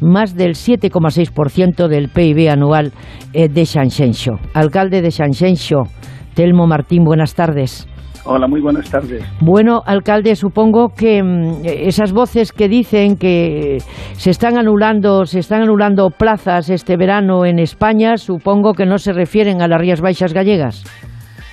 más 0.00 0.34
del 0.34 0.54
7,6% 0.54 1.88
del 1.88 2.08
PIB 2.08 2.50
anual 2.50 2.92
eh, 3.32 3.48
de 3.48 3.66
Sanxenxo. 3.66 4.38
Alcalde 4.54 5.02
de 5.02 5.10
Sanxenxo, 5.10 5.82
Telmo 6.34 6.66
Martín, 6.66 7.04
buenas 7.04 7.34
tardes. 7.34 7.88
Hola, 8.24 8.46
muy 8.46 8.60
buenas 8.62 8.88
tardes. 8.88 9.22
Bueno, 9.40 9.82
alcalde, 9.84 10.34
supongo 10.34 10.94
que 10.96 11.22
mm, 11.22 11.64
esas 11.64 12.12
voces 12.12 12.52
que 12.52 12.68
dicen 12.68 13.16
que 13.16 13.78
se 14.12 14.30
están 14.30 14.56
anulando, 14.56 15.26
se 15.26 15.40
están 15.40 15.60
anulando 15.60 16.08
plazas 16.08 16.70
este 16.70 16.96
verano 16.96 17.44
en 17.44 17.58
España, 17.58 18.16
supongo 18.16 18.72
que 18.72 18.86
no 18.86 18.96
se 18.96 19.12
refieren 19.12 19.60
a 19.60 19.68
las 19.68 19.78
Rías 19.78 20.00
Baixas 20.00 20.32
gallegas. 20.32 20.84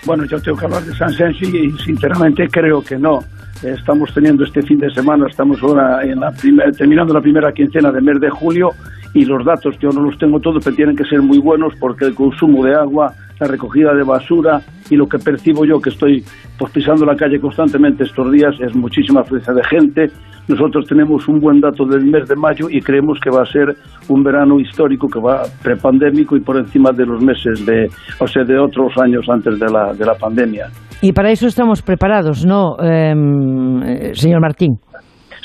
Bueno, 0.05 0.23
yo 0.25 0.39
tengo 0.39 0.57
que 0.57 0.65
hablar 0.65 0.83
de 0.83 0.93
Sanxenxo 0.93 1.45
y 1.45 1.71
sinceramente 1.83 2.47
creo 2.49 2.81
que 2.81 2.97
no. 2.97 3.19
Estamos 3.63 4.13
teniendo 4.13 4.43
este 4.43 4.61
fin 4.61 4.79
de 4.79 4.89
semana, 4.91 5.25
estamos 5.29 5.61
ahora 5.61 6.03
en 6.03 6.19
la 6.19 6.31
terminando 6.77 7.13
la 7.13 7.21
primera 7.21 7.51
quincena 7.51 7.91
del 7.91 8.03
mes 8.03 8.19
de 8.19 8.29
julio 8.29 8.69
y 9.13 9.25
los 9.25 9.45
datos, 9.45 9.77
yo 9.79 9.89
no 9.89 10.01
los 10.01 10.17
tengo 10.17 10.39
todos, 10.39 10.63
pero 10.63 10.75
tienen 10.75 10.95
que 10.95 11.03
ser 11.03 11.21
muy 11.21 11.39
buenos 11.39 11.73
porque 11.79 12.05
el 12.05 12.15
consumo 12.15 12.63
de 12.63 12.73
agua, 12.75 13.13
la 13.39 13.47
recogida 13.47 13.93
de 13.93 14.03
basura 14.03 14.61
y 14.89 14.95
lo 14.95 15.07
que 15.07 15.17
percibo 15.17 15.65
yo 15.65 15.79
que 15.79 15.89
estoy 15.89 16.23
pues, 16.57 16.71
pisando 16.71 17.05
la 17.05 17.15
calle 17.15 17.39
constantemente 17.39 18.03
estos 18.03 18.31
días 18.31 18.55
es 18.59 18.75
muchísima 18.75 19.21
afluencia 19.21 19.53
de 19.53 19.63
gente. 19.63 20.07
Nosotros 20.47 20.85
tenemos 20.87 21.27
un 21.27 21.39
buen 21.39 21.59
dato 21.59 21.85
del 21.85 22.05
mes 22.05 22.27
de 22.27 22.35
mayo 22.35 22.67
y 22.69 22.81
creemos 22.81 23.19
que 23.19 23.29
va 23.29 23.41
a 23.41 23.45
ser 23.45 23.75
un 24.09 24.23
verano 24.23 24.59
histórico 24.59 25.07
que 25.07 25.19
va 25.19 25.43
prepandémico 25.63 26.35
y 26.35 26.41
por 26.41 26.57
encima 26.57 26.91
de 26.91 27.05
los 27.05 27.23
meses 27.23 27.65
de, 27.65 27.87
o 28.19 28.27
sea, 28.27 28.43
de 28.43 28.57
otros 28.59 28.91
años 28.97 29.25
antes 29.29 29.59
de 29.59 29.67
la, 29.71 29.93
de 29.93 30.05
la 30.05 30.15
pandemia. 30.15 30.67
Y 31.01 31.13
para 31.13 31.31
eso 31.31 31.47
estamos 31.47 31.81
preparados, 31.81 32.45
¿no, 32.45 32.77
em, 32.79 33.81
eh, 33.81 34.11
señor 34.13 34.39
Martín? 34.41 34.77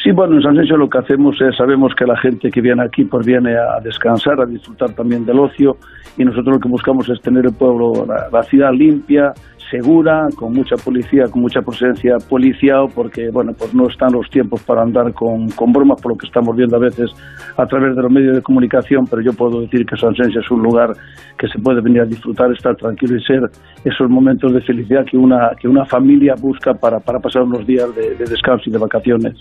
Sí, 0.07 0.13
bueno, 0.13 0.37
en 0.37 0.43
San 0.43 0.79
lo 0.79 0.89
que 0.89 0.99
hacemos 0.99 1.35
es, 1.41 1.57
sabemos 1.57 1.93
que 1.99 2.07
la 2.07 2.17
gente 2.17 2.49
que 2.49 2.61
viene 2.61 2.81
aquí 2.85 3.05
pues 3.05 3.27
viene 3.27 3.57
a 3.57 3.81
descansar, 3.83 4.41
a 4.41 4.47
disfrutar 4.47 4.93
también 4.93 5.27
del 5.27 5.41
ocio 5.41 5.79
y 6.17 6.25
nosotros 6.25 6.55
lo 6.55 6.61
que 6.61 6.69
buscamos 6.69 7.09
es 7.09 7.21
tener 7.23 7.45
el 7.45 7.53
pueblo, 7.53 8.07
la 8.07 8.43
ciudad 8.45 8.71
limpia, 8.73 9.33
segura, 9.71 10.29
con 10.37 10.53
mucha 10.53 10.77
policía, 10.77 11.25
con 11.31 11.43
mucha 11.43 11.61
presencia 11.61 12.17
policial, 12.29 12.87
porque 12.95 13.31
bueno, 13.33 13.53
pues 13.59 13.75
no 13.75 13.89
están 13.89 14.13
los 14.13 14.29
tiempos 14.31 14.63
para 14.63 14.83
andar 14.83 15.13
con, 15.13 15.49
con 15.51 15.73
bromas, 15.73 16.01
por 16.01 16.13
lo 16.13 16.19
que 16.19 16.27
estamos 16.27 16.57
viendo 16.57 16.77
a 16.77 16.81
veces 16.81 17.11
a 17.57 17.67
través 17.67 17.97
de 17.97 18.03
los 18.03 18.11
medios 18.11 18.37
de 18.37 18.43
comunicación, 18.43 19.05
pero 19.11 19.23
yo 19.23 19.33
puedo 19.33 19.61
decir 19.61 19.85
que 19.87 19.97
Sansensia 19.97 20.41
es 20.41 20.51
un 20.51 20.63
lugar 20.63 20.93
que 21.39 21.49
se 21.49 21.59
puede 21.59 21.81
venir 21.81 22.03
a 22.03 22.05
disfrutar, 22.05 22.51
estar 22.53 22.77
tranquilo 22.77 23.17
y 23.17 23.23
ser 23.23 23.41
esos 23.85 24.09
momentos 24.09 24.53
de 24.53 24.61
felicidad 24.61 25.05
que 25.11 25.17
una, 25.17 25.51
que 25.61 25.69
una 25.69 25.85
familia 25.85 26.35
busca 26.41 26.75
para, 26.75 26.99
para 27.01 27.19
pasar 27.19 27.43
unos 27.43 27.67
días 27.67 27.95
de, 27.95 28.17
descanso 28.25 28.65
y 28.67 28.73
de 28.73 28.79
vacaciones. 28.79 29.35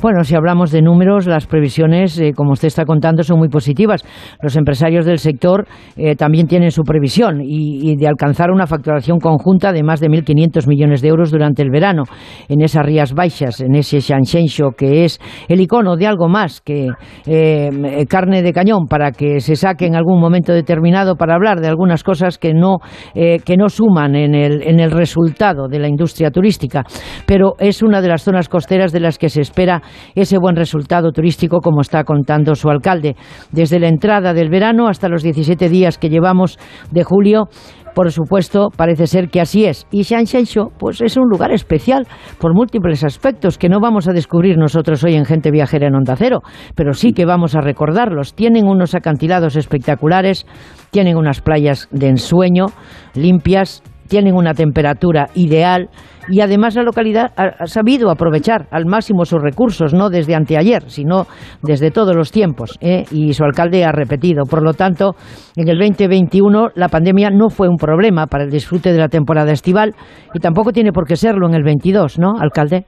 Bueno, 0.00 0.24
si 0.24 0.34
hablamos 0.34 0.70
de 0.70 0.82
números, 0.82 1.26
las 1.26 1.46
previsiones, 1.46 2.20
eh, 2.20 2.32
como 2.34 2.52
usted 2.52 2.68
está 2.68 2.84
contando, 2.84 3.22
son 3.22 3.38
muy 3.38 3.48
positivas. 3.48 4.04
Los 4.42 4.56
empresarios 4.56 5.06
del 5.06 5.18
sector 5.18 5.66
eh, 5.96 6.16
también 6.16 6.46
tienen 6.46 6.70
su 6.70 6.82
previsión 6.82 7.40
y 7.42 7.96
de 7.96 8.08
alcanzar 8.08 8.50
una 8.50 8.66
facturación 8.66 9.18
conjunta 9.18 9.63
de 9.72 9.82
más 9.82 10.00
de 10.00 10.08
1.500 10.08 10.66
millones 10.66 11.00
de 11.00 11.08
euros 11.08 11.30
durante 11.30 11.62
el 11.62 11.70
verano 11.70 12.04
en 12.48 12.60
esas 12.62 12.84
Rías 12.84 13.12
Baixas, 13.12 13.60
en 13.60 13.74
ese 13.74 14.00
Xanxenxo 14.00 14.72
que 14.76 15.04
es 15.04 15.20
el 15.48 15.60
icono 15.60 15.96
de 15.96 16.06
algo 16.06 16.28
más 16.28 16.60
que 16.60 16.88
eh, 17.26 18.06
carne 18.08 18.42
de 18.42 18.52
cañón 18.52 18.86
para 18.88 19.12
que 19.12 19.40
se 19.40 19.56
saque 19.56 19.86
en 19.86 19.96
algún 19.96 20.20
momento 20.20 20.52
determinado 20.52 21.16
para 21.16 21.34
hablar 21.34 21.60
de 21.60 21.68
algunas 21.68 22.02
cosas 22.02 22.38
que 22.38 22.54
no, 22.54 22.78
eh, 23.14 23.38
que 23.44 23.56
no 23.56 23.68
suman 23.68 24.14
en 24.14 24.34
el, 24.34 24.62
en 24.62 24.80
el 24.80 24.90
resultado 24.90 25.68
de 25.68 25.78
la 25.78 25.88
industria 25.88 26.30
turística. 26.30 26.84
Pero 27.26 27.54
es 27.58 27.82
una 27.82 28.00
de 28.00 28.08
las 28.08 28.22
zonas 28.22 28.48
costeras 28.48 28.92
de 28.92 29.00
las 29.00 29.18
que 29.18 29.28
se 29.28 29.40
espera 29.40 29.82
ese 30.14 30.38
buen 30.38 30.56
resultado 30.56 31.12
turístico, 31.12 31.60
como 31.60 31.80
está 31.80 32.04
contando 32.04 32.54
su 32.54 32.68
alcalde. 32.68 33.16
Desde 33.50 33.78
la 33.78 33.88
entrada 33.88 34.32
del 34.32 34.50
verano 34.50 34.88
hasta 34.88 35.08
los 35.08 35.22
17 35.22 35.68
días 35.68 35.98
que 35.98 36.08
llevamos 36.08 36.58
de 36.90 37.04
julio, 37.04 37.48
por 37.94 38.10
supuesto, 38.10 38.70
parece 38.76 39.06
ser 39.06 39.28
que 39.28 39.40
así 39.40 39.66
es. 39.66 39.86
Y 39.90 40.02
Shanshensho, 40.02 40.70
pues 40.78 41.00
es 41.00 41.16
un 41.16 41.28
lugar 41.28 41.52
especial 41.52 42.06
por 42.38 42.54
múltiples 42.54 43.04
aspectos 43.04 43.58
que 43.58 43.68
no 43.68 43.80
vamos 43.80 44.08
a 44.08 44.12
descubrir 44.12 44.58
nosotros 44.58 45.04
hoy 45.04 45.14
en 45.14 45.24
Gente 45.24 45.50
Viajera 45.50 45.86
en 45.86 45.94
Onda 45.94 46.16
Cero, 46.16 46.40
pero 46.74 46.92
sí 46.92 47.12
que 47.12 47.24
vamos 47.24 47.54
a 47.54 47.60
recordarlos. 47.60 48.34
Tienen 48.34 48.66
unos 48.66 48.94
acantilados 48.94 49.56
espectaculares, 49.56 50.46
tienen 50.90 51.16
unas 51.16 51.40
playas 51.40 51.88
de 51.90 52.08
ensueño 52.08 52.66
limpias, 53.14 53.82
tienen 54.08 54.34
una 54.34 54.54
temperatura 54.54 55.28
ideal 55.34 55.88
y 56.28 56.40
además 56.40 56.74
la 56.74 56.82
localidad 56.82 57.32
ha, 57.36 57.66
sabido 57.66 58.10
aprovechar 58.10 58.66
al 58.70 58.86
máximo 58.86 59.24
sus 59.24 59.42
recursos, 59.42 59.92
no 59.92 60.08
desde 60.08 60.34
anteayer, 60.34 60.84
sino 60.90 61.26
desde 61.62 61.90
todos 61.90 62.16
los 62.16 62.30
tiempos. 62.30 62.78
¿eh? 62.80 63.04
Y 63.10 63.34
su 63.34 63.44
alcalde 63.44 63.84
ha 63.84 63.92
repetido. 63.92 64.44
Por 64.44 64.62
lo 64.62 64.72
tanto, 64.72 65.14
en 65.56 65.68
el 65.68 65.78
2021 65.78 66.70
la 66.74 66.88
pandemia 66.88 67.30
no 67.30 67.50
fue 67.50 67.68
un 67.68 67.76
problema 67.76 68.26
para 68.26 68.44
el 68.44 68.50
disfrute 68.50 68.92
de 68.92 68.98
la 68.98 69.08
temporada 69.08 69.52
estival 69.52 69.94
y 70.32 70.38
tampoco 70.38 70.72
tiene 70.72 70.92
por 70.92 71.06
qué 71.06 71.16
serlo 71.16 71.46
en 71.46 71.54
el 71.54 71.62
22, 71.62 72.18
¿no, 72.18 72.34
alcalde? 72.38 72.86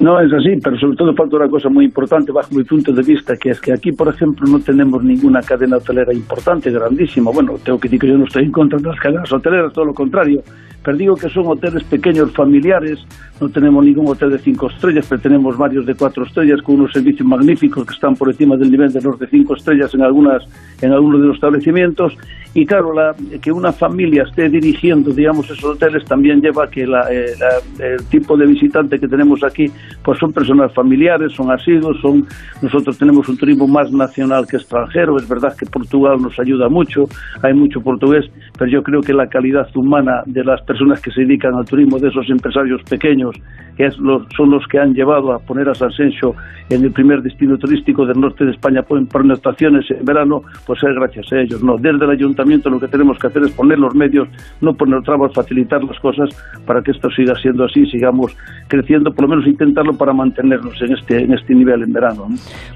No, 0.00 0.18
es 0.18 0.32
así, 0.32 0.58
pero 0.62 0.78
sobre 0.78 0.96
todo 0.96 1.14
falta 1.14 1.36
una 1.36 1.48
cosa 1.48 1.68
muy 1.68 1.84
importante 1.84 2.32
bajo 2.32 2.54
mi 2.54 2.64
punto 2.64 2.92
de 2.92 3.02
vista, 3.02 3.36
que 3.36 3.50
es 3.50 3.60
que 3.60 3.72
aquí, 3.72 3.92
por 3.92 4.08
ejemplo, 4.08 4.46
no 4.48 4.58
tenemos 4.58 5.04
ninguna 5.04 5.42
cadena 5.42 5.76
hotelera 5.76 6.12
importante, 6.12 6.70
grandísima. 6.70 7.30
Bueno, 7.30 7.54
tengo 7.62 7.78
que 7.78 7.88
decir 7.88 8.00
que 8.00 8.08
yo 8.08 8.18
no 8.18 8.24
estoy 8.24 8.44
en 8.44 8.52
contra 8.52 8.78
de 8.78 8.88
las 8.88 8.98
cadenas 8.98 9.32
hoteleras, 9.32 9.72
todo 9.72 9.84
lo 9.84 9.94
contrario, 9.94 10.42
pero 10.82 10.96
digo 10.96 11.16
que 11.16 11.28
son 11.28 11.46
hoteles 11.46 11.84
pequeños, 11.84 12.32
familiares, 12.32 12.98
no 13.40 13.48
tenemos 13.50 13.84
ningún 13.84 14.08
hotel 14.08 14.30
de 14.30 14.38
cinco 14.38 14.70
estrellas, 14.70 15.06
pero 15.08 15.20
tenemos 15.20 15.56
varios 15.56 15.84
de 15.84 15.94
cuatro 15.94 16.24
estrellas 16.24 16.62
con 16.62 16.76
unos 16.76 16.92
servicios 16.92 17.28
magníficos 17.28 17.86
que 17.86 17.94
están 17.94 18.16
por 18.16 18.28
encima 18.28 18.56
del 18.56 18.70
nivel 18.70 18.92
de 18.92 19.02
los 19.02 19.18
de 19.18 19.26
cinco 19.26 19.54
estrellas 19.54 19.94
en 19.94 20.02
algunas 20.02 20.42
en 20.80 20.92
algunos 20.92 21.20
de 21.20 21.26
los 21.26 21.36
establecimientos 21.36 22.16
y 22.52 22.66
claro, 22.66 22.92
la, 22.92 23.14
que 23.40 23.52
una 23.52 23.72
familia 23.72 24.24
esté 24.24 24.48
dirigiendo, 24.48 25.12
digamos, 25.12 25.48
esos 25.48 25.64
hoteles 25.64 26.04
también 26.04 26.40
lleva 26.40 26.64
a 26.64 26.68
que 26.68 26.84
la, 26.84 27.06
eh, 27.08 27.32
el 27.78 28.04
tipo 28.06 28.36
de 28.36 28.46
visitante 28.46 28.98
que 28.98 29.06
tenemos 29.06 29.44
aquí 29.44 29.70
pues 30.02 30.18
son 30.18 30.32
personas 30.32 30.74
familiares, 30.74 31.32
son 31.32 31.52
asiduos, 31.52 32.00
son 32.00 32.26
nosotros 32.60 32.98
tenemos 32.98 33.28
un 33.28 33.36
turismo 33.36 33.68
más 33.68 33.92
nacional 33.92 34.48
que 34.48 34.56
extranjero, 34.56 35.16
es 35.16 35.28
verdad 35.28 35.54
que 35.56 35.64
Portugal 35.66 36.20
nos 36.20 36.38
ayuda 36.40 36.68
mucho, 36.68 37.04
hay 37.40 37.54
mucho 37.54 37.80
portugués, 37.80 38.28
pero 38.58 38.68
yo 38.68 38.82
creo 38.82 39.00
que 39.00 39.12
la 39.12 39.28
calidad 39.28 39.68
humana 39.76 40.22
de 40.26 40.42
las 40.42 40.60
personas 40.62 41.00
que 41.00 41.12
se 41.12 41.20
dedican 41.20 41.54
al 41.54 41.64
turismo, 41.66 42.00
de 42.00 42.08
esos 42.08 42.28
empresarios 42.30 42.82
pequeños, 42.82 43.36
que 43.76 43.86
es 43.86 43.96
los, 43.98 44.26
son 44.36 44.50
los 44.50 44.66
que 44.66 44.80
han 44.80 44.92
llevado 44.92 45.32
a 45.32 45.38
poner 45.38 45.68
a 45.68 45.74
San 45.74 45.92
Senso 45.92 46.34
en 46.68 46.82
el 46.82 46.90
primer 46.90 47.22
destino 47.22 47.56
turístico 47.58 48.04
del 48.04 48.20
norte 48.20 48.44
de 48.44 48.50
España 48.50 48.82
por 48.82 49.00
estaciones 49.30 49.88
en 49.90 50.04
verano, 50.04 50.42
pues 50.66 50.82
es 50.82 50.94
gracias 50.94 51.32
a 51.32 51.40
ellos. 51.40 51.62
No, 51.62 51.76
desde 51.76 52.10
ayuntamiento 52.10 52.39
lo 52.44 52.80
que 52.80 52.88
tenemos 52.88 53.18
que 53.18 53.26
hacer 53.26 53.42
es 53.42 53.52
poner 53.52 53.78
los 53.78 53.94
medios, 53.94 54.28
no 54.60 54.72
poner 54.74 55.02
trabas, 55.02 55.32
facilitar 55.34 55.82
las 55.84 55.98
cosas 56.00 56.28
para 56.66 56.82
que 56.82 56.92
esto 56.92 57.08
siga 57.10 57.34
siendo 57.40 57.64
así, 57.64 57.84
sigamos 57.86 58.36
creciendo, 58.68 59.12
por 59.12 59.24
lo 59.24 59.36
menos 59.36 59.46
intentarlo 59.46 59.92
para 59.96 60.12
mantenernos 60.12 60.74
en 60.82 60.96
este, 60.96 61.24
en 61.24 61.32
este 61.32 61.54
nivel 61.54 61.82
en 61.82 61.92
verano. 61.92 62.26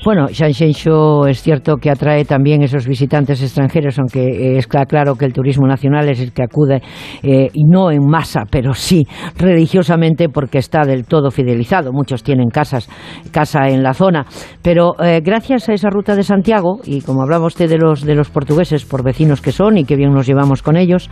Bueno, 0.04 0.26
Shanshenshou 0.28 1.26
es 1.26 1.42
cierto 1.42 1.76
que 1.76 1.90
atrae 1.90 2.24
también 2.24 2.62
esos 2.62 2.86
visitantes 2.86 3.42
extranjeros, 3.42 3.98
aunque 3.98 4.56
está 4.58 4.84
claro 4.86 5.14
que 5.14 5.24
el 5.24 5.32
turismo 5.32 5.66
nacional 5.66 6.08
es 6.08 6.20
el 6.20 6.32
que 6.32 6.42
acude, 6.42 6.82
eh, 7.22 7.48
y 7.52 7.64
no 7.64 7.90
en 7.90 8.06
masa, 8.06 8.44
pero 8.50 8.74
sí 8.74 9.04
religiosamente 9.38 10.28
porque 10.28 10.58
está 10.58 10.82
del 10.84 11.06
todo 11.06 11.30
fidelizado. 11.30 11.92
Muchos 11.92 12.22
tienen 12.22 12.48
casas, 12.48 12.88
casa 13.32 13.68
en 13.68 13.82
la 13.82 13.94
zona, 13.94 14.26
pero 14.62 14.94
eh, 15.02 15.20
gracias 15.24 15.68
a 15.68 15.72
esa 15.72 15.90
ruta 15.90 16.16
de 16.16 16.22
Santiago, 16.22 16.80
y 16.84 17.00
como 17.02 17.22
hablaba 17.22 17.46
usted 17.46 17.68
de 17.68 17.78
los, 17.78 18.04
de 18.04 18.14
los 18.14 18.30
portugueses 18.30 18.84
por 18.84 19.04
vecinos 19.04 19.40
que 19.40 19.52
son 19.54 19.78
y 19.78 19.84
que 19.84 19.96
bien 19.96 20.12
nos 20.12 20.26
llevamos 20.26 20.62
con 20.62 20.76
ellos, 20.76 21.10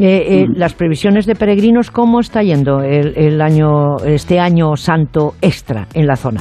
eh, 0.00 0.46
mm. 0.48 0.56
las 0.56 0.74
previsiones 0.74 1.26
de 1.26 1.34
peregrinos, 1.34 1.90
¿cómo 1.90 2.20
está 2.20 2.42
yendo 2.42 2.80
el, 2.82 3.16
el 3.16 3.40
año, 3.40 3.98
este 3.98 4.40
año 4.40 4.76
santo 4.76 5.34
extra 5.40 5.86
en 5.94 6.06
la 6.06 6.16
zona? 6.16 6.40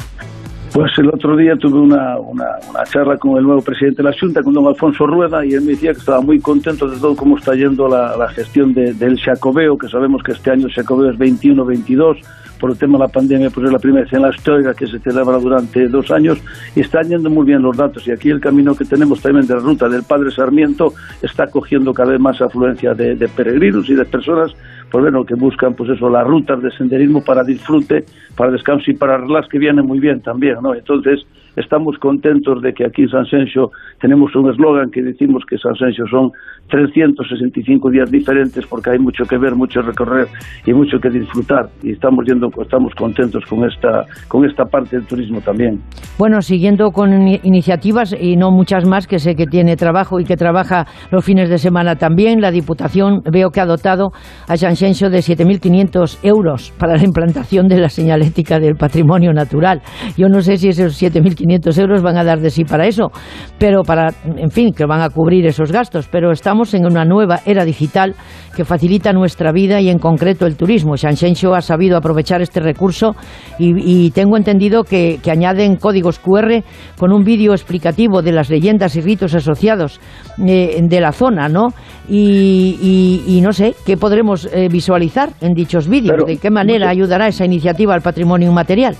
Pues 0.73 0.89
el 0.99 1.09
otro 1.09 1.35
día 1.35 1.57
tuve 1.57 1.79
una, 1.79 2.17
una, 2.17 2.45
charla 2.85 3.17
con 3.17 3.37
el 3.37 3.43
nuevo 3.43 3.61
presidente 3.61 4.01
de 4.01 4.09
la 4.09 4.15
Junta, 4.17 4.41
con 4.41 4.53
don 4.53 4.67
Alfonso 4.67 5.05
Rueda, 5.05 5.45
y 5.45 5.53
él 5.53 5.61
me 5.61 5.71
decía 5.71 5.91
que 5.91 5.99
estaba 5.99 6.21
muy 6.21 6.39
contento 6.39 6.87
de 6.87 6.97
todo 6.97 7.13
cómo 7.13 7.37
está 7.37 7.53
yendo 7.55 7.89
la, 7.89 8.27
gestión 8.29 8.73
del 8.73 9.19
Xacobeo, 9.19 9.77
que 9.77 9.89
sabemos 9.89 10.23
que 10.23 10.31
este 10.31 10.51
año 10.51 10.67
el 10.67 10.73
Xacobeo 10.73 11.11
es 11.11 11.19
21-22, 11.19 12.19
por 12.61 12.71
el 12.71 12.77
tema 12.77 12.99
de 12.99 13.05
la 13.05 13.11
pandemia, 13.11 13.49
pues 13.49 13.65
es 13.65 13.73
la 13.73 13.79
primera 13.79 14.03
vez 14.05 14.13
en 14.13 14.21
la 14.21 14.29
historia 14.29 14.73
que 14.75 14.85
se 14.85 14.99
celebra 14.99 15.37
durante 15.39 15.87
dos 15.87 16.11
años, 16.11 16.37
y 16.75 16.81
están 16.81 17.09
yendo 17.09 17.29
muy 17.29 17.45
bien 17.45 17.63
los 17.63 17.75
datos, 17.75 18.07
y 18.07 18.11
aquí 18.11 18.29
el 18.29 18.39
camino 18.39 18.75
que 18.75 18.85
tenemos 18.85 19.19
también 19.19 19.47
de 19.47 19.55
la 19.55 19.59
ruta 19.59 19.89
del 19.89 20.03
Padre 20.03 20.29
Sarmiento 20.29 20.93
está 21.23 21.47
cogiendo 21.47 21.91
cada 21.93 22.11
vez 22.11 22.19
más 22.21 22.39
afluencia 22.39 22.93
de, 22.93 23.15
de 23.15 23.27
peregrinos 23.27 23.89
y 23.89 23.95
de 23.95 24.05
personas 24.05 24.55
pues 24.91 25.03
bueno, 25.03 25.25
que 25.25 25.35
buscan 25.35 25.73
pues 25.73 25.89
eso, 25.89 26.09
las 26.09 26.27
rutas 26.27 26.61
de 26.61 26.69
senderismo 26.71 27.23
para 27.23 27.43
disfrute, 27.43 28.03
para 28.35 28.51
descanso 28.51 28.91
y 28.91 28.93
para 28.93 29.17
relax 29.17 29.47
que 29.47 29.57
viene 29.57 29.81
muy 29.81 29.99
bien 29.99 30.19
también, 30.19 30.57
¿no? 30.61 30.75
Entonces, 30.75 31.25
estamos 31.55 31.97
contentos 31.97 32.61
de 32.61 32.73
que 32.73 32.85
aquí 32.85 33.03
en 33.03 33.09
San 33.09 33.25
Sensio 33.25 33.71
tenemos 33.99 34.35
un 34.35 34.49
eslogan 34.49 34.89
que 34.91 35.01
decimos 35.01 35.43
que 35.49 35.57
San 35.57 35.75
Sensio 35.75 36.05
son 36.07 36.31
365 36.69 37.89
días 37.89 38.09
diferentes 38.09 38.65
porque 38.65 38.91
hay 38.91 38.99
mucho 38.99 39.25
que 39.25 39.37
ver, 39.37 39.55
mucho 39.55 39.81
recorrer 39.81 40.27
y 40.65 40.73
mucho 40.73 40.99
que 40.99 41.09
disfrutar 41.09 41.69
y 41.83 41.91
estamos 41.91 42.25
yendo 42.25 42.49
estamos 42.61 42.93
contentos 42.95 43.43
con 43.45 43.65
esta 43.65 44.05
con 44.27 44.45
esta 44.45 44.65
parte 44.65 44.97
del 44.97 45.05
turismo 45.05 45.41
también. 45.41 45.79
Bueno, 46.17 46.41
siguiendo 46.41 46.91
con 46.91 47.11
iniciativas 47.11 48.15
y 48.19 48.37
no 48.37 48.51
muchas 48.51 48.87
más 48.87 49.07
que 49.07 49.19
sé 49.19 49.35
que 49.35 49.47
tiene 49.47 49.75
trabajo 49.75 50.19
y 50.19 50.23
que 50.23 50.37
trabaja 50.37 50.85
los 51.11 51.25
fines 51.25 51.49
de 51.49 51.57
semana 51.57 51.95
también, 51.95 52.41
la 52.41 52.51
Diputación 52.51 53.21
veo 53.31 53.49
que 53.49 53.59
ha 53.59 53.65
dotado 53.65 54.11
a 54.47 54.55
San 54.55 54.75
Sensio 54.75 55.09
de 55.09 55.19
7.500 55.19 56.19
euros 56.23 56.71
para 56.77 56.95
la 56.95 57.03
implantación 57.03 57.67
de 57.67 57.79
la 57.79 57.89
señalética 57.89 58.59
del 58.59 58.75
patrimonio 58.75 59.33
natural. 59.33 59.81
Yo 60.17 60.29
no 60.29 60.41
sé 60.41 60.57
si 60.57 60.69
esos 60.69 61.01
7.500 61.01 61.40
500 61.41 61.77
euros 61.79 62.01
van 62.01 62.17
a 62.17 62.23
dar 62.23 62.39
de 62.39 62.49
sí 62.49 62.63
para 62.63 62.87
eso, 62.87 63.11
pero 63.57 63.83
para, 63.83 64.13
en 64.25 64.51
fin, 64.51 64.73
que 64.73 64.85
van 64.85 65.01
a 65.01 65.09
cubrir 65.09 65.45
esos 65.45 65.71
gastos. 65.71 66.07
Pero 66.11 66.31
estamos 66.31 66.73
en 66.73 66.85
una 66.85 67.03
nueva 67.05 67.39
era 67.45 67.65
digital 67.65 68.15
que 68.55 68.65
facilita 68.65 69.13
nuestra 69.13 69.51
vida 69.51 69.79
y 69.81 69.89
en 69.89 69.97
concreto 69.97 70.45
el 70.45 70.55
turismo. 70.55 70.95
Shanshenshou 70.95 71.53
ha 71.53 71.61
sabido 71.61 71.97
aprovechar 71.97 72.41
este 72.41 72.59
recurso 72.59 73.15
y, 73.57 74.11
tengo 74.11 74.37
entendido 74.37 74.83
que, 74.83 75.19
añaden 75.31 75.77
códigos 75.77 76.19
QR 76.19 76.61
con 76.97 77.13
un 77.13 77.23
vídeo 77.23 77.53
explicativo 77.53 78.21
de 78.21 78.33
las 78.33 78.49
leyendas 78.49 78.97
y 78.97 79.01
ritos 79.01 79.33
asociados 79.33 80.01
eh, 80.45 80.77
de 80.81 80.99
la 80.99 81.13
zona, 81.13 81.47
¿no? 81.47 81.69
Y, 82.09 83.39
no 83.41 83.53
sé, 83.53 83.73
¿qué 83.85 83.95
podremos 83.95 84.49
eh, 84.51 84.67
visualizar 84.69 85.29
en 85.39 85.53
dichos 85.53 85.87
vídeos? 85.87 86.25
¿De 86.25 86.37
qué 86.37 86.51
manera 86.51 86.89
ayudará 86.89 87.27
esa 87.27 87.45
iniciativa 87.45 87.93
al 87.93 88.01
patrimonio 88.01 88.49
inmaterial? 88.49 88.95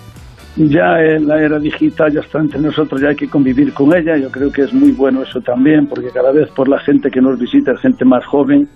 Ya 0.58 1.02
en 1.02 1.28
la 1.28 1.42
era 1.42 1.60
digital 1.60 2.12
ya 2.12 2.22
está 2.22 2.40
entre 2.40 2.60
nosotros, 2.60 3.02
ya 3.02 3.10
hay 3.10 3.16
que 3.16 3.30
convivir 3.30 3.74
con 3.74 3.96
ella. 3.96 4.18
Yo 4.18 4.30
creo 4.30 4.52
que 4.52 4.64
es 4.64 4.74
muy 4.74 4.92
bueno 4.92 5.24
eso 5.24 5.42
también, 5.42 5.88
porque 5.88 6.10
cada 6.10 6.32
vez 6.32 6.50
por 6.50 6.68
la 6.68 6.80
gente 6.80 7.10
que 7.10 7.22
nos 7.22 7.40
visita 7.40 7.72
es 7.72 7.80
gente 7.80 8.06
más 8.06 8.26
joven. 8.26 8.68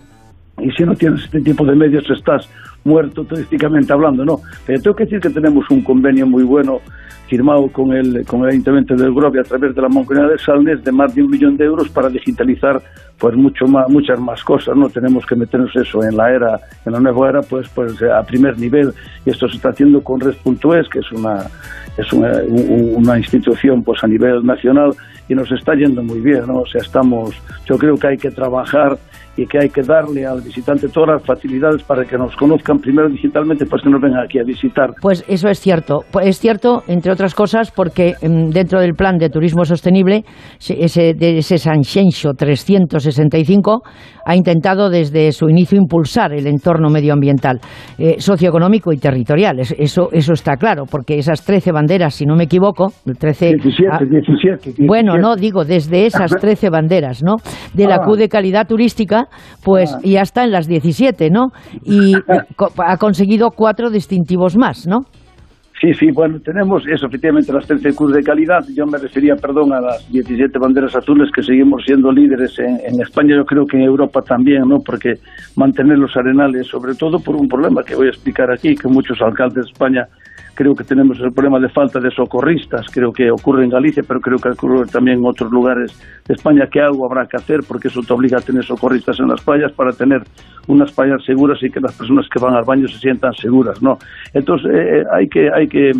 Y 0.61 0.71
si 0.71 0.83
no 0.83 0.95
tienes 0.95 1.25
este 1.25 1.41
tipo 1.41 1.65
de 1.65 1.75
medios, 1.75 2.09
estás 2.09 2.49
muerto 2.85 3.25
turísticamente 3.25 3.91
hablando, 3.91 4.23
¿no? 4.23 4.39
Pero 4.65 4.81
tengo 4.81 4.95
que 4.95 5.03
decir 5.03 5.19
que 5.19 5.29
tenemos 5.29 5.69
un 5.69 5.81
convenio 5.81 6.25
muy 6.25 6.43
bueno 6.43 6.79
firmado 7.27 7.67
con 7.69 7.93
el, 7.93 8.25
con 8.25 8.41
el 8.43 8.49
Ayuntamiento 8.49 8.95
del 8.95 9.13
Grove 9.13 9.39
a 9.39 9.43
través 9.43 9.75
de 9.75 9.81
la 9.81 9.89
Mancomunidad 9.89 10.31
de 10.31 10.37
Salnes 10.37 10.83
de 10.83 10.91
más 10.91 11.13
de 11.15 11.23
un 11.23 11.31
millón 11.31 11.57
de 11.57 11.65
euros 11.65 11.89
para 11.89 12.09
digitalizar 12.09 12.81
pues 13.17 13.35
mucho 13.35 13.65
más, 13.65 13.89
muchas 13.89 14.19
más 14.19 14.43
cosas, 14.43 14.75
¿no? 14.75 14.89
Tenemos 14.89 15.25
que 15.25 15.35
meternos 15.35 15.75
eso 15.75 16.03
en 16.03 16.17
la 16.17 16.31
era, 16.31 16.59
en 16.85 16.93
la 16.93 16.99
nueva 16.99 17.29
era, 17.29 17.41
pues, 17.41 17.67
pues 17.69 18.01
a 18.03 18.21
primer 18.23 18.57
nivel. 18.59 18.93
Y 19.25 19.29
esto 19.29 19.47
se 19.47 19.55
está 19.55 19.69
haciendo 19.69 20.03
con 20.03 20.19
Red.es, 20.19 20.89
que 20.89 20.99
es 20.99 21.11
una, 21.13 21.45
es 21.97 22.11
una, 22.11 22.31
una, 22.47 23.17
institución 23.17 23.83
pues 23.83 24.03
a 24.03 24.07
nivel 24.07 24.45
nacional 24.45 24.91
y 25.29 25.33
nos 25.33 25.51
está 25.51 25.73
yendo 25.75 26.03
muy 26.03 26.19
bien, 26.19 26.45
¿no? 26.47 26.59
O 26.59 26.65
sea, 26.65 26.81
estamos, 26.81 27.35
yo 27.65 27.77
creo 27.77 27.95
que 27.95 28.07
hay 28.07 28.17
que 28.17 28.31
trabajar 28.31 28.97
y 29.37 29.45
que 29.45 29.59
hay 29.59 29.69
que 29.69 29.81
darle 29.81 30.25
al 30.25 30.41
visitante 30.41 30.87
todas 30.87 31.09
las 31.09 31.23
facilidades 31.23 31.83
para 31.83 32.05
que 32.05 32.17
nos 32.17 32.35
conozca 32.35 32.45
conozcan 32.45 32.79
primero 32.79 33.09
digitalmente, 33.09 33.65
pues 33.65 33.81
que 33.81 33.89
nos 33.89 33.99
vengan 33.99 34.23
aquí 34.23 34.37
a 34.37 34.43
visitar. 34.43 34.93
Pues 35.01 35.25
eso 35.27 35.49
es 35.49 35.59
cierto. 35.59 36.05
Pues 36.11 36.27
es 36.27 36.39
cierto, 36.39 36.83
entre 36.87 37.11
otras 37.15 37.33
cosas, 37.33 37.71
porque 37.71 38.13
mm, 38.21 38.49
dentro 38.49 38.79
del 38.79 38.93
plan 38.93 39.17
de 39.17 39.29
turismo 39.29 39.65
sostenible, 39.65 40.23
ese, 40.59 41.13
de 41.15 41.39
ese 41.39 41.57
Sanxenxo 41.57 42.33
365 42.37 43.81
ha 44.27 44.35
intentado 44.35 44.89
desde 44.89 45.31
su 45.31 45.49
inicio 45.49 45.77
impulsar 45.77 46.33
el 46.33 46.47
entorno 46.47 46.89
medioambiental, 46.89 47.59
eh, 47.97 48.15
socioeconómico 48.19 48.91
y 48.93 48.97
territorial. 48.97 49.59
Eso, 49.59 50.09
eso 50.11 50.33
está 50.33 50.55
claro, 50.57 50.85
porque 50.89 51.17
esas 51.17 51.43
13 51.43 51.71
banderas, 51.71 52.15
si 52.15 52.25
no 52.25 52.35
me 52.35 52.43
equivoco, 52.45 52.91
13, 53.19 53.53
17, 53.55 54.05
17, 54.05 54.73
Bueno, 54.85 55.17
no, 55.17 55.35
digo, 55.35 55.63
desde 55.65 56.05
esas 56.05 56.31
13 56.39 56.69
banderas, 56.69 57.23
¿no? 57.23 57.35
De 57.73 57.87
la 57.87 57.95
Ah. 57.95 58.05
Q 58.05 58.15
de 58.17 58.27
calidad 58.29 58.67
turística, 58.67 59.25
pues 59.63 59.93
Ah. 59.93 59.99
ya 60.03 60.21
está 60.21 60.43
en 60.43 60.51
las 60.51 60.67
17, 60.67 61.29
¿no? 61.29 61.47
Y 61.83 62.13
co- 62.57 62.71
ha 62.85 62.97
conseguido 62.97 63.49
cuatro 63.51 63.89
distintivos 63.89 64.57
más, 64.57 64.85
¿no? 64.87 65.01
Sí, 65.81 65.93
sí, 65.93 66.09
bueno, 66.11 66.39
tenemos 66.39 66.87
eso, 66.87 67.07
efectivamente, 67.07 67.51
las 67.51 67.67
13 67.67 67.89
Qs 67.93 68.13
de 68.13 68.23
calidad. 68.23 68.63
Yo 68.73 68.85
me 68.85 68.97
refería, 68.97 69.35
perdón, 69.35 69.73
a 69.73 69.81
las 69.81 70.09
17 70.09 70.57
banderas 70.57 70.95
azules 70.95 71.29
que 71.35 71.43
seguimos 71.43 71.83
siendo 71.85 72.13
líderes 72.13 72.57
en, 72.59 72.79
en 72.85 73.01
España, 73.01 73.35
yo 73.35 73.45
creo 73.45 73.65
que 73.65 73.75
en 73.75 73.83
Europa 73.83 74.21
también, 74.21 74.69
¿no? 74.69 74.79
Porque 74.79 75.15
mantener 75.57 75.97
los 75.97 76.15
arenales, 76.15 76.67
sobre 76.67 76.95
todo 76.95 77.19
por 77.19 77.35
un 77.35 77.49
problema 77.49 77.83
que 77.83 77.95
voy 77.95 78.07
a 78.07 78.11
explicar 78.11 78.49
aquí, 78.51 78.73
que 78.73 78.87
muchos 78.87 79.21
alcaldes 79.21 79.65
de 79.65 79.71
España 79.71 80.07
creo 80.55 80.73
que 80.73 80.83
tenemos 80.83 81.19
el 81.19 81.31
problema 81.31 81.59
de 81.59 81.69
falta 81.69 81.99
de 81.99 82.09
socorristas, 82.09 82.87
creo 82.91 83.11
que 83.11 83.29
ocurre 83.29 83.65
en 83.65 83.69
Galicia, 83.69 84.03
pero 84.07 84.19
creo 84.19 84.37
que 84.37 84.49
ocurre 84.49 84.85
también 84.87 85.19
en 85.19 85.25
otros 85.25 85.51
lugares 85.51 85.91
de 86.25 86.33
España, 86.33 86.67
que 86.71 86.81
algo 86.81 87.05
habrá 87.05 87.27
que 87.27 87.37
hacer, 87.37 87.59
porque 87.67 87.89
eso 87.89 88.01
te 88.01 88.13
obliga 88.13 88.37
a 88.37 88.41
tener 88.41 88.63
socorristas 88.63 89.19
en 89.19 89.27
las 89.27 89.41
playas 89.41 89.71
para 89.73 89.91
tener 89.91 90.21
unas 90.67 90.91
playas 90.93 91.23
seguras 91.25 91.61
y 91.61 91.69
que 91.69 91.79
las 91.79 91.95
personas 91.95 92.25
que 92.31 92.39
van 92.39 92.55
al 92.55 92.63
baño 92.63 92.87
se 92.87 92.97
sientan 92.97 93.33
seguras, 93.33 93.81
¿no? 93.83 93.97
Entonces, 94.33 94.71
eh, 94.73 95.03
hay 95.13 95.27
que, 95.27 95.49
hay 95.53 95.67
que 95.67 95.91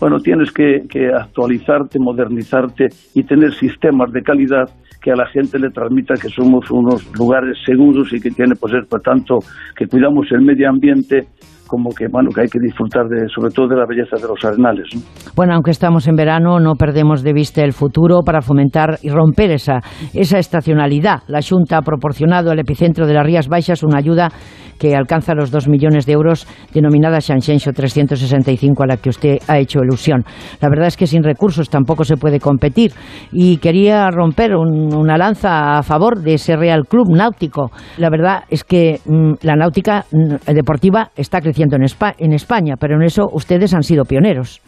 bueno, 0.00 0.18
tienes 0.20 0.52
que, 0.52 0.82
que 0.88 1.08
actualizarte, 1.08 1.98
modernizarte 1.98 2.88
y 3.14 3.24
tener 3.24 3.52
sistemas 3.54 4.12
de 4.12 4.22
calidad 4.22 4.68
que 5.00 5.10
a 5.12 5.16
la 5.16 5.26
gente 5.26 5.58
le 5.58 5.70
transmita 5.70 6.14
que 6.14 6.28
somos 6.28 6.70
unos 6.70 7.04
lugares 7.16 7.56
seguros 7.64 8.12
y 8.12 8.20
que 8.20 8.30
tiene, 8.30 8.54
pues, 8.54 8.72
por 8.88 9.00
tanto, 9.00 9.38
que 9.76 9.86
cuidamos 9.86 10.30
el 10.32 10.42
medio 10.42 10.68
ambiente 10.68 11.26
como 11.68 11.90
que 11.90 12.06
bueno 12.10 12.30
que 12.34 12.40
hay 12.40 12.48
que 12.48 12.58
disfrutar 12.58 13.06
de 13.06 13.28
sobre 13.28 13.52
todo 13.52 13.68
de 13.68 13.76
la 13.76 13.86
belleza 13.86 14.16
de 14.16 14.26
los 14.26 14.44
arenales 14.44 14.88
¿no? 14.94 15.00
Bueno, 15.36 15.54
aunque 15.54 15.70
estamos 15.70 16.08
en 16.08 16.16
verano, 16.16 16.58
no 16.58 16.74
perdemos 16.74 17.22
de 17.22 17.32
vista 17.32 17.62
el 17.62 17.72
futuro 17.72 18.22
para 18.24 18.40
fomentar 18.40 18.98
y 19.02 19.10
romper 19.10 19.52
esa, 19.52 19.80
esa 20.12 20.38
estacionalidad. 20.38 21.22
La 21.28 21.40
Junta 21.48 21.78
ha 21.78 21.82
proporcionado 21.82 22.50
al 22.50 22.58
epicentro 22.58 23.06
de 23.06 23.14
las 23.14 23.24
Rías 23.24 23.48
Baixas 23.48 23.82
una 23.82 23.98
ayuda 23.98 24.30
que 24.78 24.94
alcanza 24.94 25.34
los 25.34 25.50
2 25.50 25.68
millones 25.68 26.06
de 26.06 26.12
euros, 26.12 26.46
denominada 26.72 27.20
Xanxenxo 27.20 27.72
365, 27.72 28.82
a 28.82 28.86
la 28.86 28.96
que 28.96 29.10
usted 29.10 29.38
ha 29.48 29.58
hecho 29.58 29.80
ilusión. 29.82 30.24
La 30.60 30.68
verdad 30.68 30.86
es 30.88 30.96
que 30.96 31.06
sin 31.06 31.22
recursos 31.22 31.68
tampoco 31.68 32.04
se 32.04 32.16
puede 32.16 32.40
competir. 32.40 32.92
Y 33.32 33.58
quería 33.58 34.08
romper 34.10 34.54
un- 34.54 34.94
una 34.94 35.16
lanza 35.16 35.78
a 35.78 35.82
favor 35.82 36.20
de 36.20 36.34
ese 36.34 36.56
Real 36.56 36.84
Club 36.88 37.14
Náutico. 37.14 37.70
La 37.98 38.10
verdad 38.10 38.44
es 38.48 38.64
que 38.64 39.00
mm, 39.04 39.32
la 39.42 39.56
náutica 39.56 40.04
mm, 40.12 40.52
deportiva 40.54 41.10
está 41.16 41.40
creciendo 41.40 41.76
en 41.76 42.32
España, 42.32 42.74
pero 42.78 42.96
en 42.96 43.02
eso 43.02 43.28
ustedes 43.32 43.74
han 43.74 43.82
sido 43.82 44.04
pioneros. 44.04 44.60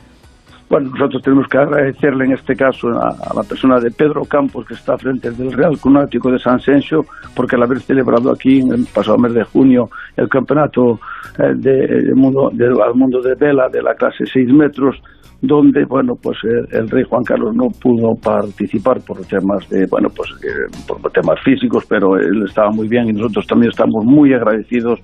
Bueno, 0.71 0.91
nosotros 0.91 1.21
tenemos 1.23 1.49
que 1.49 1.59
agradecerle 1.59 2.27
en 2.27 2.33
este 2.33 2.55
caso 2.55 2.89
a, 2.91 3.09
a 3.09 3.35
la 3.35 3.43
persona 3.43 3.81
de 3.81 3.91
Pedro 3.91 4.25
Campos, 4.25 4.65
que 4.67 4.75
está 4.75 4.97
frente 4.97 5.31
del 5.33 5.53
Real 5.53 5.77
Club 5.77 5.95
Náutico 5.95 6.31
de 6.31 6.39
San 6.39 6.61
Sensio, 6.61 7.05
porque 7.35 7.57
al 7.57 7.65
haber 7.65 7.81
celebrado 7.81 8.31
aquí 8.31 8.61
en 8.61 8.73
el 8.73 8.87
pasado 8.95 9.19
mes 9.19 9.35
de 9.35 9.43
junio 9.43 9.91
el 10.17 10.29
campeonato 10.29 11.01
eh, 11.41 11.55
de, 11.57 12.03
de 12.05 12.15
mundo, 12.15 12.51
de- 12.53 12.67
al 12.83 12.95
mundo 12.95 13.21
de 13.21 13.35
vela 13.35 13.69
de 13.69 13.83
la 13.83 13.95
clase 13.97 14.25
6 14.27 14.49
metros, 14.53 15.03
donde 15.43 15.85
bueno 15.87 16.15
pues 16.15 16.39
el, 16.45 16.69
el 16.71 16.89
rey 16.89 17.03
Juan 17.03 17.25
Carlos 17.25 17.53
no 17.57 17.71
pudo 17.71 18.15
participar 18.15 19.01
por 19.01 19.21
temas 19.25 19.69
de 19.71 19.87
bueno 19.87 20.09
pues 20.11 20.31
eh, 20.45 20.71
por 20.87 21.11
temas 21.13 21.41
físicos 21.43 21.85
pero 21.89 22.17
él 22.19 22.45
estaba 22.47 22.71
muy 22.71 22.87
bien 22.89 23.09
y 23.09 23.13
nosotros 23.15 23.47
también 23.47 23.71
estamos 23.71 24.05
muy 24.05 24.35
agradecidos 24.35 25.01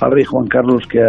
al 0.00 0.12
rey 0.12 0.24
Juan 0.24 0.46
Carlos 0.46 0.82
que, 0.88 1.00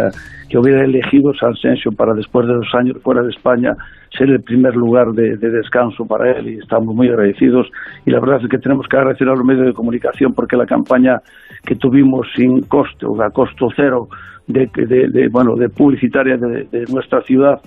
que 0.48 0.58
hubiera 0.58 0.84
elegido 0.84 1.32
San 1.34 1.54
Sensio 1.54 1.92
para 1.92 2.14
después 2.14 2.46
de 2.46 2.54
dos 2.54 2.68
años 2.74 2.96
fuera 3.02 3.22
de 3.22 3.30
España 3.30 3.74
ser 4.16 4.30
el 4.30 4.42
primer 4.42 4.74
lugar 4.74 5.12
de, 5.12 5.36
de 5.36 5.50
descanso 5.50 6.04
para 6.04 6.32
él 6.32 6.48
y 6.48 6.58
estamos 6.58 6.94
muy 6.94 7.08
agradecidos. 7.08 7.68
Y 8.04 8.10
la 8.10 8.20
verdad 8.20 8.40
es 8.42 8.48
que 8.50 8.58
tenemos 8.58 8.86
que 8.88 8.96
agradecer 8.96 9.28
a 9.28 9.34
los 9.34 9.44
medios 9.44 9.66
de 9.66 9.72
comunicación 9.72 10.32
porque 10.34 10.56
la 10.56 10.66
campaña 10.66 11.18
que 11.64 11.76
tuvimos 11.76 12.26
sin 12.34 12.62
coste 12.62 13.06
o 13.06 13.22
a 13.22 13.30
costo 13.30 13.68
cero 13.76 14.08
de, 14.46 14.68
de, 14.74 15.08
de, 15.08 15.28
bueno 15.28 15.54
de 15.54 15.68
publicitaria 15.68 16.36
de, 16.36 16.64
de 16.64 16.84
nuestra 16.92 17.22
ciudad 17.22 17.60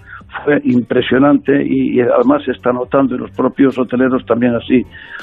fue 0.44 0.60
impresionante 0.64 1.64
y, 1.64 1.98
y 1.98 2.02
además 2.02 2.44
se 2.44 2.52
está 2.52 2.72
notando 2.72 3.16
y 3.16 3.20
los 3.20 3.32
propios 3.32 3.78
hoteleros 3.78 4.26
también 4.26 4.56
así 4.56 4.82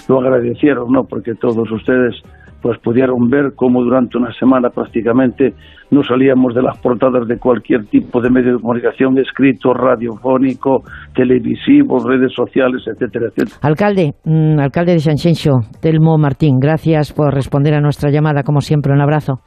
lo 0.08 0.20
agradecieron 0.20 0.90
no 0.90 1.04
porque 1.04 1.34
todos 1.34 1.70
ustedes 1.70 2.14
pues 2.62 2.78
pudieron 2.80 3.28
ver 3.28 3.52
cómo 3.54 3.82
durante 3.82 4.18
una 4.18 4.32
semana 4.34 4.70
prácticamente 4.70 5.54
no 5.90 6.02
salíamos 6.04 6.54
de 6.54 6.62
las 6.62 6.78
portadas 6.78 7.26
de 7.26 7.38
cualquier 7.38 7.86
tipo 7.86 8.20
de 8.20 8.30
medio 8.30 8.54
de 8.54 8.60
comunicación 8.60 9.18
escrito, 9.18 9.72
radiofónico, 9.74 10.82
televisivo, 11.14 11.98
redes 12.06 12.32
sociales, 12.32 12.82
etcétera, 12.86 13.26
etcétera. 13.28 13.56
Alcalde, 13.62 14.14
mm, 14.24 14.58
alcalde 14.60 14.92
de 14.92 15.00
Xanxenxo, 15.00 15.60
Telmo 15.80 16.16
Martín, 16.18 16.58
gracias 16.60 17.12
por 17.12 17.34
responder 17.34 17.74
a 17.74 17.80
nuestra 17.80 18.10
llamada, 18.10 18.42
como 18.42 18.60
siempre, 18.60 18.92
un 18.92 19.00
abrazo. 19.00 19.40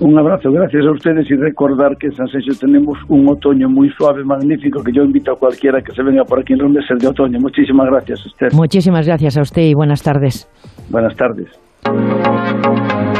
Un 0.00 0.18
abrazo, 0.18 0.50
gracias 0.50 0.84
a 0.84 0.90
ustedes 0.90 1.30
y 1.30 1.36
recordar 1.36 1.96
que 1.96 2.08
en 2.08 2.14
San 2.14 2.26
Sensio 2.26 2.52
tenemos 2.58 2.98
un 3.08 3.28
otoño 3.28 3.68
muy 3.68 3.90
suave, 3.90 4.24
magnífico, 4.24 4.82
que 4.82 4.90
yo 4.92 5.04
invito 5.04 5.32
a 5.32 5.36
cualquiera 5.36 5.80
que 5.82 5.92
se 5.92 6.02
venga 6.02 6.24
por 6.24 6.40
aquí 6.40 6.54
en 6.54 6.58
los 6.60 6.70
meses 6.72 6.98
de 6.98 7.06
otoño. 7.06 7.38
Muchísimas 7.38 7.86
gracias, 7.86 8.26
Esther. 8.26 8.52
Muchísimas 8.54 9.06
gracias 9.06 9.38
a 9.38 9.42
usted 9.42 9.62
y 9.62 9.74
buenas 9.74 10.02
tardes. 10.02 10.50
Buenas 10.90 11.14
tardes. 11.14 11.63
Thank 11.84 13.08
you. 13.08 13.13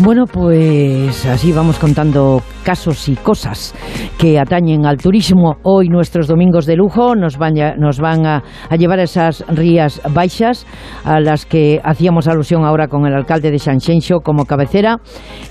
Bueno, 0.00 0.26
pues 0.26 1.26
así 1.26 1.50
vamos 1.52 1.76
contando 1.80 2.40
casos 2.62 3.08
y 3.08 3.16
cosas 3.16 3.74
que 4.16 4.38
atañen 4.38 4.86
al 4.86 4.96
turismo. 4.96 5.56
Hoy 5.64 5.88
nuestros 5.88 6.28
domingos 6.28 6.66
de 6.66 6.76
lujo 6.76 7.16
nos 7.16 7.36
van, 7.36 7.58
a, 7.58 7.74
nos 7.74 7.98
van 7.98 8.24
a, 8.24 8.44
a, 8.70 8.76
llevar 8.76 9.00
a 9.00 9.02
esas 9.02 9.44
rías 9.48 10.00
baixas 10.14 10.66
a 11.02 11.18
las 11.18 11.46
que 11.46 11.80
hacíamos 11.82 12.28
alusión 12.28 12.64
ahora 12.64 12.86
con 12.86 13.06
el 13.06 13.14
alcalde 13.14 13.50
de 13.50 13.58
Sanxenxo 13.58 14.20
como 14.20 14.44
cabecera 14.44 15.00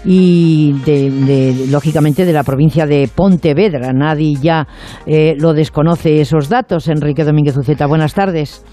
y 0.05 0.71
de, 0.85 1.11
de, 1.11 1.67
lógicamente 1.69 2.25
de 2.25 2.31
la 2.31 2.43
provincia 2.43 2.85
de 2.85 3.09
Pontevedra. 3.13 3.91
Nadie 3.91 4.35
ya 4.41 4.65
eh, 5.05 5.35
lo 5.37 5.53
desconoce 5.53 6.21
esos 6.21 6.47
datos. 6.47 6.87
Enrique 6.87 7.25
Domínguez 7.25 7.57
Uceta, 7.57 7.85
buenas 7.85 8.13
tardes. 8.13 8.63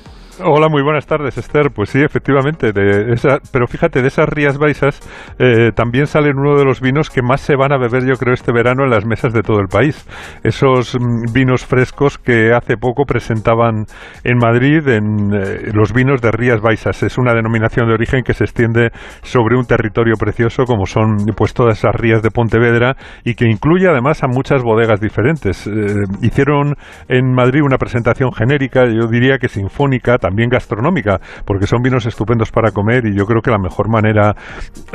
Hola, 0.43 0.69
muy 0.69 0.83
buenas 0.83 1.07
tardes, 1.07 1.39
Esther. 1.39 1.71
Pues 1.73 1.91
sí, 1.91 2.01
efectivamente, 2.01 2.73
de 2.73 3.13
esa, 3.13 3.39
pero 3.53 3.69
fíjate, 3.69 4.03
de 4.03 4.09
esas 4.09 4.29
Rías 4.29 4.59
Baixas 4.59 4.99
eh, 5.39 5.71
también 5.77 6.09
salen 6.09 6.37
uno 6.37 6.57
de 6.57 6.65
los 6.65 6.81
vinos 6.81 7.09
que 7.09 7.23
más 7.23 7.41
se 7.41 7.55
van 7.55 7.73
a 7.73 7.79
beber, 7.79 8.05
yo 8.05 8.15
creo, 8.15 8.35
este 8.35 8.53
verano 8.53 8.83
en 8.83 8.91
las 8.91 9.07
mesas 9.07 9.33
de 9.33 9.43
todo 9.43 9.61
el 9.61 9.69
país. 9.69 10.05
Esos 10.43 10.97
mm, 10.99 11.33
vinos 11.33 11.65
frescos 11.65 12.19
que 12.19 12.53
hace 12.53 12.77
poco 12.77 13.05
presentaban 13.05 13.85
en 14.25 14.39
Madrid 14.39 14.89
en 14.89 15.33
eh, 15.35 15.71
los 15.73 15.93
vinos 15.93 16.21
de 16.21 16.33
Rías 16.33 16.61
Baixas. 16.61 17.05
Es 17.05 17.17
una 17.17 17.33
denominación 17.33 17.87
de 17.87 17.95
origen 17.95 18.25
que 18.25 18.35
se 18.35 18.43
extiende 18.43 18.91
sobre 19.23 19.57
un 19.57 19.67
territorio 19.67 20.15
precioso 20.19 20.65
como 20.65 20.87
son 20.87 21.27
pues 21.37 21.55
todas 21.55 21.79
esas 21.79 21.95
rías 21.95 22.23
de 22.23 22.31
Pontevedra 22.31 22.97
y 23.23 23.35
que 23.35 23.49
incluye 23.49 23.87
además 23.87 24.25
a 24.25 24.27
muchas 24.27 24.65
bodegas 24.65 25.01
diferentes. 25.01 25.69
Eh, 25.69 25.71
hicieron 26.23 26.75
en 27.09 27.33
Madrid 27.33 27.63
una 27.63 27.79
presentación 27.79 28.33
genérica, 28.33 28.85
yo 28.87 29.07
diría 29.07 29.39
que 29.39 29.49
sinfónica, 29.49 30.19
también 30.25 30.49
gastronómica, 30.49 31.21
porque 31.45 31.67
son 31.67 31.83
vinos 31.83 32.07
estupendos 32.07 32.51
para 32.51 32.71
comer 32.71 33.05
y 33.05 33.15
yo 33.15 33.27
creo 33.27 33.43
que 33.43 33.51
la 33.51 33.59
mejor 33.59 33.91
manera 33.91 34.35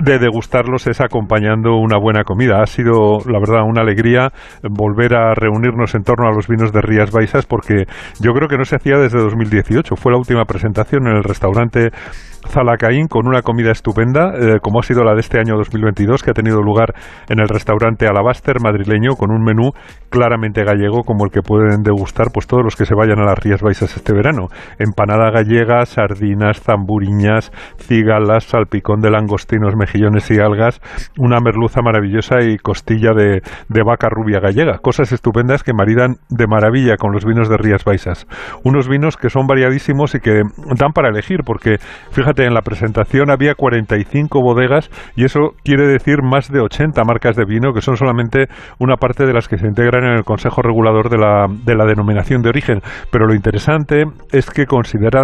de 0.02 0.18
degustarlos 0.18 0.88
es 0.88 1.02
acompañando 1.02 1.76
una 1.76 2.00
buena 2.00 2.24
comida. 2.24 2.64
Ha 2.64 2.66
sido, 2.66 3.20
la 3.28 3.40
verdad, 3.40 3.62
una 3.64 3.82
alegría 3.82 4.32
volver 4.64 5.16
a 5.16 5.36
reunirnos 5.36 5.94
en 5.94 6.02
torno 6.02 6.28
a 6.28 6.34
los 6.34 6.48
vinos 6.48 6.72
de 6.74 6.82
Rías 6.82 7.12
Baixas 7.12 7.46
porque 7.46 7.86
yo 8.20 8.32
creo 8.34 8.48
que 8.48 8.58
no 8.58 8.66
se 8.66 8.76
hacía 8.76 8.98
desde 8.98 9.20
2018. 9.20 9.96
Fue 9.96 10.12
la 10.12 10.18
última 10.18 10.46
presentación 10.46 11.08
en 11.08 11.18
el 11.18 11.24
restaurante 11.24 11.92
Zalacaín 12.48 13.08
con 13.08 13.28
una 13.28 13.42
comida 13.42 13.72
estupenda, 13.72 14.34
eh, 14.34 14.60
como 14.62 14.80
ha 14.80 14.84
sido 14.84 15.04
la 15.04 15.14
de 15.14 15.20
este 15.20 15.40
año 15.40 15.56
2022, 15.58 16.24
que 16.24 16.32
ha 16.32 16.34
tenido 16.34 16.62
lugar 16.62 16.94
en 17.28 17.40
el 17.40 17.48
restaurante 17.48 18.08
Alabaster 18.08 18.58
madrileño, 18.62 19.16
con 19.16 19.32
un 19.32 19.44
menú 19.44 19.72
claramente 20.10 20.64
gallego, 20.64 21.04
como 21.04 21.26
el 21.26 21.32
que 21.32 21.42
pueden 21.42 21.84
degustar 21.84 22.28
pues 22.34 22.48
todos 22.48 22.64
los 22.64 22.76
que 22.76 22.86
se 22.86 22.96
vayan 22.96 23.20
a 23.20 23.26
las 23.26 23.38
Rías 23.38 23.62
Baixas 23.62 23.96
este 23.96 24.14
verano. 24.14 24.48
Empanada 25.20 25.32
gallega, 25.32 25.86
sardinas, 25.86 26.62
zamburiñas, 26.62 27.52
cigalas, 27.78 28.46
salpicón 28.46 29.02
de 29.02 29.12
langostinos, 29.12 29.76
mejillones 29.76 30.30
y 30.32 30.40
algas, 30.40 30.82
una 31.18 31.40
merluza 31.40 31.82
maravillosa 31.82 32.42
y 32.42 32.58
costilla 32.58 33.12
de, 33.14 33.42
de 33.68 33.84
vaca 33.84 34.08
rubia 34.10 34.40
gallega. 34.40 34.80
Cosas 34.80 35.12
estupendas 35.12 35.64
que 35.64 35.74
maridan 35.74 36.16
de 36.30 36.48
maravilla 36.48 36.96
con 36.98 37.12
los 37.12 37.26
vinos 37.26 37.50
de 37.50 37.58
Rías 37.58 37.84
Baixas. 37.84 38.28
Unos 38.64 38.88
vinos 38.88 39.18
que 39.18 39.30
son 39.30 39.48
variadísimos 39.48 40.16
y 40.16 40.20
que 40.20 40.42
dan 40.78 40.94
para 40.94 41.10
elegir, 41.10 41.42
porque 41.46 41.78
fíjate, 42.12 42.46
en 42.46 42.54
la 42.54 42.62
presentación 42.62 43.30
había 43.30 43.56
45 43.56 44.42
bodegas 44.42 44.90
y 45.16 45.26
eso 45.26 45.52
quiere 45.64 45.88
decir 45.88 46.22
más 46.24 46.52
de 46.52 46.62
80 46.62 47.04
marcas 47.04 47.36
de 47.36 47.46
vino, 47.46 47.74
que 47.74 47.82
son 47.82 47.98
solamente 47.98 48.48
una 48.80 48.96
parte 48.96 49.26
de 49.26 49.34
las 49.34 49.48
que 49.48 49.58
se 49.58 49.68
integran 49.68 50.06
en 50.06 50.14
el 50.14 50.24
Consejo 50.24 50.62
Regulador 50.62 51.10
de 51.10 51.18
la, 51.18 51.48
de 51.50 51.76
la 51.76 51.86
denominación 51.86 52.42
de 52.42 52.50
origen. 52.50 52.82
Pero 53.12 53.26
lo 53.26 53.34
interesante 53.34 54.06
es 54.32 54.50
que 54.50 54.66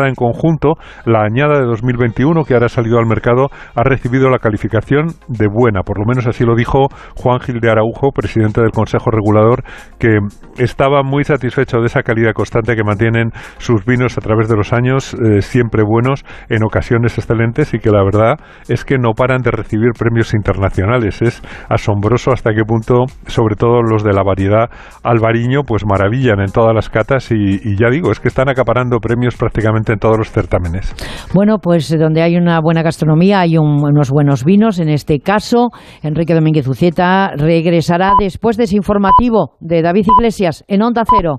en 0.07 0.15
conjunto, 0.15 0.73
la 1.05 1.23
añada 1.23 1.59
de 1.59 1.65
2021 1.65 2.43
que 2.43 2.53
ahora 2.53 2.65
ha 2.65 2.69
salido 2.69 2.97
al 2.99 3.05
mercado 3.05 3.49
ha 3.75 3.83
recibido 3.83 4.29
la 4.29 4.39
calificación 4.39 5.07
de 5.27 5.47
buena, 5.47 5.81
por 5.81 5.99
lo 5.99 6.05
menos 6.05 6.27
así 6.27 6.43
lo 6.43 6.55
dijo 6.55 6.87
Juan 7.15 7.39
Gil 7.39 7.59
de 7.59 7.69
Araujo, 7.69 8.11
presidente 8.11 8.61
del 8.61 8.71
Consejo 8.71 9.11
Regulador, 9.11 9.63
que 9.99 10.17
estaba 10.57 11.03
muy 11.03 11.23
satisfecho 11.23 11.79
de 11.79 11.85
esa 11.85 12.01
calidad 12.01 12.33
constante 12.33 12.75
que 12.75 12.83
mantienen 12.83 13.31
sus 13.57 13.85
vinos 13.85 14.17
a 14.17 14.21
través 14.21 14.49
de 14.49 14.55
los 14.55 14.73
años, 14.73 15.13
eh, 15.13 15.41
siempre 15.41 15.83
buenos, 15.83 16.25
en 16.49 16.63
ocasiones 16.63 17.17
excelentes 17.17 17.73
y 17.73 17.79
que 17.79 17.91
la 17.91 18.03
verdad 18.03 18.35
es 18.67 18.83
que 18.83 18.97
no 18.97 19.11
paran 19.11 19.41
de 19.41 19.51
recibir 19.51 19.91
premios 19.97 20.33
internacionales. 20.33 21.21
Es 21.21 21.41
asombroso 21.69 22.31
hasta 22.31 22.51
qué 22.53 22.63
punto, 22.65 23.05
sobre 23.27 23.55
todo 23.55 23.81
los 23.81 24.03
de 24.03 24.13
la 24.13 24.23
variedad 24.23 24.69
albariño, 25.03 25.61
pues 25.63 25.85
maravillan 25.85 26.39
en 26.39 26.51
todas 26.51 26.73
las 26.73 26.89
catas 26.89 27.31
y 27.31 27.75
ya 27.77 27.89
digo, 27.89 28.11
es 28.11 28.19
que 28.19 28.27
están 28.27 28.49
acaparando 28.49 28.99
premios 28.99 29.35
prácticamente 29.35 29.74
en 29.77 29.99
todos 29.99 30.17
los 30.17 30.31
certámenes. 30.31 30.93
Bueno, 31.33 31.57
pues 31.59 31.89
donde 31.97 32.21
hay 32.21 32.35
una 32.35 32.59
buena 32.61 32.81
gastronomía 32.81 33.41
hay 33.41 33.57
unos 33.57 34.09
buenos 34.09 34.43
vinos. 34.43 34.79
En 34.79 34.89
este 34.89 35.19
caso, 35.19 35.69
Enrique 36.01 36.33
Domínguez 36.33 36.67
Ucieta 36.67 37.31
regresará 37.35 38.13
después 38.19 38.57
de 38.57 38.65
ese 38.65 38.77
informativo 38.77 39.57
de 39.59 39.81
David 39.81 40.05
Iglesias 40.17 40.63
en 40.67 40.81
Onda 40.81 41.03
Cero. 41.09 41.37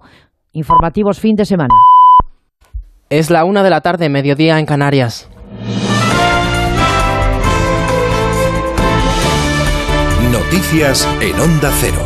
Informativos 0.52 1.20
fin 1.20 1.34
de 1.36 1.44
semana. 1.44 1.74
Es 3.08 3.30
la 3.30 3.44
una 3.44 3.62
de 3.62 3.70
la 3.70 3.80
tarde, 3.82 4.08
mediodía 4.08 4.58
en 4.58 4.66
Canarias. 4.66 5.30
Noticias 10.32 11.08
en 11.20 11.40
Onda 11.40 11.70
Cero. 11.80 12.05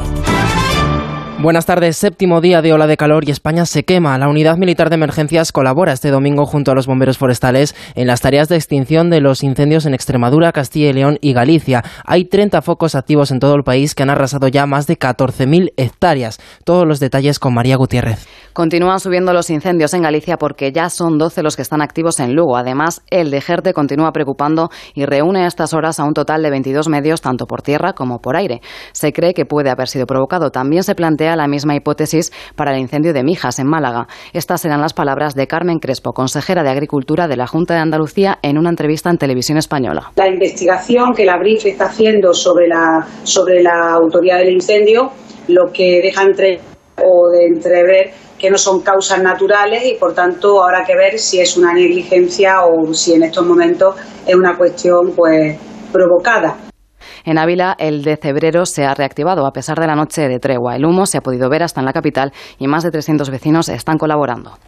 Buenas 1.42 1.64
tardes. 1.64 1.96
Séptimo 1.96 2.42
día 2.42 2.60
de 2.60 2.74
ola 2.74 2.86
de 2.86 2.98
calor 2.98 3.26
y 3.26 3.30
España 3.30 3.64
se 3.64 3.82
quema. 3.82 4.18
La 4.18 4.28
Unidad 4.28 4.58
Militar 4.58 4.90
de 4.90 4.96
Emergencias 4.96 5.52
colabora 5.52 5.94
este 5.94 6.10
domingo 6.10 6.44
junto 6.44 6.70
a 6.70 6.74
los 6.74 6.86
bomberos 6.86 7.16
forestales 7.16 7.74
en 7.94 8.08
las 8.08 8.20
tareas 8.20 8.50
de 8.50 8.56
extinción 8.56 9.08
de 9.08 9.22
los 9.22 9.42
incendios 9.42 9.86
en 9.86 9.94
Extremadura, 9.94 10.52
Castilla 10.52 10.90
y 10.90 10.92
León 10.92 11.16
y 11.22 11.32
Galicia. 11.32 11.82
Hay 12.04 12.26
30 12.26 12.60
focos 12.60 12.94
activos 12.94 13.30
en 13.30 13.38
todo 13.38 13.54
el 13.54 13.62
país 13.62 13.94
que 13.94 14.02
han 14.02 14.10
arrasado 14.10 14.48
ya 14.48 14.66
más 14.66 14.86
de 14.86 14.98
14.000 14.98 15.72
hectáreas. 15.78 16.40
Todos 16.64 16.86
los 16.86 17.00
detalles 17.00 17.38
con 17.38 17.54
María 17.54 17.76
Gutiérrez. 17.76 18.28
Continúan 18.52 19.00
subiendo 19.00 19.32
los 19.32 19.48
incendios 19.48 19.94
en 19.94 20.02
Galicia 20.02 20.36
porque 20.36 20.72
ya 20.72 20.90
son 20.90 21.16
12 21.16 21.42
los 21.42 21.56
que 21.56 21.62
están 21.62 21.80
activos 21.80 22.20
en 22.20 22.34
Lugo. 22.34 22.58
Además, 22.58 23.00
el 23.08 23.30
de 23.30 23.40
Gerte 23.40 23.72
continúa 23.72 24.12
preocupando 24.12 24.68
y 24.92 25.06
reúne 25.06 25.44
a 25.44 25.46
estas 25.46 25.72
horas 25.72 26.00
a 26.00 26.04
un 26.04 26.12
total 26.12 26.42
de 26.42 26.50
22 26.50 26.88
medios 26.88 27.22
tanto 27.22 27.46
por 27.46 27.62
tierra 27.62 27.94
como 27.94 28.18
por 28.18 28.36
aire. 28.36 28.60
Se 28.92 29.14
cree 29.14 29.32
que 29.32 29.46
puede 29.46 29.70
haber 29.70 29.88
sido 29.88 30.04
provocado. 30.04 30.50
También 30.50 30.82
se 30.82 30.94
plantea 30.94 31.29
la 31.36 31.48
misma 31.48 31.74
hipótesis 31.74 32.32
para 32.56 32.72
el 32.72 32.80
incendio 32.80 33.12
de 33.12 33.22
Mijas, 33.22 33.58
en 33.58 33.66
Málaga. 33.66 34.06
Estas 34.32 34.60
serán 34.60 34.80
las 34.80 34.94
palabras 34.94 35.34
de 35.34 35.46
Carmen 35.46 35.78
Crespo, 35.78 36.12
consejera 36.12 36.62
de 36.62 36.70
Agricultura 36.70 37.28
de 37.28 37.36
la 37.36 37.46
Junta 37.46 37.74
de 37.74 37.80
Andalucía, 37.80 38.38
en 38.42 38.58
una 38.58 38.70
entrevista 38.70 39.10
en 39.10 39.18
televisión 39.18 39.58
española. 39.58 40.12
La 40.16 40.28
investigación 40.28 41.12
que 41.14 41.24
la 41.24 41.38
BRIF 41.38 41.66
está 41.66 41.86
haciendo 41.86 42.32
sobre 42.32 42.68
la, 42.68 43.06
sobre 43.24 43.62
la 43.62 43.92
autoría 43.94 44.36
del 44.36 44.50
incendio 44.50 45.10
lo 45.48 45.72
que 45.72 46.00
deja 46.02 46.22
entre 46.22 46.60
o 47.02 47.30
de 47.30 47.46
entrever 47.46 48.10
que 48.38 48.50
no 48.50 48.56
son 48.56 48.80
causas 48.80 49.22
naturales 49.22 49.84
y 49.84 49.94
por 49.94 50.14
tanto 50.14 50.62
habrá 50.62 50.84
que 50.84 50.96
ver 50.96 51.18
si 51.18 51.40
es 51.40 51.56
una 51.56 51.72
negligencia 51.72 52.64
o 52.64 52.92
si 52.94 53.14
en 53.14 53.24
estos 53.24 53.44
momentos 53.44 53.94
es 54.26 54.34
una 54.34 54.56
cuestión 54.56 55.12
pues 55.14 55.58
provocada. 55.92 56.69
En 57.24 57.38
Ávila, 57.38 57.76
el 57.78 58.02
de 58.02 58.16
Cebrero 58.16 58.66
se 58.66 58.84
ha 58.84 58.94
reactivado 58.94 59.46
a 59.46 59.52
pesar 59.52 59.78
de 59.78 59.86
la 59.86 59.94
noche 59.94 60.28
de 60.28 60.38
tregua. 60.38 60.76
El 60.76 60.84
humo 60.84 61.06
se 61.06 61.18
ha 61.18 61.20
podido 61.20 61.48
ver 61.48 61.62
hasta 61.62 61.80
en 61.80 61.86
la 61.86 61.92
capital 61.92 62.32
y 62.58 62.66
más 62.66 62.82
de 62.82 62.90
300 62.90 63.30
vecinos 63.30 63.68
están 63.68 63.98
colaborando. 63.98 64.58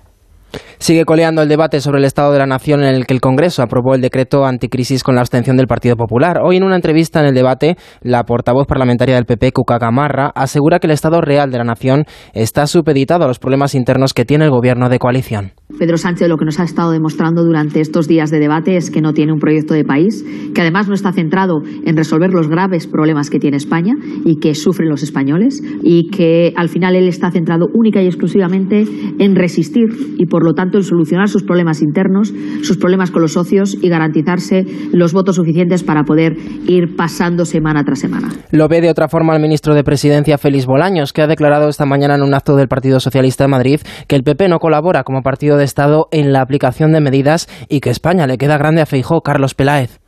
Sigue 0.83 1.05
coleando 1.05 1.43
el 1.43 1.49
debate 1.49 1.81
sobre 1.81 2.01
el 2.01 2.05
estado 2.05 2.33
de 2.33 2.41
la 2.41 2.47
nación 2.47 2.83
en 2.83 2.97
el 2.97 3.07
que 3.07 3.15
el 3.15 3.21
Congreso 3.21 3.63
aprobó 3.63 3.95
el 3.95 4.01
decreto 4.01 4.45
anticrisis 4.45 5.05
con 5.05 5.15
la 5.15 5.21
abstención 5.21 5.57
del 5.57 5.69
Partido 5.69 5.95
Popular. 5.95 6.41
Hoy 6.43 6.57
en 6.57 6.65
una 6.65 6.75
entrevista 6.75 7.21
en 7.21 7.27
el 7.27 7.35
debate, 7.35 7.77
la 8.01 8.25
portavoz 8.25 8.67
parlamentaria 8.67 9.15
del 9.15 9.25
PP, 9.25 9.53
Cuca 9.53 9.79
Gamarra, 9.79 10.33
asegura 10.35 10.81
que 10.81 10.89
el 10.89 10.93
estado 10.93 11.21
real 11.21 11.53
de 11.53 11.59
la 11.59 11.63
nación 11.63 12.03
está 12.35 12.67
supeditado 12.67 13.23
a 13.23 13.29
los 13.29 13.39
problemas 13.39 13.77
internos 13.77 14.13
que 14.13 14.25
tiene 14.25 14.47
el 14.47 14.51
gobierno 14.51 14.89
de 14.89 14.99
coalición. 14.99 15.53
Pedro 15.79 15.97
Sánchez 15.97 16.29
lo 16.29 16.37
que 16.37 16.45
nos 16.45 16.59
ha 16.59 16.65
estado 16.65 16.91
demostrando 16.91 17.45
durante 17.45 17.81
estos 17.81 18.09
días 18.09 18.33
de 18.33 18.41
debate 18.41 18.77
es 18.77 18.91
que 18.91 19.01
no 19.01 19.15
tiene 19.15 19.33
un 19.33 19.39
proyecto 19.39 19.75
de 19.75 19.85
país, 19.85 20.25
que 20.53 20.61
además 20.61 20.89
no 20.89 20.95
está 20.95 21.13
centrado 21.13 21.63
en 21.87 21.97
resolver 21.97 22.31
los 22.33 22.49
graves 22.49 22.89
problemas 22.89 23.31
que 23.31 23.39
tiene 23.39 23.57
España 23.57 23.95
y 24.25 24.41
que 24.41 24.57
sufren 24.57 24.89
los 24.89 25.05
españoles 25.05 25.63
y 25.83 26.11
que 26.11 26.53
al 26.57 26.69
final 26.69 26.97
él 26.97 27.07
está 27.07 27.31
centrado 27.31 27.67
única 27.73 28.03
y 28.03 28.07
exclusivamente 28.07 28.85
en 29.19 29.37
resistir 29.37 29.87
y 30.19 30.27
por 30.27 30.45
lo 30.45 30.55
tanto 30.55 30.72
en 30.79 30.85
solucionar 30.85 31.29
sus 31.29 31.43
problemas 31.43 31.83
internos, 31.83 32.33
sus 32.63 32.77
problemas 32.77 33.11
con 33.11 33.23
los 33.23 33.33
socios 33.33 33.77
y 33.81 33.89
garantizarse 33.89 34.65
los 34.93 35.13
votos 35.13 35.37
suficientes 35.37 35.83
para 35.83 36.05
poder 36.05 36.37
ir 36.67 36.97
pasando 36.97 37.45
semana 37.45 37.85
tras 37.85 38.01
semana. 38.01 38.29
Lo 38.51 38.69
ve 38.69 38.81
de 38.81 38.91
otra 38.91 39.09
forma 39.09 39.35
el 39.35 39.43
ministro 39.43 39.75
de 39.75 39.85
Presidencia, 39.85 40.39
Félix 40.39 40.67
Bolaños, 40.67 41.13
que 41.13 41.23
ha 41.23 41.27
declarado 41.27 41.69
esta 41.69 41.87
mañana 41.87 42.15
en 42.15 42.23
un 42.23 42.35
acto 42.35 42.57
del 42.57 42.69
Partido 42.69 43.01
Socialista 43.01 43.45
de 43.45 43.49
Madrid 43.49 43.81
que 44.07 44.17
el 44.17 44.25
PP 44.25 44.49
no 44.49 44.59
colabora 44.59 45.05
como 45.05 45.23
partido 45.23 45.57
de 45.57 45.65
Estado 45.65 46.09
en 46.11 46.33
la 46.33 46.43
aplicación 46.43 46.93
de 46.93 47.01
medidas 47.01 47.49
y 47.69 47.81
que 47.81 47.91
España 47.91 48.27
le 48.27 48.39
queda 48.39 48.59
grande 48.59 48.83
a 48.83 48.87
Feijó, 48.87 49.23
Carlos 49.23 49.55
Peláez 49.55 50.02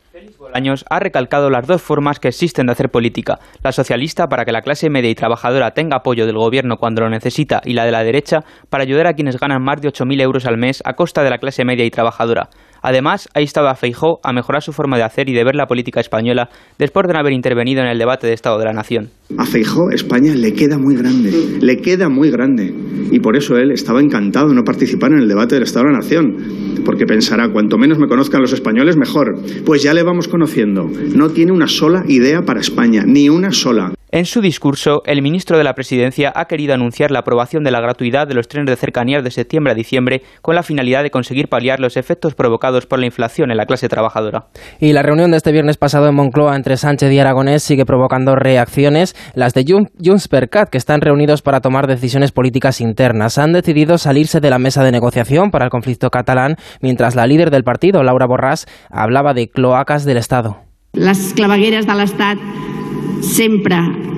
años 0.55 0.85
ha 0.89 1.01
recalcado 1.01 1.51
las 1.51 1.67
dos 1.67 1.83
formas 1.83 2.19
que 2.19 2.29
existen 2.29 2.67
de 2.67 2.73
hacer 2.73 2.91
política, 2.91 3.39
la 3.63 3.73
socialista 3.73 4.29
para 4.29 4.45
que 4.45 4.53
la 4.53 4.63
clase 4.63 4.89
media 4.89 5.11
y 5.11 5.15
trabajadora 5.15 5.73
tenga 5.73 5.97
apoyo 5.97 6.27
del 6.27 6.39
gobierno 6.39 6.79
cuando 6.79 7.03
lo 7.03 7.11
necesita 7.11 7.61
y 7.65 7.75
la 7.75 7.85
de 7.85 7.91
la 7.91 8.05
derecha 8.05 8.45
para 8.71 8.85
ayudar 8.85 9.07
a 9.07 9.15
quienes 9.15 9.39
ganan 9.39 9.63
más 9.63 9.81
de 9.81 9.89
8.000 9.89 10.21
euros 10.21 10.47
al 10.47 10.57
mes 10.57 10.83
a 10.85 10.95
costa 10.95 11.23
de 11.23 11.31
la 11.31 11.39
clase 11.39 11.65
media 11.65 11.85
y 11.85 11.91
trabajadora. 11.91 12.49
Además, 12.87 13.31
ha 13.33 13.41
instado 13.41 13.69
a 13.69 13.77
Feijó 13.77 14.21
a 14.23 14.35
mejorar 14.35 14.63
su 14.63 14.75
forma 14.75 14.99
de 14.99 15.05
hacer 15.05 15.31
y 15.31 15.33
de 15.33 15.43
ver 15.43 15.55
la 15.55 15.65
política 15.65 16.01
española 16.01 16.51
después 16.79 17.07
de 17.07 17.15
no 17.15 17.19
haber 17.19 17.33
intervenido 17.33 17.81
en 17.81 17.89
el 17.89 17.99
debate 17.99 18.27
de 18.27 18.35
Estado 18.35 18.59
de 18.59 18.67
la 18.67 18.75
Nación. 18.75 19.09
A 19.39 19.47
Feijó 19.47 19.91
España 19.91 20.35
le 20.35 20.53
queda 20.53 20.77
muy 20.77 20.95
grande, 20.95 21.33
le 21.63 21.79
queda 21.79 22.11
muy 22.11 22.31
grande. 22.31 22.75
Y 23.11 23.21
por 23.21 23.39
eso 23.39 23.57
él 23.57 23.71
estaba 23.71 24.03
encantado 24.03 24.51
de 24.51 24.55
no 24.55 24.65
participar 24.65 25.13
en 25.13 25.21
el 25.21 25.29
debate 25.29 25.55
del 25.55 25.65
Estado 25.65 25.87
de 25.87 25.93
la 25.93 25.99
Nación. 26.01 26.37
Porque 26.85 27.07
pensará, 27.07 27.49
cuanto 27.51 27.79
menos 27.79 27.99
me 27.99 28.07
conozcan 28.07 28.43
los 28.43 28.53
españoles, 28.53 28.99
mejor. 28.99 29.35
Pues 29.65 29.83
ya 29.83 29.95
le 29.95 30.03
vamos 30.03 30.29
conociendo. 30.29 30.85
No 31.15 31.31
tiene 31.31 31.53
una 31.53 31.69
sola 31.69 32.05
idea 32.07 32.43
para 32.43 32.61
España, 32.61 33.05
ni 33.07 33.31
una 33.31 33.51
sola. 33.51 33.95
En 34.15 34.27
su 34.27 34.41
discurso, 34.41 35.03
el 35.07 35.23
ministro 35.23 35.59
de 35.59 35.65
la 35.65 35.75
Presidencia 35.75 36.33
ha 36.37 36.45
querido 36.45 36.73
anunciar 36.73 37.11
la 37.11 37.19
aprobación 37.19 37.65
de 37.65 37.73
la 37.73 37.81
gratuidad 37.81 38.29
de 38.29 38.35
los 38.35 38.47
trenes 38.47 38.71
de 38.71 38.77
cercanías 38.77 39.25
de 39.25 39.33
septiembre 39.33 39.73
a 39.73 39.75
diciembre 39.75 40.23
con 40.41 40.55
la 40.55 40.63
finalidad 40.63 41.03
de 41.03 41.11
conseguir 41.11 41.49
paliar 41.49 41.81
los 41.81 41.97
efectos 41.97 42.37
provocados 42.37 42.87
por 42.87 43.01
la 43.01 43.07
inflación 43.07 43.51
en 43.51 43.57
la 43.57 43.67
clase 43.67 43.89
trabajadora. 43.89 44.47
Y 44.79 44.93
la 44.93 45.03
reunión 45.03 45.33
de 45.33 45.39
este 45.39 45.51
viernes 45.51 45.79
pasado 45.79 46.07
en 46.07 46.15
Moncloa 46.15 46.55
entre 46.55 46.77
Sánchez 46.77 47.11
y 47.11 47.19
Aragonés 47.19 47.65
sigue 47.65 47.85
provocando 47.85 48.37
reacciones. 48.37 49.17
Las 49.35 49.53
de 49.53 49.65
Junts 49.67 50.29
per 50.29 50.49
Cat, 50.49 50.69
que 50.69 50.79
están 50.79 51.01
reunidos 51.01 51.43
para 51.43 51.61
tomar 51.61 51.89
decisiones 51.89 52.31
políticas 52.31 52.81
internas, 52.81 53.37
han 53.37 53.53
decidido 53.53 53.99
salirse 53.99 54.39
de 54.39 54.51
la 54.51 54.61
mesa 54.61 54.85
de 54.85 54.93
negociación 54.93 55.51
para 55.51 55.65
el 55.65 55.73
conflicto 55.73 56.11
catalán, 56.11 56.55
mientras 56.81 57.17
la 57.17 57.27
líder 57.27 57.51
del 57.51 57.65
partido, 57.65 58.05
Laura 58.05 58.29
Borràs, 58.29 58.69
hablaba 58.91 59.35
de 59.35 59.49
cloacas 59.49 60.05
del 60.05 60.19
Estado. 60.19 60.59
Las 60.93 61.33
clavegueras 61.35 61.89
del 61.89 61.99
Estado 61.99 62.41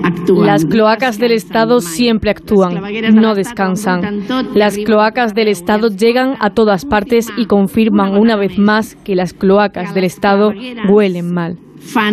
actúan. 0.03 0.45
Las 0.45 0.65
cloacas 0.65 1.17
del 1.17 1.31
Estado 1.31 1.79
siempre 1.79 2.31
actúan, 2.31 2.81
no 3.13 3.35
descansan. 3.35 4.25
Las 4.53 4.77
cloacas 4.77 5.33
del 5.33 5.47
Estado 5.47 5.89
llegan 5.89 6.35
a 6.39 6.51
todas 6.51 6.85
partes 6.85 7.27
y 7.37 7.45
confirman 7.45 8.17
una 8.17 8.35
vez 8.35 8.57
más 8.57 8.95
que 8.95 9.15
las 9.15 9.33
cloacas 9.33 9.93
del 9.93 10.03
Estado 10.03 10.51
huelen 10.89 11.33
mal. 11.33 11.57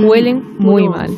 Huelen 0.06 0.42
muy 0.58 0.88
mal. 0.88 1.10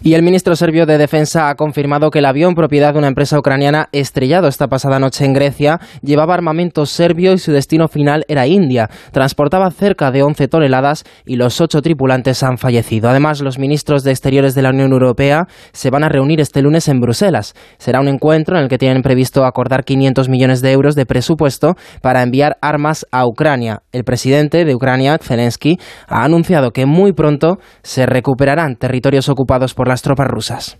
Y 0.00 0.14
el 0.14 0.22
ministro 0.22 0.54
serbio 0.54 0.86
de 0.86 0.96
Defensa 0.96 1.48
ha 1.48 1.56
confirmado 1.56 2.10
que 2.10 2.20
el 2.20 2.26
avión 2.26 2.54
propiedad 2.54 2.92
de 2.92 3.00
una 3.00 3.08
empresa 3.08 3.36
ucraniana 3.36 3.88
estrellado 3.90 4.46
esta 4.46 4.68
pasada 4.68 5.00
noche 5.00 5.24
en 5.24 5.32
Grecia 5.32 5.80
llevaba 6.02 6.34
armamento 6.34 6.86
serbio 6.86 7.32
y 7.32 7.38
su 7.38 7.50
destino 7.50 7.88
final 7.88 8.24
era 8.28 8.46
India. 8.46 8.88
Transportaba 9.10 9.68
cerca 9.72 10.12
de 10.12 10.22
11 10.22 10.46
toneladas 10.46 11.04
y 11.26 11.34
los 11.34 11.60
ocho 11.60 11.82
tripulantes 11.82 12.44
han 12.44 12.58
fallecido. 12.58 13.10
Además, 13.10 13.40
los 13.40 13.58
ministros 13.58 14.04
de 14.04 14.12
Exteriores 14.12 14.54
de 14.54 14.62
la 14.62 14.70
Unión 14.70 14.92
Europea 14.92 15.48
se 15.72 15.90
van 15.90 16.04
a 16.04 16.08
reunir 16.08 16.40
este 16.40 16.62
lunes 16.62 16.86
en 16.86 17.00
Bruselas. 17.00 17.54
Será 17.78 18.00
un 18.00 18.06
encuentro 18.06 18.56
en 18.56 18.62
el 18.62 18.68
que 18.68 18.78
tienen 18.78 19.02
previsto 19.02 19.44
acordar 19.44 19.84
500 19.84 20.28
millones 20.28 20.62
de 20.62 20.70
euros 20.70 20.94
de 20.94 21.06
presupuesto 21.06 21.74
para 22.02 22.22
enviar 22.22 22.56
armas 22.60 23.04
a 23.10 23.26
Ucrania. 23.26 23.82
El 23.90 24.04
presidente 24.04 24.64
de 24.64 24.74
Ucrania, 24.76 25.18
Zelensky, 25.20 25.78
ha 26.06 26.22
anunciado 26.22 26.70
que 26.70 26.86
muy 26.86 27.12
pronto 27.12 27.58
se 27.82 28.06
recuperarán 28.06 28.76
territorios 28.76 29.28
ocupados 29.28 29.74
por 29.74 29.87
las 29.88 30.02
tropas 30.02 30.28
rusas. 30.28 30.78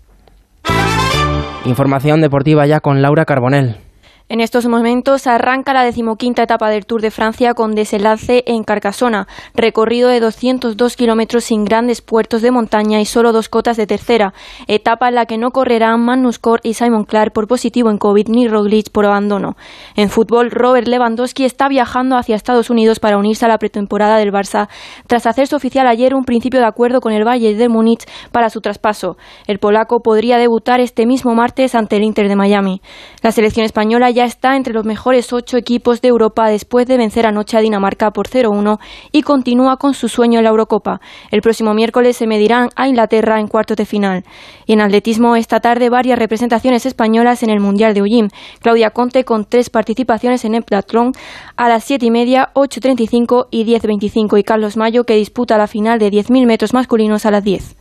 Información 1.65 2.21
deportiva 2.21 2.65
ya 2.65 2.79
con 2.79 3.01
Laura 3.01 3.25
Carbonell. 3.25 3.88
En 4.31 4.41
estos 4.41 4.67
momentos 4.67 5.25
arranca 5.25 5.73
la 5.73 5.83
decimoquinta 5.83 6.43
etapa 6.43 6.69
del 6.69 6.85
Tour 6.85 7.01
de 7.01 7.09
Francia 7.09 7.55
con 7.55 7.73
desenlace 7.73 8.43
en 8.45 8.63
Carcassona, 8.63 9.27
recorrido 9.55 10.07
de 10.07 10.19
202 10.19 10.95
kilómetros 10.95 11.45
sin 11.45 11.65
grandes 11.65 12.03
puertos 12.03 12.43
de 12.43 12.51
montaña 12.51 13.01
y 13.01 13.05
solo 13.05 13.31
dos 13.31 13.49
cotas 13.49 13.75
de 13.75 13.87
tercera, 13.87 14.35
etapa 14.67 15.07
en 15.07 15.15
la 15.15 15.25
que 15.25 15.39
no 15.39 15.49
correrán 15.49 16.05
Magnus 16.05 16.37
Cort 16.37 16.63
y 16.63 16.75
Simon 16.75 17.05
Clark 17.05 17.33
por 17.33 17.47
positivo 17.47 17.89
en 17.89 17.97
COVID 17.97 18.27
ni 18.27 18.47
Roglic 18.47 18.91
por 18.91 19.07
abandono. 19.07 19.57
En 19.95 20.11
fútbol, 20.11 20.51
Robert 20.51 20.87
Lewandowski 20.87 21.43
está 21.43 21.67
viajando 21.67 22.15
hacia 22.15 22.35
Estados 22.35 22.69
Unidos 22.69 22.99
para 22.99 23.17
unirse 23.17 23.45
a 23.45 23.49
la 23.49 23.57
pretemporada 23.57 24.17
del 24.17 24.31
Barça 24.31 24.69
tras 25.07 25.25
hacerse 25.25 25.55
oficial 25.55 25.87
ayer 25.87 26.13
un 26.13 26.25
principio 26.25 26.59
de 26.59 26.67
acuerdo 26.67 27.01
con 27.01 27.13
el 27.13 27.27
Valle 27.27 27.55
de 27.55 27.67
Múnich 27.67 28.05
para 28.31 28.51
su 28.51 28.61
traspaso. 28.61 29.17
El 29.47 29.57
polaco 29.57 30.01
podría 30.01 30.37
debutar 30.37 30.81
este 30.81 31.07
mismo 31.07 31.33
martes 31.33 31.73
ante 31.73 31.95
el 31.95 32.03
Inter 32.03 32.27
de 32.27 32.35
Miami. 32.35 32.83
La 33.23 33.31
selección 33.31 33.65
española 33.65 34.11
ya 34.11 34.18
está 34.25 34.55
entre 34.55 34.73
los 34.73 34.85
mejores 34.85 35.31
ocho 35.33 35.57
equipos 35.57 36.01
de 36.01 36.07
Europa 36.07 36.49
después 36.49 36.87
de 36.87 36.97
vencer 36.97 37.25
anoche 37.25 37.57
a 37.57 37.61
Dinamarca 37.61 38.11
por 38.11 38.27
0-1 38.27 38.79
y 39.11 39.21
continúa 39.21 39.77
con 39.77 39.93
su 39.93 40.09
sueño 40.09 40.39
en 40.39 40.43
la 40.43 40.49
Eurocopa. 40.49 41.01
El 41.31 41.41
próximo 41.41 41.73
miércoles 41.73 42.17
se 42.17 42.27
medirán 42.27 42.69
a 42.75 42.87
Inglaterra 42.87 43.39
en 43.39 43.47
cuartos 43.47 43.77
de 43.77 43.85
final. 43.85 44.23
Y 44.65 44.73
en 44.73 44.81
atletismo 44.81 45.35
esta 45.35 45.59
tarde 45.59 45.89
varias 45.89 46.19
representaciones 46.19 46.85
españolas 46.85 47.43
en 47.43 47.49
el 47.49 47.59
Mundial 47.59 47.93
de 47.93 48.01
Ujim. 48.01 48.29
Claudia 48.61 48.91
Conte 48.91 49.25
con 49.25 49.45
tres 49.45 49.69
participaciones 49.69 50.45
en 50.45 50.55
el 50.55 50.63
platlón 50.63 51.13
a 51.55 51.69
las 51.69 51.83
7 51.83 52.05
y 52.05 52.11
media, 52.11 52.51
8.35 52.53 53.47
y 53.51 53.65
10.25 53.65 54.39
y 54.39 54.43
Carlos 54.43 54.77
Mayo 54.77 55.03
que 55.03 55.15
disputa 55.15 55.57
la 55.57 55.67
final 55.67 55.99
de 55.99 56.09
10.000 56.11 56.45
metros 56.45 56.73
masculinos 56.73 57.25
a 57.25 57.31
las 57.31 57.43
10. 57.43 57.78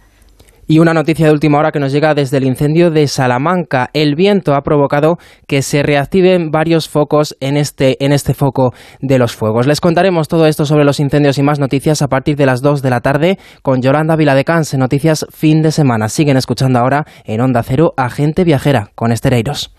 Y 0.71 0.81
una 0.81 0.93
noticia 0.93 1.25
de 1.25 1.33
última 1.33 1.57
hora 1.57 1.73
que 1.73 1.81
nos 1.81 1.93
llega 1.93 2.14
desde 2.14 2.37
el 2.37 2.45
incendio 2.45 2.91
de 2.91 3.09
Salamanca. 3.09 3.89
El 3.95 4.16
viento 4.16 4.55
ha 4.55 4.61
provocado 4.61 5.16
que 5.47 5.62
se 5.62 5.83
reactiven 5.83 6.51
varios 6.51 6.91
focos 6.91 7.35
en 7.41 7.57
este, 7.57 7.97
en 8.05 8.12
este 8.12 8.35
foco 8.35 8.75
de 9.01 9.19
los 9.19 9.35
fuegos. 9.35 9.66
Les 9.66 9.81
contaremos 9.81 10.29
todo 10.29 10.47
esto 10.47 10.66
sobre 10.66 10.85
los 10.85 11.01
incendios 11.01 11.39
y 11.39 11.43
más 11.43 11.59
noticias 11.59 12.03
a 12.03 12.09
partir 12.09 12.37
de 12.37 12.45
las 12.45 12.61
2 12.61 12.83
de 12.83 12.91
la 12.91 13.01
tarde 13.01 13.39
con 13.62 13.81
Yolanda 13.81 14.14
Viladecans 14.14 14.75
en 14.75 14.81
Noticias 14.81 15.25
Fin 15.31 15.62
de 15.62 15.73
Semana. 15.73 16.11
Siguen 16.11 16.37
escuchando 16.37 16.79
ahora 16.79 17.07
en 17.25 17.41
Onda 17.41 17.62
Cero 17.62 17.95
Agente 17.97 18.45
Viajera 18.45 18.91
con 18.95 19.11
Estereiros. 19.11 19.73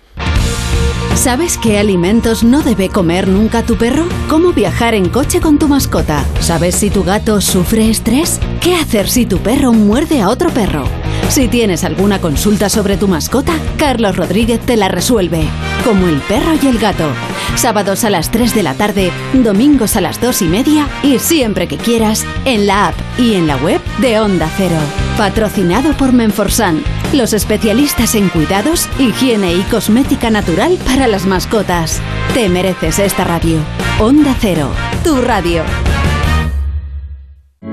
¿Sabes 1.15 1.57
qué 1.57 1.77
alimentos 1.77 2.43
no 2.43 2.61
debe 2.61 2.89
comer 2.89 3.27
nunca 3.27 3.63
tu 3.63 3.75
perro? 3.75 4.05
¿Cómo 4.29 4.53
viajar 4.53 4.93
en 4.93 5.09
coche 5.09 5.41
con 5.41 5.59
tu 5.59 5.67
mascota? 5.67 6.25
¿Sabes 6.39 6.75
si 6.75 6.89
tu 6.89 7.03
gato 7.03 7.41
sufre 7.41 7.89
estrés? 7.89 8.39
¿Qué 8.61 8.75
hacer 8.75 9.09
si 9.09 9.25
tu 9.25 9.39
perro 9.39 9.73
muerde 9.73 10.21
a 10.21 10.29
otro 10.29 10.49
perro? 10.49 10.85
Si 11.29 11.47
tienes 11.47 11.83
alguna 11.83 12.19
consulta 12.19 12.69
sobre 12.69 12.97
tu 12.97 13.07
mascota, 13.07 13.53
Carlos 13.77 14.15
Rodríguez 14.15 14.59
te 14.61 14.77
la 14.77 14.87
resuelve. 14.87 15.47
Como 15.83 16.07
el 16.07 16.19
perro 16.21 16.53
y 16.61 16.67
el 16.67 16.79
gato. 16.79 17.07
Sábados 17.55 18.03
a 18.03 18.09
las 18.09 18.31
3 18.31 18.55
de 18.55 18.63
la 18.63 18.73
tarde, 18.73 19.11
domingos 19.33 19.95
a 19.95 20.01
las 20.01 20.19
2 20.21 20.41
y 20.43 20.45
media 20.45 20.87
y 21.03 21.19
siempre 21.19 21.67
que 21.67 21.77
quieras 21.77 22.25
en 22.45 22.65
la 22.65 22.87
app 22.87 22.95
y 23.19 23.35
en 23.35 23.47
la 23.47 23.57
web 23.57 23.81
de 23.99 24.19
Onda 24.19 24.49
Cero. 24.57 24.77
Patrocinado 25.17 25.95
por 25.97 26.13
Menforsan, 26.13 26.81
los 27.13 27.33
especialistas 27.33 28.15
en 28.15 28.29
cuidados, 28.29 28.87
higiene 28.97 29.53
y 29.53 29.61
cosmética 29.63 30.29
natural 30.29 30.77
para 30.85 30.98
las 31.07 31.25
mascotas. 31.25 32.01
Te 32.33 32.49
mereces 32.49 32.99
esta 32.99 33.23
radio. 33.23 33.59
Onda 33.99 34.35
Cero, 34.39 34.69
tu 35.03 35.21
radio. 35.21 35.63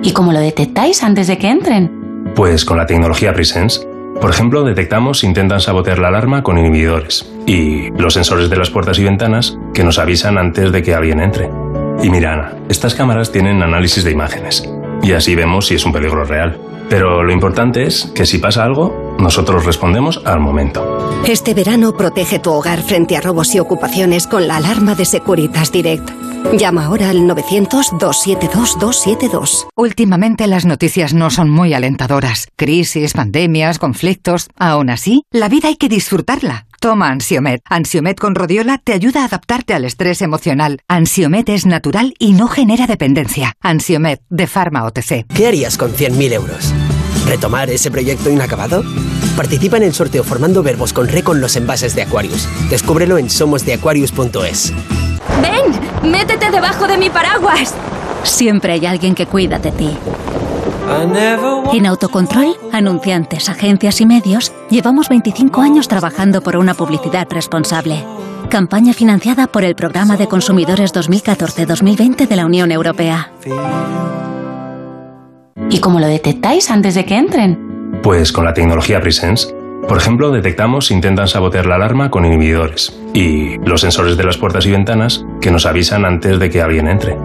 ¿Y 0.02 0.12
cómo 0.12 0.32
lo 0.32 0.40
detectáis 0.40 1.02
antes 1.02 1.26
de 1.26 1.38
que 1.38 1.48
entren? 1.48 2.32
Pues 2.34 2.64
con 2.64 2.76
la 2.76 2.86
tecnología 2.86 3.32
Presence. 3.32 3.86
Por 4.20 4.30
ejemplo, 4.30 4.64
detectamos 4.64 5.20
si 5.20 5.26
intentan 5.26 5.60
sabotear 5.60 5.98
la 5.98 6.08
alarma 6.08 6.42
con 6.42 6.58
inhibidores 6.58 7.30
y 7.46 7.90
los 7.90 8.14
sensores 8.14 8.48
de 8.48 8.56
las 8.56 8.70
puertas 8.70 8.98
y 8.98 9.04
ventanas 9.04 9.58
que 9.74 9.84
nos 9.84 9.98
avisan 9.98 10.38
antes 10.38 10.72
de 10.72 10.82
que 10.82 10.94
alguien 10.94 11.20
entre. 11.20 11.50
Y 12.02 12.10
mira, 12.10 12.32
Ana, 12.32 12.52
estas 12.68 12.94
cámaras 12.94 13.32
tienen 13.32 13.62
análisis 13.62 14.04
de 14.04 14.10
imágenes 14.10 14.68
y 15.02 15.12
así 15.12 15.34
vemos 15.34 15.66
si 15.66 15.74
es 15.74 15.84
un 15.84 15.92
peligro 15.92 16.24
real. 16.24 16.58
Pero 16.88 17.24
lo 17.24 17.32
importante 17.32 17.84
es 17.84 18.12
que 18.14 18.26
si 18.26 18.38
pasa 18.38 18.62
algo, 18.62 19.16
nosotros 19.18 19.66
respondemos 19.66 20.22
al 20.24 20.40
momento. 20.40 20.98
Este 21.26 21.54
verano 21.54 21.96
protege 21.96 22.38
tu 22.38 22.52
hogar 22.52 22.82
frente 22.82 23.16
a 23.16 23.20
robos 23.20 23.54
y 23.54 23.58
ocupaciones 23.58 24.26
con 24.26 24.46
la 24.46 24.58
alarma 24.58 24.94
de 24.94 25.04
Securitas 25.04 25.72
Direct. 25.72 26.08
Llama 26.56 26.84
ahora 26.84 27.10
al 27.10 27.22
900-272-272. 27.22 29.66
Últimamente 29.74 30.46
las 30.46 30.64
noticias 30.64 31.12
no 31.12 31.30
son 31.30 31.50
muy 31.50 31.74
alentadoras. 31.74 32.46
Crisis, 32.54 33.14
pandemias, 33.14 33.80
conflictos. 33.80 34.46
Aún 34.56 34.90
así, 34.90 35.24
la 35.32 35.48
vida 35.48 35.66
hay 35.68 35.76
que 35.76 35.88
disfrutarla. 35.88 36.66
Toma 36.86 37.08
Ansiomet. 37.08 37.62
Ansiomet 37.68 38.16
con 38.16 38.36
Rodiola 38.36 38.78
te 38.78 38.92
ayuda 38.92 39.22
a 39.22 39.24
adaptarte 39.24 39.74
al 39.74 39.84
estrés 39.84 40.22
emocional. 40.22 40.82
Ansiomet 40.86 41.48
es 41.48 41.66
natural 41.66 42.14
y 42.16 42.32
no 42.32 42.46
genera 42.46 42.86
dependencia. 42.86 43.54
Ansiomet 43.60 44.22
de 44.28 44.46
Pharma 44.46 44.84
OTC. 44.84 45.26
¿Qué 45.34 45.48
harías 45.48 45.76
con 45.78 45.90
100.000 45.90 46.32
euros? 46.34 46.72
¿Retomar 47.26 47.70
ese 47.70 47.90
proyecto 47.90 48.30
inacabado? 48.30 48.84
Participa 49.36 49.78
en 49.78 49.82
el 49.82 49.94
sorteo 49.94 50.22
formando 50.22 50.62
verbos 50.62 50.92
con 50.92 51.08
re 51.08 51.24
con 51.24 51.40
los 51.40 51.56
envases 51.56 51.96
de 51.96 52.02
Aquarius. 52.02 52.48
Descúbrelo 52.70 53.18
en 53.18 53.30
somosdeaquarius.es. 53.30 54.72
¡Ven! 55.42 56.08
¡Métete 56.08 56.52
debajo 56.52 56.86
de 56.86 56.98
mi 56.98 57.10
paraguas! 57.10 57.74
Siempre 58.22 58.74
hay 58.74 58.86
alguien 58.86 59.16
que 59.16 59.26
cuida 59.26 59.58
de 59.58 59.72
ti. 59.72 59.90
En 61.72 61.84
Autocontrol, 61.86 62.54
anunciantes, 62.72 63.48
agencias 63.48 64.00
y 64.00 64.06
medios, 64.06 64.52
llevamos 64.70 65.08
25 65.08 65.60
años 65.60 65.88
trabajando 65.88 66.42
por 66.42 66.56
una 66.56 66.74
publicidad 66.74 67.26
responsable. 67.28 68.04
Campaña 68.50 68.92
financiada 68.92 69.48
por 69.48 69.64
el 69.64 69.74
Programa 69.74 70.16
de 70.16 70.28
Consumidores 70.28 70.94
2014-2020 70.94 72.28
de 72.28 72.36
la 72.36 72.46
Unión 72.46 72.70
Europea. 72.70 73.32
¿Y 75.68 75.80
cómo 75.80 75.98
lo 75.98 76.06
detectáis 76.06 76.70
antes 76.70 76.94
de 76.94 77.04
que 77.04 77.16
entren? 77.16 78.00
Pues 78.02 78.30
con 78.30 78.44
la 78.44 78.54
tecnología 78.54 79.00
Presence. 79.00 79.52
Por 79.88 79.98
ejemplo, 79.98 80.30
detectamos 80.30 80.86
si 80.86 80.94
intentan 80.94 81.26
sabotear 81.26 81.66
la 81.66 81.74
alarma 81.74 82.10
con 82.10 82.24
inhibidores 82.24 82.96
y 83.12 83.58
los 83.58 83.80
sensores 83.80 84.16
de 84.16 84.24
las 84.24 84.36
puertas 84.36 84.64
y 84.66 84.70
ventanas 84.70 85.24
que 85.40 85.50
nos 85.50 85.66
avisan 85.66 86.04
antes 86.04 86.38
de 86.38 86.48
que 86.48 86.62
alguien 86.62 86.86
entre. 86.86 87.16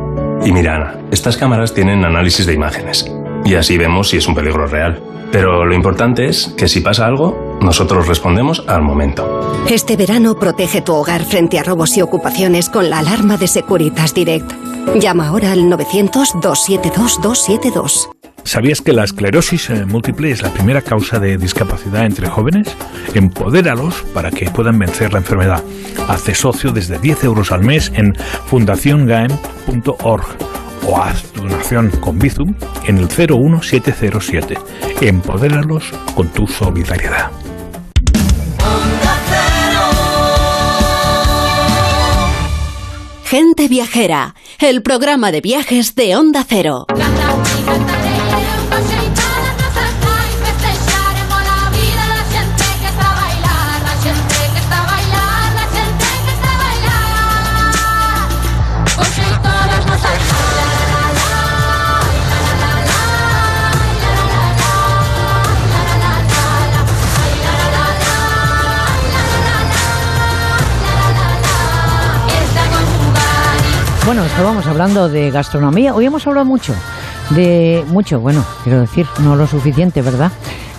Y 0.43 0.51
mira, 0.51 0.75
Ana, 0.75 0.95
estas 1.11 1.37
cámaras 1.37 1.73
tienen 1.73 2.03
análisis 2.03 2.47
de 2.47 2.53
imágenes 2.53 3.05
y 3.45 3.55
así 3.55 3.77
vemos 3.77 4.09
si 4.09 4.17
es 4.17 4.27
un 4.27 4.35
peligro 4.35 4.67
real. 4.67 5.01
Pero 5.31 5.65
lo 5.65 5.73
importante 5.73 6.27
es 6.27 6.53
que 6.57 6.67
si 6.67 6.81
pasa 6.81 7.05
algo, 7.05 7.57
nosotros 7.61 8.07
respondemos 8.07 8.65
al 8.67 8.81
momento. 8.81 9.63
Este 9.69 9.95
verano 9.95 10.35
protege 10.35 10.81
tu 10.81 10.93
hogar 10.93 11.23
frente 11.23 11.57
a 11.57 11.63
robos 11.63 11.95
y 11.97 12.01
ocupaciones 12.01 12.67
con 12.69 12.89
la 12.89 12.99
alarma 12.99 13.37
de 13.37 13.47
Securitas 13.47 14.13
Direct. 14.13 14.51
Llama 14.99 15.27
ahora 15.27 15.53
al 15.53 15.63
900-272-272. 15.65 18.09
¿Sabías 18.43 18.81
que 18.81 18.91
la 18.91 19.03
esclerosis 19.03 19.69
eh, 19.69 19.85
múltiple 19.85 20.31
es 20.31 20.41
la 20.41 20.51
primera 20.51 20.81
causa 20.81 21.19
de 21.19 21.37
discapacidad 21.37 22.05
entre 22.05 22.27
jóvenes? 22.27 22.75
Empodéralos 23.13 24.01
para 24.13 24.31
que 24.31 24.49
puedan 24.49 24.79
vencer 24.79 25.13
la 25.13 25.19
enfermedad. 25.19 25.63
Hace 26.09 26.33
socio 26.33 26.71
desde 26.71 26.97
10 26.97 27.23
euros 27.23 27.51
al 27.51 27.63
mes 27.63 27.91
en 27.95 28.15
fundaciongaem.org 28.47 30.25
haz 30.97 31.23
tu 31.31 31.41
donación 31.41 31.89
con 32.01 32.19
Bizum 32.19 32.55
en 32.85 32.97
el 32.97 33.07
01707. 33.07 34.57
Empodéralos 35.01 35.91
con 36.15 36.27
tu 36.29 36.47
solidaridad. 36.47 37.31
Gente 43.25 43.69
Viajera, 43.69 44.35
el 44.59 44.81
programa 44.83 45.31
de 45.31 45.39
viajes 45.39 45.95
de 45.95 46.17
Onda 46.17 46.45
Cero. 46.47 46.85
Bueno, 74.05 74.23
estábamos 74.23 74.65
hablando 74.65 75.09
de 75.09 75.29
gastronomía. 75.29 75.93
Hoy 75.93 76.05
hemos 76.05 76.25
hablado 76.25 76.45
mucho 76.45 76.73
de 77.29 77.85
mucho, 77.87 78.19
bueno, 78.19 78.43
quiero 78.63 78.81
decir, 78.81 79.05
no 79.23 79.35
lo 79.35 79.47
suficiente, 79.47 80.01
¿verdad? 80.01 80.31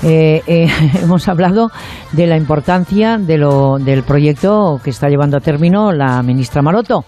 Eh, 0.02 0.42
eh, 0.46 0.68
hemos 1.02 1.28
hablado 1.28 1.70
de 2.12 2.26
la 2.26 2.36
importancia 2.36 3.18
de 3.18 3.38
lo, 3.38 3.78
del 3.78 4.02
proyecto 4.02 4.80
que 4.82 4.90
está 4.90 5.08
llevando 5.08 5.36
a 5.36 5.40
término 5.40 5.92
la 5.92 6.22
ministra 6.22 6.62
Maroto 6.62 7.04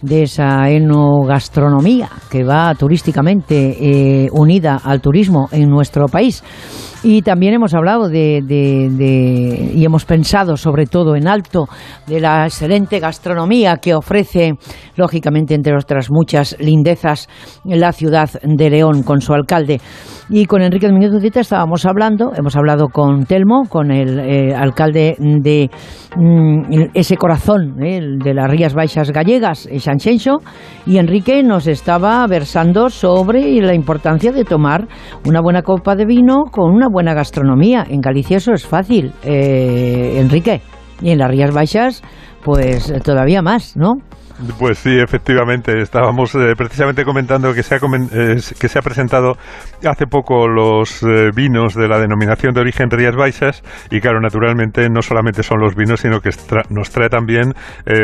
de 0.00 0.22
esa 0.22 0.70
enogastronomía 0.70 2.08
que 2.30 2.42
va 2.42 2.74
turísticamente 2.74 4.24
eh, 4.24 4.28
unida 4.32 4.80
al 4.82 5.00
turismo 5.00 5.48
en 5.52 5.68
nuestro 5.68 6.06
país. 6.06 6.42
Y 7.02 7.22
también 7.22 7.54
hemos 7.54 7.72
hablado 7.72 8.08
de, 8.08 8.42
de, 8.44 9.72
y 9.74 9.84
hemos 9.84 10.04
pensado 10.04 10.56
sobre 10.56 10.84
todo 10.84 11.16
en 11.16 11.28
alto 11.28 11.66
de 12.06 12.20
la 12.20 12.44
excelente 12.44 13.00
gastronomía 13.00 13.78
que 13.78 13.94
ofrece, 13.94 14.52
lógicamente, 14.96 15.54
entre 15.54 15.74
otras 15.74 16.10
muchas 16.10 16.56
lindezas, 16.58 17.28
la 17.64 17.92
ciudad 17.92 18.28
de 18.42 18.70
León 18.70 19.02
con 19.02 19.22
su 19.22 19.32
alcalde. 19.32 19.80
Y 20.28 20.44
con 20.44 20.62
Enrique 20.62 20.88
de 20.88 21.40
estábamos 21.40 21.86
hablando, 21.86 22.32
hemos 22.36 22.54
hablado 22.54 22.88
con 22.88 23.24
Telmo, 23.24 23.64
con 23.68 23.90
el 23.90 24.20
eh, 24.20 24.54
alcalde 24.54 25.16
de 25.18 25.70
mm, 26.16 26.90
ese 26.94 27.16
corazón 27.16 27.82
eh, 27.82 28.00
de 28.22 28.34
las 28.34 28.48
Rías 28.48 28.74
Baixas 28.74 29.10
Gallegas, 29.10 29.68
Xanxenxo, 29.76 30.38
y 30.86 30.98
Enrique 30.98 31.42
nos 31.42 31.66
estaba 31.66 32.24
versando 32.28 32.90
sobre 32.90 33.60
la 33.60 33.74
importancia 33.74 34.30
de 34.30 34.44
tomar 34.44 34.86
una 35.26 35.40
buena 35.40 35.62
copa 35.62 35.96
de 35.96 36.06
vino 36.06 36.44
con 36.52 36.72
una 36.72 36.89
buena 36.90 37.14
gastronomía. 37.14 37.84
En 37.88 38.00
Galicia 38.00 38.36
eso 38.36 38.52
es 38.52 38.66
fácil, 38.66 39.12
eh, 39.22 40.18
Enrique. 40.18 40.60
Y 41.00 41.10
en 41.10 41.18
las 41.18 41.30
Rías 41.30 41.52
Baixas, 41.52 42.02
pues 42.44 42.92
todavía 43.02 43.42
más, 43.42 43.76
¿no? 43.76 43.96
Pues 44.58 44.78
sí, 44.78 44.98
efectivamente. 44.98 45.80
Estábamos 45.80 46.34
eh, 46.34 46.54
precisamente 46.56 47.04
comentando 47.04 47.52
que 47.52 47.62
se, 47.62 47.74
ha 47.74 47.78
eh, 47.78 48.36
que 48.58 48.68
se 48.68 48.78
ha 48.78 48.82
presentado 48.82 49.36
hace 49.84 50.06
poco 50.06 50.48
los 50.48 51.02
eh, 51.02 51.30
vinos 51.34 51.74
de 51.74 51.88
la 51.88 51.98
denominación 51.98 52.54
de 52.54 52.60
origen 52.60 52.90
Rías 52.90 53.14
Baixas 53.16 53.62
y 53.90 54.00
claro, 54.00 54.20
naturalmente 54.20 54.88
no 54.88 55.02
solamente 55.02 55.42
son 55.42 55.60
los 55.60 55.74
vinos, 55.74 56.00
sino 56.00 56.20
que 56.20 56.30
nos 56.70 56.90
trae 56.90 57.08
también 57.08 57.52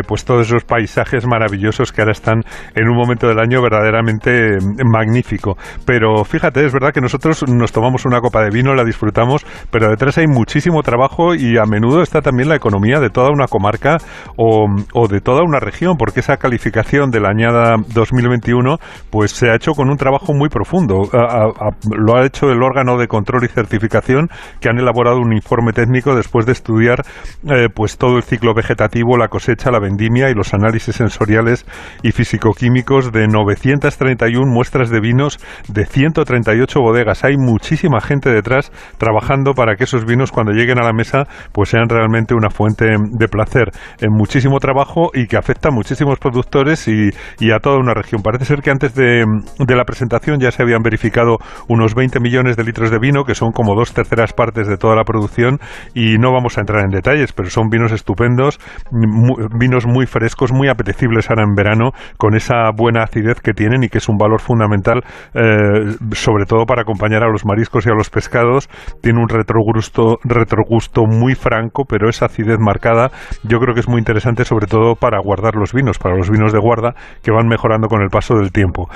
pues 0.07 0.25
todos 0.25 0.47
esos 0.47 0.65
paisajes 0.65 1.27
maravillosos 1.27 1.93
que 1.93 2.01
ahora 2.01 2.13
están 2.13 2.43
en 2.75 2.89
un 2.89 2.97
momento 2.97 3.29
del 3.29 3.39
año 3.39 3.63
verdaderamente 3.63 4.59
mm, 4.59 4.91
magnífico. 4.91 5.57
Pero 5.85 6.25
fíjate, 6.25 6.65
es 6.65 6.73
verdad 6.73 6.93
que 6.93 7.01
nosotros 7.01 7.49
nos 7.49 7.73
tomamos 7.73 8.05
una 8.05 8.21
copa 8.21 8.43
de 8.43 8.51
vino, 8.51 8.75
la 8.75 8.85
disfrutamos, 8.85 9.47
pero 9.71 9.89
detrás 9.89 10.19
hay 10.19 10.27
muchísimo 10.27 10.83
trabajo 10.83 11.35
y 11.35 11.57
a 11.57 11.65
menudo 11.65 12.03
está 12.03 12.21
también 12.21 12.49
la 12.49 12.57
economía 12.57 13.01
de 13.01 13.11
toda 13.11 13.31
una 13.31 13.47
comarca 13.47 13.99
o, 14.37 14.67
o 14.93 15.09
de 15.09 15.21
toda 15.21 15.43
una 15.43 15.61
región, 15.61 15.97
porque 15.97 16.23
esa 16.27 16.39
calificación 16.39 17.11
de 17.11 17.21
la 17.21 17.29
añada 17.29 17.77
2021 17.95 18.79
pues 19.11 19.31
se 19.31 19.49
ha 19.49 19.55
hecho 19.55 19.73
con 19.73 19.89
un 19.89 19.97
trabajo 19.97 20.35
muy 20.35 20.49
profundo. 20.49 21.09
lo 21.97 22.17
ha 22.17 22.27
hecho 22.27 22.51
el 22.51 22.65
órgano 22.65 22.99
de 22.99 23.07
control 23.07 23.45
y 23.45 23.49
certificación 23.49 24.29
que 24.61 24.69
han 24.69 24.79
elaborado 24.79 25.19
un 25.19 25.33
informe 25.33 25.73
técnico 25.73 26.17
después 26.17 26.45
de 26.45 26.53
estudiar 26.53 27.05
eh, 27.49 27.69
pues 27.73 27.97
todo 27.97 28.17
el 28.17 28.25
ciclo 28.25 28.55
vegetativo, 28.55 29.17
la 29.17 29.29
cosecha, 29.29 29.71
la 29.71 29.79
vendimia 29.79 30.29
y 30.29 30.35
los 30.35 30.53
análisis 30.53 30.97
sensoriales 30.97 31.65
y 32.03 32.11
fisicoquímicos 32.11 33.13
de 33.13 33.29
931 33.29 34.51
muestras 34.53 34.91
de 34.91 35.01
vinos 35.01 35.39
de 35.69 35.87
138 35.87 36.81
bodegas. 36.81 37.23
Hay 37.23 37.37
muchísima 37.37 38.01
gente 38.01 38.31
detrás 38.31 38.73
trabajando 38.99 39.53
para 39.55 39.77
que 39.77 39.85
esos 39.85 40.05
vinos 40.05 40.33
cuando 40.33 40.53
lleguen 40.53 40.81
a 40.81 40.85
la 40.85 40.93
mesa 40.93 41.29
pues 41.53 41.69
sean 41.69 41.89
realmente 41.89 42.35
una 42.35 42.51
fuente 42.51 42.87
de 42.87 43.29
placer. 43.29 43.71
En 44.01 44.11
muchísimo 44.11 44.59
trabajo 44.59 45.11
y 45.15 45.29
que 45.29 45.37
afecta 45.37 45.71
muchísimos 45.71 46.16
productores 46.19 46.89
y, 46.89 47.11
a 47.51 47.59
toda 47.61 47.79
una 47.79 47.95
región. 47.95 48.23
Parece 48.23 48.45
ser 48.45 48.61
que 48.61 48.71
antes 48.71 48.95
de, 48.95 49.25
la 49.59 49.85
presentación 49.85 50.41
ya 50.41 50.51
se 50.51 50.63
habían 50.63 50.83
verificado 50.83 51.39
unos 51.69 51.95
20 51.95 52.21
millones 52.21 52.57
de 52.57 52.65
litros 52.65 52.91
de 52.91 52.99
vino, 52.99 53.25
que 53.25 53.35
son 53.35 53.53
como 53.53 53.75
dos 53.75 53.93
terceras 53.93 54.33
partes 54.33 54.67
de 54.67 54.77
toda 54.77 54.97
la 54.97 55.05
producción, 55.05 55.59
y 55.95 56.19
no 56.19 56.33
vamos 56.33 56.59
a 56.59 56.61
entrar 56.61 56.85
en 56.85 56.91
detalles, 56.91 57.33
pero 57.33 57.51
son 57.51 57.69
vinos 57.69 57.93
estupendos, 57.93 58.59
vinos 59.59 59.87
muy 59.87 60.07
frescos, 60.07 60.53
muy 60.53 60.69
apetecibles 60.69 61.31
ahora 61.31 61.45
en 61.45 61.55
verano, 61.55 61.91
con 62.17 62.35
esa 62.35 62.71
buena 62.77 63.03
acidez 63.03 63.41
que 63.41 63.53
tienen 63.53 63.85
y 63.85 63.89
que 63.89 63.99
es 63.99 64.09
un 64.09 64.17
valor 64.17 64.41
fundamental, 64.41 65.03
eh, 65.35 65.97
sobre 66.13 66.45
todo 66.45 66.67
para 66.67 66.83
acompañar 66.83 67.23
a 67.23 67.31
los 67.31 67.45
mariscos 67.45 67.87
y 67.87 67.91
a 67.91 67.95
los 67.95 68.11
pescados. 68.11 68.69
Tiene 69.03 69.21
un 69.21 69.29
retrogusto, 69.29 70.19
retrogusto 70.25 71.05
muy 71.07 71.35
franco, 71.35 71.85
pero 71.89 72.09
esa 72.09 72.27
acidez 72.27 72.59
marcada 72.59 73.11
yo 73.43 73.59
creo 73.59 73.75
que 73.75 73.81
es 73.81 73.89
muy 73.89 73.99
interesante, 73.99 74.45
sobre 74.45 74.67
todo 74.67 74.95
para 74.95 75.19
guardar 75.21 75.55
los 75.57 75.73
vinos 75.73 75.99
para 76.07 76.17
los 76.17 76.31
vinos 76.31 76.53
de 76.53 76.61
guarda 76.61 76.95
que 77.25 77.33
van 77.33 77.49
mejorando 77.49 77.89
con 77.89 78.01
el 78.01 78.11
paso 78.11 78.37
del 78.37 78.53
tiempo. 78.53 78.89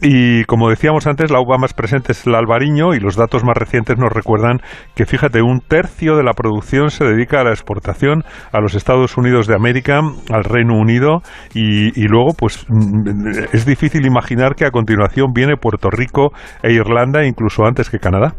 Y 0.00 0.44
como 0.44 0.70
decíamos 0.70 1.08
antes, 1.08 1.32
la 1.32 1.40
uva 1.40 1.58
más 1.58 1.74
presente 1.74 2.12
es 2.12 2.24
el 2.24 2.36
albariño 2.36 2.94
y 2.94 3.00
los 3.00 3.16
datos 3.16 3.42
más 3.42 3.56
recientes 3.56 3.98
nos 3.98 4.12
recuerdan 4.12 4.58
que, 4.94 5.04
fíjate, 5.04 5.42
un 5.42 5.58
tercio 5.60 6.16
de 6.16 6.22
la 6.22 6.34
producción 6.34 6.90
se 6.90 7.04
dedica 7.04 7.40
a 7.40 7.44
la 7.44 7.50
exportación 7.50 8.22
a 8.52 8.60
los 8.60 8.76
Estados 8.76 9.16
Unidos 9.16 9.48
de 9.48 9.56
América, 9.56 10.02
al 10.30 10.44
Reino 10.44 10.78
Unido 10.78 11.22
y, 11.52 12.00
y 12.00 12.06
luego, 12.06 12.30
pues 12.38 12.64
mm, 12.68 13.28
es 13.52 13.66
difícil 13.66 14.06
imaginar 14.06 14.54
que 14.54 14.64
a 14.64 14.70
continuación 14.70 15.32
viene 15.34 15.56
Puerto 15.56 15.90
Rico 15.90 16.30
e 16.62 16.72
Irlanda, 16.72 17.26
incluso 17.26 17.64
antes 17.64 17.90
que 17.90 17.98
Canadá. 17.98 18.34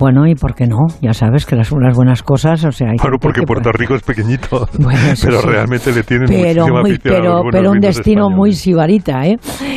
Bueno, 0.00 0.26
¿y 0.26 0.34
por 0.34 0.54
qué 0.54 0.66
no? 0.66 0.86
Ya 1.02 1.12
sabes 1.12 1.44
que 1.44 1.56
las, 1.56 1.70
unas 1.72 1.94
buenas 1.94 2.22
cosas, 2.22 2.64
o 2.64 2.72
sea... 2.72 2.88
Hay 2.88 2.96
bueno, 3.02 3.18
porque 3.20 3.42
Puerto 3.42 3.70
Rico 3.70 3.94
es 3.94 4.02
pequeñito, 4.02 4.66
pero 5.22 5.42
realmente 5.42 5.92
le 5.92 6.02
tienen 6.04 6.26
pero 6.26 6.68
muy, 6.68 6.98
pero, 6.98 7.42
pero 7.52 7.70
un 7.70 7.80
destino 7.80 8.30
muy 8.30 8.52
sibarita, 8.52 9.26
¿eh? 9.26 9.36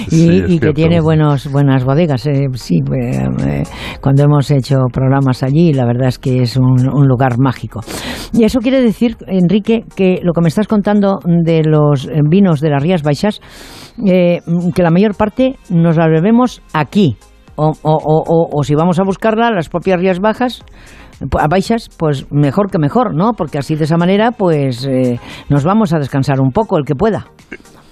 Y, 0.09 0.59
que 0.59 0.71
tiene 0.71 1.01
buenos, 1.01 1.51
buenas 1.51 1.84
bodegas, 1.84 2.26
eh, 2.28 2.47
sí. 2.53 2.76
Eh, 2.78 3.28
eh, 3.45 3.63
cuando 3.99 4.24
hemos 4.24 4.49
hecho 4.49 4.86
programas 4.93 5.43
allí, 5.43 5.74
la 5.74 5.86
verdad 5.86 6.07
es 6.07 6.19
que 6.19 6.41
es 6.41 6.55
un, 6.55 6.88
un 6.89 7.05
lugar 7.05 7.38
mágico. 7.38 7.82
Y 8.32 8.45
eso 8.45 8.59
quiere 8.59 8.82
decir, 8.82 9.17
Enrique, 9.28 9.84
que 9.93 10.21
lo 10.24 10.32
que 10.32 10.39
me 10.39 10.47
estás 10.47 10.69
contando 10.69 11.19
de 11.26 11.63
los 11.65 12.07
vinos 12.30 12.61
de 12.61 12.69
las 12.69 12.82
Rías 12.82 13.03
Baixas, 13.03 13.41
que 13.97 14.41
la 14.84 14.89
mayor 14.89 15.15
parte 15.15 15.57
nos 15.69 15.97
la 15.97 16.07
bebemos 16.07 16.61
aquí, 16.74 17.17
o, 17.56 17.72
o, 17.84 18.49
o, 18.51 18.64
si 18.64 18.76
vamos 18.76 18.99
a 18.99 19.04
buscarla, 19.04 19.51
las 19.51 19.70
propias 19.70 19.99
Rías 19.99 20.20
Bajas, 20.20 20.64
a 21.39 21.47
baixas, 21.47 21.89
pues 21.97 22.32
mejor 22.32 22.70
que 22.72 22.80
mejor, 22.80 23.16
¿no? 23.16 23.34
Porque 23.34 23.58
así 23.58 23.76
de 23.76 23.86
esa 23.86 23.97
manera, 23.97 24.32
pues 24.32 24.86
eh, 24.86 25.20
nos 25.49 25.64
vamos 25.64 25.93
a 25.93 25.99
descansar 25.99 26.41
un 26.41 26.51
poco, 26.51 26.78
el 26.78 26.86
que 26.86 26.95
pueda. 26.95 27.28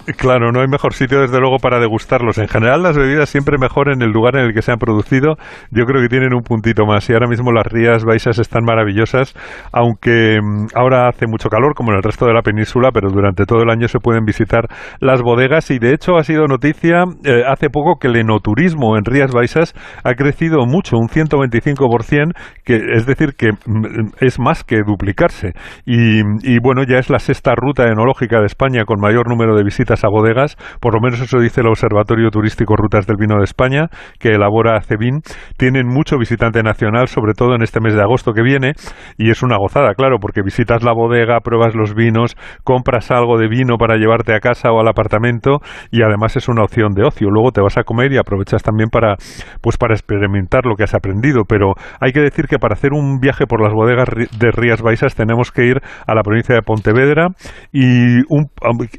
Claro, 0.04 0.50
no 0.50 0.60
hay 0.60 0.66
mejor 0.66 0.94
sitio 0.94 1.20
desde 1.20 1.38
luego 1.38 1.58
para 1.58 1.78
degustarlos. 1.78 2.38
En 2.38 2.48
general 2.48 2.82
las 2.82 2.96
bebidas 2.96 3.28
siempre 3.28 3.56
mejor 3.56 3.88
en 3.92 4.02
el 4.02 4.10
lugar 4.10 4.36
en 4.36 4.46
el 4.46 4.54
que 4.54 4.60
se 4.60 4.72
han 4.72 4.78
producido. 4.78 5.36
Yo 5.70 5.84
creo 5.84 6.02
que 6.02 6.08
tienen 6.08 6.34
un 6.34 6.42
puntito 6.42 6.84
más 6.86 7.08
y 7.08 7.12
ahora 7.12 7.28
mismo 7.28 7.52
las 7.52 7.66
Rías 7.66 8.04
Baixas 8.04 8.40
están 8.40 8.64
maravillosas, 8.64 9.32
aunque 9.72 10.40
mm, 10.42 10.66
ahora 10.74 11.08
hace 11.08 11.26
mucho 11.28 11.48
calor 11.48 11.74
como 11.74 11.92
en 11.92 11.98
el 11.98 12.02
resto 12.02 12.26
de 12.26 12.34
la 12.34 12.42
península, 12.42 12.90
pero 12.92 13.10
durante 13.10 13.44
todo 13.44 13.62
el 13.62 13.70
año 13.70 13.86
se 13.86 14.00
pueden 14.00 14.24
visitar 14.24 14.66
las 14.98 15.22
bodegas 15.22 15.70
y 15.70 15.78
de 15.78 15.94
hecho 15.94 16.16
ha 16.16 16.24
sido 16.24 16.46
noticia 16.48 17.04
eh, 17.24 17.44
hace 17.46 17.70
poco 17.70 17.98
que 18.00 18.08
el 18.08 18.16
enoturismo 18.16 18.96
en 18.96 19.04
Rías 19.04 19.30
Baixas 19.32 19.72
ha 20.02 20.14
crecido 20.14 20.66
mucho, 20.66 20.96
un 20.96 21.08
125%, 21.08 22.32
que 22.64 22.80
es 22.96 23.06
decir 23.06 23.34
que 23.38 23.52
mm, 23.52 24.14
es 24.20 24.40
más 24.40 24.64
que 24.64 24.80
duplicarse. 24.84 25.52
Y, 25.86 26.22
y 26.42 26.58
bueno, 26.60 26.82
ya 26.82 26.98
es 26.98 27.08
la 27.08 27.20
sexta 27.20 27.54
ruta 27.54 27.84
enológica 27.84 28.40
de 28.40 28.46
España 28.46 28.84
con 28.84 28.98
mayor 29.00 29.28
número 29.28 29.54
de 29.56 29.62
visitas 29.62 29.91
a 30.04 30.08
bodegas, 30.08 30.56
por 30.80 30.94
lo 30.94 31.00
menos 31.00 31.20
eso 31.20 31.38
dice 31.38 31.60
el 31.60 31.68
Observatorio 31.68 32.30
Turístico 32.30 32.74
Rutas 32.76 33.06
del 33.06 33.16
Vino 33.16 33.36
de 33.36 33.44
España, 33.44 33.88
que 34.18 34.30
elabora 34.30 34.80
Cebin. 34.80 35.20
Tienen 35.56 35.86
mucho 35.86 36.18
visitante 36.18 36.62
nacional, 36.62 37.08
sobre 37.08 37.34
todo 37.34 37.54
en 37.54 37.62
este 37.62 37.80
mes 37.80 37.94
de 37.94 38.02
agosto 38.02 38.32
que 38.32 38.42
viene, 38.42 38.72
y 39.18 39.30
es 39.30 39.42
una 39.42 39.56
gozada, 39.58 39.94
claro, 39.94 40.18
porque 40.20 40.42
visitas 40.42 40.82
la 40.82 40.92
bodega, 40.92 41.40
pruebas 41.40 41.74
los 41.74 41.94
vinos, 41.94 42.36
compras 42.64 43.10
algo 43.10 43.38
de 43.38 43.48
vino 43.48 43.76
para 43.76 43.96
llevarte 43.96 44.34
a 44.34 44.40
casa 44.40 44.72
o 44.72 44.80
al 44.80 44.88
apartamento, 44.88 45.58
y 45.90 46.02
además 46.02 46.36
es 46.36 46.48
una 46.48 46.62
opción 46.62 46.92
de 46.94 47.04
ocio. 47.04 47.28
Luego 47.30 47.52
te 47.52 47.60
vas 47.60 47.76
a 47.76 47.84
comer 47.84 48.12
y 48.12 48.18
aprovechas 48.18 48.62
también 48.62 48.88
para, 48.88 49.16
pues 49.60 49.76
para 49.76 49.94
experimentar 49.94 50.66
lo 50.66 50.76
que 50.76 50.84
has 50.84 50.94
aprendido. 50.94 51.42
Pero 51.46 51.74
hay 52.00 52.12
que 52.12 52.20
decir 52.20 52.46
que 52.46 52.58
para 52.58 52.74
hacer 52.74 52.92
un 52.92 53.18
viaje 53.20 53.46
por 53.46 53.62
las 53.62 53.72
bodegas 53.72 54.08
de 54.08 54.50
Rías 54.50 54.82
Baixas 54.82 55.14
tenemos 55.14 55.50
que 55.50 55.66
ir 55.66 55.80
a 56.06 56.14
la 56.14 56.22
provincia 56.22 56.54
de 56.54 56.62
Pontevedra 56.62 57.28
y 57.72 58.20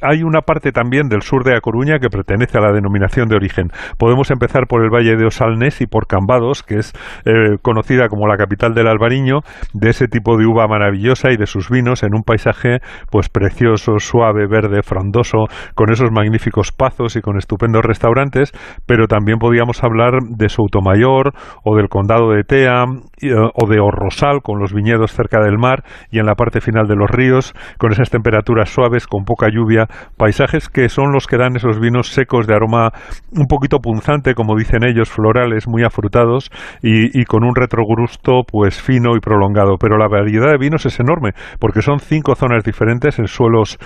hay 0.01 0.23
una 0.23 0.41
parte 0.41 0.71
también 0.71 0.82
también 0.83 1.07
del 1.07 1.21
sur 1.21 1.45
de 1.45 1.55
A 1.55 1.61
Coruña 1.61 1.97
que 1.97 2.09
pertenece 2.09 2.57
a 2.57 2.61
la 2.61 2.73
denominación 2.73 3.29
de 3.29 3.37
origen. 3.37 3.69
Podemos 3.97 4.31
empezar 4.31 4.67
por 4.67 4.83
el 4.83 4.89
Valle 4.89 5.15
de 5.15 5.25
Osalnés 5.25 5.79
y 5.79 5.87
por 5.87 6.07
Cambados, 6.07 6.61
que 6.61 6.75
es 6.75 6.91
eh, 7.23 7.55
conocida 7.61 8.09
como 8.09 8.27
la 8.27 8.35
capital 8.35 8.73
del 8.73 8.87
albariño, 8.87 9.39
de 9.73 9.91
ese 9.91 10.09
tipo 10.09 10.35
de 10.35 10.45
uva 10.45 10.67
maravillosa 10.67 11.31
y 11.31 11.37
de 11.37 11.45
sus 11.45 11.69
vinos 11.69 12.03
en 12.03 12.13
un 12.13 12.23
paisaje 12.23 12.79
pues 13.09 13.29
precioso, 13.29 13.93
suave, 13.99 14.45
verde, 14.45 14.83
frondoso, 14.83 15.45
con 15.73 15.89
esos 15.89 16.11
magníficos 16.11 16.73
pazos 16.73 17.15
y 17.15 17.21
con 17.21 17.37
estupendos 17.37 17.85
restaurantes, 17.85 18.51
pero 18.85 19.07
también 19.07 19.37
podíamos 19.39 19.85
hablar 19.85 20.19
de 20.21 20.49
Soutomayor 20.49 21.31
o 21.63 21.77
del 21.77 21.87
condado 21.87 22.31
de 22.31 22.43
Tea 22.43 22.83
eh, 23.21 23.31
o 23.35 23.69
de 23.69 23.79
Orrosal 23.79 24.41
con 24.43 24.59
los 24.59 24.73
viñedos 24.73 25.13
cerca 25.13 25.39
del 25.39 25.57
mar 25.57 25.85
y 26.11 26.19
en 26.19 26.25
la 26.25 26.35
parte 26.35 26.59
final 26.59 26.87
de 26.87 26.97
los 26.97 27.09
ríos 27.09 27.53
con 27.77 27.93
esas 27.93 28.09
temperaturas 28.09 28.69
suaves 28.69 29.07
con 29.07 29.23
poca 29.23 29.47
lluvia, 29.49 29.87
paisajes 30.17 30.67
que 30.73 30.89
son 30.89 31.11
los 31.11 31.27
que 31.27 31.37
dan 31.37 31.55
esos 31.55 31.79
vinos 31.79 32.09
secos 32.09 32.47
de 32.47 32.55
aroma 32.55 32.91
un 33.31 33.47
poquito 33.47 33.79
punzante, 33.79 34.33
como 34.33 34.57
dicen 34.57 34.83
ellos, 34.83 35.09
florales, 35.09 35.67
muy 35.67 35.83
afrutados 35.83 36.51
y, 36.81 37.23
con 37.25 37.43
un 37.43 37.55
retrogusto 37.55 38.41
pues 38.47 38.81
fino 38.81 39.15
y 39.15 39.19
prolongado. 39.19 39.77
Pero 39.79 39.97
la 39.97 40.07
variedad 40.07 40.51
de 40.51 40.57
vinos 40.57 40.85
es 40.85 40.99
enorme, 40.99 41.31
porque 41.59 41.81
son 41.81 41.99
cinco 41.99 42.35
zonas 42.35 42.63
diferentes 42.63 43.19
en 43.19 43.27
suelos 43.27 43.77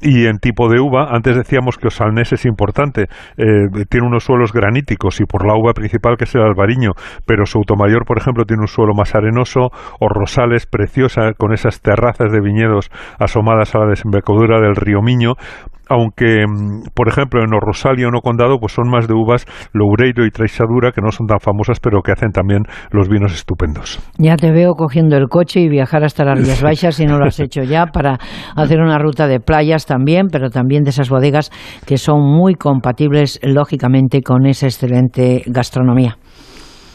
y 0.00 0.26
en 0.26 0.38
tipo 0.38 0.68
de 0.68 0.80
uva. 0.80 1.08
Antes 1.10 1.36
decíamos 1.36 1.76
que 1.76 1.88
Osalnés 1.88 2.32
es 2.32 2.46
importante, 2.46 3.06
eh, 3.36 3.84
tiene 3.88 4.06
unos 4.06 4.24
suelos 4.24 4.52
graníticos 4.52 5.20
y 5.20 5.24
por 5.24 5.46
la 5.46 5.54
uva 5.54 5.72
principal 5.72 6.16
que 6.16 6.24
es 6.24 6.34
el 6.34 6.42
albariño, 6.42 6.92
pero 7.26 7.46
Soutomayor, 7.46 8.04
por 8.04 8.18
ejemplo, 8.18 8.44
tiene 8.44 8.62
un 8.62 8.68
suelo 8.68 8.94
más 8.94 9.14
arenoso, 9.14 9.70
o 10.00 10.08
Rosales 10.08 10.66
preciosa 10.66 11.32
con 11.36 11.52
esas 11.52 11.80
terrazas 11.80 12.32
de 12.32 12.40
viñedos 12.40 12.90
asomadas 13.18 13.74
a 13.74 13.80
la 13.80 13.86
desembocadura 13.86 14.60
del 14.60 14.76
río 14.76 15.02
Miño 15.02 15.34
aunque, 15.88 16.44
mm, 16.46 16.90
por 16.94 17.08
ejemplo, 17.08 17.42
en 17.42 17.50
Rosalia 17.60 18.08
o 18.08 18.10
no 18.10 18.20
Condado, 18.20 18.58
pues 18.58 18.72
son 18.72 18.88
más 18.88 19.08
de 19.08 19.14
uvas 19.14 19.46
Loureiro 19.72 20.24
y 20.26 20.30
Treixadura, 20.30 20.92
que 20.92 21.00
no 21.00 21.10
son 21.10 21.26
tan 21.26 21.40
famosas, 21.40 21.80
pero 21.80 22.02
que 22.02 22.12
hacen 22.12 22.30
también 22.30 22.62
los 22.90 23.08
vinos 23.08 23.34
estupendos. 23.34 23.98
Ya 24.18 24.36
te 24.36 24.52
veo 24.52 24.74
cogiendo 24.74 25.16
el 25.16 25.28
coche 25.28 25.60
y 25.60 25.68
viajar 25.68 26.04
hasta 26.04 26.24
las 26.24 26.38
Rías 26.38 26.62
Baixas, 26.62 26.96
si 26.96 27.06
no 27.06 27.18
lo 27.18 27.26
has 27.26 27.40
hecho 27.40 27.62
ya, 27.62 27.86
para 27.86 28.18
hacer 28.56 28.80
una 28.80 28.98
ruta 28.98 29.26
de 29.26 29.40
playas 29.40 29.86
también, 29.86 30.28
pero 30.30 30.50
también 30.50 30.82
de 30.84 30.90
esas 30.90 31.10
bodegas 31.10 31.50
que 31.86 31.98
son 31.98 32.20
muy 32.20 32.54
compatibles, 32.54 33.40
lógicamente, 33.42 34.22
con 34.22 34.46
esa 34.46 34.66
excelente 34.66 35.42
gastronomía. 35.46 36.18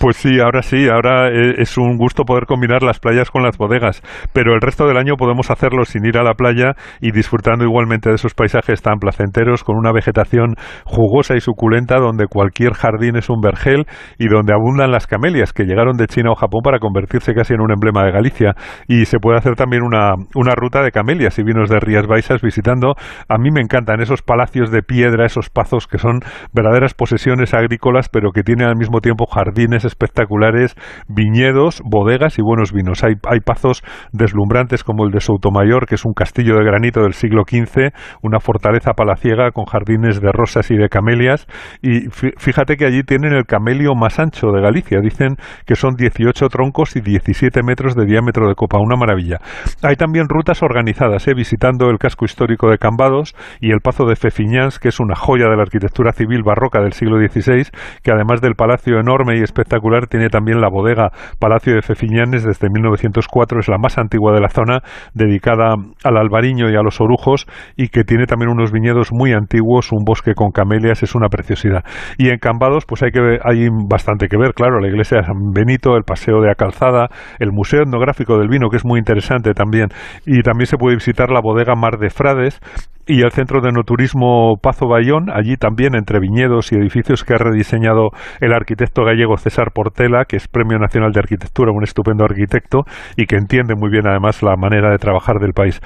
Pues 0.04 0.18
sí, 0.18 0.38
ahora 0.42 0.62
sí, 0.62 0.90
ahora 0.90 1.30
eh, 1.30 1.56
es 1.60 1.78
un 1.78 1.96
gusto 1.96 2.26
poder 2.26 2.46
combinar 2.46 2.84
las 2.84 3.00
playas 3.00 3.32
con 3.32 3.42
las 3.42 3.58
bodegas, 3.58 4.04
pero 4.34 4.54
el 4.54 4.60
resto 4.60 4.86
del 4.86 4.98
año 4.98 5.16
podemos 5.16 5.50
hacerlo 5.50 5.86
sin 5.86 6.04
ir 6.06 6.18
a 6.18 6.24
la 6.24 6.34
playa 6.34 6.74
y 7.00 7.12
disfrutando 7.14 7.64
igualmente 7.64 8.10
de 8.10 8.16
esos 8.16 8.34
paisajes 8.34 8.82
tan 8.82 9.00
placenteros 9.00 9.64
con 9.64 9.78
una 9.78 9.94
vegetación 9.94 10.56
jugosa 10.84 11.38
y 11.38 11.40
suculenta 11.40 12.02
donde 12.02 12.28
cualquier 12.28 12.74
jardín 12.74 13.16
es 13.16 13.30
un 13.30 13.40
vergel 13.40 13.86
y 14.20 14.28
donde 14.28 14.54
abundan 14.54 14.92
las 14.92 15.08
camelias 15.08 15.54
que 15.54 15.64
llegaron 15.64 15.96
de 15.96 16.08
China 16.08 16.32
o 16.32 16.36
Japón 16.36 16.64
para 16.66 16.80
convertirse 16.80 17.34
casi 17.34 17.54
en 17.54 17.62
un 17.62 17.72
emblema 17.72 18.04
de 18.04 18.12
Galicia. 18.12 18.56
Y 18.90 19.06
se 19.06 19.20
puede 19.20 19.38
hacer 19.38 19.56
también 19.56 19.84
una, 19.84 20.16
una 20.36 20.54
ruta 20.54 20.84
de 20.84 20.92
camelias 20.92 21.40
y 21.40 21.44
vinos 21.44 21.70
de 21.70 21.80
Rías 21.80 22.08
Baixas 22.08 22.42
visitando, 22.42 22.96
a 23.30 23.38
mí 23.38 23.52
me 23.52 23.62
encantan 23.62 24.02
esos 24.02 24.22
palacios 24.22 24.70
de 24.70 24.82
piedra, 24.82 25.26
esos 25.26 25.50
pazos 25.50 25.88
que 25.88 25.98
son 25.98 26.20
verdaderas 26.52 26.94
posesiones 26.94 27.54
agrícolas 27.54 28.10
pero 28.10 28.32
que 28.32 28.44
tienen 28.44 28.68
al 28.68 28.76
mismo 28.76 29.00
tiempo 29.00 29.28
jardines 29.28 29.93
espectaculares, 29.94 30.76
viñedos, 31.08 31.82
bodegas 31.86 32.40
y 32.40 32.42
buenos 32.42 32.74
vinos. 32.74 33.04
Hay, 33.04 33.14
hay 33.30 33.40
pazos 33.40 33.84
deslumbrantes 34.12 34.84
como 34.84 35.06
el 35.06 35.12
de 35.12 35.20
Soutomayor, 35.20 35.86
que 35.86 35.96
es 35.96 36.06
un 36.06 36.14
castillo 36.14 36.56
de 36.56 36.66
granito 36.66 37.02
del 37.02 37.14
siglo 37.14 37.44
XV, 37.48 37.94
una 38.22 38.40
fortaleza 38.40 38.94
palaciega 38.94 39.52
con 39.52 39.66
jardines 39.66 40.20
de 40.20 40.32
rosas 40.32 40.72
y 40.72 40.76
de 40.76 40.90
camelias. 40.90 41.48
Y 41.82 42.10
fíjate 42.10 42.76
que 42.76 42.86
allí 42.86 43.04
tienen 43.04 43.34
el 43.34 43.46
camelio 43.46 43.94
más 43.96 44.20
ancho 44.20 44.48
de 44.48 44.62
Galicia. 44.62 45.00
Dicen 45.02 45.36
que 45.66 45.76
son 45.76 45.96
18 45.96 46.48
troncos 46.50 46.96
y 46.96 47.02
17 47.02 47.62
metros 47.64 47.96
de 47.96 48.06
diámetro 48.06 48.48
de 48.48 48.56
copa. 48.56 48.80
Una 48.80 48.96
maravilla. 48.96 49.38
Hay 49.84 49.96
también 49.96 50.28
rutas 50.28 50.64
organizadas, 50.64 51.28
¿eh? 51.28 51.34
visitando 51.36 51.90
el 51.90 52.00
casco 52.00 52.26
histórico 52.26 52.70
de 52.70 52.78
Cambados 52.78 53.36
y 53.62 53.72
el 53.72 53.82
Pazo 53.82 54.06
de 54.06 54.16
Fefiñans, 54.16 54.80
que 54.80 54.90
es 54.90 55.00
una 55.00 55.16
joya 55.16 55.46
de 55.50 55.56
la 55.56 55.64
arquitectura 55.64 56.12
civil 56.14 56.42
barroca 56.44 56.82
del 56.82 56.94
siglo 56.94 57.18
XVI, 57.18 57.68
que 58.02 58.12
además 58.12 58.42
del 58.42 58.56
palacio 58.56 59.00
enorme 59.00 59.38
y 59.38 59.42
espectacular, 59.42 59.73
tiene 60.10 60.30
también 60.30 60.62
la 60.62 60.70
bodega 60.70 61.12
Palacio 61.40 61.76
de 61.76 61.82
Fefiñanes 61.82 62.44
desde 62.44 62.70
1904, 62.70 63.60
es 63.60 63.68
la 63.68 63.78
más 63.78 63.98
antigua 63.98 64.34
de 64.34 64.42
la 64.42 64.50
zona, 64.50 64.80
dedicada 65.14 65.76
al 66.04 66.18
albariño 66.18 66.70
y 66.70 66.76
a 66.76 66.82
los 66.82 67.02
orujos 67.02 67.46
y 67.76 67.90
que 67.90 68.04
tiene 68.04 68.26
también 68.26 68.50
unos 68.50 68.72
viñedos 68.72 69.12
muy 69.12 69.34
antiguos, 69.34 69.92
un 69.92 70.04
bosque 70.04 70.34
con 70.36 70.52
camelias, 70.52 71.04
es 71.04 71.16
una 71.16 71.28
preciosidad. 71.30 71.84
Y 72.18 72.30
en 72.30 72.38
Cambados 72.38 72.86
pues 72.86 73.04
hay, 73.04 73.12
que, 73.12 73.40
hay 73.44 73.68
bastante 73.88 74.28
que 74.28 74.38
ver, 74.38 74.54
claro, 74.54 74.80
la 74.80 74.88
iglesia 74.88 75.20
de 75.20 75.26
San 75.26 75.52
Benito, 75.54 75.96
el 75.96 76.04
paseo 76.04 76.42
de 76.42 76.48
la 76.48 76.56
calzada, 76.56 77.10
el 77.40 77.52
Museo 77.52 77.82
Etnográfico 77.84 78.38
del 78.38 78.50
Vino, 78.50 78.70
que 78.70 78.78
es 78.78 78.86
muy 78.86 79.00
interesante 79.00 79.54
también, 79.54 79.90
y 80.26 80.42
también 80.42 80.68
se 80.68 80.78
puede 80.78 80.96
visitar 80.96 81.30
la 81.30 81.42
bodega 81.42 81.76
Mar 81.76 81.98
de 81.98 82.10
Frades, 82.10 82.60
y 83.06 83.22
el 83.22 83.32
Centro 83.32 83.62
de 83.62 83.70
Enoturismo 83.70 84.56
Pazo 84.62 84.88
Bayón, 84.88 85.30
allí 85.30 85.58
también 85.58 85.96
entre 85.96 86.20
viñedos 86.20 86.72
y 86.72 86.76
edificios 86.76 87.24
que 87.24 87.34
ha 87.34 87.38
rediseñado 87.38 88.10
el 88.40 88.54
arquitecto 88.54 89.04
gallego 89.04 89.38
César 89.38 89.72
Portela, 89.74 90.26
que 90.26 90.38
es 90.38 90.48
Premio 90.48 90.78
Nacional 90.80 91.12
de 91.12 91.20
Arquitectura, 91.20 91.72
un 91.74 91.84
estupendo 91.84 92.24
arquitecto 92.24 92.84
y 93.18 93.26
que 93.26 93.36
entiende 93.36 93.76
muy 93.76 93.90
bien 93.90 94.08
además 94.08 94.42
la 94.42 94.56
manera 94.56 94.90
de 94.92 94.98
trabajar 94.98 95.40
del 95.40 95.54
país. 95.54 95.82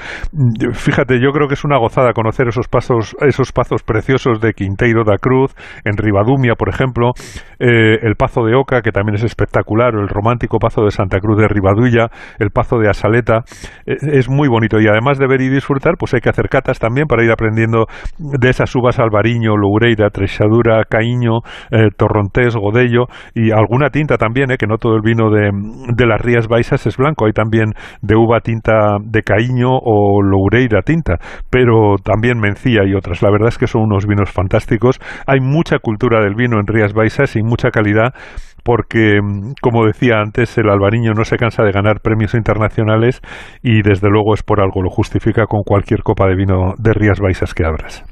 Fíjate, 0.73 1.19
yo 1.19 1.31
creo 1.31 1.47
que 1.47 1.55
es 1.55 1.63
una 1.63 1.77
gozada 1.77 2.13
conocer 2.13 2.47
esos 2.47 2.67
pasos, 2.67 3.15
esos 3.21 3.51
pazos 3.51 3.83
preciosos 3.83 4.39
de 4.39 4.53
Quinteiro 4.53 5.03
da 5.03 5.17
Cruz, 5.17 5.55
en 5.83 5.97
Ribadumia, 5.97 6.53
por 6.55 6.69
ejemplo, 6.69 7.11
eh, 7.59 7.97
el 8.01 8.15
Pazo 8.15 8.45
de 8.45 8.55
Oca, 8.55 8.81
que 8.81 8.91
también 8.91 9.15
es 9.15 9.23
espectacular, 9.23 9.95
o 9.95 10.01
el 10.01 10.07
romántico 10.07 10.59
Pazo 10.59 10.83
de 10.83 10.91
Santa 10.91 11.19
Cruz 11.19 11.37
de 11.39 11.47
Ribadulla, 11.47 12.09
el 12.39 12.51
Pazo 12.51 12.77
de 12.77 12.89
Asaleta, 12.89 13.43
eh, 13.85 13.95
es 14.01 14.29
muy 14.29 14.47
bonito 14.47 14.79
y 14.79 14.87
además 14.87 15.17
de 15.17 15.27
ver 15.27 15.41
y 15.41 15.49
disfrutar, 15.49 15.95
pues 15.97 16.13
hay 16.13 16.21
que 16.21 16.29
hacer 16.29 16.49
catas 16.49 16.79
también 16.79 17.06
para 17.07 17.23
ir 17.23 17.31
aprendiendo 17.31 17.85
de 18.17 18.49
esas 18.49 18.73
uvas 18.75 18.99
albariño, 18.99 19.55
loureira, 19.55 20.09
trexadura, 20.09 20.83
caíño, 20.89 21.39
eh, 21.71 21.89
torrontés, 21.95 22.55
godello 22.55 23.05
y 23.33 23.51
alguna 23.51 23.89
tinta 23.89 24.17
también, 24.17 24.51
eh, 24.51 24.57
que 24.57 24.67
no 24.67 24.77
todo 24.77 24.95
el 24.95 25.01
vino 25.01 25.29
de, 25.29 25.51
de, 25.95 26.05
las 26.05 26.21
Rías 26.21 26.47
Baixas 26.47 26.85
es 26.87 26.97
blanco, 26.97 27.25
hay 27.25 27.33
también 27.33 27.73
de 28.01 28.15
uva 28.15 28.39
tinta 28.39 28.97
de 29.01 29.23
caíño 29.23 29.69
o 29.71 30.21
loureira 30.21 30.81
tinta, 30.81 31.17
pero 31.49 31.95
también 32.03 32.39
mencía 32.39 32.83
y 32.85 32.93
otras. 32.93 33.21
La 33.21 33.31
verdad 33.31 33.49
es 33.49 33.57
que 33.57 33.67
son 33.67 33.83
unos 33.83 34.05
vinos 34.05 34.31
fantásticos. 34.31 34.99
Hay 35.25 35.39
mucha 35.39 35.79
cultura 35.79 36.21
del 36.21 36.35
vino 36.35 36.59
en 36.59 36.67
Rías 36.67 36.93
Baixas 36.93 37.35
y 37.35 37.43
mucha 37.43 37.69
calidad 37.71 38.13
porque, 38.67 39.21
mm, 39.23 39.53
como 39.61 39.85
decía 39.85 40.19
antes, 40.19 40.57
el 40.57 40.69
albariño 40.69 41.13
no 41.13 41.23
se 41.23 41.37
cansa 41.37 41.63
de 41.63 41.71
ganar 41.71 42.01
premios 42.01 42.33
internacionales 42.33 43.21
y 43.63 43.81
desde 43.81 44.09
luego 44.09 44.33
es 44.33 44.43
por 44.43 44.59
algo, 44.59 44.83
lo 44.83 44.89
justifica 44.89 45.45
con 45.45 45.61
cualquier 45.63 46.03
copa 46.03 46.27
de 46.27 46.35
vino 46.35 46.73
de 46.77 46.91
Rías 46.91 47.21
Baixas 47.21 47.53
que 47.53 47.63
abras. 47.65 48.03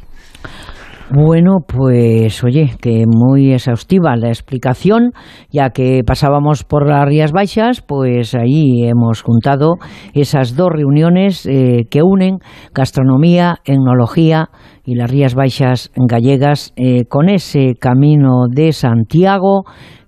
Bueno, 1.13 1.57
pues 1.67 2.41
oye, 2.43 2.71
que 2.81 3.03
muy 3.05 3.51
exhaustiva 3.51 4.15
la 4.15 4.29
explicación, 4.29 5.11
ya 5.51 5.71
que 5.71 6.01
pasábamos 6.07 6.63
por 6.63 6.87
las 6.87 7.05
Rías 7.05 7.33
Baixas, 7.33 7.81
pues 7.81 8.33
ahí 8.33 8.87
hemos 8.87 9.23
juntado 9.23 9.75
esas 10.13 10.55
dos 10.55 10.69
reuniones 10.71 11.45
eh, 11.45 11.81
que 11.91 12.01
unen 12.01 12.37
gastronomía, 12.73 13.57
etnología 13.65 14.47
y 14.85 14.95
las 14.95 15.11
Rías 15.11 15.35
Baixas 15.35 15.91
gallegas 15.95 16.73
eh, 16.77 17.03
con 17.09 17.27
ese 17.27 17.73
camino 17.77 18.45
de 18.49 18.71
Santiago 18.71 19.65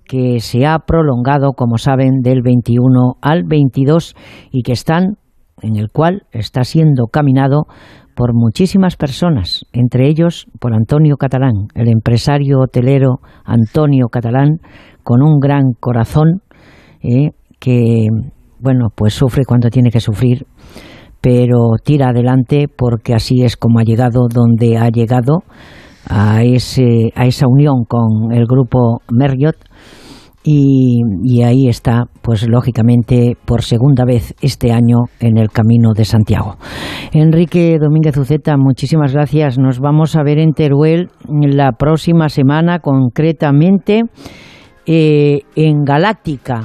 que 0.08 0.40
se 0.40 0.66
ha 0.66 0.80
prolongado, 0.80 1.52
como 1.52 1.78
saben, 1.78 2.22
del 2.22 2.42
21 2.42 3.18
al 3.20 3.44
22 3.44 4.16
y 4.50 4.62
que 4.62 4.72
están 4.72 5.18
en 5.62 5.76
el 5.76 5.90
cual 5.90 6.22
está 6.32 6.64
siendo 6.64 7.06
caminado 7.06 7.66
por 8.16 8.34
muchísimas 8.34 8.96
personas, 8.96 9.64
entre 9.72 10.08
ellos 10.08 10.46
por 10.58 10.74
Antonio 10.74 11.16
Catalán, 11.16 11.68
el 11.74 11.88
empresario 11.88 12.58
hotelero 12.60 13.20
Antonio 13.44 14.08
Catalán, 14.08 14.58
con 15.04 15.22
un 15.22 15.38
gran 15.38 15.74
corazón 15.78 16.42
eh, 17.00 17.30
que, 17.60 18.06
bueno, 18.58 18.88
pues 18.94 19.14
sufre 19.14 19.44
cuando 19.44 19.70
tiene 19.70 19.90
que 19.90 20.00
sufrir, 20.00 20.46
pero 21.20 21.76
tira 21.84 22.08
adelante 22.08 22.66
porque 22.68 23.14
así 23.14 23.42
es 23.42 23.56
como 23.56 23.78
ha 23.78 23.84
llegado 23.84 24.26
donde 24.28 24.78
ha 24.78 24.88
llegado 24.88 25.44
a, 26.08 26.42
ese, 26.42 27.12
a 27.14 27.26
esa 27.26 27.46
unión 27.48 27.84
con 27.84 28.32
el 28.32 28.46
grupo 28.46 29.02
Merriott 29.10 29.56
y, 30.50 31.42
ahí 31.42 31.68
está, 31.68 32.04
pues 32.22 32.48
lógicamente, 32.48 33.36
por 33.44 33.62
segunda 33.62 34.04
vez 34.06 34.34
este 34.40 34.72
año 34.72 35.04
en 35.20 35.36
el 35.36 35.50
Camino 35.50 35.92
de 35.94 36.06
Santiago. 36.06 36.56
Enrique 37.12 37.76
Domínguez 37.78 38.16
Uceta, 38.16 38.56
muchísimas 38.56 39.12
gracias. 39.12 39.58
Nos 39.58 39.78
vamos 39.80 40.16
a 40.16 40.22
ver 40.22 40.38
en 40.38 40.52
Teruel 40.52 41.10
la 41.28 41.72
próxima 41.72 42.30
semana, 42.30 42.78
concretamente 42.78 44.04
eh, 44.86 45.40
en 45.54 45.84
Galáctica. 45.84 46.62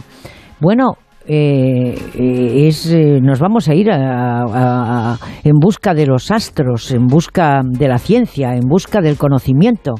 Bueno, 0.62 0.94
eh, 1.26 1.96
eh, 2.16 2.68
es, 2.68 2.94
nos 3.22 3.40
vamos 3.40 3.70
a 3.70 3.76
ir 3.76 3.90
en 3.90 5.60
busca 5.60 5.94
de 5.94 6.06
los 6.06 6.32
astros, 6.32 6.92
en 6.92 7.08
busca 7.08 7.62
de 7.64 7.88
la 7.88 7.98
ciencia, 7.98 8.56
en 8.56 8.68
busca 8.68 9.02
del 9.02 9.18
conocimiento. 9.18 9.96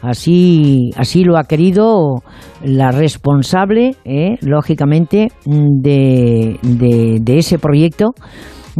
Así, 0.00 0.90
así 0.96 1.24
lo 1.24 1.36
ha 1.36 1.44
querido 1.44 2.22
la 2.62 2.92
responsable, 2.92 3.96
eh, 4.04 4.36
lógicamente, 4.42 5.28
de, 5.44 6.58
de, 6.62 7.38
ese 7.38 7.58
proyecto 7.58 8.14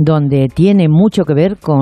donde 0.00 0.46
tiene 0.54 0.88
mucho 0.88 1.24
que 1.24 1.34
ver 1.34 1.56
con, 1.56 1.80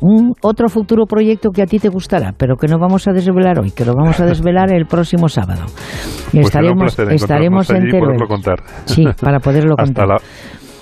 un 0.00 0.34
otro 0.42 0.68
futuro 0.68 1.04
proyecto 1.06 1.50
que 1.50 1.62
a 1.62 1.66
ti 1.66 1.78
te 1.78 1.88
gustará, 1.88 2.32
pero 2.36 2.56
que 2.56 2.66
no 2.66 2.78
vamos 2.78 3.06
a 3.06 3.12
desvelar 3.12 3.58
hoy, 3.60 3.70
que 3.70 3.84
lo 3.84 3.94
vamos 3.94 4.18
a 4.20 4.26
desvelar 4.26 4.72
el 4.72 4.86
próximo 4.86 5.28
sábado. 5.28 5.62
Pues 6.32 6.46
estaremos 6.46 6.98
estaremos 6.98 7.70
en 7.70 7.90
Teruel. 7.90 8.18
Sí, 8.86 9.04
para 9.20 9.38
poderlo 9.38 9.76
contar. 9.78 10.08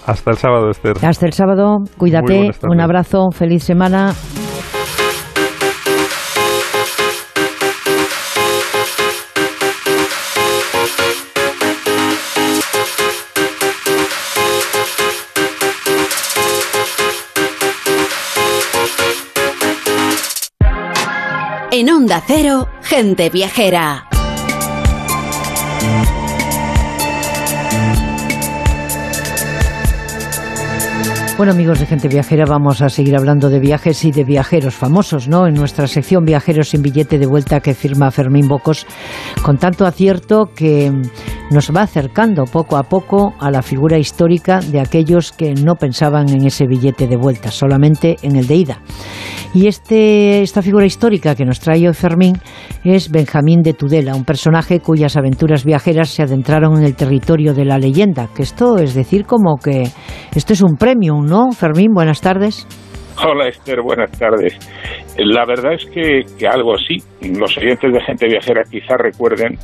Hasta, 0.06 0.30
el 0.30 0.36
sábado, 0.36 0.70
Esther. 0.70 0.96
Hasta 1.02 1.26
el 1.26 1.32
sábado, 1.32 1.78
cuídate, 1.96 2.50
un 2.68 2.80
abrazo, 2.80 3.30
feliz 3.30 3.62
semana. 3.62 4.12
En 21.84 22.06
Cero, 22.28 22.68
gente 22.80 23.28
viajera. 23.28 24.06
Bueno, 31.36 31.54
amigos 31.54 31.80
de 31.80 31.86
Gente 31.86 32.06
Viajera, 32.06 32.44
vamos 32.46 32.82
a 32.82 32.88
seguir 32.88 33.16
hablando 33.16 33.50
de 33.50 33.58
viajes 33.58 34.04
y 34.04 34.12
de 34.12 34.22
viajeros 34.22 34.76
famosos, 34.76 35.26
¿no? 35.26 35.48
En 35.48 35.54
nuestra 35.54 35.88
sección 35.88 36.24
Viajeros 36.24 36.68
sin 36.68 36.82
billete 36.82 37.18
de 37.18 37.26
vuelta 37.26 37.58
que 37.58 37.74
firma 37.74 38.12
Fermín 38.12 38.46
Bocos, 38.46 38.86
con 39.42 39.58
tanto 39.58 39.84
acierto 39.84 40.50
que 40.54 40.92
nos 41.52 41.70
va 41.70 41.82
acercando 41.82 42.44
poco 42.44 42.76
a 42.76 42.84
poco 42.84 43.34
a 43.38 43.50
la 43.50 43.62
figura 43.62 43.98
histórica 43.98 44.60
de 44.60 44.80
aquellos 44.80 45.32
que 45.32 45.54
no 45.54 45.76
pensaban 45.76 46.28
en 46.30 46.46
ese 46.46 46.66
billete 46.66 47.06
de 47.06 47.16
vuelta, 47.16 47.50
solamente 47.50 48.16
en 48.22 48.36
el 48.36 48.46
de 48.46 48.56
ida. 48.56 48.78
Y 49.54 49.66
este, 49.66 50.42
esta 50.42 50.62
figura 50.62 50.86
histórica 50.86 51.34
que 51.34 51.44
nos 51.44 51.60
trae 51.60 51.86
hoy 51.86 51.94
Fermín 51.94 52.40
es 52.84 53.10
Benjamín 53.10 53.62
de 53.62 53.74
Tudela, 53.74 54.14
un 54.14 54.24
personaje 54.24 54.80
cuyas 54.80 55.16
aventuras 55.16 55.64
viajeras 55.64 56.08
se 56.08 56.22
adentraron 56.22 56.78
en 56.78 56.84
el 56.84 56.96
territorio 56.96 57.52
de 57.52 57.66
la 57.66 57.78
leyenda, 57.78 58.28
que 58.34 58.42
esto 58.42 58.78
es 58.78 58.94
decir 58.94 59.26
como 59.26 59.58
que 59.58 59.90
esto 60.34 60.54
es 60.54 60.62
un 60.62 60.76
premio, 60.76 61.20
¿no? 61.20 61.52
Fermín, 61.52 61.92
buenas 61.92 62.20
tardes. 62.20 62.66
Hola 63.24 63.48
Esther, 63.48 63.80
buenas 63.82 64.10
tardes. 64.12 64.56
La 65.16 65.44
verdad 65.44 65.74
es 65.74 65.84
que, 65.86 66.24
que, 66.38 66.46
algo 66.46 66.74
así. 66.74 67.02
Los 67.20 67.56
oyentes 67.56 67.92
de 67.92 68.00
Gente 68.00 68.26
Viajera 68.26 68.64
quizás 68.64 68.98
recuerden 68.98 69.58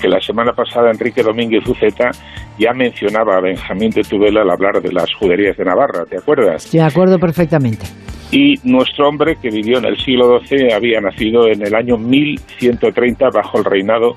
que 0.00 0.08
la 0.08 0.20
semana 0.20 0.52
pasada 0.52 0.90
Enrique 0.90 1.22
Domínguez 1.22 1.66
Uceta 1.66 2.10
ya 2.58 2.72
mencionaba 2.72 3.36
a 3.36 3.40
Benjamín 3.40 3.90
de 3.90 4.02
Tudela 4.02 4.42
al 4.42 4.50
hablar 4.50 4.80
de 4.80 4.92
las 4.92 5.12
juderías 5.14 5.56
de 5.56 5.64
Navarra, 5.64 6.04
¿te 6.04 6.18
acuerdas? 6.18 6.70
De 6.70 6.80
acuerdo 6.80 7.18
perfectamente. 7.18 7.86
Y 8.30 8.58
nuestro 8.64 9.08
hombre, 9.08 9.36
que 9.36 9.50
vivió 9.50 9.78
en 9.78 9.84
el 9.84 9.98
siglo 9.98 10.40
XII, 10.40 10.72
había 10.72 11.00
nacido 11.00 11.48
en 11.48 11.60
el 11.60 11.74
año 11.74 11.98
1130 11.98 13.28
bajo 13.28 13.58
el 13.58 13.64
reinado 13.64 14.16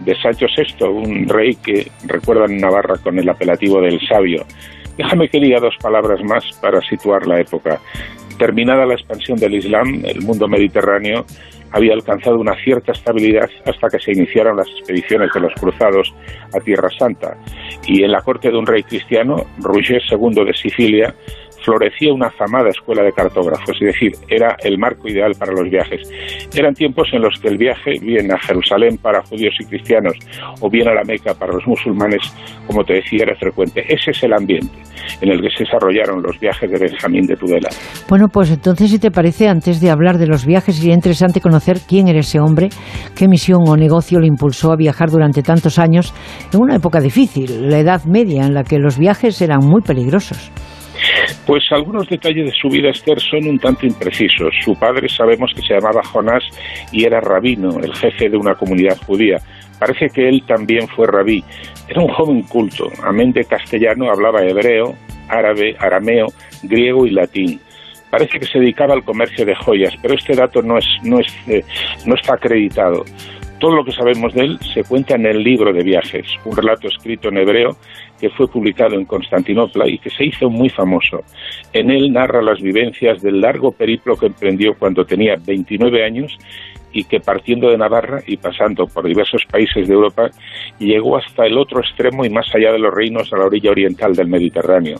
de 0.00 0.14
Sancho 0.20 0.46
VI, 0.56 0.84
un 0.84 1.28
rey 1.28 1.56
que 1.56 1.90
recuerdan 2.04 2.52
en 2.52 2.58
Navarra 2.58 2.96
con 3.02 3.18
el 3.18 3.28
apelativo 3.28 3.80
del 3.80 4.00
sabio. 4.06 4.46
Déjame 4.96 5.28
que 5.28 5.40
diga 5.40 5.58
dos 5.58 5.74
palabras 5.82 6.22
más 6.22 6.44
para 6.60 6.80
situar 6.82 7.26
la 7.26 7.40
época. 7.40 7.80
Terminada 8.38 8.86
la 8.86 8.94
expansión 8.94 9.38
del 9.38 9.54
Islam, 9.54 10.02
el 10.04 10.20
mundo 10.22 10.46
mediterráneo 10.46 11.24
había 11.72 11.94
alcanzado 11.94 12.38
una 12.38 12.54
cierta 12.62 12.92
estabilidad 12.92 13.50
hasta 13.64 13.88
que 13.88 13.98
se 13.98 14.12
iniciaron 14.12 14.56
las 14.56 14.68
expediciones 14.68 15.30
de 15.34 15.40
los 15.40 15.52
cruzados 15.54 16.14
a 16.54 16.60
Tierra 16.60 16.88
Santa. 16.98 17.36
Y 17.86 18.02
en 18.02 18.12
la 18.12 18.22
corte 18.22 18.50
de 18.50 18.56
un 18.56 18.66
rey 18.66 18.82
cristiano, 18.82 19.46
Roger 19.58 20.02
II 20.10 20.44
de 20.44 20.54
Sicilia, 20.54 21.14
florecía 21.66 22.14
una 22.14 22.28
afamada 22.28 22.68
escuela 22.68 23.02
de 23.02 23.10
cartógrafos, 23.10 23.76
es 23.80 23.92
decir, 23.92 24.12
era 24.28 24.56
el 24.62 24.78
marco 24.78 25.08
ideal 25.08 25.32
para 25.36 25.52
los 25.52 25.68
viajes. 25.68 26.00
Eran 26.54 26.74
tiempos 26.74 27.08
en 27.12 27.22
los 27.22 27.38
que 27.40 27.48
el 27.48 27.58
viaje, 27.58 27.98
bien 28.00 28.32
a 28.32 28.38
Jerusalén 28.38 28.98
para 28.98 29.20
judíos 29.22 29.54
y 29.58 29.64
cristianos, 29.64 30.14
o 30.60 30.70
bien 30.70 30.86
a 30.88 30.94
la 30.94 31.02
Meca 31.02 31.34
para 31.34 31.52
los 31.52 31.66
musulmanes, 31.66 32.22
como 32.68 32.84
te 32.84 32.94
decía, 32.94 33.24
era 33.24 33.34
frecuente. 33.34 33.82
Ese 33.88 34.12
es 34.12 34.22
el 34.22 34.32
ambiente 34.32 34.72
en 35.20 35.28
el 35.28 35.40
que 35.40 35.50
se 35.50 35.64
desarrollaron 35.64 36.22
los 36.22 36.38
viajes 36.38 36.70
de 36.70 36.78
Benjamín 36.78 37.26
de 37.26 37.34
Tudela. 37.34 37.68
Bueno, 38.08 38.28
pues 38.32 38.50
entonces, 38.50 38.90
si 38.90 39.00
te 39.00 39.10
parece, 39.10 39.48
antes 39.48 39.80
de 39.80 39.90
hablar 39.90 40.18
de 40.18 40.28
los 40.28 40.46
viajes, 40.46 40.76
sería 40.76 40.94
interesante 40.94 41.40
conocer 41.40 41.78
quién 41.88 42.06
era 42.06 42.20
ese 42.20 42.38
hombre, 42.38 42.68
qué 43.16 43.26
misión 43.26 43.64
o 43.66 43.76
negocio 43.76 44.20
lo 44.20 44.26
impulsó 44.26 44.70
a 44.70 44.76
viajar 44.76 45.10
durante 45.10 45.42
tantos 45.42 45.80
años 45.80 46.14
en 46.52 46.60
una 46.60 46.76
época 46.76 47.00
difícil, 47.00 47.68
la 47.68 47.80
Edad 47.80 48.04
Media, 48.04 48.46
en 48.46 48.54
la 48.54 48.62
que 48.62 48.78
los 48.78 48.98
viajes 48.98 49.40
eran 49.42 49.66
muy 49.66 49.82
peligrosos. 49.82 50.52
Pues 51.44 51.64
algunos 51.70 52.08
detalles 52.08 52.46
de 52.46 52.52
su 52.52 52.68
vida, 52.68 52.90
Esther, 52.90 53.20
son 53.20 53.46
un 53.46 53.58
tanto 53.58 53.86
imprecisos. 53.86 54.54
Su 54.64 54.74
padre 54.76 55.08
sabemos 55.08 55.52
que 55.54 55.62
se 55.62 55.74
llamaba 55.74 56.02
Jonás 56.02 56.42
y 56.92 57.04
era 57.04 57.20
rabino, 57.20 57.78
el 57.80 57.94
jefe 57.94 58.28
de 58.28 58.36
una 58.36 58.54
comunidad 58.54 58.96
judía. 59.06 59.38
Parece 59.78 60.08
que 60.08 60.28
él 60.28 60.42
también 60.46 60.88
fue 60.88 61.06
rabí. 61.06 61.44
Era 61.88 62.00
un 62.00 62.08
joven 62.08 62.42
culto. 62.42 62.90
Amén 63.04 63.32
de 63.32 63.44
castellano 63.44 64.10
hablaba 64.10 64.42
hebreo, 64.42 64.94
árabe, 65.28 65.76
arameo, 65.78 66.26
griego 66.62 67.06
y 67.06 67.10
latín. 67.10 67.60
Parece 68.10 68.38
que 68.38 68.46
se 68.46 68.58
dedicaba 68.58 68.94
al 68.94 69.04
comercio 69.04 69.44
de 69.44 69.54
joyas, 69.54 69.94
pero 70.00 70.14
este 70.14 70.34
dato 70.34 70.62
no, 70.62 70.78
es, 70.78 70.86
no, 71.02 71.18
es, 71.18 71.26
eh, 71.48 71.64
no 72.06 72.14
está 72.14 72.34
acreditado. 72.34 73.04
Todo 73.58 73.76
lo 73.76 73.84
que 73.84 73.92
sabemos 73.92 74.34
de 74.34 74.42
él 74.42 74.58
se 74.74 74.84
cuenta 74.84 75.14
en 75.14 75.26
el 75.26 75.42
libro 75.42 75.72
de 75.72 75.82
viajes, 75.82 76.26
un 76.44 76.56
relato 76.56 76.88
escrito 76.88 77.28
en 77.28 77.38
hebreo 77.38 77.76
que 78.20 78.30
fue 78.30 78.48
publicado 78.48 78.94
en 78.94 79.04
Constantinopla 79.04 79.88
y 79.88 79.98
que 79.98 80.10
se 80.10 80.24
hizo 80.24 80.48
muy 80.50 80.68
famoso. 80.68 81.22
En 81.72 81.90
él 81.90 82.12
narra 82.12 82.42
las 82.42 82.60
vivencias 82.60 83.22
del 83.22 83.40
largo 83.40 83.72
periplo 83.72 84.16
que 84.16 84.26
emprendió 84.26 84.74
cuando 84.78 85.04
tenía 85.04 85.36
29 85.44 86.04
años 86.04 86.36
y 86.92 87.04
que 87.04 87.20
partiendo 87.20 87.68
de 87.68 87.76
Navarra 87.76 88.22
y 88.26 88.38
pasando 88.38 88.86
por 88.86 89.06
diversos 89.06 89.44
países 89.44 89.86
de 89.86 89.94
Europa, 89.94 90.30
llegó 90.78 91.18
hasta 91.18 91.44
el 91.44 91.58
otro 91.58 91.80
extremo 91.80 92.24
y 92.24 92.30
más 92.30 92.46
allá 92.54 92.72
de 92.72 92.78
los 92.78 92.94
reinos 92.94 93.30
a 93.32 93.36
la 93.36 93.44
orilla 93.44 93.70
oriental 93.70 94.14
del 94.14 94.28
Mediterráneo. 94.28 94.96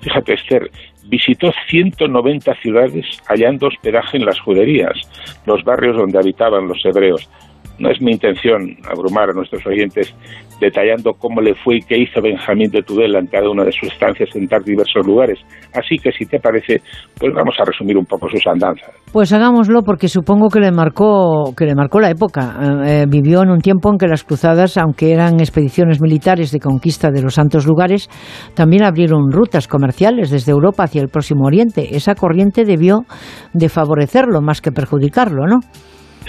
Fíjate, 0.00 0.34
Esther, 0.34 0.70
visitó 1.04 1.52
190 1.68 2.54
ciudades 2.56 3.06
hallando 3.26 3.68
hospedaje 3.68 4.18
en 4.18 4.24
las 4.24 4.38
juderías, 4.40 4.96
los 5.46 5.64
barrios 5.64 5.96
donde 5.96 6.18
habitaban 6.18 6.68
los 6.68 6.84
hebreos. 6.84 7.28
No 7.82 7.90
es 7.90 8.00
mi 8.00 8.12
intención 8.12 8.76
abrumar 8.88 9.30
a 9.30 9.32
nuestros 9.32 9.66
oyentes 9.66 10.14
detallando 10.60 11.14
cómo 11.14 11.40
le 11.40 11.52
fue 11.56 11.78
y 11.78 11.80
qué 11.80 11.98
hizo 11.98 12.22
Benjamín 12.22 12.70
de 12.70 12.80
Tudela 12.80 13.18
en 13.18 13.26
cada 13.26 13.50
una 13.50 13.64
de 13.64 13.72
sus 13.72 13.90
estancias 13.92 14.28
en 14.36 14.46
tan 14.46 14.62
diversos 14.62 15.04
lugares. 15.04 15.40
Así 15.74 15.96
que, 15.98 16.12
si 16.12 16.24
te 16.24 16.38
parece, 16.38 16.80
pues 17.18 17.34
vamos 17.34 17.56
a 17.58 17.64
resumir 17.64 17.98
un 17.98 18.06
poco 18.06 18.28
sus 18.28 18.46
andanzas. 18.46 18.88
Pues 19.12 19.32
hagámoslo 19.32 19.82
porque 19.82 20.06
supongo 20.06 20.48
que 20.48 20.60
le 20.60 20.70
marcó, 20.70 21.52
que 21.56 21.64
le 21.64 21.74
marcó 21.74 21.98
la 21.98 22.10
época. 22.10 22.54
Eh, 22.86 23.06
vivió 23.08 23.42
en 23.42 23.50
un 23.50 23.58
tiempo 23.58 23.90
en 23.90 23.98
que 23.98 24.06
las 24.06 24.22
cruzadas, 24.22 24.78
aunque 24.78 25.10
eran 25.10 25.40
expediciones 25.40 26.00
militares 26.00 26.52
de 26.52 26.60
conquista 26.60 27.10
de 27.10 27.20
los 27.20 27.34
santos 27.34 27.66
lugares, 27.66 28.08
también 28.54 28.84
abrieron 28.84 29.32
rutas 29.32 29.66
comerciales 29.66 30.30
desde 30.30 30.52
Europa 30.52 30.84
hacia 30.84 31.02
el 31.02 31.08
próximo 31.08 31.46
Oriente. 31.46 31.96
Esa 31.96 32.14
corriente 32.14 32.64
debió 32.64 33.00
de 33.52 33.68
favorecerlo 33.68 34.40
más 34.40 34.60
que 34.60 34.70
perjudicarlo, 34.70 35.48
¿no? 35.48 35.58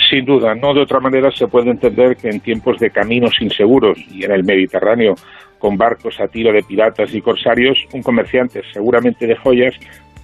Sin 0.10 0.26
duda, 0.26 0.56
no 0.56 0.74
de 0.74 0.82
otra 0.82 1.00
manera 1.00 1.32
se 1.32 1.48
puede 1.48 1.70
entender 1.70 2.16
que 2.16 2.30
en 2.30 2.40
tiempos 2.40 2.80
de 2.80 2.90
caminos 2.90 3.34
inseguros 3.40 3.98
y 4.12 4.24
en 4.24 4.32
el 4.32 4.44
Mediterráneo 4.44 5.16
con 5.60 5.78
barcos 5.78 6.20
a 6.20 6.28
tiro 6.28 6.52
de 6.52 6.64
piratas 6.64 7.14
y 7.14 7.22
corsarios, 7.22 7.78
un 7.94 8.04
comerciante 8.04 8.62
seguramente 8.74 9.26
de 9.26 9.36
joyas, 9.36 9.74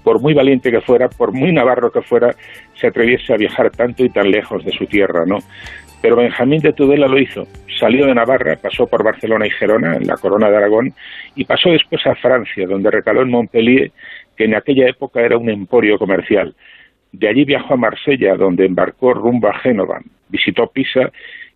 por 0.03 0.21
muy 0.21 0.33
valiente 0.33 0.71
que 0.71 0.81
fuera, 0.81 1.07
por 1.07 1.31
muy 1.33 1.53
navarro 1.53 1.91
que 1.91 2.01
fuera, 2.01 2.35
se 2.73 2.87
atreviese 2.87 3.33
a 3.33 3.37
viajar 3.37 3.69
tanto 3.69 4.03
y 4.03 4.09
tan 4.09 4.31
lejos 4.31 4.65
de 4.65 4.71
su 4.71 4.85
tierra, 4.85 5.25
¿no? 5.25 5.37
Pero 6.01 6.15
Benjamín 6.15 6.61
de 6.61 6.73
Tudela 6.73 7.07
lo 7.07 7.19
hizo. 7.19 7.47
Salió 7.79 8.05
de 8.05 8.15
Navarra, 8.15 8.57
pasó 8.61 8.87
por 8.87 9.03
Barcelona 9.03 9.47
y 9.47 9.51
Gerona, 9.51 9.95
en 9.95 10.07
la 10.07 10.15
corona 10.15 10.49
de 10.49 10.57
Aragón, 10.57 10.93
y 11.35 11.45
pasó 11.45 11.69
después 11.69 12.05
a 12.05 12.15
Francia, 12.15 12.65
donde 12.67 12.91
recaló 12.91 13.21
en 13.21 13.29
Montpellier, 13.29 13.91
que 14.35 14.45
en 14.45 14.55
aquella 14.55 14.89
época 14.89 15.21
era 15.21 15.37
un 15.37 15.49
emporio 15.49 15.97
comercial. 15.97 16.55
De 17.11 17.27
allí 17.27 17.45
viajó 17.45 17.73
a 17.73 17.77
Marsella, 17.77 18.35
donde 18.35 18.65
embarcó 18.65 19.13
rumbo 19.13 19.47
a 19.47 19.57
Génova, 19.59 19.99
visitó 20.29 20.67
Pisa 20.67 21.11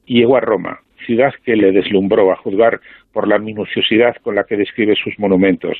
y 0.05 0.19
llegó 0.19 0.37
a 0.37 0.41
Roma, 0.41 0.79
ciudad 1.05 1.33
que 1.45 1.55
le 1.55 1.71
deslumbró 1.71 2.31
a 2.31 2.35
juzgar 2.37 2.79
por 3.11 3.27
la 3.27 3.37
minuciosidad 3.37 4.15
con 4.23 4.35
la 4.35 4.43
que 4.43 4.57
describe 4.57 4.95
sus 4.95 5.17
monumentos. 5.19 5.77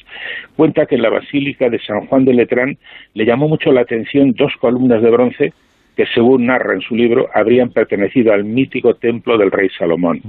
Cuenta 0.55 0.85
que 0.85 0.95
en 0.95 1.01
la 1.01 1.09
Basílica 1.09 1.69
de 1.69 1.79
San 1.79 2.05
Juan 2.05 2.25
de 2.25 2.33
Letrán 2.33 2.77
le 3.15 3.25
llamó 3.25 3.47
mucho 3.47 3.71
la 3.71 3.81
atención 3.81 4.33
dos 4.33 4.53
columnas 4.59 5.01
de 5.01 5.09
bronce 5.09 5.53
que, 5.97 6.05
según 6.07 6.45
narra 6.45 6.73
en 6.73 6.81
su 6.81 6.95
libro, 6.95 7.29
habrían 7.33 7.71
pertenecido 7.71 8.33
al 8.33 8.43
mítico 8.43 8.95
templo 8.95 9.37
del 9.37 9.51
rey 9.51 9.69
Salomón. 9.77 10.21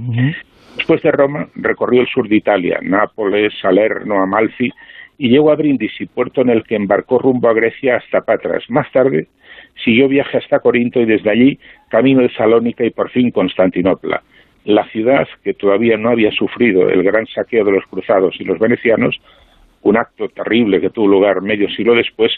Después 0.75 1.01
de 1.03 1.11
Roma, 1.11 1.47
recorrió 1.55 2.01
el 2.01 2.07
sur 2.07 2.27
de 2.27 2.35
Italia, 2.35 2.79
Nápoles, 2.81 3.53
Salerno, 3.61 4.21
Amalfi, 4.21 4.71
y 5.17 5.29
llegó 5.29 5.51
a 5.51 5.55
Brindisi, 5.55 6.05
puerto 6.05 6.41
en 6.41 6.49
el 6.49 6.63
que 6.63 6.75
embarcó 6.75 7.19
rumbo 7.19 7.49
a 7.49 7.53
Grecia 7.53 7.97
hasta 7.97 8.21
Patras. 8.21 8.63
Más 8.69 8.91
tarde 8.91 9.27
siguió 9.83 10.07
viaje 10.07 10.37
hasta 10.37 10.59
Corinto 10.59 10.99
y 10.99 11.05
desde 11.05 11.29
allí 11.29 11.59
camino 11.89 12.21
de 12.21 12.29
Salónica 12.29 12.85
y 12.85 12.89
por 12.89 13.09
fin 13.09 13.31
Constantinopla. 13.31 14.21
La 14.65 14.85
ciudad, 14.89 15.27
que 15.43 15.53
todavía 15.53 15.97
no 15.97 16.09
había 16.09 16.31
sufrido 16.31 16.89
el 16.89 17.03
gran 17.03 17.27
saqueo 17.27 17.63
de 17.63 17.71
los 17.71 17.85
cruzados 17.85 18.35
y 18.39 18.43
los 18.43 18.57
venecianos, 18.59 19.19
un 19.83 19.97
acto 19.97 20.27
terrible 20.29 20.81
que 20.81 20.89
tuvo 20.89 21.07
lugar 21.07 21.41
medio 21.41 21.69
siglo 21.69 21.93
después, 21.93 22.31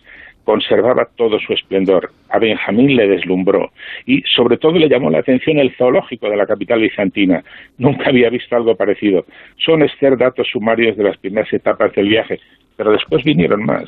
conservaba 0.44 1.08
todo 1.16 1.40
su 1.40 1.52
esplendor. 1.52 2.12
A 2.30 2.40
Benjamín 2.40 2.96
le 2.96 3.08
deslumbró 3.08 3.72
y 4.06 4.22
sobre 4.24 4.58
todo 4.58 4.80
le 4.80 4.88
llamó 4.90 5.10
la 5.10 5.20
atención 5.20 5.58
el 5.58 5.76
zoológico 5.76 6.30
de 6.30 6.38
la 6.38 6.46
capital 6.46 6.80
bizantina. 6.80 7.44
Nunca 7.78 8.10
había 8.10 8.30
visto 8.30 8.56
algo 8.56 8.76
parecido. 8.76 9.26
Son 9.58 9.82
Esther 9.84 10.18
datos 10.18 10.48
sumarios 10.50 10.96
de 10.96 11.04
las 11.04 11.18
primeras 11.18 11.52
etapas 11.52 11.94
del 11.94 12.08
viaje. 12.08 12.40
Pero 12.78 12.92
después 12.92 13.24
vinieron 13.26 13.66
más. 13.66 13.84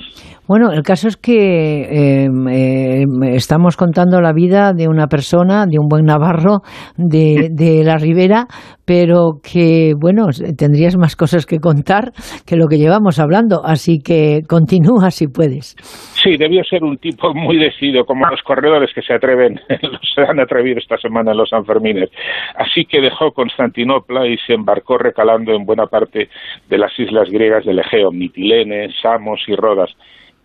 Bueno, 0.47 0.71
el 0.71 0.81
caso 0.81 1.07
es 1.07 1.15
que 1.15 2.23
em, 2.25 2.47
em, 2.47 3.23
estamos 3.35 3.77
contando 3.77 4.19
la 4.19 4.33
vida 4.33 4.73
de 4.73 4.87
una 4.87 5.05
persona, 5.05 5.67
de 5.67 5.77
un 5.79 5.87
buen 5.87 6.05
navarro 6.05 6.61
de, 6.97 7.49
de 7.51 7.83
la 7.83 7.97
Ribera, 7.97 8.47
pero 8.85 9.39
que, 9.43 9.93
bueno, 9.95 10.29
tendrías 10.57 10.97
más 10.97 11.15
cosas 11.15 11.45
que 11.45 11.59
contar 11.59 12.11
que 12.47 12.55
lo 12.55 12.65
que 12.65 12.79
llevamos 12.79 13.19
hablando, 13.19 13.63
así 13.63 13.99
que 14.03 14.41
continúa 14.47 15.11
si 15.11 15.27
puedes. 15.27 15.75
Sí, 16.21 16.35
debió 16.37 16.63
ser 16.63 16.83
un 16.83 16.97
tipo 16.97 17.33
muy 17.33 17.57
decidido, 17.57 18.05
como 18.05 18.25
los 18.27 18.41
corredores 18.43 18.93
que 18.93 19.01
se 19.01 19.13
atreven, 19.13 19.59
se 20.15 20.21
han 20.21 20.39
atrevido 20.39 20.79
esta 20.79 20.97
semana 20.97 21.31
en 21.31 21.37
los 21.37 21.49
Sanfermines. 21.49 22.09
Así 22.55 22.85
que 22.85 23.01
dejó 23.01 23.31
Constantinopla 23.31 24.27
y 24.27 24.37
se 24.39 24.53
embarcó 24.53 24.97
recalando 24.97 25.53
en 25.53 25.65
buena 25.65 25.87
parte 25.87 26.29
de 26.67 26.77
las 26.77 26.97
islas 26.99 27.29
griegas 27.29 27.65
del 27.65 27.79
Egeo, 27.79 28.11
Mitilene, 28.11 28.91
Samos 29.01 29.41
y 29.47 29.55
Rodas. 29.55 29.95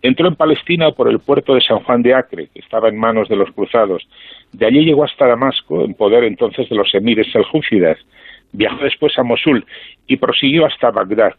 Entró 0.01 0.27
en 0.27 0.35
Palestina 0.35 0.91
por 0.91 1.09
el 1.09 1.19
puerto 1.19 1.55
de 1.55 1.61
San 1.61 1.79
Juan 1.79 2.03
de 2.03 2.13
Acre, 2.13 2.47
que 2.53 2.59
estaba 2.59 2.89
en 2.89 2.97
manos 2.97 3.27
de 3.27 3.35
los 3.35 3.51
cruzados. 3.51 4.07
De 4.51 4.67
allí 4.67 4.85
llegó 4.85 5.03
hasta 5.03 5.25
Damasco, 5.25 5.83
en 5.83 5.95
poder 5.95 6.23
entonces 6.25 6.69
de 6.69 6.75
los 6.75 6.93
emires 6.93 7.31
seljúcidas. 7.31 7.97
Viajó 8.51 8.83
después 8.83 9.17
a 9.17 9.23
Mosul 9.23 9.65
y 10.05 10.17
prosiguió 10.17 10.67
hasta 10.67 10.91
Bagdad, 10.91 11.33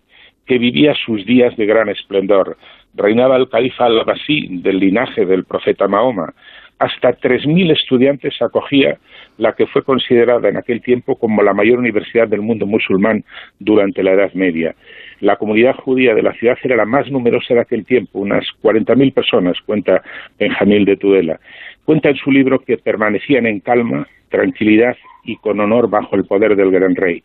que 0.46 0.58
vivía 0.58 0.94
sus 0.94 1.24
días 1.24 1.56
de 1.56 1.64
gran 1.64 1.88
esplendor. 1.88 2.56
Reinaba 2.96 3.36
el 3.36 3.48
califa 3.48 3.86
al-Abbasí 3.86 4.48
del 4.62 4.78
linaje 4.78 5.26
del 5.26 5.44
profeta 5.44 5.86
Mahoma. 5.86 6.32
Hasta 6.78 7.16
3.000 7.16 7.72
estudiantes 7.72 8.40
acogía 8.40 8.98
la 9.38 9.54
que 9.54 9.66
fue 9.66 9.82
considerada 9.82 10.48
en 10.48 10.56
aquel 10.56 10.82
tiempo 10.82 11.16
como 11.16 11.42
la 11.42 11.54
mayor 11.54 11.78
universidad 11.78 12.28
del 12.28 12.42
mundo 12.42 12.66
musulmán 12.66 13.24
durante 13.58 14.02
la 14.02 14.12
Edad 14.12 14.32
Media. 14.34 14.74
La 15.20 15.36
comunidad 15.36 15.74
judía 15.76 16.14
de 16.14 16.22
la 16.22 16.34
ciudad 16.34 16.58
era 16.62 16.76
la 16.76 16.84
más 16.84 17.10
numerosa 17.10 17.54
de 17.54 17.60
aquel 17.60 17.84
tiempo, 17.86 18.18
unas 18.18 18.44
40.000 18.62 19.12
personas, 19.14 19.58
cuenta 19.64 20.02
Benjamín 20.38 20.84
de 20.84 20.96
Tudela. 20.96 21.40
Cuenta 21.84 22.10
en 22.10 22.16
su 22.16 22.30
libro 22.30 22.58
que 22.58 22.76
permanecían 22.76 23.46
en 23.46 23.60
calma, 23.60 24.06
tranquilidad 24.30 24.96
y 25.24 25.36
con 25.36 25.60
honor 25.60 25.88
bajo 25.88 26.16
el 26.16 26.24
poder 26.24 26.56
del 26.56 26.70
gran 26.70 26.94
rey. 26.94 27.22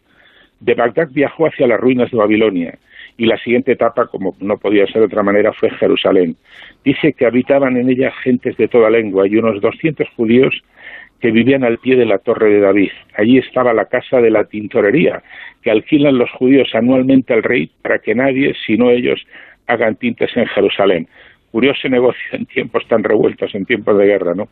De 0.62 0.76
Bagdad 0.76 1.10
viajó 1.12 1.48
hacia 1.48 1.68
las 1.68 1.80
ruinas 1.80 2.12
de 2.12 2.18
Babilonia 2.18 2.78
y 3.22 3.28
la 3.28 3.38
siguiente 3.38 3.74
etapa, 3.74 4.08
como 4.08 4.36
no 4.40 4.58
podía 4.58 4.88
ser 4.88 5.02
de 5.02 5.06
otra 5.06 5.22
manera, 5.22 5.54
fue 5.54 5.70
Jerusalén. 5.70 6.36
Dice 6.84 7.14
que 7.14 7.28
habitaban 7.28 7.78
en 7.78 7.88
ella 7.88 8.12
gentes 8.24 8.58
de 8.58 8.68
toda 8.68 8.90
lengua 8.90 9.28
y 9.28 9.36
unos 9.36 9.62
200 9.62 10.10
judíos 10.16 10.60
que 11.20 11.30
vivían 11.30 11.64
al 11.64 11.78
pie 11.78 11.96
de 11.98 12.08
la 12.08 12.18
Torre 12.18 12.50
de 12.50 12.62
David. 12.62 12.90
Allí 13.16 13.38
estaba 13.38 13.76
la 13.76 13.86
casa 13.86 14.22
de 14.22 14.32
la 14.32 14.46
tintorería, 14.46 15.22
que 15.62 15.70
alquilan 15.70 16.18
los 16.18 16.32
judíos 16.32 16.74
anualmente 16.74 17.32
al 17.32 17.44
rey 17.44 17.70
para 17.84 18.00
que 18.00 18.16
nadie, 18.16 18.56
sino 18.66 18.90
ellos, 18.90 19.24
hagan 19.68 19.98
tintes 19.98 20.36
en 20.36 20.48
Jerusalén 20.48 21.08
curioso 21.52 21.88
negocio 21.90 22.22
en 22.32 22.46
tiempos 22.46 22.84
tan 22.88 23.04
revueltos, 23.04 23.54
en 23.54 23.66
tiempos 23.66 23.98
de 23.98 24.06
guerra, 24.06 24.34
¿no? 24.36 24.46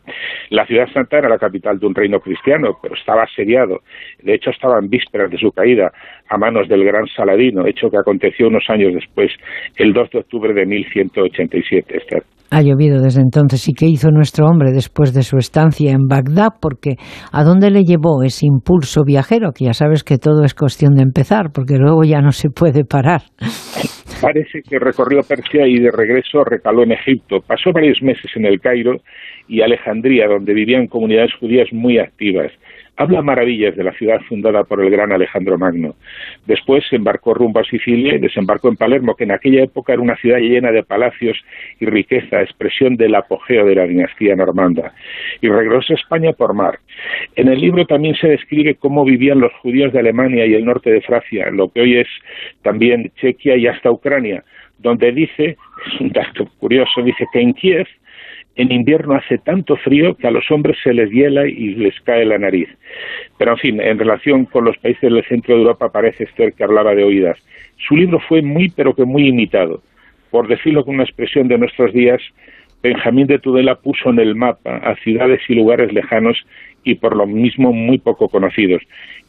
La 0.50 0.66
ciudad 0.66 0.86
santa 0.92 1.18
era 1.18 1.28
la 1.28 1.38
capital 1.38 1.78
de 1.78 1.86
un 1.86 1.94
reino 1.94 2.20
cristiano, 2.20 2.78
pero 2.82 2.94
estaba 2.94 3.22
asediado. 3.22 3.78
De 4.22 4.34
hecho, 4.34 4.50
estaba 4.50 4.78
en 4.80 4.88
vísperas 4.88 5.30
de 5.30 5.38
su 5.38 5.50
caída 5.50 5.90
a 6.28 6.38
manos 6.38 6.68
del 6.68 6.84
gran 6.84 7.06
Saladino, 7.06 7.66
hecho 7.66 7.90
que 7.90 7.98
aconteció 7.98 8.48
unos 8.48 8.64
años 8.68 8.94
después, 8.94 9.32
el 9.76 9.92
2 9.92 10.10
de 10.10 10.18
octubre 10.20 10.54
de 10.54 10.66
1187, 10.66 11.96
Esther. 11.96 12.22
Ha 12.52 12.62
llovido 12.62 13.00
desde 13.00 13.20
entonces. 13.20 13.68
¿Y 13.68 13.74
qué 13.74 13.86
hizo 13.86 14.10
nuestro 14.10 14.46
hombre 14.46 14.72
después 14.72 15.14
de 15.14 15.22
su 15.22 15.36
estancia 15.36 15.92
en 15.92 16.08
Bagdad? 16.08 16.48
Porque 16.60 16.96
¿a 17.32 17.44
dónde 17.44 17.70
le 17.70 17.84
llevó 17.84 18.24
ese 18.24 18.46
impulso 18.46 19.02
viajero? 19.06 19.52
Que 19.52 19.66
ya 19.66 19.72
sabes 19.72 20.02
que 20.02 20.18
todo 20.18 20.42
es 20.42 20.54
cuestión 20.54 20.94
de 20.94 21.02
empezar, 21.02 21.52
porque 21.54 21.76
luego 21.78 22.02
ya 22.02 22.20
no 22.20 22.32
se 22.32 22.50
puede 22.50 22.84
parar. 22.84 23.22
Parece 24.20 24.62
que 24.62 24.78
recorrió 24.78 25.22
Persia 25.22 25.66
y 25.66 25.78
de 25.78 25.90
regreso 25.90 26.44
recaló 26.44 26.82
en 26.82 26.92
Egipto. 26.92 27.40
Pasó 27.40 27.72
varios 27.72 28.02
meses 28.02 28.30
en 28.34 28.44
el 28.44 28.60
Cairo 28.60 29.00
y 29.48 29.62
Alejandría, 29.62 30.28
donde 30.28 30.52
vivían 30.52 30.88
comunidades 30.88 31.32
judías 31.34 31.72
muy 31.72 31.98
activas. 31.98 32.52
Habla 33.00 33.22
maravillas 33.22 33.74
de 33.76 33.82
la 33.82 33.92
ciudad 33.92 34.20
fundada 34.28 34.62
por 34.62 34.84
el 34.84 34.90
gran 34.90 35.10
Alejandro 35.10 35.56
Magno. 35.56 35.94
Después 36.46 36.84
se 36.86 36.96
embarcó 36.96 37.32
rumbo 37.32 37.60
a 37.60 37.64
Sicilia 37.64 38.14
y 38.14 38.18
desembarcó 38.18 38.68
en 38.68 38.76
Palermo, 38.76 39.14
que 39.14 39.24
en 39.24 39.32
aquella 39.32 39.62
época 39.62 39.94
era 39.94 40.02
una 40.02 40.16
ciudad 40.16 40.36
llena 40.36 40.70
de 40.70 40.82
palacios 40.82 41.38
y 41.80 41.86
riqueza, 41.86 42.42
expresión 42.42 42.96
del 42.96 43.14
apogeo 43.14 43.64
de 43.64 43.74
la 43.74 43.86
dinastía 43.86 44.36
normanda. 44.36 44.92
Y 45.40 45.48
regresó 45.48 45.94
a 45.94 45.96
España 45.96 46.34
por 46.34 46.52
mar. 46.52 46.78
En 47.36 47.48
el 47.48 47.58
libro 47.58 47.86
también 47.86 48.16
se 48.16 48.28
describe 48.28 48.74
cómo 48.74 49.02
vivían 49.02 49.40
los 49.40 49.54
judíos 49.62 49.94
de 49.94 50.00
Alemania 50.00 50.44
y 50.44 50.52
el 50.52 50.66
norte 50.66 50.90
de 50.90 51.00
Francia, 51.00 51.48
lo 51.50 51.70
que 51.70 51.80
hoy 51.80 51.96
es 51.96 52.08
también 52.60 53.10
Chequia 53.18 53.56
y 53.56 53.66
hasta 53.66 53.90
Ucrania, 53.90 54.44
donde 54.76 55.10
dice, 55.10 55.56
es 55.86 56.00
un 56.02 56.10
dato 56.10 56.46
curioso, 56.58 57.00
dice 57.02 57.24
que 57.32 57.40
en 57.40 57.54
Kiev 57.54 57.86
en 58.56 58.72
invierno 58.72 59.14
hace 59.14 59.38
tanto 59.38 59.76
frío 59.76 60.16
que 60.16 60.26
a 60.26 60.30
los 60.30 60.50
hombres 60.50 60.76
se 60.82 60.92
les 60.92 61.10
hiela 61.10 61.46
y 61.46 61.74
les 61.76 61.98
cae 62.00 62.24
la 62.24 62.38
nariz. 62.38 62.68
Pero, 63.38 63.52
en 63.52 63.58
fin, 63.58 63.80
en 63.80 63.98
relación 63.98 64.44
con 64.44 64.64
los 64.64 64.76
países 64.78 65.02
del 65.02 65.24
centro 65.24 65.54
de 65.54 65.62
Europa 65.62 65.90
parece 65.90 66.26
ser 66.36 66.52
que 66.52 66.64
hablaba 66.64 66.94
de 66.94 67.04
oídas. 67.04 67.38
Su 67.88 67.96
libro 67.96 68.20
fue 68.20 68.42
muy, 68.42 68.68
pero 68.68 68.94
que 68.94 69.04
muy 69.04 69.28
imitado. 69.28 69.82
Por 70.30 70.48
decirlo 70.48 70.84
con 70.84 70.94
una 70.94 71.04
expresión 71.04 71.48
de 71.48 71.58
nuestros 71.58 71.92
días, 71.92 72.20
Benjamín 72.82 73.26
de 73.26 73.38
Tudela 73.38 73.74
puso 73.74 74.10
en 74.10 74.18
el 74.18 74.34
mapa 74.34 74.76
a 74.78 74.94
ciudades 74.96 75.40
y 75.48 75.54
lugares 75.54 75.92
lejanos 75.92 76.38
y 76.82 76.94
por 76.94 77.14
lo 77.14 77.26
mismo 77.26 77.72
muy 77.72 77.98
poco 77.98 78.28
conocidos, 78.28 78.82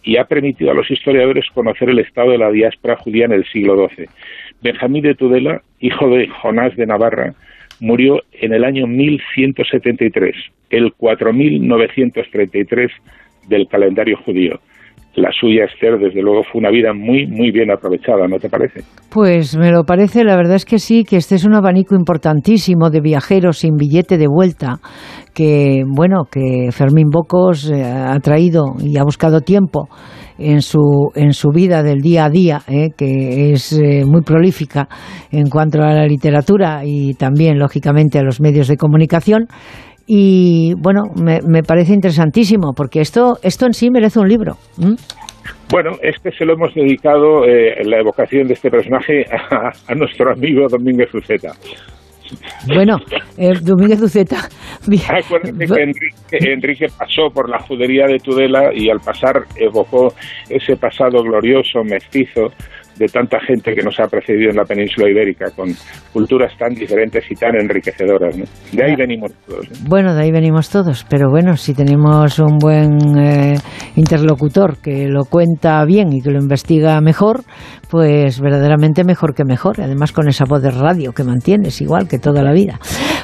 y 0.03 0.17
ha 0.17 0.25
permitido 0.25 0.71
a 0.71 0.73
los 0.73 0.89
historiadores 0.89 1.45
conocer 1.53 1.89
el 1.89 1.99
estado 1.99 2.31
de 2.31 2.37
la 2.37 2.49
diáspora 2.49 2.95
judía 2.95 3.25
en 3.25 3.33
el 3.33 3.45
siglo 3.45 3.89
XII. 3.89 4.07
Benjamín 4.61 5.03
de 5.03 5.15
Tudela, 5.15 5.61
hijo 5.81 6.09
de 6.09 6.27
Jonás 6.27 6.75
de 6.77 6.85
Navarra, 6.85 7.33
murió 7.81 8.19
en 8.31 8.53
el 8.53 8.63
año 8.63 8.87
1173, 8.87 10.33
el 10.69 10.93
4933 10.93 12.91
del 13.49 13.67
calendario 13.67 14.15
judío. 14.23 14.59
La 15.15 15.29
suya, 15.37 15.65
Esther, 15.65 15.97
desde 15.99 16.21
luego 16.21 16.43
fue 16.43 16.59
una 16.59 16.69
vida 16.69 16.93
muy, 16.93 17.27
muy 17.27 17.51
bien 17.51 17.69
aprovechada, 17.69 18.29
¿no 18.29 18.37
te 18.37 18.47
parece? 18.47 18.81
Pues 19.11 19.57
me 19.57 19.69
lo 19.69 19.83
parece, 19.83 20.23
la 20.23 20.37
verdad 20.37 20.55
es 20.55 20.63
que 20.63 20.79
sí, 20.79 21.03
que 21.03 21.17
este 21.17 21.35
es 21.35 21.43
un 21.43 21.53
abanico 21.53 21.95
importantísimo 21.95 22.89
de 22.89 23.01
viajeros 23.01 23.57
sin 23.57 23.75
billete 23.75 24.17
de 24.17 24.27
vuelta, 24.29 24.77
que, 25.35 25.83
bueno, 25.85 26.23
que 26.31 26.71
Fermín 26.71 27.09
Bocos 27.11 27.69
eh, 27.69 27.83
ha 27.83 28.17
traído 28.19 28.75
y 28.79 28.97
ha 28.97 29.03
buscado 29.03 29.41
tiempo 29.41 29.89
en 30.41 30.61
su, 30.61 31.11
en 31.15 31.33
su 31.33 31.49
vida 31.49 31.83
del 31.83 31.99
día 31.99 32.25
a 32.25 32.29
día, 32.29 32.61
eh, 32.67 32.89
que 32.97 33.51
es 33.51 33.73
eh, 33.73 34.03
muy 34.05 34.21
prolífica 34.21 34.87
en 35.31 35.49
cuanto 35.49 35.81
a 35.81 35.93
la 35.93 36.05
literatura 36.05 36.81
y 36.83 37.13
también, 37.13 37.59
lógicamente, 37.59 38.19
a 38.19 38.23
los 38.23 38.41
medios 38.41 38.67
de 38.67 38.77
comunicación. 38.77 39.47
Y 40.07 40.73
bueno, 40.77 41.03
me, 41.15 41.63
parece 41.63 41.93
interesantísimo 41.93 42.73
porque 42.75 43.01
esto, 43.01 43.37
esto 43.43 43.65
en 43.65 43.73
sí 43.73 43.89
merece 43.89 44.19
un 44.19 44.27
libro. 44.27 44.57
Bueno, 45.71 45.91
este 46.01 46.31
se 46.31 46.43
lo 46.43 46.53
hemos 46.53 46.73
dedicado, 46.73 47.45
eh, 47.45 47.81
la 47.85 47.99
evocación 47.99 48.47
de 48.47 48.55
este 48.55 48.69
personaje, 48.69 49.25
a, 49.87 49.95
nuestro 49.95 50.31
amigo 50.31 50.67
Domínguez 50.69 51.13
Uceta. 51.13 51.53
Bueno, 52.67 52.97
eh, 53.37 53.53
Domínguez 53.61 54.01
Uceta. 54.01 54.49
Acuérdate 55.09 55.65
que 56.29 56.53
Enrique, 56.53 56.87
pasó 56.97 57.29
por 57.29 57.49
la 57.49 57.59
judería 57.59 58.07
de 58.07 58.19
Tudela 58.19 58.73
y 58.73 58.89
al 58.89 58.99
pasar 58.99 59.45
evocó 59.55 60.13
ese 60.49 60.75
pasado 60.75 61.23
glorioso, 61.23 61.83
mestizo, 61.83 62.51
de 62.97 63.07
tanta 63.07 63.39
gente 63.39 63.73
que 63.73 63.81
nos 63.81 63.99
ha 63.99 64.07
precedido 64.07 64.51
en 64.51 64.57
la 64.57 64.65
península 64.65 65.09
ibérica, 65.09 65.49
con 65.55 65.69
culturas 66.13 66.51
tan 66.57 66.73
diferentes 66.73 67.23
y 67.29 67.35
tan 67.35 67.55
enriquecedoras. 67.55 68.35
De 68.71 68.83
ahí 68.83 68.95
venimos 68.95 69.31
todos. 69.47 69.67
Bueno, 69.87 70.13
de 70.13 70.23
ahí 70.23 70.31
venimos 70.31 70.69
todos, 70.69 71.05
pero 71.09 71.29
bueno, 71.29 71.57
si 71.57 71.73
tenemos 71.73 72.39
un 72.39 72.57
buen 72.57 73.17
eh, 73.17 73.53
interlocutor 73.95 74.77
que 74.81 75.07
lo 75.07 75.25
cuenta 75.25 75.83
bien 75.85 76.13
y 76.13 76.21
que 76.21 76.31
lo 76.31 76.39
investiga 76.39 76.99
mejor, 77.01 77.41
pues 77.89 78.39
verdaderamente 78.39 79.03
mejor 79.03 79.33
que 79.33 79.43
mejor. 79.43 79.81
Además, 79.81 80.11
con 80.11 80.27
esa 80.27 80.45
voz 80.45 80.61
de 80.61 80.71
radio 80.71 81.11
que 81.11 81.23
mantienes, 81.23 81.81
igual 81.81 82.07
que 82.07 82.19
toda 82.19 82.43
la 82.43 82.51
vida. 82.53 82.79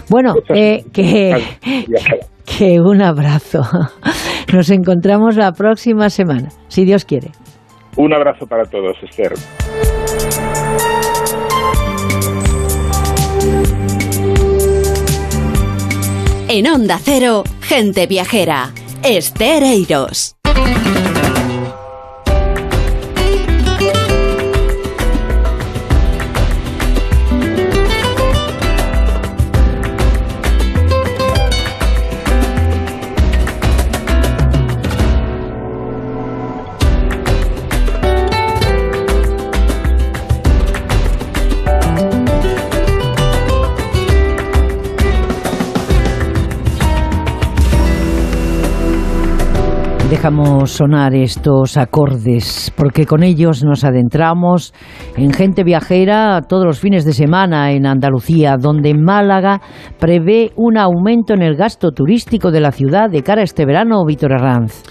Bueno, 0.09 0.35
eh, 0.53 0.83
que, 0.93 1.35
que 2.45 2.79
un 2.79 3.01
abrazo. 3.01 3.61
Nos 4.53 4.69
encontramos 4.69 5.35
la 5.35 5.51
próxima 5.51 6.09
semana, 6.09 6.49
si 6.69 6.85
Dios 6.85 7.05
quiere. 7.05 7.31
Un 7.97 8.13
abrazo 8.13 8.45
para 8.45 8.65
todos, 8.65 8.95
Esther. 9.01 9.33
En 16.47 16.67
Onda 16.67 16.99
Cero, 17.03 17.43
gente 17.61 18.05
viajera. 18.05 18.71
Esther 19.03 19.63
Eiros. 19.63 20.35
Dejamos 50.17 50.71
sonar 50.71 51.13
estos 51.13 51.77
acordes, 51.77 52.73
porque 52.75 53.05
con 53.05 53.21
ellos 53.21 53.63
nos 53.63 53.83
adentramos 53.83 54.73
en 55.15 55.31
gente 55.31 55.63
viajera 55.63 56.41
todos 56.41 56.65
los 56.65 56.79
fines 56.79 57.05
de 57.05 57.13
semana 57.13 57.71
en 57.71 57.85
Andalucía, 57.85 58.57
donde 58.57 58.95
Málaga 58.95 59.61
prevé 59.99 60.53
un 60.55 60.79
aumento 60.79 61.35
en 61.35 61.43
el 61.43 61.55
gasto 61.55 61.91
turístico 61.91 62.49
de 62.49 62.61
la 62.61 62.71
ciudad 62.71 63.11
de 63.11 63.21
cara 63.21 63.41
a 63.41 63.43
este 63.43 63.67
verano, 63.67 64.03
Víctor 64.07 64.33
Arranz. 64.33 64.81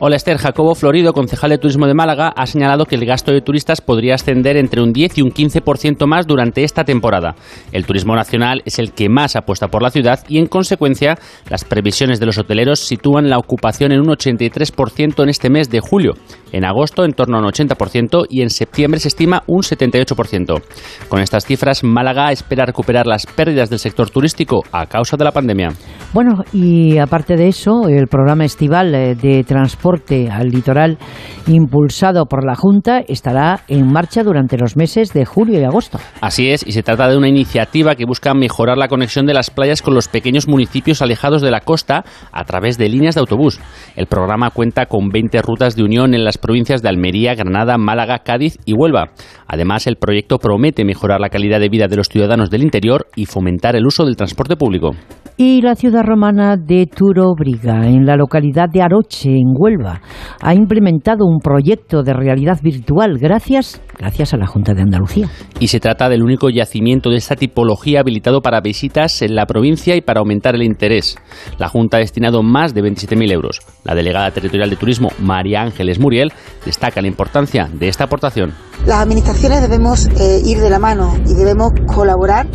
Hola 0.00 0.16
Esther, 0.16 0.38
Jacobo 0.38 0.74
Florido, 0.74 1.12
concejal 1.12 1.50
de 1.50 1.58
Turismo 1.58 1.86
de 1.86 1.94
Málaga, 1.94 2.32
ha 2.34 2.46
señalado 2.46 2.86
que 2.86 2.96
el 2.96 3.06
gasto 3.06 3.30
de 3.30 3.40
turistas 3.40 3.80
podría 3.80 4.14
ascender 4.14 4.56
entre 4.56 4.82
un 4.82 4.92
10 4.92 5.18
y 5.18 5.22
un 5.22 5.30
15% 5.30 6.06
más 6.06 6.26
durante 6.26 6.64
esta 6.64 6.82
temporada. 6.82 7.36
El 7.70 7.86
turismo 7.86 8.16
nacional 8.16 8.62
es 8.64 8.80
el 8.80 8.92
que 8.92 9.08
más 9.08 9.36
apuesta 9.36 9.68
por 9.68 9.82
la 9.82 9.90
ciudad 9.90 10.24
y, 10.28 10.38
en 10.38 10.46
consecuencia, 10.46 11.18
las 11.48 11.64
previsiones 11.64 12.18
de 12.18 12.26
los 12.26 12.38
hoteleros 12.38 12.80
sitúan 12.80 13.30
la 13.30 13.38
ocupación 13.38 13.92
en 13.92 14.00
un 14.00 14.08
83% 14.08 15.22
en 15.22 15.28
este 15.28 15.50
mes 15.50 15.70
de 15.70 15.80
julio, 15.80 16.14
en 16.50 16.64
agosto 16.64 17.04
en 17.04 17.12
torno 17.12 17.36
a 17.36 17.40
un 17.40 17.46
80% 17.46 18.26
y 18.28 18.42
en 18.42 18.50
septiembre 18.50 18.98
se 18.98 19.08
estima 19.08 19.44
un 19.46 19.62
78%. 19.62 20.62
Con 21.08 21.20
estas 21.20 21.46
cifras, 21.46 21.84
Málaga 21.84 22.32
espera 22.32 22.66
recuperar 22.66 23.06
las 23.06 23.26
pérdidas 23.26 23.70
del 23.70 23.78
sector 23.78 24.10
turístico 24.10 24.64
a 24.72 24.86
causa 24.86 25.16
de 25.16 25.24
la 25.24 25.32
pandemia. 25.32 25.70
Bueno, 26.12 26.44
y 26.52 26.98
aparte 26.98 27.36
de 27.36 27.48
eso, 27.48 27.88
el 27.88 28.06
programa 28.06 28.44
estival 28.44 28.94
eh, 28.94 29.14
de 29.14 29.44
transporte 29.44 30.28
al 30.30 30.48
litoral 30.48 30.98
impulsado 31.46 32.26
por 32.26 32.44
la 32.44 32.54
Junta 32.54 32.98
estará 32.98 33.60
en 33.66 33.90
marcha 33.90 34.22
durante 34.22 34.58
los 34.58 34.76
meses 34.76 35.14
de 35.14 35.24
julio 35.24 35.58
y 35.58 35.64
agosto. 35.64 35.98
Así 36.20 36.50
es, 36.50 36.66
y 36.66 36.72
se 36.72 36.82
trata 36.82 37.08
de 37.08 37.16
una 37.16 37.28
iniciativa 37.28 37.94
que 37.94 38.04
busca 38.04 38.34
mejorar 38.34 38.76
la 38.76 38.88
conexión 38.88 39.24
de 39.24 39.32
las 39.32 39.48
playas 39.48 39.80
con 39.80 39.94
los 39.94 40.08
pequeños 40.08 40.48
municipios 40.48 41.00
alejados 41.00 41.40
de 41.40 41.50
la 41.50 41.60
costa 41.60 42.04
a 42.30 42.44
través 42.44 42.76
de 42.76 42.90
líneas 42.90 43.14
de 43.14 43.22
autobús. 43.22 43.58
El 43.96 44.06
programa 44.06 44.50
cuenta 44.50 44.86
con 44.86 45.08
20 45.08 45.40
rutas 45.40 45.76
de 45.76 45.82
unión 45.82 46.12
en 46.12 46.24
las 46.24 46.36
provincias 46.36 46.82
de 46.82 46.90
Almería, 46.90 47.34
Granada, 47.34 47.78
Málaga, 47.78 48.18
Cádiz 48.18 48.58
y 48.66 48.74
Huelva. 48.74 49.12
Además, 49.46 49.86
el 49.86 49.96
proyecto 49.96 50.36
promete 50.36 50.84
mejorar 50.84 51.20
la 51.20 51.30
calidad 51.30 51.58
de 51.58 51.70
vida 51.70 51.88
de 51.88 51.96
los 51.96 52.08
ciudadanos 52.08 52.50
del 52.50 52.62
interior 52.62 53.06
y 53.16 53.24
fomentar 53.24 53.76
el 53.76 53.86
uso 53.86 54.04
del 54.04 54.16
transporte 54.16 54.56
público. 54.56 54.90
Y 55.36 55.62
la 55.62 55.74
ciudad 55.74 56.02
romana 56.04 56.56
de 56.56 56.86
Turobriga, 56.86 57.86
en 57.86 58.04
la 58.04 58.16
localidad 58.16 58.68
de 58.70 58.82
Aroche, 58.82 59.30
en 59.30 59.54
Huelva, 59.56 60.02
ha 60.42 60.54
implementado 60.54 61.24
un 61.24 61.40
proyecto 61.40 62.02
de 62.02 62.12
realidad 62.12 62.58
virtual 62.62 63.18
gracias, 63.18 63.80
gracias 63.98 64.34
a 64.34 64.36
la 64.36 64.46
Junta 64.46 64.74
de 64.74 64.82
Andalucía. 64.82 65.28
Y 65.58 65.68
se 65.68 65.80
trata 65.80 66.10
del 66.10 66.22
único 66.22 66.50
yacimiento 66.50 67.08
de 67.08 67.16
esta 67.16 67.34
tipología 67.34 68.00
habilitado 68.00 68.42
para 68.42 68.60
visitas 68.60 69.22
en 69.22 69.34
la 69.34 69.46
provincia 69.46 69.96
y 69.96 70.02
para 70.02 70.20
aumentar 70.20 70.54
el 70.54 70.62
interés. 70.62 71.16
La 71.58 71.68
Junta 71.68 71.96
ha 71.96 72.00
destinado 72.00 72.42
más 72.42 72.74
de 72.74 72.82
27.000 72.82 73.32
euros. 73.32 73.60
La 73.84 73.94
delegada 73.94 74.30
territorial 74.32 74.68
de 74.68 74.76
turismo, 74.76 75.08
María 75.18 75.62
Ángeles 75.62 75.98
Muriel, 75.98 76.32
destaca 76.66 77.00
la 77.00 77.08
importancia 77.08 77.68
de 77.72 77.88
esta 77.88 78.04
aportación. 78.04 78.52
Las 78.86 78.98
administraciones 78.98 79.62
debemos 79.62 80.08
eh, 80.18 80.42
ir 80.44 80.60
de 80.60 80.68
la 80.68 80.78
mano 80.78 81.14
y 81.26 81.34
debemos 81.34 81.72
colaborar 81.86 82.48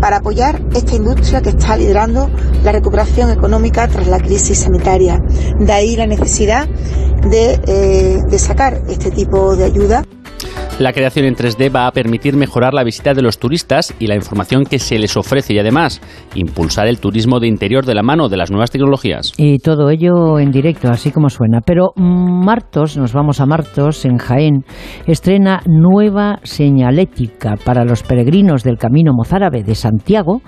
para 0.00 0.18
apoyar 0.18 0.60
esta 0.74 0.94
industria 0.94 1.42
que 1.42 1.50
está 1.50 1.76
liderando 1.76 2.30
la 2.64 2.72
recuperación 2.72 3.30
económica 3.30 3.88
tras 3.88 4.06
la 4.06 4.18
crisis 4.18 4.60
sanitaria. 4.60 5.22
De 5.58 5.72
ahí 5.72 5.96
la 5.96 6.06
necesidad 6.06 6.68
de, 6.68 7.60
eh, 7.66 8.22
de 8.28 8.38
sacar 8.38 8.82
este 8.88 9.10
tipo 9.10 9.56
de 9.56 9.64
ayuda. 9.64 10.04
La 10.80 10.94
creación 10.94 11.26
en 11.26 11.34
3D 11.34 11.74
va 11.74 11.86
a 11.86 11.92
permitir 11.92 12.36
mejorar 12.36 12.72
la 12.72 12.84
visita 12.84 13.12
de 13.12 13.20
los 13.20 13.38
turistas 13.38 13.94
y 13.98 14.06
la 14.06 14.14
información 14.14 14.64
que 14.64 14.78
se 14.78 14.98
les 14.98 15.14
ofrece 15.14 15.52
y 15.52 15.58
además 15.58 16.00
impulsar 16.34 16.86
el 16.86 17.00
turismo 17.00 17.38
de 17.38 17.48
interior 17.48 17.84
de 17.84 17.94
la 17.94 18.02
mano 18.02 18.30
de 18.30 18.38
las 18.38 18.50
nuevas 18.50 18.70
tecnologías. 18.70 19.32
Y 19.36 19.58
todo 19.58 19.90
ello 19.90 20.38
en 20.38 20.50
directo, 20.50 20.88
así 20.88 21.10
como 21.10 21.28
suena. 21.28 21.60
Pero 21.60 21.92
Martos, 21.96 22.96
nos 22.96 23.12
vamos 23.12 23.42
a 23.42 23.46
Martos, 23.46 24.06
en 24.06 24.16
Jaén, 24.16 24.64
estrena 25.06 25.60
nueva 25.66 26.40
señalética 26.44 27.56
para 27.62 27.84
los 27.84 28.02
peregrinos 28.02 28.64
del 28.64 28.78
Camino 28.78 29.12
Mozárabe 29.14 29.62
de 29.62 29.74
Santiago 29.74 30.40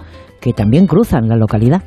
que 0.43 0.53
también 0.53 0.87
cruzan 0.87 1.29
la 1.29 1.37
localidad. 1.37 1.83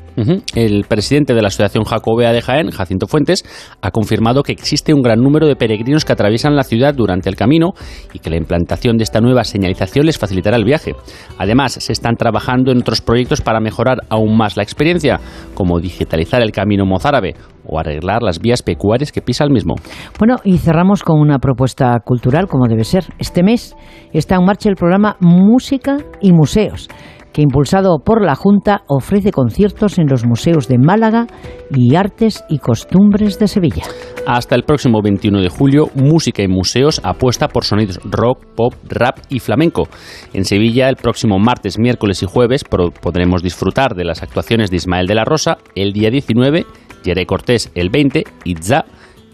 El 0.56 0.86
presidente 0.86 1.34
de 1.34 1.41
la 1.41 1.49
Asociación 1.49 1.84
Jacobea 1.84 2.32
de 2.32 2.41
Jaén, 2.41 2.72
Jacinto 2.72 3.06
Fuentes, 3.06 3.44
ha 3.82 3.91
confirmado 3.91 4.44
que 4.44 4.53
existe 4.53 4.94
un 4.94 5.02
gran 5.02 5.19
número 5.19 5.45
de 5.45 5.57
peregrinos 5.57 6.06
que 6.06 6.14
atraviesan 6.14 6.56
la 6.56 6.64
ciudad 6.64 6.95
durante 6.95 7.30
el 7.30 7.36
camino 7.36 7.73
y 8.14 8.19
que 8.19 8.30
la 8.30 8.38
implantación 8.38 8.95
de 8.95 9.03
esta 9.03 9.19
nueva 9.19 9.44
señalización 9.44 10.06
les 10.06 10.18
facilitará 10.18 10.56
el 10.56 10.64
viaje. 10.64 10.95
Además, 11.38 11.73
se 11.73 11.91
están 11.91 12.15
trabajando 12.15 12.72
en 12.72 12.77
otros 12.77 13.02
proyectos 13.02 13.41
para 13.41 13.60
mejorar 13.60 13.98
aún 14.07 14.38
más 14.38 14.56
la 14.56 14.64
experiencia, 14.64 15.19
como 15.53 15.82
digitalizar 15.82 16.41
el 16.41 16.53
camino 16.53 16.86
mozárabe 16.86 17.36
o 17.68 17.77
arreglar 17.77 18.23
las 18.23 18.40
vías 18.40 18.61
pecuarias 18.61 19.11
que 19.11 19.22
pisa 19.22 19.44
el 19.44 19.52
mismo. 19.52 19.76
Bueno, 20.18 20.38
y 20.45 20.60
cerramos 20.60 21.03
con 21.03 21.19
una 21.19 21.40
propuesta 21.40 21.99
cultural, 22.06 22.48
como 22.48 22.68
debe 22.68 22.86
ser. 22.86 23.03
Este 23.19 23.44
mes 23.44 23.76
está 24.14 24.36
en 24.36 24.45
marcha 24.45 24.69
el 24.69 24.76
programa 24.76 25.18
Música 25.19 25.98
y 26.22 26.32
Museos 26.32 26.88
que 27.36 27.41
impulsado 27.41 27.99
por 27.99 28.24
la 28.24 28.34
Junta 28.34 28.84
ofrece 28.88 29.32
conciertos 29.34 29.99
en 29.99 30.07
los 30.07 30.26
museos 30.26 30.70
de 30.70 30.78
Málaga 30.78 31.28
y 31.70 31.95
Artes 31.95 32.45
y 32.48 32.60
Costumbres 32.60 33.38
de 33.40 33.49
Sevilla. 33.49 33.84
Hasta 34.26 34.56
el 34.56 34.64
próximo 34.64 35.02
21 35.03 35.41
de 35.41 35.49
julio, 35.49 35.90
Música 35.95 36.44
y 36.44 36.48
Museos 36.48 37.02
apuesta 37.03 37.49
por 37.49 37.66
sonidos 37.66 37.99
rock, 38.06 38.45
pop, 38.56 38.74
rap 38.88 39.18
y 39.28 39.40
flamenco. 39.40 39.90
En 40.32 40.45
Sevilla, 40.45 40.88
el 40.88 40.95
próximo 40.95 41.38
martes, 41.38 41.78
miércoles 41.78 42.24
y 42.24 42.26
jueves 42.26 42.64
podremos 42.64 43.44
disfrutar 43.44 43.95
de 43.95 44.06
las 44.06 44.24
actuaciones 44.24 44.72
de 44.72 44.78
Ismael 44.78 45.06
de 45.06 45.16
la 45.16 45.26
Rosa 45.26 45.57
el 45.76 45.91
día 45.91 46.10
19, 46.10 46.66
Yere 47.03 47.26
Cortés 47.26 47.70
el 47.76 47.90
20 47.90 48.24
y 48.45 48.56
Za 48.56 48.86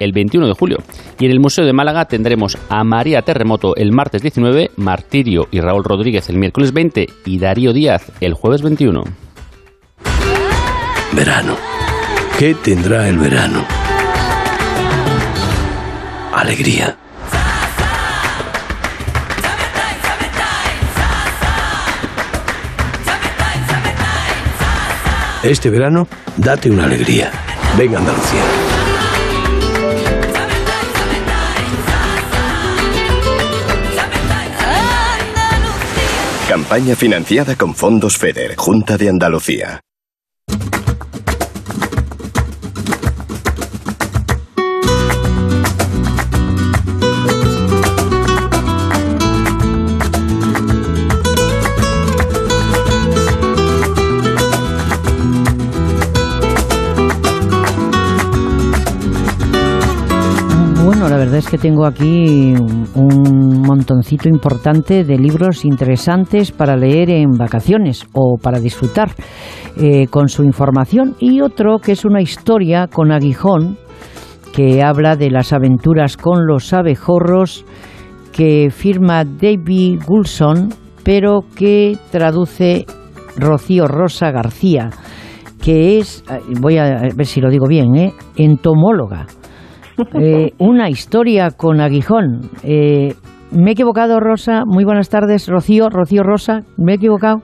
el 0.02 0.12
21 0.12 0.48
de 0.48 0.54
julio. 0.54 0.78
Y 1.20 1.26
en 1.26 1.32
el 1.32 1.40
Museo 1.40 1.66
de 1.66 1.74
Málaga 1.74 2.06
tendremos 2.06 2.58
a 2.70 2.84
María 2.84 3.22
Terremoto 3.22 3.76
el 3.76 3.92
martes 3.92 4.22
19, 4.22 4.72
Martirio 4.76 5.48
y 5.52 5.62
Raúl 5.62 5.84
Rodríguez 5.84 6.30
el 6.30 6.38
miércoles 6.38 6.74
20 6.74 7.08
y 7.26 7.38
Darío 7.40 7.74
Díaz 7.74 8.12
el 8.20 8.34
jueves 8.34 8.62
21. 8.62 9.04
Verano. 11.14 11.56
¿Qué 12.40 12.56
tendrá 12.56 13.08
el 13.08 13.18
verano? 13.18 13.64
Alegría. 16.34 16.98
Este 25.44 25.72
verano, 25.72 26.08
date 26.38 26.70
una 26.70 26.86
alegría. 26.86 27.32
Venga 27.76 27.98
Andalucía. 27.98 28.71
Campaña 36.62 36.96
financiada 36.96 37.56
con 37.56 37.74
fondos 37.74 38.20
FEDER, 38.20 38.56
Junta 38.56 38.96
de 38.96 39.10
Andalucía. 39.10 39.82
Que 61.48 61.58
tengo 61.58 61.86
aquí 61.86 62.54
un 62.96 63.62
montoncito 63.62 64.28
importante 64.28 65.04
de 65.04 65.18
libros 65.18 65.66
interesantes 65.66 66.52
para 66.52 66.76
leer 66.76 67.10
en 67.10 67.32
vacaciones 67.32 68.06
o 68.14 68.38
para 68.42 68.60
disfrutar 68.60 69.12
eh, 69.78 70.08
con 70.08 70.28
su 70.28 70.44
información 70.44 71.16
y 71.20 71.42
otro 71.42 71.80
que 71.80 71.94
es 71.94 72.06
una 72.06 72.22
historia 72.22 72.88
con 72.88 73.12
aguijón 73.12 73.78
que 74.54 74.84
habla 74.84 75.16
de 75.16 75.32
las 75.32 75.54
aventuras 75.54 76.18
con 76.18 76.46
los 76.46 76.74
abejorros 76.74 77.66
que 78.32 78.70
firma 78.70 79.24
David 79.24 80.02
Gulson 80.06 80.70
pero 81.04 81.42
que 81.56 81.98
traduce 82.12 82.86
Rocío 83.38 83.88
Rosa 83.88 84.32
García 84.32 84.90
que 85.62 86.00
es, 86.00 86.24
eh, 86.30 86.40
voy 86.60 86.78
a 86.78 87.10
ver 87.16 87.26
si 87.26 87.40
lo 87.40 87.50
digo 87.50 87.68
bien, 87.68 87.96
¿eh? 87.96 88.14
entomóloga 88.36 89.28
eh, 90.14 90.52
una 90.60 90.90
historia 90.90 91.50
con 91.52 91.80
aguijón. 91.82 92.50
Eh, 92.64 93.14
¿Me 93.52 93.72
he 93.72 93.74
equivocado, 93.74 94.20
Rosa? 94.20 94.64
Muy 94.66 94.86
buenas 94.86 95.10
tardes, 95.10 95.48
Rocío. 95.48 95.90
Rocío 95.90 96.24
Rosa, 96.24 96.62
¿me 96.78 96.94
he 96.94 96.96
equivocado? 96.96 97.42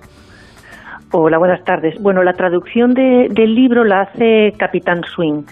Hola, 1.12 1.38
buenas 1.38 1.64
tardes. 1.64 1.96
Bueno, 2.02 2.24
la 2.24 2.34
traducción 2.34 2.94
del 2.94 3.56
libro 3.56 3.84
la 3.84 4.02
hace 4.02 4.54
Capitán 4.58 5.02
Swing 5.04 5.44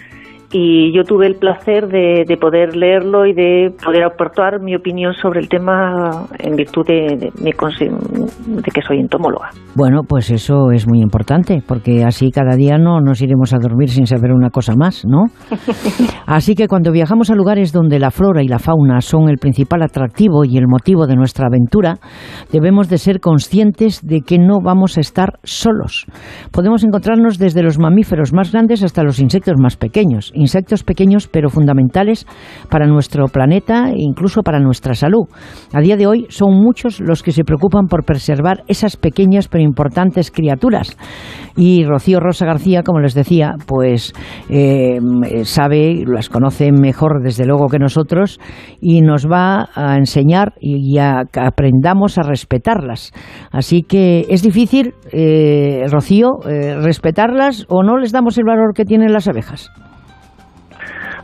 y 0.52 0.94
yo 0.94 1.02
tuve 1.04 1.26
el 1.26 1.34
placer 1.34 1.88
de, 1.88 2.24
poder 2.40 2.76
leerlo 2.76 3.26
y 3.26 3.32
de 3.32 3.70
poder 3.82 4.04
aportar 4.04 4.60
mi 4.60 4.76
opinión 4.76 5.14
sobre 5.14 5.40
el 5.40 5.48
tema 5.48 6.26
en 6.38 6.54
virtud 6.54 6.86
de, 6.86 7.30
de, 7.34 7.52
que 8.72 8.82
soy 8.82 8.98
entomóloga. 8.98 9.50
Bueno, 9.74 10.02
pues 10.06 10.30
eso 10.30 10.70
es 10.70 10.86
muy 10.86 11.00
importante, 11.00 11.62
porque 11.66 12.04
así 12.04 12.30
cada 12.30 12.56
día 12.56 12.78
no 12.78 13.00
nos 13.00 13.22
iremos 13.22 13.52
a 13.54 13.58
dormir 13.58 13.88
sin 13.88 14.06
saber 14.06 14.32
una 14.32 14.50
cosa 14.50 14.74
más, 14.76 15.04
¿no? 15.06 15.24
Así 16.26 16.54
que 16.54 16.66
cuando 16.66 16.90
viajamos 16.90 17.30
a 17.30 17.34
lugares 17.34 17.72
donde 17.72 18.00
la 18.00 18.10
flora 18.10 18.42
y 18.42 18.48
la 18.48 18.58
fauna 18.58 19.00
son 19.00 19.28
el 19.28 19.38
principal 19.38 19.82
atractivo 19.82 20.44
y 20.44 20.56
el 20.56 20.66
motivo 20.66 21.06
de 21.06 21.14
nuestra 21.14 21.46
aventura, 21.46 21.94
debemos 22.52 22.88
de 22.88 22.98
ser 22.98 23.20
conscientes 23.20 24.00
de 24.04 24.22
que 24.22 24.38
no 24.38 24.58
vamos 24.60 24.98
a 24.98 25.00
estar 25.00 25.38
solos. 25.44 26.06
Podemos 26.50 26.82
encontrarnos 26.84 27.38
desde 27.38 27.62
los 27.62 27.78
mamíferos 27.78 28.32
más 28.32 28.52
grandes 28.52 28.82
hasta 28.82 29.04
los 29.04 29.20
insectos 29.20 29.54
más 29.58 29.76
pequeños 29.76 30.32
insectos 30.36 30.84
pequeños 30.84 31.28
pero 31.28 31.50
fundamentales 31.50 32.26
para 32.70 32.86
nuestro 32.86 33.26
planeta 33.26 33.90
e 33.90 33.96
incluso 33.98 34.42
para 34.42 34.60
nuestra 34.60 34.94
salud. 34.94 35.26
A 35.72 35.80
día 35.80 35.96
de 35.96 36.06
hoy 36.06 36.26
son 36.28 36.54
muchos 36.54 37.00
los 37.00 37.22
que 37.22 37.32
se 37.32 37.44
preocupan 37.44 37.86
por 37.86 38.04
preservar 38.04 38.62
esas 38.68 38.96
pequeñas 38.96 39.48
pero 39.48 39.64
importantes 39.64 40.30
criaturas. 40.30 40.96
Y 41.56 41.84
Rocío 41.84 42.20
Rosa 42.20 42.44
García, 42.44 42.82
como 42.82 43.00
les 43.00 43.14
decía, 43.14 43.54
pues 43.66 44.12
eh, 44.50 44.98
sabe, 45.44 46.04
las 46.06 46.28
conoce 46.28 46.70
mejor 46.70 47.22
desde 47.22 47.46
luego 47.46 47.68
que 47.68 47.78
nosotros 47.78 48.38
y 48.80 49.00
nos 49.00 49.26
va 49.26 49.68
a 49.74 49.96
enseñar 49.96 50.52
y, 50.60 50.98
a 50.98 51.24
que 51.30 51.40
aprendamos 51.40 52.18
a 52.18 52.22
respetarlas. 52.22 53.12
Así 53.50 53.82
que 53.82 54.26
es 54.28 54.42
difícil, 54.42 54.94
eh, 55.12 55.84
Rocío, 55.90 56.40
eh, 56.48 56.76
respetarlas 56.80 57.64
o 57.68 57.82
no 57.82 57.96
les 57.96 58.12
damos 58.12 58.36
el 58.38 58.44
valor 58.44 58.74
que 58.74 58.84
tienen 58.84 59.12
las 59.12 59.28
abejas. 59.28 59.70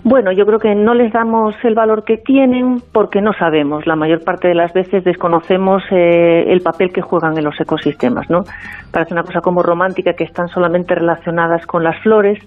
Bueno, 0.05 0.33
yo 0.33 0.45
creo 0.47 0.59
que 0.59 0.74
no 0.74 0.95
les 0.95 1.12
damos 1.12 1.55
el 1.62 1.77
valor 1.77 2.05
que 2.05 2.16
tienen 2.16 2.83
porque 2.93 3.20
no 3.20 3.33
sabemos. 3.35 3.87
La 3.87 3.95
mayor 3.95 4.24
parte 4.24 4.49
de 4.49 4.55
las 4.55 4.73
veces 4.73 5.05
desconocemos 5.05 5.81
eh, 5.93 6.45
el 6.49 6.61
papel 6.61 6.93
que 6.93 7.03
juegan 7.03 7.39
en 7.39 7.45
los 7.45 7.61
ecosistemas, 7.61 8.29
¿no? 8.29 8.43
Parece 8.91 9.15
una 9.15 9.23
cosa 9.23 9.41
como 9.41 9.62
romántica 9.62 10.15
que 10.15 10.24
están 10.24 10.49
solamente 10.49 10.97
relacionadas 10.97 11.66
con 11.66 11.85
las 11.85 11.97
flores, 12.03 12.41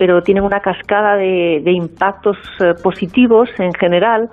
pero 0.00 0.20
tienen 0.22 0.42
una 0.42 0.58
cascada 0.58 1.14
de, 1.14 1.62
impactos 1.66 2.38
eh, 2.58 2.74
positivos 2.82 3.48
en 3.58 3.72
general 3.74 4.28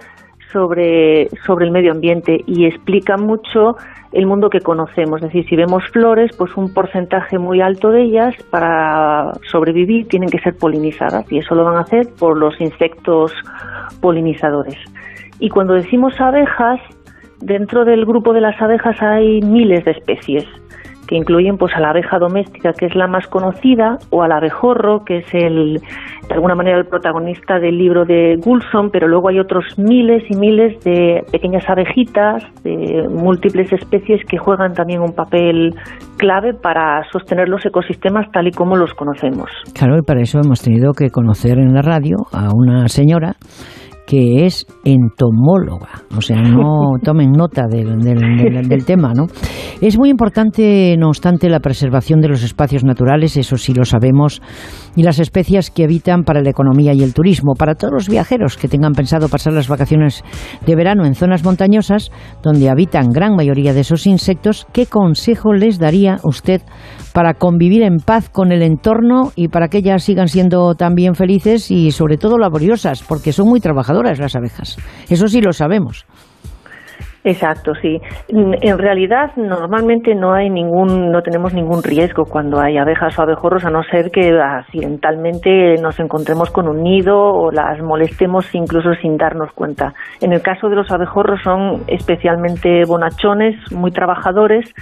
sobre, 0.53 1.27
sobre 1.45 1.65
el 1.65 1.71
medio 1.71 1.91
ambiente 1.91 2.41
y 2.47 2.65
explican 2.65 3.25
mucho 3.25 3.75
el 4.13 4.27
mundo 4.27 4.49
que 4.49 4.61
conocemos. 4.61 5.21
Es 5.21 5.29
decir, 5.29 5.45
si 5.49 5.55
vemos 5.55 5.83
flores, 5.91 6.31
pues 6.37 6.55
un 6.55 6.73
porcentaje 6.73 7.37
muy 7.37 7.59
alto 7.59 7.89
de 7.89 8.03
ellas 8.03 8.35
para 8.49 9.33
sobrevivir 9.51 10.07
tienen 10.07 10.29
que 10.29 10.39
ser 10.39 10.55
polinizadas 10.55 11.29
y 11.31 11.39
eso 11.39 11.55
lo 11.55 11.65
van 11.65 11.77
a 11.77 11.81
hacer 11.81 12.07
por 12.17 12.37
los 12.37 12.59
insectos 12.61 13.33
polinizadores. 13.99 14.77
Y 15.39 15.49
cuando 15.49 15.73
decimos 15.73 16.13
abejas, 16.21 16.79
dentro 17.41 17.83
del 17.83 18.05
grupo 18.05 18.31
de 18.33 18.41
las 18.41 18.61
abejas 18.61 19.01
hay 19.01 19.41
miles 19.41 19.83
de 19.83 19.91
especies 19.91 20.45
que 21.07 21.15
incluyen 21.15 21.57
pues 21.57 21.73
a 21.75 21.79
la 21.79 21.89
abeja 21.89 22.17
doméstica, 22.19 22.73
que 22.73 22.85
es 22.85 22.95
la 22.95 23.07
más 23.07 23.27
conocida, 23.27 23.97
o 24.09 24.23
al 24.23 24.31
abejorro, 24.31 25.03
que 25.05 25.17
es 25.17 25.33
el, 25.33 25.81
de 26.27 26.33
alguna 26.33 26.55
manera 26.55 26.77
el 26.77 26.85
protagonista 26.85 27.59
del 27.59 27.77
libro 27.77 28.05
de 28.05 28.37
Gulson, 28.43 28.89
pero 28.91 29.07
luego 29.07 29.29
hay 29.29 29.39
otros 29.39 29.65
miles 29.77 30.23
y 30.29 30.37
miles 30.37 30.83
de 30.83 31.21
pequeñas 31.31 31.63
abejitas 31.69 32.43
de 32.63 33.07
múltiples 33.09 33.71
especies 33.73 34.21
que 34.27 34.37
juegan 34.37 34.73
también 34.73 35.01
un 35.01 35.13
papel 35.13 35.75
clave 36.17 36.53
para 36.53 37.03
sostener 37.11 37.49
los 37.49 37.65
ecosistemas 37.65 38.31
tal 38.31 38.47
y 38.47 38.51
como 38.51 38.75
los 38.75 38.93
conocemos. 38.93 39.49
Claro, 39.73 39.97
y 39.97 40.01
para 40.01 40.21
eso 40.21 40.39
hemos 40.43 40.61
tenido 40.61 40.93
que 40.93 41.09
conocer 41.09 41.57
en 41.59 41.73
la 41.73 41.81
radio 41.81 42.17
a 42.31 42.49
una 42.53 42.87
señora 42.87 43.35
que 44.05 44.45
es 44.45 44.65
entomóloga, 44.83 46.03
o 46.15 46.21
sea, 46.21 46.41
no 46.41 46.93
tomen 47.03 47.31
nota 47.31 47.67
del, 47.67 47.99
del, 47.99 48.85
tema, 48.85 49.13
¿no? 49.15 49.27
Es 49.81 49.97
muy 49.97 50.09
importante, 50.09 50.95
no 50.97 51.07
obstante, 51.07 51.49
la 51.49 51.59
preservación 51.59 52.19
de 52.21 52.29
los 52.29 52.43
espacios 52.43 52.83
naturales, 52.83 53.37
eso 53.37 53.57
sí 53.57 53.73
lo 53.73 53.85
sabemos, 53.85 54.41
y 54.95 55.03
las 55.03 55.19
especies 55.19 55.71
que 55.71 55.83
habitan 55.83 56.23
para 56.23 56.41
la 56.41 56.49
economía 56.49 56.93
y 56.93 57.03
el 57.03 57.13
turismo, 57.13 57.53
para 57.55 57.75
todos 57.75 57.93
los 57.93 58.09
viajeros 58.09 58.57
que 58.57 58.67
tengan 58.67 58.93
pensado 58.93 59.29
pasar 59.29 59.53
las 59.53 59.67
vacaciones 59.67 60.23
de 60.65 60.75
verano 60.75 61.05
en 61.05 61.15
zonas 61.15 61.43
montañosas 61.43 62.11
donde 62.41 62.69
habitan 62.69 63.11
gran 63.11 63.35
mayoría 63.35 63.73
de 63.73 63.81
esos 63.81 64.07
insectos, 64.07 64.67
¿qué 64.73 64.85
consejo 64.85 65.53
les 65.53 65.79
daría 65.79 66.17
usted 66.23 66.61
para 67.13 67.35
convivir 67.35 67.83
en 67.83 67.97
paz 67.97 68.29
con 68.29 68.51
el 68.51 68.61
entorno 68.63 69.31
y 69.35 69.47
para 69.47 69.67
que 69.67 69.77
ellas 69.77 70.03
sigan 70.03 70.27
siendo 70.27 70.73
también 70.75 71.15
felices 71.15 71.69
y 71.71 71.91
sobre 71.91 72.17
todo 72.17 72.37
laboriosas, 72.37 73.03
porque 73.03 73.31
son 73.31 73.47
muy 73.47 73.59
trabajadoras 73.59 74.19
las 74.19 74.35
abejas. 74.35 74.77
Eso 75.09 75.27
sí 75.27 75.39
lo 75.39 75.53
sabemos. 75.53 76.05
Exacto, 77.25 77.73
sí. 77.81 78.01
En 78.27 78.77
realidad, 78.77 79.31
normalmente 79.37 80.13
no 80.13 80.33
hay 80.33 80.49
ningún, 80.49 81.09
no 81.09 81.21
tenemos 81.21 81.53
ningún 81.53 81.81
riesgo 81.81 82.25
cuando 82.25 82.59
hay 82.59 82.77
abejas 82.77 83.17
o 83.17 83.21
abejorros, 83.21 83.63
a 83.63 83.69
no 83.69 83.81
ser 83.83 84.11
que 84.11 84.37
accidentalmente 84.37 85.75
nos 85.81 85.99
encontremos 86.01 86.51
con 86.51 86.67
un 86.67 86.83
nido 86.83 87.17
o 87.17 87.49
las 87.51 87.81
molestemos 87.81 88.53
incluso 88.53 88.93
sin 89.01 89.15
darnos 89.15 89.53
cuenta. 89.53 89.93
En 90.19 90.33
el 90.33 90.41
caso 90.41 90.67
de 90.67 90.75
los 90.75 90.91
abejorros 90.91 91.39
son 91.43 91.83
especialmente 91.87 92.83
bonachones, 92.85 93.55
muy 93.71 93.91
trabajadores, 93.91 94.73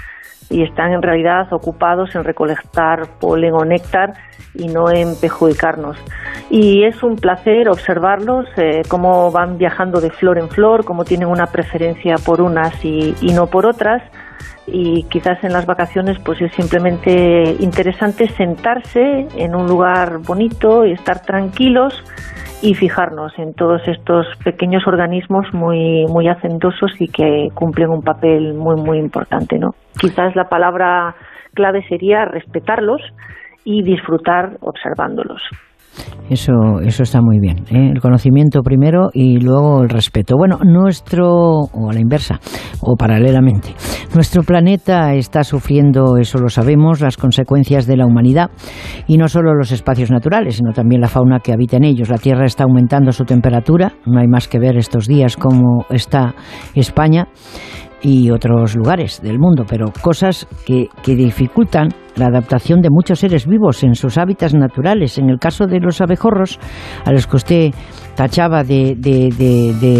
y 0.49 0.63
están 0.63 0.91
en 0.91 1.01
realidad 1.01 1.51
ocupados 1.51 2.13
en 2.15 2.23
recolectar 2.23 3.03
polen 3.19 3.53
o 3.53 3.63
néctar 3.63 4.13
y 4.53 4.67
no 4.67 4.91
en 4.91 5.15
perjudicarnos. 5.19 5.97
Y 6.49 6.83
es 6.83 7.01
un 7.03 7.15
placer 7.15 7.69
observarlos, 7.69 8.45
eh, 8.57 8.81
cómo 8.89 9.31
van 9.31 9.57
viajando 9.57 10.01
de 10.01 10.09
flor 10.11 10.37
en 10.37 10.49
flor, 10.49 10.83
cómo 10.83 11.05
tienen 11.05 11.29
una 11.29 11.47
preferencia 11.47 12.15
por 12.25 12.30
unas 12.39 12.73
y, 12.85 13.13
y 13.21 13.33
no 13.33 13.47
por 13.47 13.65
otras. 13.65 14.01
Y 14.67 15.03
quizás 15.09 15.43
en 15.43 15.51
las 15.51 15.65
vacaciones 15.65 16.17
pues 16.23 16.39
es 16.39 16.53
simplemente 16.53 17.57
interesante 17.59 18.29
sentarse 18.29 19.27
en 19.35 19.55
un 19.55 19.67
lugar 19.67 20.19
bonito 20.19 20.85
y 20.85 20.91
estar 20.93 21.23
tranquilos 21.23 22.01
y 22.61 22.75
fijarnos 22.75 23.33
en 23.39 23.53
todos 23.53 23.81
estos 23.87 24.27
pequeños 24.43 24.85
organismos 24.85 25.51
muy 25.51 26.05
muy 26.07 26.27
hacendosos 26.27 26.91
y 26.99 27.07
que 27.07 27.49
cumplen 27.55 27.89
un 27.89 28.03
papel 28.03 28.53
muy 28.53 28.75
muy 28.75 28.99
importante, 28.99 29.57
¿no? 29.57 29.73
Quizás 29.99 30.35
la 30.35 30.47
palabra 30.47 31.15
clave 31.53 31.83
sería 31.89 32.25
respetarlos 32.25 33.01
y 33.63 33.81
disfrutar 33.83 34.57
observándolos. 34.61 35.41
Eso, 36.29 36.79
eso 36.81 37.03
está 37.03 37.21
muy 37.21 37.39
bien. 37.39 37.65
¿eh? 37.69 37.91
El 37.93 37.99
conocimiento 37.99 38.61
primero 38.61 39.09
y 39.13 39.37
luego 39.39 39.83
el 39.83 39.89
respeto. 39.89 40.37
Bueno, 40.37 40.59
nuestro, 40.63 41.27
o 41.27 41.89
a 41.89 41.93
la 41.93 41.99
inversa, 41.99 42.39
o 42.79 42.95
paralelamente, 42.95 43.69
nuestro 44.15 44.43
planeta 44.43 45.13
está 45.13 45.43
sufriendo, 45.43 46.17
eso 46.17 46.37
lo 46.37 46.49
sabemos, 46.49 47.01
las 47.01 47.17
consecuencias 47.17 47.85
de 47.85 47.97
la 47.97 48.05
humanidad 48.05 48.49
y 49.07 49.17
no 49.17 49.27
solo 49.27 49.53
los 49.53 49.71
espacios 49.71 50.09
naturales, 50.09 50.55
sino 50.55 50.71
también 50.71 51.01
la 51.01 51.07
fauna 51.07 51.39
que 51.39 51.51
habita 51.51 51.77
en 51.77 51.83
ellos. 51.83 52.09
La 52.09 52.17
Tierra 52.17 52.45
está 52.45 52.63
aumentando 52.63 53.11
su 53.11 53.25
temperatura, 53.25 53.93
no 54.05 54.19
hay 54.19 54.27
más 54.27 54.47
que 54.47 54.59
ver 54.59 54.77
estos 54.77 55.07
días 55.07 55.35
cómo 55.35 55.85
está 55.89 56.33
España 56.75 57.27
y 58.03 58.31
otros 58.31 58.75
lugares 58.75 59.21
del 59.21 59.39
mundo, 59.39 59.63
pero 59.67 59.91
cosas 60.01 60.47
que, 60.65 60.87
que, 61.03 61.15
dificultan 61.15 61.89
la 62.15 62.27
adaptación 62.27 62.81
de 62.81 62.89
muchos 62.89 63.19
seres 63.19 63.45
vivos 63.45 63.83
en 63.83 63.95
sus 63.95 64.17
hábitats 64.17 64.53
naturales. 64.53 65.17
En 65.17 65.29
el 65.29 65.37
caso 65.37 65.67
de 65.67 65.79
los 65.79 66.01
abejorros, 66.01 66.59
a 67.05 67.11
los 67.11 67.27
que 67.27 67.35
usted 67.35 67.69
tachaba 68.15 68.63
de, 68.63 68.95
de, 68.97 69.29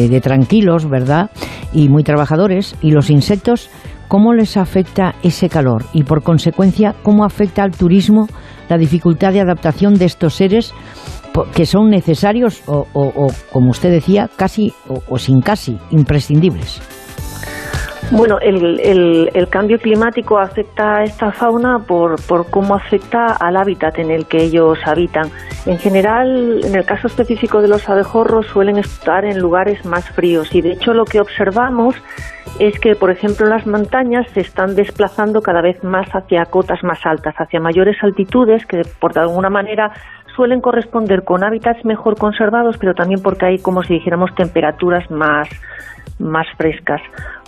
de, 0.09 0.21
tranquilos, 0.21 0.89
¿verdad? 0.89 1.29
Y 1.73 1.89
muy 1.89 2.03
trabajadores, 2.03 2.75
y 2.81 2.91
los 2.91 3.09
insectos, 3.09 3.69
¿cómo 4.07 4.33
les 4.33 4.57
afecta 4.57 5.15
ese 5.23 5.47
calor? 5.47 5.85
Y 5.93 6.03
por 6.03 6.23
consecuencia, 6.23 6.95
¿cómo 7.03 7.23
afecta 7.23 7.63
al 7.63 7.71
turismo 7.71 8.27
la 8.67 8.77
dificultad 8.77 9.31
de 9.33 9.41
adaptación 9.41 9.95
de 9.95 10.05
estos 10.05 10.35
seres? 10.35 10.73
que 11.55 11.65
son 11.65 11.89
necesarios 11.89 12.61
o, 12.65 12.85
o, 12.91 13.27
como 13.53 13.69
usted 13.69 13.89
decía, 13.89 14.29
casi 14.35 14.73
o 15.07 15.17
sin 15.17 15.39
casi 15.39 15.77
imprescindibles. 15.89 16.81
Bueno, 18.11 18.39
el, 18.41 19.47
cambio 19.49 19.79
climático 19.79 20.37
afecta 20.37 20.97
a 20.97 21.03
esta 21.03 21.31
fauna 21.31 21.79
por, 21.79 22.21
por 22.25 22.49
cómo 22.49 22.75
afecta 22.75 23.27
al 23.27 23.55
hábitat 23.55 23.99
en 23.99 24.11
el 24.11 24.25
que 24.25 24.43
ellos 24.43 24.79
habitan. 24.85 25.29
En 25.65 25.77
general, 25.77 26.61
en 26.63 26.75
el 26.75 26.83
caso 26.83 27.07
específico 27.07 27.61
de 27.61 27.69
los 27.69 27.87
abejorros, 27.87 28.47
suelen 28.47 28.77
estar 28.77 29.23
en 29.23 29.39
lugares 29.39 29.85
más 29.85 30.09
fríos 30.09 30.53
y 30.53 30.61
de 30.61 30.73
hecho 30.73 30.93
lo 30.93 31.05
que 31.05 31.21
observamos 31.21 31.95
es 32.59 32.77
que, 32.79 32.95
por 32.95 33.11
ejemplo, 33.11 33.47
las 33.47 33.65
montañas 33.65 34.27
se 34.33 34.41
están 34.41 34.75
desplazando 34.75 35.41
cada 35.41 35.61
vez 35.61 35.81
más 35.81 36.09
hacia 36.13 36.45
cotas 36.45 36.83
más 36.83 36.99
altas, 37.05 37.33
hacia 37.37 37.61
mayores 37.61 37.95
altitudes 38.03 38.65
que, 38.65 38.81
por 38.99 39.13
de 39.13 39.21
alguna 39.21 39.49
manera, 39.49 39.93
suelen 40.35 40.59
corresponder 40.59 41.23
con 41.23 41.45
hábitats 41.45 41.85
mejor 41.85 42.17
conservados, 42.17 42.77
pero 42.77 42.93
también 42.93 43.21
porque 43.21 43.45
hay, 43.45 43.59
como 43.59 43.83
si 43.83 43.93
dijéramos, 43.93 44.35
temperaturas 44.35 45.09
más 45.09 45.47
frescas. 46.57 47.01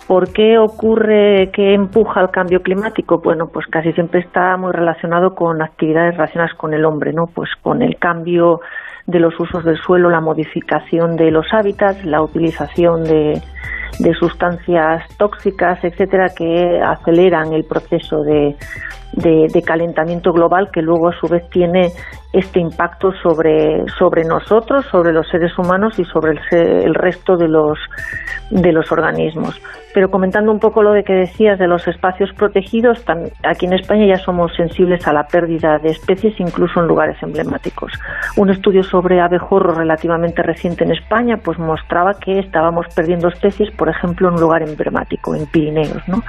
¿Por 0.06 0.32
qué 0.32 0.58
ocurre 0.58 1.50
que 1.52 1.72
empuja 1.72 2.20
el 2.20 2.30
cambio 2.30 2.60
climático? 2.60 3.20
Bueno, 3.24 3.46
pues 3.52 3.66
casi 3.68 3.92
siempre 3.92 4.20
está 4.20 4.56
muy 4.58 4.70
relacionado 4.72 5.34
con 5.34 5.62
actividades 5.62 6.16
relacionadas 6.16 6.54
con 6.58 6.74
el 6.74 6.84
hombre, 6.84 7.12
¿no? 7.12 7.24
Pues 7.34 7.48
con 7.62 7.80
el 7.80 7.96
cambio 7.96 8.60
de 9.06 9.18
los 9.18 9.38
usos 9.40 9.64
del 9.64 9.78
suelo, 9.78 10.10
la 10.10 10.20
modificación 10.20 11.16
de 11.16 11.30
los 11.30 11.46
hábitats, 11.52 12.04
la 12.04 12.22
utilización 12.22 13.04
de 13.04 13.40
sustancias 14.18 15.04
tóxicas, 15.16 15.82
etcétera, 15.82 16.26
que 16.36 16.80
aceleran 16.82 17.54
el 17.54 17.64
proceso 17.64 18.22
de, 18.22 18.56
de, 19.16 19.62
calentamiento 19.62 20.32
global 20.32 20.70
que 20.72 20.82
luego 20.82 21.08
a 21.08 21.18
su 21.18 21.26
vez 21.28 21.48
tiene 21.50 21.92
este 22.32 22.60
impacto 22.60 23.12
sobre, 23.22 23.84
sobre 23.98 24.24
nosotros, 24.24 24.84
sobre 24.90 25.12
los 25.12 25.28
seres 25.28 25.56
humanos 25.58 25.98
y 25.98 26.04
sobre 26.04 26.32
el, 26.32 26.84
el 26.84 26.94
resto 26.94 27.36
de 27.36 27.48
los, 27.48 27.78
de 28.50 28.72
los 28.72 28.90
organismos. 28.90 29.60
Pero 29.94 30.10
comentando 30.10 30.50
un 30.50 30.58
poco 30.58 30.82
lo 30.82 30.92
de 30.92 31.04
que 31.04 31.12
decías 31.12 31.56
de 31.56 31.68
los 31.68 31.86
espacios 31.86 32.32
protegidos, 32.32 33.04
aquí 33.44 33.66
en 33.66 33.74
España 33.74 34.06
ya 34.06 34.16
somos 34.16 34.52
sensibles 34.56 35.06
a 35.06 35.12
la 35.12 35.28
pérdida 35.28 35.78
de 35.78 35.90
especies, 35.90 36.34
incluso 36.40 36.80
en 36.80 36.88
lugares 36.88 37.16
emblemáticos. 37.22 37.92
Un 38.36 38.50
estudio 38.50 38.82
sobre 38.82 39.20
abejorro 39.20 39.72
relativamente 39.72 40.42
reciente 40.42 40.82
en 40.82 40.90
España 40.90 41.36
pues 41.36 41.60
mostraba 41.60 42.14
que 42.14 42.40
estábamos 42.40 42.86
perdiendo 42.92 43.28
especies, 43.28 43.70
por 43.70 43.88
ejemplo, 43.88 44.26
en 44.26 44.34
un 44.34 44.40
lugar 44.40 44.62
emblemático, 44.68 45.32
en 45.36 45.46
Pirineos. 45.46 46.02
¿no? 46.08 46.24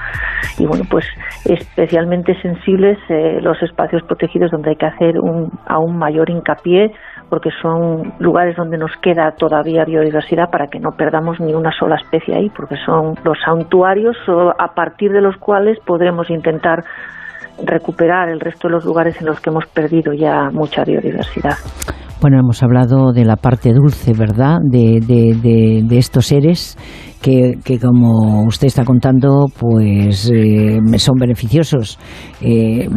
Y 0.58 0.66
bueno, 0.66 0.84
pues 0.88 1.04
especialmente 1.44 2.40
eh, 2.84 3.40
los 3.40 3.62
espacios 3.62 4.02
protegidos 4.02 4.50
donde 4.50 4.70
hay 4.70 4.76
que 4.76 4.86
hacer 4.86 5.18
un 5.20 5.50
aún 5.66 5.96
mayor 5.98 6.30
hincapié 6.30 6.92
porque 7.28 7.50
son 7.60 8.12
lugares 8.20 8.56
donde 8.56 8.78
nos 8.78 8.92
queda 9.02 9.32
todavía 9.32 9.84
biodiversidad 9.84 10.50
para 10.50 10.68
que 10.68 10.78
no 10.78 10.90
perdamos 10.96 11.40
ni 11.40 11.54
una 11.54 11.72
sola 11.72 11.96
especie 11.96 12.36
ahí, 12.36 12.50
porque 12.50 12.76
son 12.84 13.14
los 13.24 13.36
santuarios 13.44 14.16
a 14.58 14.74
partir 14.74 15.10
de 15.10 15.20
los 15.20 15.36
cuales 15.36 15.78
podremos 15.84 16.30
intentar 16.30 16.84
recuperar 17.64 18.28
el 18.28 18.40
resto 18.40 18.68
de 18.68 18.74
los 18.74 18.84
lugares 18.84 19.20
en 19.20 19.26
los 19.26 19.40
que 19.40 19.50
hemos 19.50 19.66
perdido 19.66 20.12
ya 20.12 20.50
mucha 20.52 20.84
biodiversidad. 20.84 21.54
Bueno, 22.20 22.38
hemos 22.38 22.62
hablado 22.62 23.12
de 23.12 23.24
la 23.24 23.36
parte 23.36 23.72
dulce, 23.72 24.12
¿verdad?, 24.16 24.58
de, 24.62 25.00
de, 25.00 25.82
de 25.84 25.98
estos 25.98 26.26
seres 26.26 26.76
que, 27.20 27.78
como 27.80 28.44
usted 28.44 28.68
está 28.68 28.84
contando, 28.84 29.46
pues 29.58 30.30
eh, 30.32 30.78
son 30.98 31.16
beneficiosos 31.18 31.98
eh, 32.40 32.88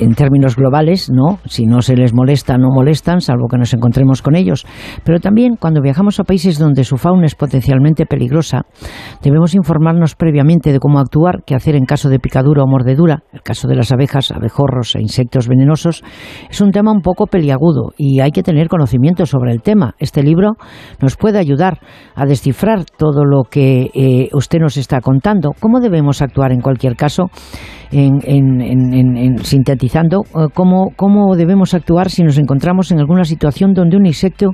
en 0.00 0.14
términos 0.14 0.56
globales, 0.56 1.10
¿no? 1.10 1.38
Si 1.44 1.66
no 1.66 1.82
se 1.82 1.96
les 1.96 2.14
molesta, 2.14 2.58
no 2.58 2.68
molestan, 2.70 3.20
salvo 3.20 3.48
que 3.48 3.58
nos 3.58 3.72
encontremos 3.74 4.22
con 4.22 4.34
ellos. 4.34 4.66
Pero 5.04 5.20
también 5.20 5.56
cuando 5.56 5.80
viajamos 5.80 6.18
a 6.20 6.24
países 6.24 6.58
donde 6.58 6.84
su 6.84 6.96
fauna 6.96 7.26
es 7.26 7.34
potencialmente 7.34 8.06
peligrosa, 8.06 8.62
debemos 9.22 9.54
informarnos 9.54 10.14
previamente 10.14 10.72
de 10.72 10.78
cómo 10.78 10.98
actuar, 10.98 11.42
qué 11.46 11.54
hacer 11.54 11.76
en 11.76 11.84
caso 11.84 12.08
de 12.08 12.18
picadura 12.18 12.62
o 12.62 12.66
mordedura. 12.66 13.22
El 13.32 13.42
caso 13.42 13.68
de 13.68 13.76
las 13.76 13.92
abejas, 13.92 14.32
abejorros 14.32 14.96
e 14.96 15.00
insectos 15.00 15.48
venenosos 15.48 16.02
es 16.50 16.60
un 16.60 16.70
tema 16.70 16.92
un 16.92 17.02
poco 17.02 17.26
peliagudo 17.26 17.92
y 17.96 18.20
hay 18.20 18.30
que 18.30 18.42
tener 18.42 18.68
conocimiento 18.68 19.26
sobre 19.26 19.52
el 19.52 19.62
tema. 19.62 19.94
Este 19.98 20.22
libro 20.22 20.54
nos 21.00 21.16
puede 21.16 21.38
ayudar 21.38 21.80
a 22.14 22.26
descifrar 22.26 22.84
todo 22.84 23.24
lo 23.24 23.44
que 23.44 23.65
eh, 23.94 24.28
usted 24.32 24.58
nos 24.60 24.76
está 24.76 25.00
contando. 25.00 25.52
¿Cómo 25.60 25.80
debemos 25.80 26.22
actuar 26.22 26.52
en 26.52 26.60
cualquier 26.60 26.96
caso, 26.96 27.30
en, 27.90 29.38
sintetizando, 29.42 30.22
eh, 30.24 30.48
¿cómo, 30.54 30.90
cómo 30.96 31.34
debemos 31.36 31.74
actuar 31.74 32.10
si 32.10 32.22
nos 32.22 32.38
encontramos 32.38 32.90
en 32.92 33.00
alguna 33.00 33.24
situación 33.24 33.72
donde 33.72 33.96
un 33.96 34.06
insecto 34.06 34.52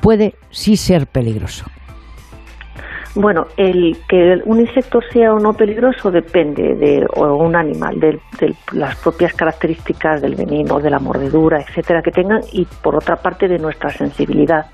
puede 0.00 0.34
sí 0.50 0.76
ser 0.76 1.06
peligroso? 1.06 1.66
Bueno, 3.18 3.44
el 3.56 3.96
que 4.06 4.34
un 4.44 4.60
insecto 4.60 4.98
sea 5.10 5.32
o 5.32 5.38
no 5.38 5.54
peligroso 5.54 6.10
depende 6.10 6.74
de 6.74 7.06
o 7.16 7.34
un 7.36 7.56
animal, 7.56 7.98
de, 7.98 8.18
de, 8.38 8.54
las 8.72 8.94
propias 8.96 9.32
características 9.32 10.20
del 10.20 10.34
veneno, 10.34 10.78
de 10.78 10.90
la 10.90 10.98
mordedura, 10.98 11.58
etcétera, 11.62 12.02
que 12.02 12.10
tengan, 12.10 12.40
y 12.52 12.66
por 12.82 12.94
otra 12.94 13.16
parte 13.16 13.48
de 13.48 13.56
nuestra 13.56 13.88
sensibilidad 13.88 14.66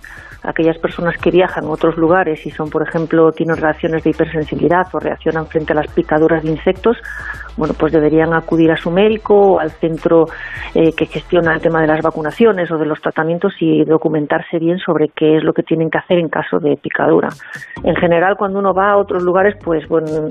aquellas 0.43 0.79
personas 0.79 1.17
que 1.19 1.31
viajan 1.31 1.65
a 1.65 1.69
otros 1.69 1.97
lugares 1.97 2.45
y 2.47 2.51
son, 2.51 2.69
por 2.69 2.87
ejemplo, 2.87 3.33
tienen 3.33 3.57
reacciones 3.57 4.03
de 4.03 4.11
hipersensibilidad 4.11 4.87
o 4.93 4.99
reaccionan 4.99 5.47
frente 5.47 5.73
a 5.73 5.77
las 5.77 5.93
picaduras 5.93 6.43
de 6.43 6.51
insectos, 6.51 6.97
bueno, 7.57 7.75
pues 7.79 7.93
deberían 7.93 8.33
acudir 8.35 8.71
a 8.71 8.77
su 8.77 8.91
médico 8.91 9.35
o 9.35 9.59
al 9.61 9.71
centro 9.71 10.27
eh, 10.75 10.93
que 10.97 11.07
gestiona 11.07 11.55
el 11.55 11.61
tema 11.61 11.81
de 11.81 11.87
las 11.87 12.03
vacunaciones 12.03 12.71
o 12.71 12.79
de 12.79 12.87
los 12.87 13.01
tratamientos 13.01 13.55
y 13.61 13.85
documentarse 13.85 14.59
bien 14.59 14.79
sobre 14.79 15.09
qué 15.09 15.37
es 15.37 15.45
lo 15.45 15.53
que 15.53 15.63
tienen 15.63 15.91
que 15.91 15.99
hacer 15.99 16.19
en 16.19 16.29
caso 16.29 16.59
de 16.59 16.77
picadura. 16.77 17.29
En 17.85 17.97
general, 17.97 18.37
cuando 18.37 18.59
uno 18.59 18.73
va 18.73 18.93
a 18.93 18.97
otros 18.97 19.23
lugares, 19.23 19.55
pues 19.63 19.87
bueno, 19.89 20.29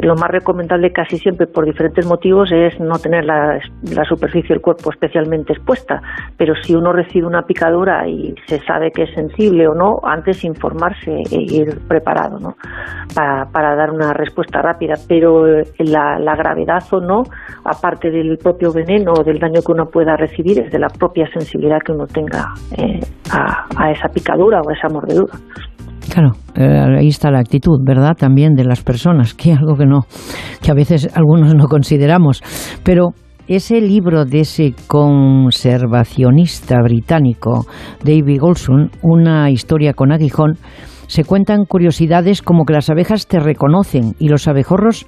lo 0.00 0.14
más 0.14 0.30
recomendable 0.30 0.92
casi 0.92 1.18
siempre 1.18 1.46
por 1.46 1.64
diferentes 1.64 2.06
motivos 2.06 2.50
es 2.52 2.78
no 2.78 2.98
tener 2.98 3.24
la, 3.24 3.58
la 3.94 4.04
superficie 4.04 4.54
del 4.54 4.60
cuerpo 4.60 4.90
especialmente 4.90 5.52
expuesta, 5.52 6.00
pero 6.36 6.54
si 6.62 6.74
uno 6.74 6.92
recibe 6.92 7.26
una 7.26 7.42
picadura 7.42 8.06
y 8.06 8.34
se 8.46 8.60
sabe 8.60 8.90
que 8.92 9.04
es 9.04 9.14
sensible 9.14 9.66
o 9.66 9.74
no, 9.74 9.98
antes 10.04 10.44
informarse 10.44 11.10
e 11.30 11.40
ir 11.40 11.80
preparado, 11.88 12.38
¿no? 12.38 12.54
Para, 13.14 13.46
para 13.46 13.74
dar 13.74 13.90
una 13.90 14.12
respuesta 14.12 14.62
rápida, 14.62 14.94
pero 15.08 15.46
eh, 15.46 15.64
la, 15.78 16.18
la 16.18 16.36
gravedad 16.36 16.59
o 16.92 17.00
no, 17.00 17.22
aparte 17.64 18.10
del 18.10 18.36
propio 18.38 18.72
veneno 18.72 19.12
o 19.12 19.24
del 19.24 19.38
daño 19.38 19.60
que 19.64 19.72
uno 19.72 19.86
pueda 19.86 20.16
recibir, 20.16 20.60
es 20.60 20.70
de 20.70 20.78
la 20.78 20.88
propia 20.88 21.26
sensibilidad 21.32 21.78
que 21.84 21.92
uno 21.92 22.06
tenga 22.06 22.54
eh, 22.76 23.00
a, 23.32 23.90
esa 23.90 24.08
picadura 24.08 24.60
o 24.60 24.70
a 24.70 24.72
esa 24.72 24.88
mordedura. 24.92 25.34
Claro, 26.12 26.32
eh, 26.56 26.98
ahí 26.98 27.08
está 27.08 27.30
la 27.30 27.38
actitud, 27.38 27.78
¿verdad? 27.84 28.16
También 28.18 28.54
de 28.54 28.64
las 28.64 28.82
personas, 28.82 29.34
que 29.34 29.52
algo 29.52 29.76
que 29.76 29.86
no, 29.86 30.00
que 30.62 30.70
a 30.70 30.74
veces 30.74 31.08
algunos 31.16 31.54
no 31.54 31.66
consideramos. 31.66 32.42
Pero 32.84 33.10
ese 33.46 33.80
libro 33.80 34.24
de 34.24 34.40
ese 34.40 34.74
conservacionista 34.86 36.76
británico, 36.82 37.66
David 38.04 38.40
Golson, 38.40 38.90
una 39.02 39.50
historia 39.50 39.92
con 39.92 40.12
aguijón, 40.12 40.54
se 41.10 41.24
cuentan 41.24 41.64
curiosidades 41.64 42.40
como 42.40 42.64
que 42.64 42.72
las 42.72 42.88
abejas 42.88 43.26
te 43.26 43.40
reconocen 43.40 44.14
y 44.20 44.28
los 44.28 44.46
abejorros 44.46 45.06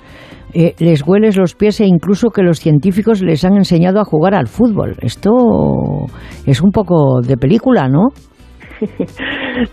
eh, 0.52 0.74
les 0.80 1.06
hueles 1.06 1.36
los 1.36 1.54
pies 1.54 1.80
e 1.80 1.86
incluso 1.86 2.30
que 2.30 2.42
los 2.42 2.58
científicos 2.58 3.22
les 3.22 3.44
han 3.44 3.54
enseñado 3.54 4.00
a 4.00 4.04
jugar 4.04 4.34
al 4.34 4.48
fútbol. 4.48 4.96
Esto 5.00 5.30
es 6.44 6.60
un 6.60 6.72
poco 6.72 7.20
de 7.22 7.36
película, 7.36 7.88
¿no? 7.88 8.08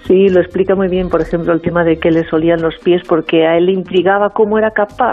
Sí, 0.06 0.28
lo 0.28 0.42
explica 0.42 0.76
muy 0.76 0.88
bien, 0.88 1.10
por 1.10 1.22
ejemplo, 1.22 1.52
el 1.52 1.62
tema 1.62 1.84
de 1.84 1.96
que 1.96 2.12
les 2.12 2.32
olían 2.32 2.62
los 2.62 2.76
pies, 2.84 3.02
porque 3.08 3.48
a 3.48 3.58
él 3.58 3.66
le 3.66 3.72
intrigaba 3.72 4.30
cómo, 4.30 4.60
era 4.60 4.72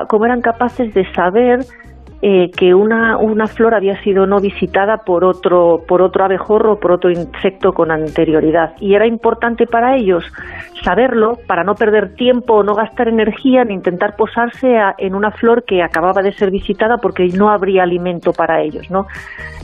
cómo 0.08 0.26
eran 0.26 0.42
capaces 0.42 0.92
de 0.92 1.10
saber 1.14 1.60
eh, 2.22 2.50
que 2.50 2.74
una, 2.74 3.18
una 3.18 3.46
flor 3.46 3.74
había 3.74 4.02
sido 4.02 4.26
no 4.26 4.40
visitada 4.40 5.04
por 5.04 5.22
otro, 5.22 5.82
por 5.86 6.00
otro 6.00 6.24
abejorro 6.24 6.72
o 6.72 6.80
por 6.80 6.92
otro 6.92 7.10
insecto 7.10 7.72
con 7.72 7.90
anterioridad. 7.90 8.74
Y 8.80 8.94
era 8.94 9.06
importante 9.06 9.66
para 9.66 9.96
ellos 9.96 10.24
saberlo 10.86 11.40
para 11.48 11.64
no 11.64 11.74
perder 11.74 12.14
tiempo 12.14 12.54
o 12.54 12.62
no 12.62 12.76
gastar 12.76 13.08
energía 13.08 13.62
en 13.62 13.72
intentar 13.72 14.14
posarse 14.14 14.76
en 14.98 15.16
una 15.16 15.32
flor 15.32 15.64
que 15.64 15.82
acababa 15.82 16.22
de 16.22 16.32
ser 16.32 16.52
visitada 16.52 16.98
porque 16.98 17.26
no 17.36 17.50
habría 17.50 17.82
alimento 17.82 18.32
para 18.32 18.62
ellos, 18.62 18.88
¿no? 18.88 19.08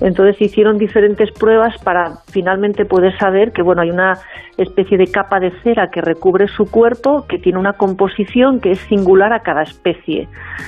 Entonces 0.01 0.43
hicieron 0.43 0.78
diferentes 0.78 1.31
pruebas 1.31 1.81
para 1.85 2.15
finalmente 2.32 2.85
poder 2.85 3.16
saber 3.19 3.53
que, 3.53 3.62
bueno, 3.62 3.82
hay 3.82 3.90
una 3.90 4.19
especie 4.59 4.99
de 4.99 5.07
capa 5.07 5.39
de 5.39 5.53
cera 5.62 5.90
que 5.93 6.01
recubre 6.01 6.49
su 6.49 6.69
cuerpo 6.69 7.24
que 7.28 7.39
tiene 7.39 7.61
una 7.61 7.74
composición 7.74 8.59
que 8.59 8.73
es 8.73 8.81
singular 8.81 9.32
a 9.32 9.40
cada 9.40 9.62
especie. 9.62 10.27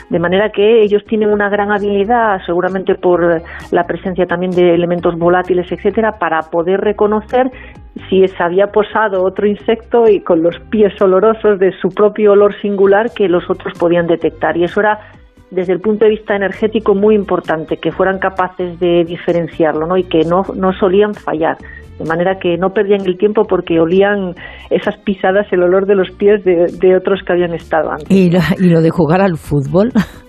De 0.09 0.21
manera 0.21 0.51
que 0.51 0.83
ellos 0.83 1.05
tienen 1.05 1.31
una 1.31 1.49
gran 1.49 1.73
habilidad, 1.73 2.41
seguramente 2.47 2.95
por 2.95 3.43
la 3.73 3.87
presencia 3.89 4.27
también 4.27 4.53
de 4.53 4.73
elementos 4.73 5.19
volátiles, 5.19 5.71
etcétera, 5.73 6.13
para 6.21 6.43
poder 6.43 6.81
reconocer 6.81 7.51
si 8.09 8.27
se 8.27 8.43
había 8.43 8.69
posado 8.69 9.25
otro 9.25 9.47
insecto 9.47 10.09
y 10.09 10.21
con 10.21 10.43
los 10.45 10.61
pies 10.71 10.93
olorosos 11.01 11.59
de 11.59 11.73
su 11.81 11.89
propio 11.89 12.33
olor 12.33 12.55
singular 12.61 13.07
que 13.17 13.29
los 13.29 13.49
otros 13.49 13.73
podían 13.79 14.07
detectar. 14.07 14.57
Y 14.57 14.65
eso 14.65 14.81
era 14.81 14.99
desde 15.51 15.73
el 15.73 15.81
punto 15.81 16.05
de 16.05 16.11
vista 16.11 16.37
energético 16.37 16.95
muy 16.95 17.15
importante, 17.15 17.79
que 17.79 17.91
fueran 17.91 18.19
capaces 18.19 18.79
de 18.79 19.05
diferenciarlo 19.05 19.87
¿no? 19.87 19.97
y 19.97 20.05
que 20.05 20.21
no, 20.29 20.43
no 20.55 20.73
solían 20.79 21.15
fallar. 21.15 21.57
De 21.99 22.05
manera 22.05 22.39
que 22.41 22.57
no 22.59 22.71
perdían 22.71 23.07
el 23.07 23.17
tiempo 23.17 23.45
porque 23.49 23.79
olían 23.79 24.35
esas 24.69 24.97
pisadas, 24.99 25.47
el 25.53 25.63
olor 25.63 25.87
de 25.87 25.95
los 25.95 26.11
pies 26.11 26.45
de, 26.45 26.67
de 26.81 26.97
otros 26.97 27.21
que 27.25 27.33
habían 27.33 27.55
estado 27.55 27.91
antes. 27.91 28.11
¿Y, 28.11 28.31
¿Y 28.59 28.69
lo 28.69 28.83
de 28.83 28.91
jugar 28.91 29.23
al 29.23 29.37
fútbol? 29.37 29.91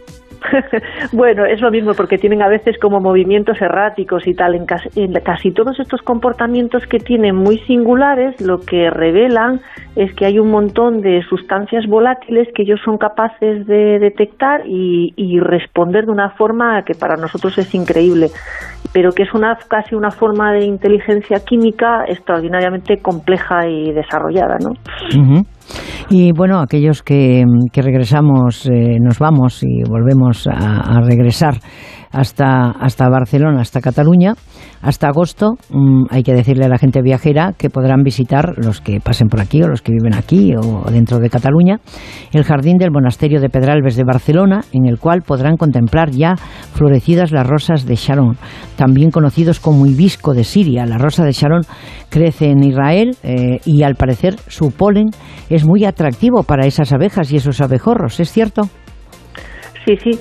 bueno, 1.11 1.45
es 1.45 1.61
lo 1.61 1.71
mismo 1.71 1.93
porque 1.93 2.17
tienen 2.17 2.41
a 2.41 2.47
veces 2.47 2.77
como 2.79 2.99
movimientos 2.99 3.61
erráticos 3.61 4.27
y 4.27 4.33
tal. 4.33 4.55
En 4.55 4.65
casi, 4.65 4.89
en 5.01 5.13
casi, 5.21 5.51
todos 5.51 5.79
estos 5.79 6.01
comportamientos 6.01 6.85
que 6.87 6.99
tienen 6.99 7.35
muy 7.35 7.59
singulares, 7.59 8.39
lo 8.41 8.59
que 8.59 8.89
revelan 8.89 9.61
es 9.95 10.13
que 10.15 10.25
hay 10.25 10.39
un 10.39 10.51
montón 10.51 11.01
de 11.01 11.21
sustancias 11.23 11.85
volátiles 11.87 12.47
que 12.53 12.63
ellos 12.63 12.79
son 12.83 12.97
capaces 12.97 13.65
de 13.65 13.99
detectar 13.99 14.61
y, 14.65 15.13
y 15.15 15.39
responder 15.39 16.05
de 16.05 16.11
una 16.11 16.31
forma 16.31 16.83
que 16.83 16.93
para 16.93 17.15
nosotros 17.15 17.57
es 17.57 17.73
increíble, 17.73 18.29
pero 18.93 19.11
que 19.11 19.23
es 19.23 19.33
una 19.33 19.57
casi 19.67 19.95
una 19.95 20.11
forma 20.11 20.51
de 20.53 20.65
inteligencia 20.65 21.39
química 21.45 22.05
extraordinariamente 22.07 22.97
compleja 23.01 23.67
y 23.67 23.91
desarrollada, 23.91 24.57
¿no? 24.59 24.73
Y 26.09 26.31
bueno, 26.33 26.59
aquellos 26.59 27.01
que, 27.01 27.43
regresamos, 27.73 28.67
eh, 28.67 28.97
nos 29.01 29.17
vamos 29.17 29.63
y 29.63 29.83
volvemos 29.89 30.47
a 30.47 31.01
regresar 31.01 31.59
hasta, 32.15 32.71
hasta 32.71 33.09
Barcelona, 33.09 33.61
hasta 33.61 33.81
Cataluña. 33.81 34.33
Hasta 34.81 35.07
agosto 35.07 35.55
mm, 35.69 36.05
hay 36.09 36.23
que 36.23 36.33
decirle 36.33 36.65
a 36.65 36.69
la 36.69 36.77
gente 36.77 37.01
viajera 37.01 37.53
que 37.57 37.69
podrán 37.69 38.03
visitar 38.03 38.53
los 38.57 38.81
que 38.81 38.99
pasen 38.99 39.27
por 39.27 39.41
aquí 39.41 39.61
o 39.63 39.67
los 39.67 39.81
que 39.81 39.91
viven 39.91 40.13
aquí 40.13 40.53
o, 40.55 40.85
dentro 40.91 41.19
de 41.19 41.29
Cataluña 41.29 41.79
el 42.31 42.43
jardín 42.43 42.77
del 42.77 42.91
monasterio 42.91 43.41
de 43.41 43.49
Pedralbes 43.49 43.95
de 43.95 44.03
Barcelona, 44.03 44.61
en 44.71 44.85
el 44.85 44.99
cual 44.99 45.23
podrán 45.23 45.57
contemplar 45.57 46.11
ya 46.11 46.35
florecidas 46.35 47.31
las 47.31 47.47
rosas 47.47 47.85
de 47.85 47.95
Sharon, 47.95 48.37
también 48.75 49.09
conocidos 49.09 49.59
como 49.59 49.85
hibisco 49.85 50.33
de 50.33 50.43
Siria. 50.43 50.85
La 50.85 50.97
rosa 50.97 51.23
de 51.25 51.31
Sharon 51.31 51.61
crece 52.09 52.49
en 52.49 52.63
Israel 52.63 53.17
eh, 53.23 53.59
y 53.65 53.83
al 53.83 53.95
parecer 53.95 54.35
su 54.47 54.71
polen 54.71 55.09
es 55.49 55.65
muy 55.65 55.83
atractivo 55.85 55.94
para 56.43 56.65
esas 56.67 56.93
abejas 56.93 57.31
y 57.31 57.37
esos 57.37 57.61
abejorros, 57.61 58.19
¿es 58.19 58.31
cierto? 58.31 58.69
Sí, 59.85 59.97
sí. 59.97 60.19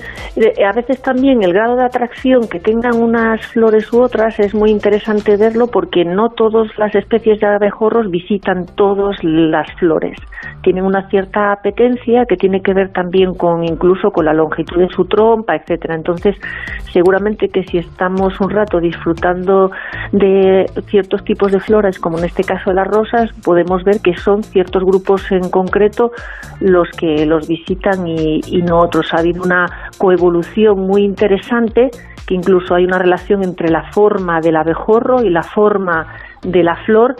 A 0.63 0.73
veces 0.73 1.01
también 1.01 1.41
el 1.41 1.51
grado 1.51 1.75
de 1.75 1.85
atracción 1.85 2.47
que 2.47 2.59
tengan 2.59 3.01
unas 3.01 3.45
flores 3.47 3.91
u 3.91 4.01
otras 4.01 4.39
es 4.39 4.53
muy 4.53 4.69
interesante 4.69 5.37
verlo 5.37 5.67
porque 5.67 6.05
no 6.05 6.29
todas 6.29 6.67
las 6.77 6.93
especies 6.93 7.39
de 7.39 7.47
abejorros 7.47 8.11
visitan 8.11 8.67
todas 8.75 9.17
las 9.23 9.67
flores. 9.79 10.17
Tienen 10.61 10.83
una 10.83 11.09
cierta 11.09 11.51
apetencia 11.51 12.25
que 12.25 12.37
tiene 12.37 12.61
que 12.61 12.73
ver 12.73 12.91
también 12.91 13.33
con 13.33 13.63
incluso 13.63 14.11
con 14.11 14.25
la 14.25 14.33
longitud 14.33 14.77
de 14.77 14.89
su 14.89 15.05
trompa, 15.05 15.55
etcétera. 15.55 15.95
Entonces, 15.95 16.35
seguramente 16.91 17.49
que 17.49 17.63
si 17.63 17.79
estamos 17.79 18.39
un 18.39 18.51
rato 18.51 18.79
disfrutando 18.79 19.71
de 20.11 20.65
ciertos 20.87 21.23
tipos 21.23 21.51
de 21.51 21.59
flores, 21.59 21.97
como 21.97 22.19
en 22.19 22.25
este 22.25 22.43
caso 22.43 22.71
las 22.71 22.87
rosas, 22.87 23.31
podemos 23.43 23.83
ver 23.83 23.99
que 24.01 24.15
son 24.15 24.43
ciertos 24.43 24.83
grupos 24.83 25.31
en 25.31 25.49
concreto 25.49 26.11
los 26.59 26.87
que 26.91 27.25
los 27.25 27.47
visitan 27.47 28.07
y, 28.07 28.41
y 28.45 28.61
no 28.61 28.79
otros. 28.79 29.11
Ha 29.13 29.19
habido 29.19 29.41
una 29.43 29.54
coevolución 29.97 30.79
muy 30.79 31.03
interesante, 31.03 31.91
que 32.27 32.33
incluso 32.33 32.75
hay 32.75 32.85
una 32.85 32.99
relación 32.99 33.43
entre 33.43 33.69
la 33.69 33.91
forma 33.91 34.41
del 34.41 34.55
abejorro 34.55 35.23
y 35.23 35.29
la 35.29 35.43
forma 35.43 36.07
de 36.41 36.63
la 36.63 36.75
flor 36.85 37.15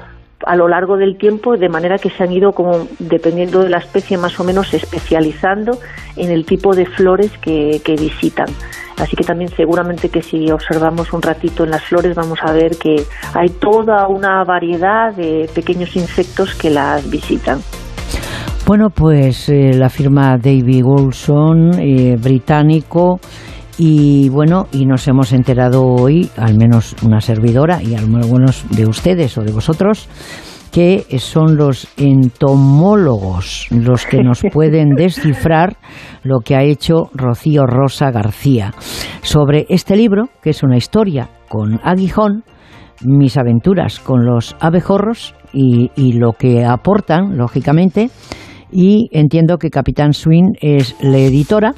a 0.45 0.56
lo 0.56 0.68
largo 0.68 0.98
del 0.98 1.18
tiempo, 1.18 1.57
de 1.57 1.70
manera 1.70 1.98
que 1.98 2.10
se 2.10 2.24
han 2.24 2.32
ido, 2.32 2.52
como 2.52 2.88
dependiendo 2.99 3.64
de 3.64 3.70
la 3.70 3.78
especie, 3.78 4.18
más 4.18 4.40
o 4.40 4.44
menos 4.44 4.74
especializando 4.74 5.78
en 6.16 6.32
el 6.32 6.45
tipo 6.45 6.76
de 6.76 6.86
flores 6.86 7.32
que, 7.40 7.82
que 7.84 7.95
visitan. 7.95 8.48
Así 8.98 9.16
que 9.16 9.24
también 9.24 9.49
seguramente 9.52 10.10
que 10.10 10.22
si 10.22 10.49
observamos 10.52 11.12
un 11.12 11.22
ratito 11.22 11.64
en 11.64 11.72
las 11.72 11.84
flores 11.84 12.16
vamos 12.16 12.40
a 12.41 12.53
ver 12.53 12.78
que 12.78 13.03
hay 13.34 13.49
toda 13.49 14.07
una 14.07 14.44
variedad 14.45 15.14
de 15.14 15.49
pequeños 15.53 15.95
insectos 15.95 16.56
que 16.56 16.70
las 16.70 17.10
visitan. 17.10 17.60
Bueno, 18.68 18.90
pues 18.90 19.48
eh, 19.50 19.74
la 19.76 19.90
firma 19.90 20.40
David 20.40 20.84
Wilson, 20.84 21.80
eh, 21.80 22.18
británico, 22.20 23.20
y 23.78 24.28
bueno, 24.30 24.66
y 24.72 24.88
nos 24.88 25.08
hemos 25.08 25.34
enterado 25.34 25.86
hoy, 25.86 26.32
al 26.36 26.58
menos 26.58 26.96
una 27.04 27.22
servidora 27.22 27.84
y 27.84 27.94
algunos 27.94 28.66
de 28.76 28.88
ustedes 28.88 29.38
o 29.38 29.44
de 29.44 29.52
vosotros, 29.52 30.10
que 30.72 31.06
son 31.20 31.58
los 31.58 31.88
entomólogos 31.96 33.68
los 33.70 34.08
que 34.08 34.24
nos 34.24 34.42
pueden 34.52 34.96
descifrar 34.96 35.78
lo 36.24 36.40
que 36.40 36.56
ha 36.56 36.64
hecho 36.64 37.12
Rocío 37.14 37.68
Rosa 37.68 38.10
García 38.10 38.74
sobre 39.22 39.68
este 39.70 39.96
libro, 39.96 40.30
que 40.42 40.50
es 40.50 40.64
una 40.64 40.78
historia 40.78 41.30
con 41.50 41.80
aguijón, 41.84 42.44
mis 43.04 43.38
aventuras 43.38 44.00
con 44.00 44.26
los 44.26 44.56
abejorros 44.60 45.36
y, 45.54 45.92
y 45.96 46.14
lo 46.14 46.32
que 46.34 46.66
aportan, 46.66 47.38
lógicamente, 47.38 48.10
y 48.76 49.08
entiendo 49.14 49.58
que 49.58 49.70
Capitán 49.70 50.12
Swing 50.12 50.52
es 50.60 50.98
la 51.00 51.18
editora 51.18 51.74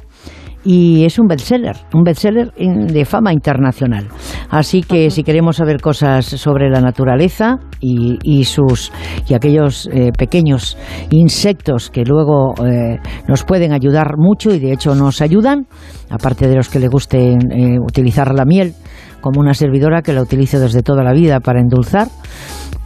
y 0.64 1.06
es 1.06 1.20
un 1.20 1.28
bestseller, 1.28 1.78
un 1.94 2.04
bestseller 2.04 2.52
de 2.56 3.06
fama 3.06 3.32
internacional. 3.32 4.08
Así 4.50 4.82
que 4.82 5.12
si 5.12 5.24
queremos 5.24 5.58
saber 5.58 5.80
cosas 5.80 6.26
sobre 6.26 6.72
la 6.72 6.82
naturaleza 6.82 7.60
y, 7.80 8.44
sus 8.46 8.92
y 9.30 9.36
aquellos 9.36 9.88
eh, 9.94 10.12
pequeños 10.18 10.76
insectos 11.12 11.92
que 11.92 12.04
luego 12.04 12.56
eh, 12.66 12.98
nos 13.28 13.44
pueden 13.44 13.74
ayudar 13.74 14.18
mucho 14.18 14.50
y 14.54 14.60
de 14.60 14.74
hecho 14.74 14.96
nos 14.96 15.22
ayudan, 15.22 15.68
aparte 16.10 16.48
de 16.48 16.56
los 16.56 16.68
que 16.68 16.80
le 16.80 16.88
guste 16.88 17.34
eh, 17.34 17.78
utilizar 17.80 18.34
la 18.34 18.44
miel 18.44 18.74
como 19.22 19.40
una 19.40 19.54
servidora 19.54 20.02
que 20.02 20.14
la 20.14 20.22
utilizo 20.22 20.60
desde 20.60 20.82
toda 20.82 21.04
la 21.04 21.14
vida 21.14 21.40
para 21.40 21.60
endulzar, 21.60 22.08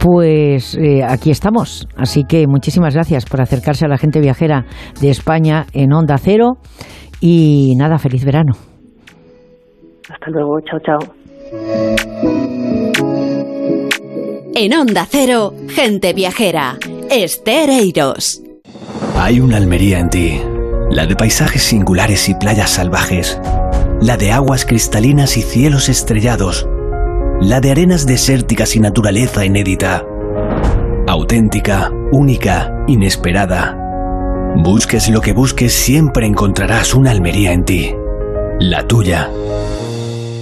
pues 0.02 0.76
eh, 0.76 1.04
aquí 1.04 1.30
estamos. 1.30 1.86
Así 1.96 2.24
que 2.24 2.46
muchísimas 2.46 2.94
gracias 2.94 3.24
por 3.24 3.40
acercarse 3.40 3.84
a 3.84 3.88
la 3.88 3.96
gente 3.96 4.20
viajera 4.20 4.66
de 5.00 5.10
España 5.10 5.66
en 5.72 5.92
Onda 5.92 6.18
Cero 6.18 6.58
y 7.20 7.74
nada, 7.76 7.98
feliz 7.98 8.24
verano. 8.24 8.52
Hasta 10.10 10.30
luego, 10.30 10.58
chao, 10.60 10.80
chao. 10.84 10.98
En 14.54 14.74
Onda 14.74 15.06
Cero, 15.08 15.52
gente 15.68 16.12
viajera, 16.12 16.76
Estereiros. 17.10 18.42
Hay 19.16 19.40
una 19.40 19.56
Almería 19.56 20.00
en 20.00 20.10
ti, 20.10 20.40
la 20.90 21.06
de 21.06 21.14
paisajes 21.14 21.62
singulares 21.62 22.28
y 22.28 22.34
playas 22.34 22.70
salvajes 22.70 23.40
la 24.02 24.16
de 24.16 24.32
aguas 24.32 24.64
cristalinas 24.64 25.36
y 25.36 25.42
cielos 25.42 25.88
estrellados, 25.88 26.66
la 27.42 27.60
de 27.60 27.72
arenas 27.72 28.06
desérticas 28.06 28.76
y 28.76 28.80
naturaleza 28.80 29.44
inédita, 29.44 30.04
auténtica, 31.08 31.90
única, 32.12 32.72
inesperada. 32.86 33.76
Busques 34.56 35.08
lo 35.08 35.20
que 35.20 35.32
busques, 35.32 35.72
siempre 35.72 36.26
encontrarás 36.26 36.94
una 36.94 37.10
Almería 37.10 37.52
en 37.52 37.64
ti, 37.64 37.94
la 38.60 38.86
tuya. 38.86 39.28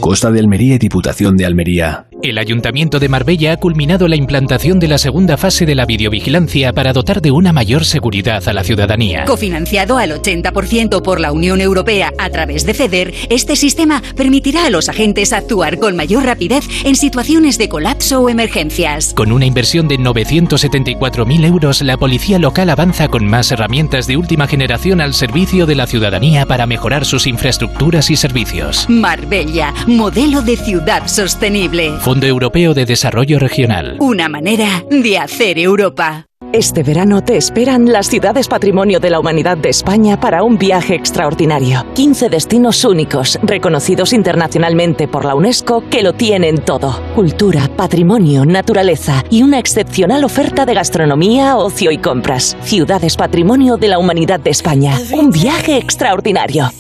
Costa 0.01 0.31
de 0.31 0.40
Almería 0.40 0.74
y 0.74 0.78
Diputación 0.78 1.39
de 1.39 1.47
Almería. 1.47 2.10
El 2.23 2.37
Ayuntamiento 2.37 2.99
de 2.99 3.09
Marbella 3.09 3.53
ha 3.53 3.57
culminado 3.57 4.07
la 4.07 4.15
implantación 4.15 4.79
de 4.79 4.89
la 4.89 4.99
segunda 4.99 5.39
fase 5.39 5.65
de 5.65 5.75
la 5.75 5.87
videovigilancia 5.87 6.71
para 6.75 6.93
dotar 6.93 7.23
de 7.23 7.31
una 7.31 7.55
mayor 7.55 7.87
seguridad 7.87 8.47
a 8.47 8.53
la 8.53 8.63
ciudadanía. 8.63 9.25
Cofinanciado 9.25 9.97
al 9.97 10.11
80% 10.11 11.01
por 11.01 11.19
la 11.19 11.33
Unión 11.33 11.63
Europea 11.63 12.13
a 12.19 12.29
través 12.29 12.67
de 12.67 12.75
FEDER, 12.75 13.15
este 13.31 13.57
sistema 13.57 14.03
permitirá 14.17 14.67
a 14.67 14.71
los 14.71 14.91
agentes 14.91 15.33
actuar 15.33 15.79
con 15.79 15.97
mayor 15.97 16.25
rapidez 16.25 16.65
en 16.85 16.95
situaciones 16.95 17.57
de 17.57 17.71
colapso 17.71 18.21
o 18.21 18.29
emergencias. 18.29 19.15
Con 19.15 19.33
una 19.33 19.47
inversión 19.47 19.89
de 19.89 19.99
974.000 19.99 21.47
euros, 21.47 21.81
la 21.81 21.97
policía 21.97 22.39
local 22.39 22.69
avanza 22.69 23.09
con 23.09 23.25
más 23.25 23.51
herramientas 23.51 24.07
de 24.07 24.19
última 24.19 24.47
generación 24.47 25.01
al 25.01 25.15
servicio 25.15 25.65
de 25.65 25.75
la 25.75 25.87
ciudadanía 25.87 26.45
para 26.45 26.67
mejorar 26.67 27.07
sus 27.07 27.27
infraestructuras 27.27 28.11
y 28.11 28.17
servicios. 28.17 28.85
Marbella, 28.91 29.73
modelo 29.87 30.43
de 30.43 30.59
ciudad 30.59 31.07
sostenible. 31.07 31.93
Fondo 32.11 32.27
Europeo 32.27 32.74
de 32.74 32.87
Desarrollo 32.87 33.39
Regional. 33.39 33.97
Una 34.01 34.28
manera 34.28 34.85
de 34.91 35.16
hacer 35.16 35.61
Europa. 35.61 36.27
Este 36.53 36.82
verano 36.82 37.23
te 37.23 37.37
esperan 37.37 37.93
las 37.93 38.09
ciudades 38.09 38.49
patrimonio 38.49 38.99
de 38.99 39.11
la 39.11 39.20
humanidad 39.20 39.57
de 39.57 39.69
España 39.69 40.19
para 40.19 40.43
un 40.43 40.59
viaje 40.59 40.97
extraordinario. 40.97 41.87
15 41.95 42.28
destinos 42.28 42.85
únicos, 42.85 43.39
reconocidos 43.45 44.12
internacionalmente 44.12 45.07
por 45.07 45.24
la 45.24 45.37
UNESCO, 45.37 45.85
que 45.89 46.03
lo 46.03 46.12
tienen 46.12 46.65
todo. 46.65 47.01
Cultura, 47.15 47.70
patrimonio, 47.77 48.45
naturaleza 48.45 49.23
y 49.31 49.45
una 49.45 49.61
excepcional 49.61 50.24
oferta 50.24 50.66
de 50.66 50.74
gastronomía, 50.74 51.59
ocio 51.59 51.93
y 51.93 51.99
compras. 51.99 52.57
Ciudades 52.62 53.16
patrimonio 53.16 53.77
de 53.77 53.87
la 53.87 54.01
humanidad 54.01 54.41
de 54.41 54.51
España. 54.51 54.99
Un 55.12 55.31
viaje 55.31 55.77
extraordinario. 55.77 56.73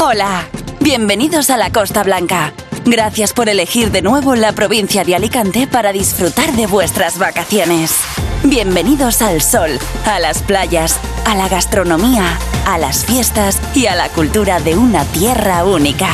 Hola, 0.00 0.48
bienvenidos 0.80 1.50
a 1.50 1.58
la 1.58 1.70
Costa 1.70 2.04
Blanca. 2.04 2.54
Gracias 2.90 3.34
por 3.34 3.50
elegir 3.50 3.90
de 3.90 4.00
nuevo 4.00 4.34
la 4.34 4.52
provincia 4.52 5.04
de 5.04 5.14
Alicante 5.14 5.66
para 5.70 5.92
disfrutar 5.92 6.54
de 6.54 6.66
vuestras 6.66 7.18
vacaciones. 7.18 8.00
Bienvenidos 8.44 9.20
al 9.20 9.42
sol, 9.42 9.72
a 10.06 10.18
las 10.20 10.42
playas, 10.42 10.98
a 11.26 11.34
la 11.34 11.50
gastronomía, 11.50 12.38
a 12.66 12.78
las 12.78 13.04
fiestas 13.04 13.60
y 13.74 13.88
a 13.88 13.94
la 13.94 14.08
cultura 14.08 14.60
de 14.60 14.74
una 14.74 15.04
tierra 15.04 15.66
única. 15.66 16.08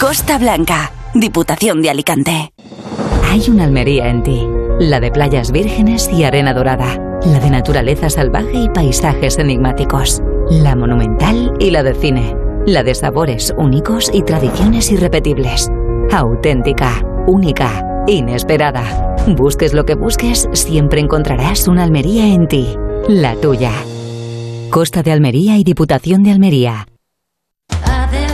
Costa 0.00 0.38
Blanca, 0.38 0.90
Diputación 1.12 1.82
de 1.82 1.90
Alicante. 1.90 2.52
Hay 3.30 3.50
una 3.50 3.64
Almería 3.64 4.08
en 4.08 4.22
ti, 4.22 4.48
la 4.80 5.00
de 5.00 5.10
playas 5.10 5.52
vírgenes 5.52 6.08
y 6.10 6.24
arena 6.24 6.54
dorada, 6.54 6.98
la 7.26 7.40
de 7.40 7.50
naturaleza 7.50 8.08
salvaje 8.08 8.54
y 8.54 8.70
paisajes 8.70 9.36
enigmáticos, 9.36 10.22
la 10.48 10.76
monumental 10.76 11.52
y 11.58 11.72
la 11.72 11.82
de 11.82 11.92
cine, 11.92 12.34
la 12.64 12.82
de 12.82 12.94
sabores 12.94 13.52
únicos 13.58 14.10
y 14.14 14.22
tradiciones 14.22 14.90
irrepetibles 14.90 15.70
auténtica, 16.12 17.02
única, 17.26 18.04
inesperada. 18.06 19.16
Busques 19.26 19.74
lo 19.74 19.84
que 19.84 19.94
busques, 19.94 20.48
siempre 20.52 21.00
encontrarás 21.00 21.68
una 21.68 21.84
Almería 21.84 22.26
en 22.26 22.48
ti, 22.48 22.76
la 23.08 23.34
tuya. 23.36 23.72
Costa 24.70 25.02
de 25.02 25.12
Almería 25.12 25.58
y 25.58 25.64
Diputación 25.64 26.22
de 26.22 26.32
Almería. 26.32 26.86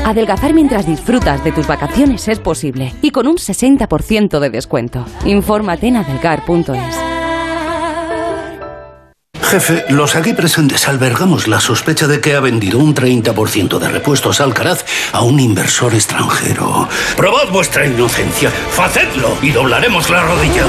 Adelgazar 0.05 0.53
mientras 0.53 0.87
disfrutas 0.87 1.45
de 1.45 1.53
tus 1.53 1.67
vacaciones 1.67 2.27
es 2.29 2.41
posible 2.41 2.93
y 3.03 3.11
con 3.11 3.27
un 3.29 3.37
60% 3.37 4.41
de 4.41 4.51
descuento. 4.51 5.05
Infórmate 5.25 5.89
en 5.89 5.97
adelgar.es. 5.97 7.12
Jefe, 9.53 9.85
los 9.91 10.17
aquí 10.17 10.33
presentes 10.33 10.89
albergamos 10.89 11.47
la 11.47 11.61
sospecha 11.61 12.07
de 12.07 12.23
que 12.23 12.35
ha 12.35 12.41
vendido 12.41 12.79
un 12.79 12.95
30% 12.95 13.79
de 13.79 13.89
repuestos 13.91 14.41
Alcaraz 14.41 14.87
a 15.13 15.21
un 15.21 15.39
inversor 15.39 15.93
extranjero. 15.93 16.89
Probad 17.19 17.51
vuestra 17.51 17.85
inocencia, 17.85 18.51
facedlo 18.51 19.37
y 19.43 19.51
doblaremos 19.51 20.09
la 20.09 20.23
rodilla. 20.23 20.65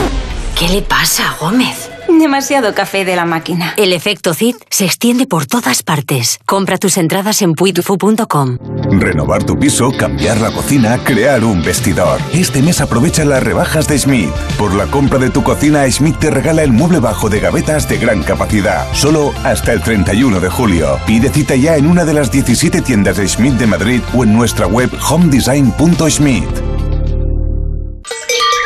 ¿Qué 0.60 0.68
le 0.68 0.82
pasa 0.82 1.34
Gómez? 1.40 1.93
Demasiado 2.08 2.74
café 2.74 3.06
de 3.06 3.16
la 3.16 3.26
máquina. 3.26 3.74
El 3.78 3.94
efecto 3.94 4.34
CID 4.34 4.56
se 4.70 4.86
extiende 4.86 5.26
por 5.26 5.46
todas 5.46 5.84
partes. 5.84 6.40
Compra 6.46 6.78
tus 6.78 6.98
entradas 6.98 7.42
en 7.42 7.54
puitufu.com. 7.54 8.58
Renovar 8.92 9.44
tu 9.44 9.58
piso, 9.58 9.92
cambiar 9.92 10.40
la 10.40 10.52
cocina, 10.52 11.04
crear 11.04 11.44
un 11.44 11.64
vestidor. 11.64 12.20
Este 12.34 12.62
mes 12.62 12.82
aprovecha 12.82 13.26
las 13.26 13.44
rebajas 13.44 13.88
de 13.88 13.98
Schmidt. 13.98 14.30
Por 14.58 14.74
la 14.74 14.86
compra 14.88 15.20
de 15.20 15.30
tu 15.30 15.44
cocina, 15.44 15.90
Schmidt 15.90 16.20
te 16.20 16.30
regala 16.30 16.64
el 16.64 16.72
mueble 16.72 17.00
bajo 17.00 17.30
de 17.30 17.40
gavetas 17.40 17.88
de 17.90 17.98
gran 17.98 18.24
capacidad. 18.24 18.86
Solo 18.94 19.34
hasta 19.44 19.74
el 19.74 19.82
31 19.82 20.40
de 20.40 20.50
julio. 20.50 21.00
Pide 21.06 21.30
cita 21.30 21.56
ya 21.56 21.78
en 21.78 21.88
una 21.88 22.06
de 22.06 22.14
las 22.14 22.32
17 22.32 22.82
tiendas 22.82 23.18
de 23.18 23.28
Schmidt 23.28 23.56
de 23.56 23.68
Madrid 23.68 24.02
o 24.14 24.24
en 24.24 24.34
nuestra 24.34 24.68
web 24.68 24.90
homedesign.schmidt. 25.10 26.50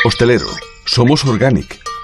Hostelero. 0.06 0.48
Somos 0.86 1.26
Organic, 1.26 1.80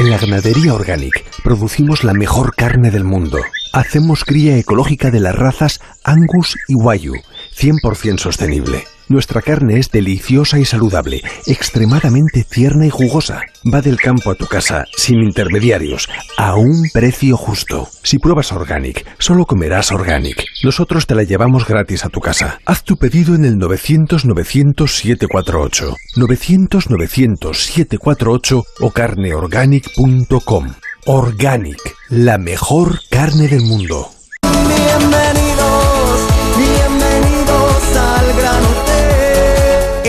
En 0.00 0.08
la 0.08 0.16
ganadería 0.16 0.72
Organic 0.72 1.24
producimos 1.42 2.04
la 2.04 2.14
mejor 2.14 2.54
carne 2.54 2.90
del 2.90 3.04
mundo. 3.04 3.38
Hacemos 3.74 4.24
cría 4.24 4.56
ecológica 4.56 5.10
de 5.10 5.20
las 5.20 5.34
razas 5.34 5.80
Angus 6.04 6.56
y 6.68 6.74
Wayu, 6.74 7.14
100% 7.54 8.18
sostenible. 8.18 8.84
Nuestra 9.10 9.42
carne 9.42 9.78
es 9.80 9.90
deliciosa 9.90 10.60
y 10.60 10.64
saludable, 10.64 11.20
extremadamente 11.44 12.46
tierna 12.48 12.86
y 12.86 12.90
jugosa. 12.90 13.40
Va 13.66 13.82
del 13.82 13.96
campo 13.96 14.30
a 14.30 14.36
tu 14.36 14.46
casa, 14.46 14.84
sin 14.96 15.20
intermediarios, 15.20 16.08
a 16.38 16.54
un 16.54 16.88
precio 16.92 17.36
justo. 17.36 17.88
Si 18.04 18.20
pruebas 18.20 18.52
Organic, 18.52 19.04
solo 19.18 19.46
comerás 19.46 19.90
Organic. 19.90 20.44
Nosotros 20.62 21.08
te 21.08 21.16
la 21.16 21.24
llevamos 21.24 21.66
gratis 21.66 22.04
a 22.04 22.08
tu 22.08 22.20
casa. 22.20 22.60
Haz 22.64 22.84
tu 22.84 22.98
pedido 22.98 23.34
en 23.34 23.44
el 23.44 23.56
900-900-748, 23.56 25.96
900-900-748 26.14 28.64
o 28.78 28.90
carneorganic.com. 28.92 30.72
Organic, 31.06 31.80
la 32.10 32.38
mejor 32.38 33.00
carne 33.10 33.48
del 33.48 33.62
mundo. 33.62 34.08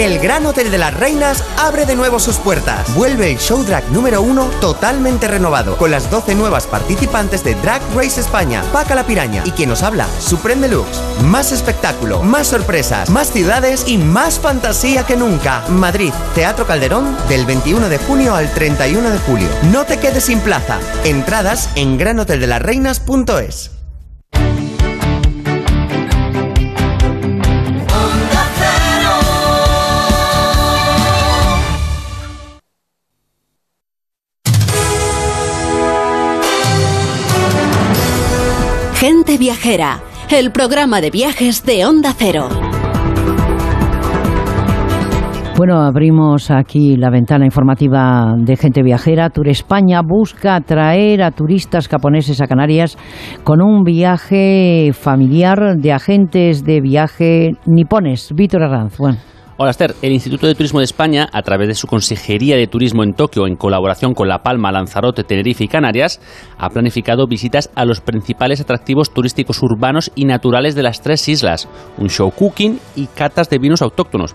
El 0.02 0.18
Gran 0.18 0.48
Hotel 0.48 0.72
de 0.72 0.80
las 0.80 0.95
Reinas 0.95 1.44
abre 1.60 1.86
de 1.86 1.95
nuevo 1.95 2.19
sus 2.19 2.38
puertas. 2.38 2.91
Vuelve 2.95 3.30
el 3.30 3.38
show 3.38 3.64
drag 3.64 3.88
número 3.91 4.23
uno 4.23 4.45
totalmente 4.60 5.28
renovado, 5.28 5.78
con 5.78 5.91
las 5.91 6.10
12 6.10 6.34
nuevas 6.34 6.65
participantes 6.65 7.44
de 7.44 7.53
Drag 7.53 7.84
Race 7.94 8.19
España, 8.19 8.64
Paca 8.73 8.95
la 8.95 9.06
Piraña 9.06 9.44
y 9.45 9.52
quien 9.52 9.69
nos 9.69 9.84
habla, 9.84 10.07
Supreme 10.19 10.68
Deluxe. 10.68 10.99
Más 11.26 11.52
espectáculo, 11.52 12.23
más 12.23 12.48
sorpresas, 12.48 13.11
más 13.11 13.32
ciudades 13.32 13.84
y 13.86 13.99
más 13.99 14.40
fantasía 14.40 15.06
que 15.06 15.15
nunca. 15.15 15.64
Madrid, 15.69 16.14
Teatro 16.34 16.65
Calderón, 16.65 17.15
del 17.30 17.45
21 17.45 17.88
de 17.88 17.99
junio 17.99 18.34
al 18.34 18.52
31 18.52 19.07
de 19.07 19.19
julio. 19.19 19.49
No 19.72 19.86
te 19.86 19.99
quedes 19.99 20.23
sin 20.23 20.40
plaza. 20.40 20.80
Entradas 21.03 21.69
en 21.76 21.99
granoteldelasreinas.es. 21.99 23.81
Viajera, 39.38 40.02
el 40.30 40.52
programa 40.52 41.02
de 41.02 41.12
viajes 41.12 41.64
de 41.66 41.86
Onda 41.86 42.14
Cero. 42.18 42.49
Bueno, 45.58 45.82
abrimos 45.82 46.49
aquí 46.49 46.95
la 46.98 47.10
ventana 47.10 47.45
informativa 47.45 48.34
de 48.38 48.56
Gente 48.56 48.82
Viajera. 48.82 49.30
Tour 49.30 49.48
España 49.48 50.02
busca 50.02 50.56
atraer 50.56 51.22
a 51.22 51.32
turistas 51.32 51.88
japoneses 51.88 52.41
a 52.41 52.48
Canarias 52.48 52.98
con 53.44 53.62
un 53.62 53.84
viaje 53.84 54.91
familiar 54.94 55.78
de 55.78 55.94
agentes 55.94 56.64
de 56.64 56.82
viaje 56.82 57.52
nipones. 57.66 58.34
Víctor 58.34 58.64
Arranz. 58.64 58.98
Bueno. 58.98 59.18
Hola 59.64 59.70
Esther, 59.70 59.94
el 60.02 60.12
Instituto 60.12 60.48
de 60.48 60.56
Turismo 60.56 60.80
de 60.80 60.86
España, 60.86 61.30
a 61.32 61.44
través 61.44 61.68
de 61.68 61.76
su 61.76 61.86
Consejería 61.86 62.56
de 62.56 62.66
Turismo 62.66 63.04
en 63.04 63.14
Tokio, 63.14 63.46
en 63.46 63.56
colaboración 63.56 64.16
con 64.16 64.28
La 64.28 64.42
Palma, 64.42 64.72
Lanzarote, 64.72 65.24
Tenerife 65.24 65.66
y 65.66 65.68
Canarias, 65.68 66.20
ha 66.58 66.68
planificado 66.72 67.28
visitas 67.28 67.70
a 67.76 67.86
los 67.86 68.02
principales 68.02 68.60
atractivos 68.60 69.14
turísticos 69.14 69.62
urbanos 69.62 70.12
y 70.16 70.26
naturales 70.26 70.74
de 70.74 70.82
las 70.82 71.02
tres 71.02 71.30
islas, 71.30 71.70
un 72.00 72.10
show 72.10 72.32
cooking 72.32 72.80
y 72.96 73.06
catas 73.06 73.52
de 73.52 73.60
vinos 73.60 73.84
autóctonos. 73.84 74.34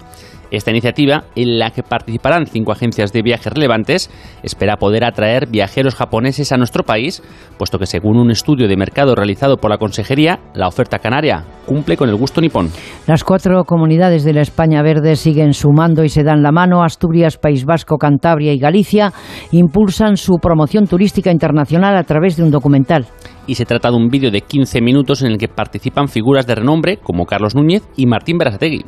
Esta 0.50 0.70
iniciativa, 0.70 1.24
en 1.34 1.58
la 1.58 1.70
que 1.70 1.82
participarán 1.82 2.46
cinco 2.46 2.72
agencias 2.72 3.12
de 3.12 3.22
viajes 3.22 3.52
relevantes, 3.52 4.10
espera 4.42 4.76
poder 4.76 5.04
atraer 5.04 5.48
viajeros 5.48 5.94
japoneses 5.94 6.52
a 6.52 6.56
nuestro 6.56 6.84
país, 6.84 7.22
puesto 7.58 7.78
que 7.78 7.86
según 7.86 8.16
un 8.16 8.30
estudio 8.30 8.68
de 8.68 8.76
mercado 8.76 9.14
realizado 9.14 9.56
por 9.56 9.70
la 9.70 9.78
Consejería, 9.78 10.38
la 10.54 10.68
oferta 10.68 10.98
canaria 10.98 11.44
cumple 11.66 11.96
con 11.96 12.08
el 12.08 12.16
gusto 12.16 12.40
nipón. 12.40 12.70
Las 13.06 13.24
cuatro 13.24 13.64
comunidades 13.64 14.24
de 14.24 14.32
la 14.32 14.42
España 14.42 14.82
Verde 14.82 15.16
siguen 15.16 15.52
sumando 15.52 16.04
y 16.04 16.08
se 16.08 16.22
dan 16.22 16.42
la 16.42 16.52
mano. 16.52 16.84
Asturias, 16.84 17.38
País 17.38 17.64
Vasco, 17.64 17.98
Cantabria 17.98 18.52
y 18.52 18.58
Galicia 18.58 19.12
impulsan 19.50 20.16
su 20.16 20.38
promoción 20.40 20.86
turística 20.86 21.32
internacional 21.32 21.96
a 21.96 22.04
través 22.04 22.36
de 22.36 22.44
un 22.44 22.50
documental. 22.50 23.06
Y 23.46 23.54
se 23.54 23.64
trata 23.64 23.90
de 23.90 23.96
un 23.96 24.08
vídeo 24.08 24.30
de 24.30 24.40
15 24.40 24.80
minutos 24.80 25.22
en 25.22 25.32
el 25.32 25.38
que 25.38 25.48
participan 25.48 26.08
figuras 26.08 26.46
de 26.46 26.54
renombre 26.54 26.98
como 26.98 27.26
Carlos 27.26 27.54
Núñez 27.54 27.82
y 27.96 28.06
Martín 28.06 28.38
Berasategui. 28.38 28.84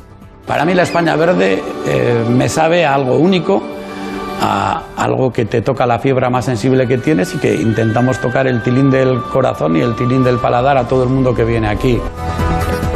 Para 0.49 0.65
mí 0.65 0.73
la 0.73 0.81
España 0.81 1.15
verde 1.15 1.61
eh, 1.85 2.25
me 2.27 2.49
sabe 2.49 2.83
a 2.83 2.95
algo 2.95 3.19
único, 3.19 3.61
a 4.41 4.81
algo 4.97 5.31
que 5.31 5.45
te 5.45 5.61
toca 5.61 5.85
la 5.85 5.99
fibra 5.99 6.31
más 6.31 6.45
sensible 6.45 6.87
que 6.87 6.97
tienes 6.97 7.35
y 7.35 7.37
que 7.37 7.53
intentamos 7.53 8.19
tocar 8.19 8.47
el 8.47 8.63
tilín 8.63 8.89
del 8.89 9.21
corazón 9.31 9.77
y 9.77 9.81
el 9.81 9.95
tilín 9.95 10.23
del 10.23 10.39
paladar 10.39 10.75
a 10.75 10.87
todo 10.87 11.03
el 11.03 11.09
mundo 11.09 11.35
que 11.35 11.43
viene 11.43 11.67
aquí. 11.67 11.99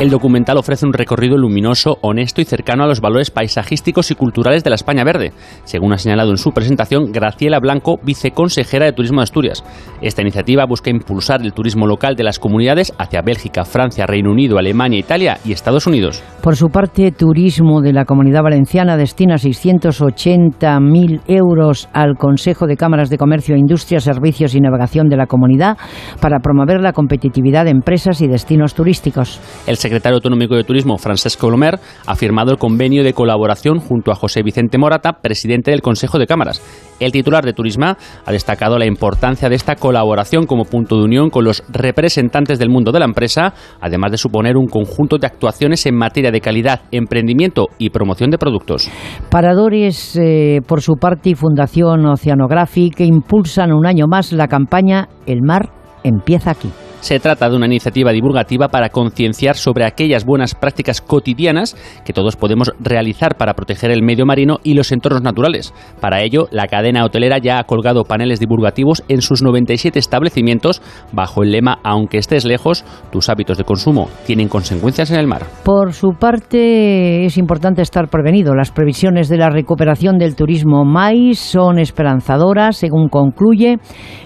El 0.03 0.09
documental 0.09 0.57
ofrece 0.57 0.85
un 0.85 0.91
recorrido 0.91 1.37
luminoso, 1.37 1.97
honesto 2.01 2.41
y 2.41 2.43
cercano 2.43 2.83
a 2.83 2.87
los 2.87 2.99
valores 2.99 3.31
paisajísticos 3.31 4.11
y 4.11 4.15
culturales 4.15 4.61
de 4.61 4.69
la 4.69 4.75
España 4.75 5.05
verde, 5.05 5.31
según 5.63 5.93
ha 5.93 5.97
señalado 5.97 6.31
en 6.31 6.37
su 6.37 6.51
presentación 6.51 7.13
Graciela 7.13 7.61
Blanco, 7.61 8.01
viceconsejera 8.03 8.83
de 8.83 8.91
Turismo 8.91 9.21
de 9.21 9.23
Asturias. 9.23 9.63
Esta 10.01 10.21
iniciativa 10.21 10.65
busca 10.65 10.89
impulsar 10.89 11.41
el 11.41 11.53
turismo 11.53 11.87
local 11.87 12.17
de 12.17 12.25
las 12.25 12.37
comunidades 12.37 12.91
hacia 12.97 13.21
Bélgica, 13.21 13.63
Francia, 13.63 14.05
Reino 14.05 14.29
Unido, 14.29 14.57
Alemania, 14.57 14.99
Italia 14.99 15.37
y 15.45 15.53
Estados 15.53 15.87
Unidos. 15.87 16.21
Por 16.41 16.57
su 16.57 16.67
parte, 16.67 17.13
Turismo 17.13 17.79
de 17.79 17.93
la 17.93 18.03
Comunidad 18.03 18.43
Valenciana 18.43 18.97
destina 18.97 19.35
680.000 19.35 21.21
euros 21.27 21.87
al 21.93 22.17
Consejo 22.17 22.67
de 22.67 22.75
Cámaras 22.75 23.09
de 23.09 23.17
Comercio, 23.17 23.55
Industria, 23.55 24.01
Servicios 24.01 24.53
y 24.53 24.59
Navegación 24.59 25.07
de 25.07 25.15
la 25.15 25.27
comunidad 25.27 25.77
para 26.19 26.39
promover 26.39 26.81
la 26.81 26.91
competitividad 26.91 27.63
de 27.63 27.71
empresas 27.71 28.19
y 28.19 28.27
destinos 28.27 28.73
turísticos. 28.73 29.39
El 29.65 29.77
secretario 29.93 30.15
autonómico 30.15 30.55
de 30.55 30.63
Turismo, 30.63 30.97
Francesco 30.97 31.51
Lomer, 31.51 31.79
ha 32.07 32.15
firmado 32.15 32.51
el 32.51 32.57
convenio 32.57 33.03
de 33.03 33.13
colaboración 33.13 33.77
junto 33.77 34.11
a 34.11 34.15
José 34.15 34.41
Vicente 34.41 34.79
Morata, 34.79 35.19
presidente 35.21 35.69
del 35.69 35.83
Consejo 35.83 36.17
de 36.17 36.25
Cámaras. 36.25 36.61
El 36.99 37.11
titular 37.11 37.45
de 37.45 37.53
Turisma 37.53 37.95
ha 38.25 38.31
destacado 38.31 38.79
la 38.79 38.87
importancia 38.87 39.49
de 39.49 39.55
esta 39.55 39.75
colaboración 39.75 40.47
como 40.47 40.65
punto 40.65 40.97
de 40.97 41.03
unión 41.03 41.29
con 41.29 41.43
los 41.43 41.63
representantes 41.69 42.57
del 42.57 42.69
mundo 42.69 42.91
de 42.91 42.99
la 42.99 43.05
empresa, 43.05 43.53
además 43.79 44.11
de 44.11 44.17
suponer 44.17 44.57
un 44.57 44.65
conjunto 44.65 45.19
de 45.19 45.27
actuaciones 45.27 45.85
en 45.85 45.95
materia 45.95 46.31
de 46.31 46.41
calidad, 46.41 46.81
emprendimiento 46.91 47.67
y 47.77 47.91
promoción 47.91 48.31
de 48.31 48.39
productos. 48.39 48.89
Paradores, 49.29 50.17
eh, 50.19 50.61
por 50.65 50.81
su 50.81 50.95
parte, 50.95 51.29
y 51.29 51.35
Fundación 51.35 52.05
Oceanográfica 52.07 53.03
impulsan 53.03 53.71
un 53.71 53.85
año 53.85 54.07
más 54.07 54.31
la 54.31 54.47
campaña 54.47 55.07
El 55.27 55.41
mar 55.43 55.69
empieza 56.03 56.51
aquí. 56.51 56.69
Se 57.03 57.19
trata 57.19 57.49
de 57.49 57.57
una 57.57 57.65
iniciativa 57.65 58.13
divulgativa 58.13 58.69
para 58.69 58.87
concienciar 58.87 59.57
sobre 59.57 59.83
aquellas 59.83 60.23
buenas 60.23 60.55
prácticas 60.55 61.01
cotidianas 61.01 61.75
que 62.05 62.13
todos 62.13 62.37
podemos 62.37 62.71
realizar 62.79 63.35
para 63.35 63.55
proteger 63.55 63.91
el 63.91 64.01
medio 64.01 64.25
marino 64.25 64.59
y 64.63 64.73
los 64.73 64.89
entornos 64.93 65.21
naturales. 65.21 65.73
Para 65.99 66.21
ello, 66.21 66.47
la 66.49 66.67
cadena 66.67 67.03
hotelera 67.03 67.39
ya 67.39 67.59
ha 67.59 67.65
colgado 67.65 68.05
paneles 68.05 68.39
divulgativos 68.39 69.03
en 69.09 69.21
sus 69.21 69.41
97 69.43 69.99
establecimientos 69.99 70.81
bajo 71.11 71.43
el 71.43 71.51
lema 71.51 71.77
Aunque 71.83 72.19
estés 72.19 72.45
lejos, 72.45 72.85
tus 73.11 73.27
hábitos 73.27 73.57
de 73.57 73.65
consumo 73.65 74.07
tienen 74.25 74.47
consecuencias 74.47 75.11
en 75.11 75.19
el 75.19 75.27
mar. 75.27 75.41
Por 75.65 75.91
su 75.91 76.13
parte, 76.13 77.25
es 77.25 77.37
importante 77.37 77.81
estar 77.81 78.07
prevenido. 78.07 78.55
Las 78.55 78.71
previsiones 78.71 79.27
de 79.27 79.35
la 79.35 79.49
recuperación 79.49 80.17
del 80.17 80.37
turismo 80.37 80.85
MAIS 80.85 81.37
son 81.37 81.79
esperanzadoras, 81.79 82.77
según 82.77 83.09
concluye 83.09 83.79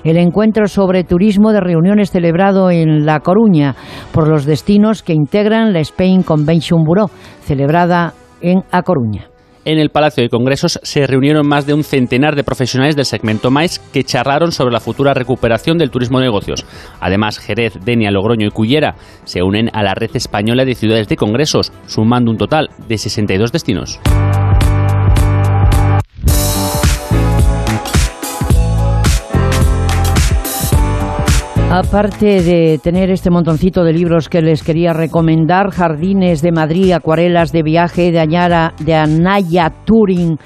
el 0.03 0.17
encuentro 0.17 0.67
sobre 0.67 1.03
turismo 1.03 1.51
de 1.51 1.61
reuniones 1.61 2.11
celebrado 2.11 2.66
en 2.69 3.05
La 3.05 3.19
Coruña 3.19 3.75
por 4.11 4.27
los 4.27 4.45
destinos 4.45 5.03
que 5.03 5.13
integran 5.13 5.73
la 5.73 5.79
Spain 5.79 6.23
Convention 6.23 6.83
Bureau, 6.83 7.09
celebrada 7.41 8.13
en 8.41 8.63
A 8.71 8.81
Coruña. 8.83 9.29
En 9.67 9.79
el 9.79 9.89
Palacio 9.89 10.23
de 10.23 10.29
Congresos 10.29 10.79
se 10.81 11.05
reunieron 11.05 11.45
más 11.45 11.67
de 11.67 11.73
un 11.73 11.83
centenar 11.83 12.37
de 12.37 12.45
profesionales 12.45 12.95
del 12.95 13.03
segmento 13.03 13.51
MAIS 13.51 13.79
que 13.79 14.05
charlaron 14.05 14.53
sobre 14.53 14.71
la 14.71 14.79
futura 14.79 15.13
recuperación 15.13 15.77
del 15.77 15.91
turismo 15.91 16.19
de 16.19 16.25
negocios. 16.25 16.65
Además, 17.01 17.37
Jerez, 17.37 17.73
Denia, 17.83 18.09
Logroño 18.09 18.47
y 18.47 18.51
Cullera 18.51 18.95
se 19.25 19.43
unen 19.43 19.69
a 19.73 19.83
la 19.83 19.93
red 19.93 20.11
española 20.13 20.63
de 20.63 20.73
ciudades 20.73 21.09
de 21.09 21.17
congresos, 21.17 21.73
sumando 21.85 22.31
un 22.31 22.37
total 22.37 22.69
de 22.87 22.97
62 22.97 23.51
destinos. 23.51 23.99
Aparte 31.77 32.41
de 32.41 32.79
tener 32.81 33.11
este 33.11 33.29
montoncito 33.29 33.83
de 33.83 33.93
libros 33.93 34.29
que 34.29 34.41
les 34.41 34.63
quería 34.63 34.93
recomendar, 34.93 35.69
Jardines 35.69 36.41
de 36.41 36.51
Madrid, 36.51 36.91
Acuarelas 36.91 37.51
de 37.51 37.61
Viaje 37.61 38.11
de, 38.11 38.19
Añara, 38.19 38.73
de 38.79 38.95
Anaya 38.95 39.71
Turing 39.85 40.39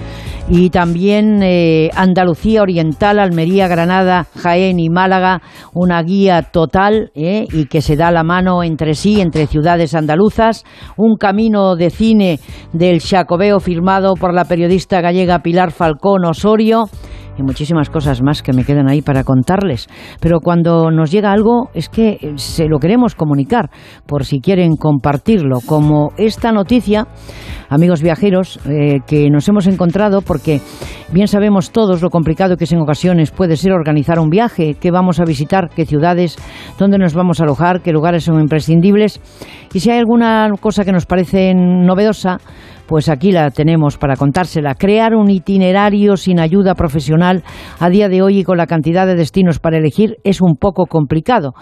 y 0.50 0.72
también 0.72 1.42
eh, 1.42 1.90
Andalucía 1.96 2.62
Oriental, 2.62 3.18
Almería, 3.18 3.70
Granada, 3.70 4.28
Jaén 4.36 4.78
y 4.82 4.90
Málaga, 4.90 5.42
una 5.74 6.04
guía 6.04 6.42
total 6.52 7.12
eh, 7.16 7.48
y 7.50 7.68
que 7.68 7.82
se 7.82 7.96
da 7.96 8.12
la 8.12 8.24
mano 8.24 8.62
entre 8.62 8.94
sí, 8.94 9.22
entre 9.22 9.48
ciudades 9.48 9.96
andaluzas, 9.96 10.66
un 10.98 11.16
camino 11.16 11.78
de 11.78 11.92
cine 11.92 12.40
del 12.74 13.00
Chacobeo 13.00 13.62
firmado 13.62 14.16
por 14.16 14.34
la 14.34 14.44
periodista 14.44 15.00
gallega 15.00 15.40
Pilar 15.40 15.72
Falcón 15.72 16.26
Osorio 16.26 16.90
y 17.38 17.44
muchísimas 17.44 17.90
cosas 17.90 18.22
más 18.22 18.42
que 18.42 18.54
me 18.54 18.64
quedan 18.64 18.90
ahí 18.90 19.02
para 19.02 19.24
contarles. 19.24 19.88
Pero 20.20 20.40
cuando 20.40 20.92
nos 20.92 21.12
llega 21.12 21.32
algo 21.32 21.70
es 21.74 21.90
que 21.90 22.18
eh, 22.22 22.34
se 22.36 22.68
lo 22.68 22.80
queremos 22.80 23.16
comunicar, 23.16 23.70
por 24.06 24.26
si 24.26 24.40
quieren 24.40 24.76
compartirlo, 24.76 25.60
como 25.66 26.12
esta 26.18 26.52
noticia, 26.52 27.08
amigos 27.70 28.02
viajeros, 28.02 28.60
eh, 28.68 29.00
que 29.08 29.30
nos 29.30 29.48
hemos 29.48 29.68
encontrado 29.68 30.22
porque 30.22 30.62
bien 31.12 31.28
sabemos 31.28 31.72
todos 31.72 32.02
lo 32.02 32.10
complicado 32.10 32.58
que 32.58 32.66
es 32.66 32.72
en 32.72 32.80
ocasiones 32.80 33.32
puede 33.32 33.58
ser 33.58 33.72
organizar 33.72 34.20
un 34.20 34.30
viaje, 34.30 34.76
qué 34.80 34.92
vamos 34.92 35.20
a 35.20 35.26
visitar, 35.26 35.70
qué 35.70 35.86
ciudades, 35.86 36.38
dónde 36.78 36.98
nos 36.98 37.14
vamos 37.14 37.40
a 37.40 37.44
alojar, 37.44 37.82
qué 37.82 37.92
lugares 37.92 38.24
son 38.24 38.40
imprescindibles. 38.40 39.20
Y 39.74 39.80
si 39.80 39.90
hay 39.90 40.00
alguna 40.00 40.50
cosa 40.60 40.84
que 40.84 40.92
nos 40.92 41.06
parece 41.06 41.54
novedosa, 41.56 42.38
pues 42.92 43.08
aquí 43.08 43.32
la 43.32 43.50
tenemos 43.52 43.98
para 43.98 44.18
contársela. 44.18 44.76
Crear 44.76 45.16
un 45.16 45.30
itinerario 45.30 46.18
sin 46.18 46.42
ayuda 46.42 46.76
profesional 46.76 47.42
a 47.80 47.90
día 47.90 48.10
de 48.10 48.22
hoy 48.22 48.40
y 48.40 48.44
con 48.44 48.58
la 48.58 48.68
cantidad 48.68 49.08
de 49.08 49.16
destinos 49.16 49.60
para 49.60 49.78
elegir 49.78 50.18
es 50.26 50.42
un 50.42 50.58
poco 50.58 50.88
complicado. 50.88 51.54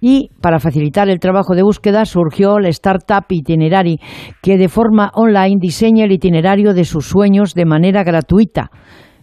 Y 0.00 0.30
para 0.40 0.58
facilitar 0.58 1.08
el 1.08 1.20
trabajo 1.20 1.54
de 1.54 1.62
búsqueda 1.62 2.04
surgió 2.04 2.58
la 2.58 2.68
startup 2.70 3.26
Itinerary, 3.28 4.00
que 4.42 4.58
de 4.58 4.68
forma 4.68 5.12
online 5.14 5.58
diseña 5.60 6.04
el 6.04 6.10
itinerario 6.10 6.74
de 6.74 6.84
sus 6.84 7.06
sueños 7.06 7.54
de 7.54 7.64
manera 7.64 8.02
gratuita. 8.02 8.72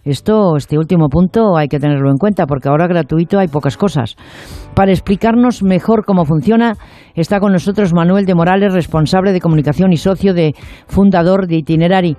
Esto, 0.04 0.56
este 0.56 0.78
último 0.78 1.08
punto 1.08 1.56
hay 1.56 1.68
que 1.68 1.78
tenerlo 1.78 2.10
en 2.10 2.16
cuenta 2.16 2.46
porque 2.46 2.68
ahora 2.68 2.86
gratuito 2.86 3.38
hay 3.38 3.48
pocas 3.48 3.76
cosas. 3.76 4.16
Para 4.74 4.92
explicarnos 4.92 5.62
mejor 5.62 6.04
cómo 6.04 6.24
funciona, 6.24 6.74
está 7.14 7.38
con 7.38 7.52
nosotros 7.52 7.92
Manuel 7.92 8.24
de 8.24 8.34
Morales, 8.34 8.72
responsable 8.72 9.32
de 9.32 9.40
comunicación 9.40 9.92
y 9.92 9.96
socio 9.96 10.32
de 10.32 10.54
fundador 10.86 11.46
de 11.46 11.56
Itinerary. 11.56 12.16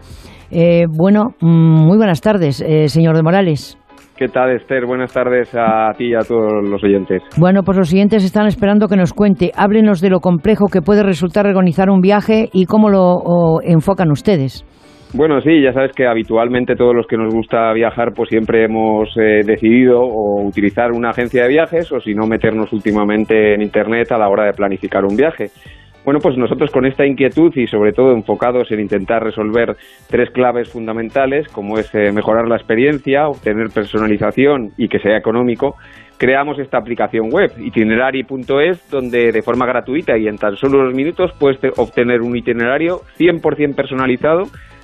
Eh, 0.52 0.86
bueno, 0.90 1.30
mm, 1.40 1.86
muy 1.88 1.98
buenas 1.98 2.22
tardes, 2.22 2.62
eh, 2.62 2.88
señor 2.88 3.16
de 3.16 3.24
Morales. 3.24 3.78
¿Qué 4.16 4.28
tal, 4.28 4.52
Esther? 4.52 4.86
Buenas 4.86 5.12
tardes 5.12 5.50
a 5.56 5.92
ti 5.98 6.10
y 6.10 6.14
a 6.14 6.20
todos 6.20 6.70
los 6.70 6.84
oyentes. 6.84 7.24
Bueno, 7.38 7.64
pues 7.64 7.76
los 7.80 7.90
siguientes 7.90 8.24
están 8.24 8.46
esperando 8.46 8.88
que 8.88 8.96
nos 8.96 9.14
cuente. 9.14 9.52
Háblenos 9.56 10.00
de 10.00 10.12
lo 10.12 10.20
complejo 10.20 10.68
que 10.68 10.84
puede 10.84 11.02
resultar 11.02 11.48
organizar 11.48 11.90
un 11.90 12.02
viaje 12.02 12.48
y 12.54 12.66
cómo 12.66 12.90
lo 12.90 13.62
enfocan 13.64 14.12
ustedes. 14.12 14.64
Bueno, 15.14 15.42
sí, 15.42 15.62
ya 15.62 15.74
sabes 15.74 15.92
que 15.92 16.08
habitualmente 16.08 16.78
todos 16.78 16.96
los 16.96 17.06
que 17.06 17.18
nos 17.18 17.34
gusta 17.34 17.74
viajar, 17.74 18.14
pues 18.14 18.30
siempre 18.30 18.64
hemos 18.64 19.10
eh, 19.18 19.42
decidido 19.46 20.00
o 20.02 20.42
utilizar 20.42 20.94
una 20.94 21.10
agencia 21.10 21.44
de 21.44 21.50
viajes 21.50 21.92
o 21.92 22.00
si 22.00 22.14
no 22.14 22.28
meternos 22.28 22.72
últimamente 22.72 23.54
en 23.54 23.62
Internet 23.62 24.10
a 24.14 24.18
la 24.18 24.30
hora 24.30 24.46
de 24.46 24.54
planificar 24.54 25.04
un 25.04 25.18
viaje. 25.18 25.50
Bueno, 26.06 26.20
pues 26.22 26.38
nosotros 26.38 26.72
con 26.72 26.86
esta 26.86 27.06
inquietud 27.06 27.52
y 27.56 27.68
sobre 27.68 27.92
todo 27.92 28.14
enfocados 28.14 28.72
en 28.72 28.80
intentar 28.80 29.22
resolver 29.22 29.76
tres 30.10 30.32
claves 30.32 30.70
fundamentales, 30.70 31.48
como 31.50 31.78
es 31.78 31.94
eh, 31.94 32.12
mejorar 32.14 32.48
la 32.48 32.56
experiencia, 32.56 33.28
obtener 33.28 33.70
personalización 33.70 34.72
y 34.78 34.88
que 34.88 35.00
sea 35.00 35.18
económico, 35.18 35.76
creamos 36.18 36.58
esta 36.58 36.78
aplicación 36.78 37.30
web, 37.32 37.52
itinerary.es, 37.60 38.90
donde 38.90 39.32
de 39.32 39.42
forma 39.42 39.66
gratuita 39.66 40.18
y 40.18 40.28
en 40.28 40.38
tan 40.38 40.56
solo 40.56 40.80
unos 40.80 40.94
minutos 40.96 41.32
puedes 41.38 41.60
obtener 41.78 42.22
un 42.22 42.36
itinerario 42.36 43.02
100% 43.20 43.76
personalizado 43.76 44.44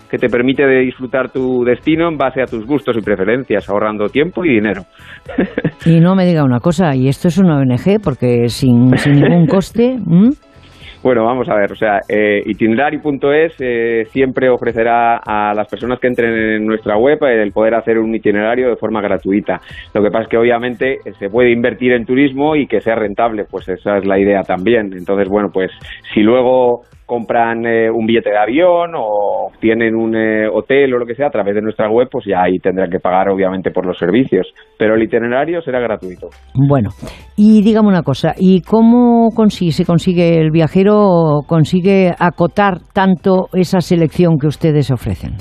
que 0.09 0.17
te 0.17 0.29
permite 0.29 0.65
disfrutar 0.67 1.31
tu 1.31 1.63
destino 1.63 2.07
en 2.07 2.17
base 2.17 2.41
a 2.41 2.45
tus 2.45 2.65
gustos 2.65 2.97
y 2.97 3.01
preferencias, 3.01 3.69
ahorrando 3.69 4.09
tiempo 4.09 4.45
y 4.45 4.55
dinero. 4.55 4.84
Y 5.85 6.01
no 6.01 6.15
me 6.15 6.25
diga 6.25 6.43
una 6.43 6.59
cosa, 6.59 6.93
y 6.95 7.07
esto 7.07 7.29
es 7.29 7.38
una 7.38 7.59
ONG 7.59 8.01
porque 8.03 8.49
sin, 8.49 8.89
ningún 8.89 9.45
coste. 9.47 9.97
Bueno, 11.03 11.23
vamos 11.23 11.47
a 11.47 11.55
ver, 11.55 11.71
o 11.71 11.75
sea, 11.75 11.99
eh, 12.09 12.43
eh, 12.43 14.05
siempre 14.11 14.49
ofrecerá 14.49 15.21
a 15.25 15.53
las 15.53 15.67
personas 15.67 15.99
que 15.99 16.07
entren 16.07 16.34
en 16.34 16.65
nuestra 16.65 16.97
web 16.97 17.23
el 17.23 17.51
poder 17.51 17.75
hacer 17.75 17.99
un 17.99 18.13
itinerario 18.13 18.69
de 18.69 18.75
forma 18.75 18.99
gratuita. 19.01 19.61
Lo 19.93 20.01
que 20.01 20.09
pasa 20.09 20.23
es 20.23 20.29
que 20.29 20.38
obviamente 20.38 20.95
eh, 21.05 21.13
se 21.19 21.29
puede 21.29 21.51
invertir 21.51 21.93
en 21.93 22.05
turismo 22.05 22.55
y 22.55 22.67
que 22.67 22.81
sea 22.81 22.95
rentable, 22.95 23.45
pues 23.49 23.69
esa 23.69 23.97
es 23.99 24.05
la 24.05 24.19
idea 24.19 24.41
también. 24.41 24.91
Entonces, 24.93 25.29
bueno, 25.29 25.49
pues 25.53 25.71
si 26.13 26.21
luego 26.21 26.81
compran 27.07 27.65
eh, 27.65 27.89
un 27.89 28.05
billete 28.05 28.29
de 28.29 28.38
avión 28.38 28.91
o 28.95 29.49
tienen 29.59 29.95
un 29.95 30.15
eh, 30.15 30.47
hotel 30.47 30.93
o 30.93 30.99
lo 30.99 31.05
que 31.05 31.15
sea 31.15 31.27
a 31.27 31.31
través 31.31 31.55
de 31.55 31.61
nuestra 31.61 31.89
web, 31.89 32.09
pues 32.11 32.25
ya 32.27 32.43
ahí 32.43 32.59
tendrán 32.59 32.91
que 32.91 32.99
pagar 32.99 33.29
obviamente 33.29 33.71
por 33.71 33.85
los 33.85 33.97
servicios. 33.97 34.45
Pero 34.77 34.95
el 34.95 35.03
itinerario 35.03 35.61
será 35.61 35.79
gratuito. 35.79 36.27
Bueno, 36.53 36.89
y 37.38 37.63
dígame 37.63 37.88
una 37.88 38.03
cosa, 38.03 38.34
¿y 38.38 38.61
cómo 38.61 39.29
consigue, 39.34 39.71
se 39.71 39.85
consigue 39.85 40.39
el 40.39 40.51
viajero, 40.51 41.39
consigue 41.47 42.11
acotar 42.19 42.79
tanto 42.93 43.47
esa 43.53 43.79
selección 43.79 44.38
que 44.38 44.47
ustedes 44.47 44.91
ofrecen? 44.91 45.31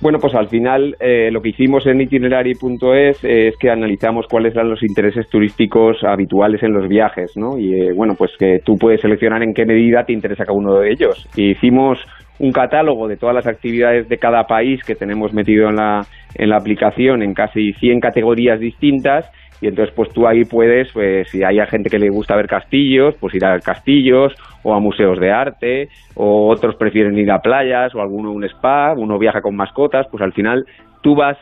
Bueno, 0.00 0.18
pues 0.18 0.34
al 0.34 0.48
final 0.48 0.96
eh, 0.98 1.30
lo 1.30 1.42
que 1.42 1.50
hicimos 1.50 1.86
en 1.86 2.00
itinerary.es 2.00 3.22
es 3.22 3.56
que 3.58 3.70
analizamos 3.70 4.26
cuáles 4.28 4.54
eran 4.54 4.70
los 4.70 4.82
intereses 4.82 5.28
turísticos 5.28 6.02
habituales 6.04 6.62
en 6.62 6.72
los 6.72 6.88
viajes, 6.88 7.36
¿no? 7.36 7.58
Y 7.58 7.74
eh, 7.74 7.92
bueno, 7.94 8.14
pues 8.14 8.30
que 8.38 8.60
tú 8.64 8.76
puedes 8.78 9.02
seleccionar 9.02 9.42
en 9.42 9.52
qué 9.52 9.66
medida 9.66 10.04
te 10.04 10.14
interesa 10.14 10.46
cada 10.46 10.56
uno 10.56 10.76
de 10.78 10.90
ellos. 10.90 11.28
Y 11.36 11.50
hicimos 11.50 11.98
un 12.38 12.50
catálogo 12.50 13.08
de 13.08 13.18
todas 13.18 13.34
las 13.34 13.46
actividades 13.46 14.08
de 14.08 14.16
cada 14.16 14.44
país 14.44 14.82
que 14.82 14.94
tenemos 14.94 15.34
metido 15.34 15.68
en 15.68 15.76
la, 15.76 16.06
en 16.34 16.48
la 16.48 16.56
aplicación 16.56 17.22
en 17.22 17.34
casi 17.34 17.74
100 17.74 18.00
categorías 18.00 18.58
distintas 18.58 19.30
y 19.60 19.66
entonces 19.66 19.94
pues 19.94 20.10
tú 20.10 20.26
ahí 20.26 20.44
puedes, 20.44 20.90
pues 20.92 21.28
si 21.28 21.42
hay 21.44 21.58
gente 21.68 21.90
que 21.90 21.98
le 21.98 22.08
gusta 22.08 22.36
ver 22.36 22.46
castillos, 22.46 23.14
pues 23.20 23.34
ir 23.34 23.44
a 23.44 23.58
castillos 23.60 24.32
o 24.62 24.74
a 24.74 24.80
museos 24.80 25.18
de 25.18 25.32
arte, 25.32 25.88
o 26.14 26.48
otros 26.48 26.76
prefieren 26.76 27.18
ir 27.18 27.30
a 27.30 27.40
playas 27.40 27.94
o 27.94 28.00
alguno 28.00 28.30
a 28.30 28.32
un 28.32 28.44
spa, 28.44 28.94
uno 28.96 29.18
viaja 29.18 29.40
con 29.40 29.56
mascotas, 29.56 30.06
pues 30.10 30.22
al 30.22 30.32
final 30.32 30.66
tú 31.02 31.14
vas 31.14 31.36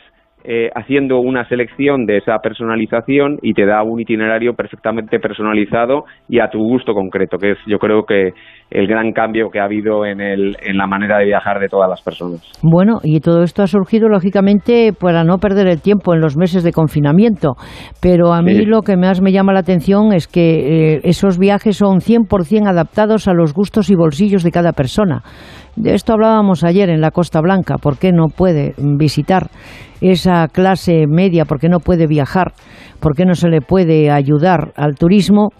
eh, 0.50 0.70
haciendo 0.74 1.18
una 1.18 1.46
selección 1.46 2.06
de 2.06 2.16
esa 2.16 2.38
personalización 2.38 3.38
y 3.42 3.52
te 3.52 3.66
da 3.66 3.82
un 3.82 4.00
itinerario 4.00 4.54
perfectamente 4.54 5.20
personalizado 5.20 6.04
y 6.26 6.40
a 6.40 6.48
tu 6.48 6.58
gusto 6.58 6.94
concreto, 6.94 7.36
que 7.36 7.50
es 7.50 7.58
yo 7.66 7.78
creo 7.78 8.04
que 8.04 8.32
el 8.70 8.86
gran 8.86 9.12
cambio 9.12 9.50
que 9.50 9.60
ha 9.60 9.64
habido 9.64 10.06
en, 10.06 10.22
el, 10.22 10.56
en 10.62 10.78
la 10.78 10.86
manera 10.86 11.18
de 11.18 11.26
viajar 11.26 11.58
de 11.60 11.68
todas 11.68 11.90
las 11.90 12.00
personas. 12.00 12.40
Bueno, 12.62 13.00
y 13.02 13.20
todo 13.20 13.42
esto 13.42 13.62
ha 13.62 13.66
surgido 13.66 14.08
lógicamente 14.08 14.94
para 14.98 15.22
no 15.22 15.36
perder 15.36 15.68
el 15.68 15.82
tiempo 15.82 16.14
en 16.14 16.22
los 16.22 16.38
meses 16.38 16.64
de 16.64 16.72
confinamiento, 16.72 17.56
pero 18.00 18.32
a 18.32 18.40
mí 18.40 18.64
lo 18.64 18.80
que 18.80 18.96
más 18.96 19.20
me 19.20 19.32
llama 19.32 19.52
la 19.52 19.60
atención 19.60 20.14
es 20.14 20.26
que 20.28 20.94
eh, 20.94 21.00
esos 21.04 21.38
viajes 21.38 21.76
son 21.76 21.98
100% 21.98 22.66
adaptados 22.66 23.28
a 23.28 23.34
los 23.34 23.52
gustos 23.52 23.90
y 23.90 23.94
bolsillos 23.94 24.42
de 24.44 24.50
cada 24.50 24.72
persona. 24.72 25.22
De 25.78 25.94
esto 25.94 26.12
hablábamos 26.12 26.64
ayer 26.64 26.90
en 26.90 27.00
la 27.00 27.12
Costa 27.12 27.40
Blanca. 27.40 27.76
¿Por 27.78 27.98
qué 27.98 28.10
no 28.10 28.26
puede 28.26 28.74
visitar 28.78 29.48
esa 30.00 30.48
clase 30.48 31.04
media? 31.06 31.44
¿Por 31.44 31.60
qué 31.60 31.68
no 31.68 31.78
puede 31.78 32.08
viajar? 32.08 32.52
¿Por 32.98 33.14
qué 33.14 33.24
no 33.24 33.36
se 33.36 33.48
le 33.48 33.60
puede 33.60 34.10
ayudar 34.10 34.72
al 34.74 34.96
turismo? 34.96 35.50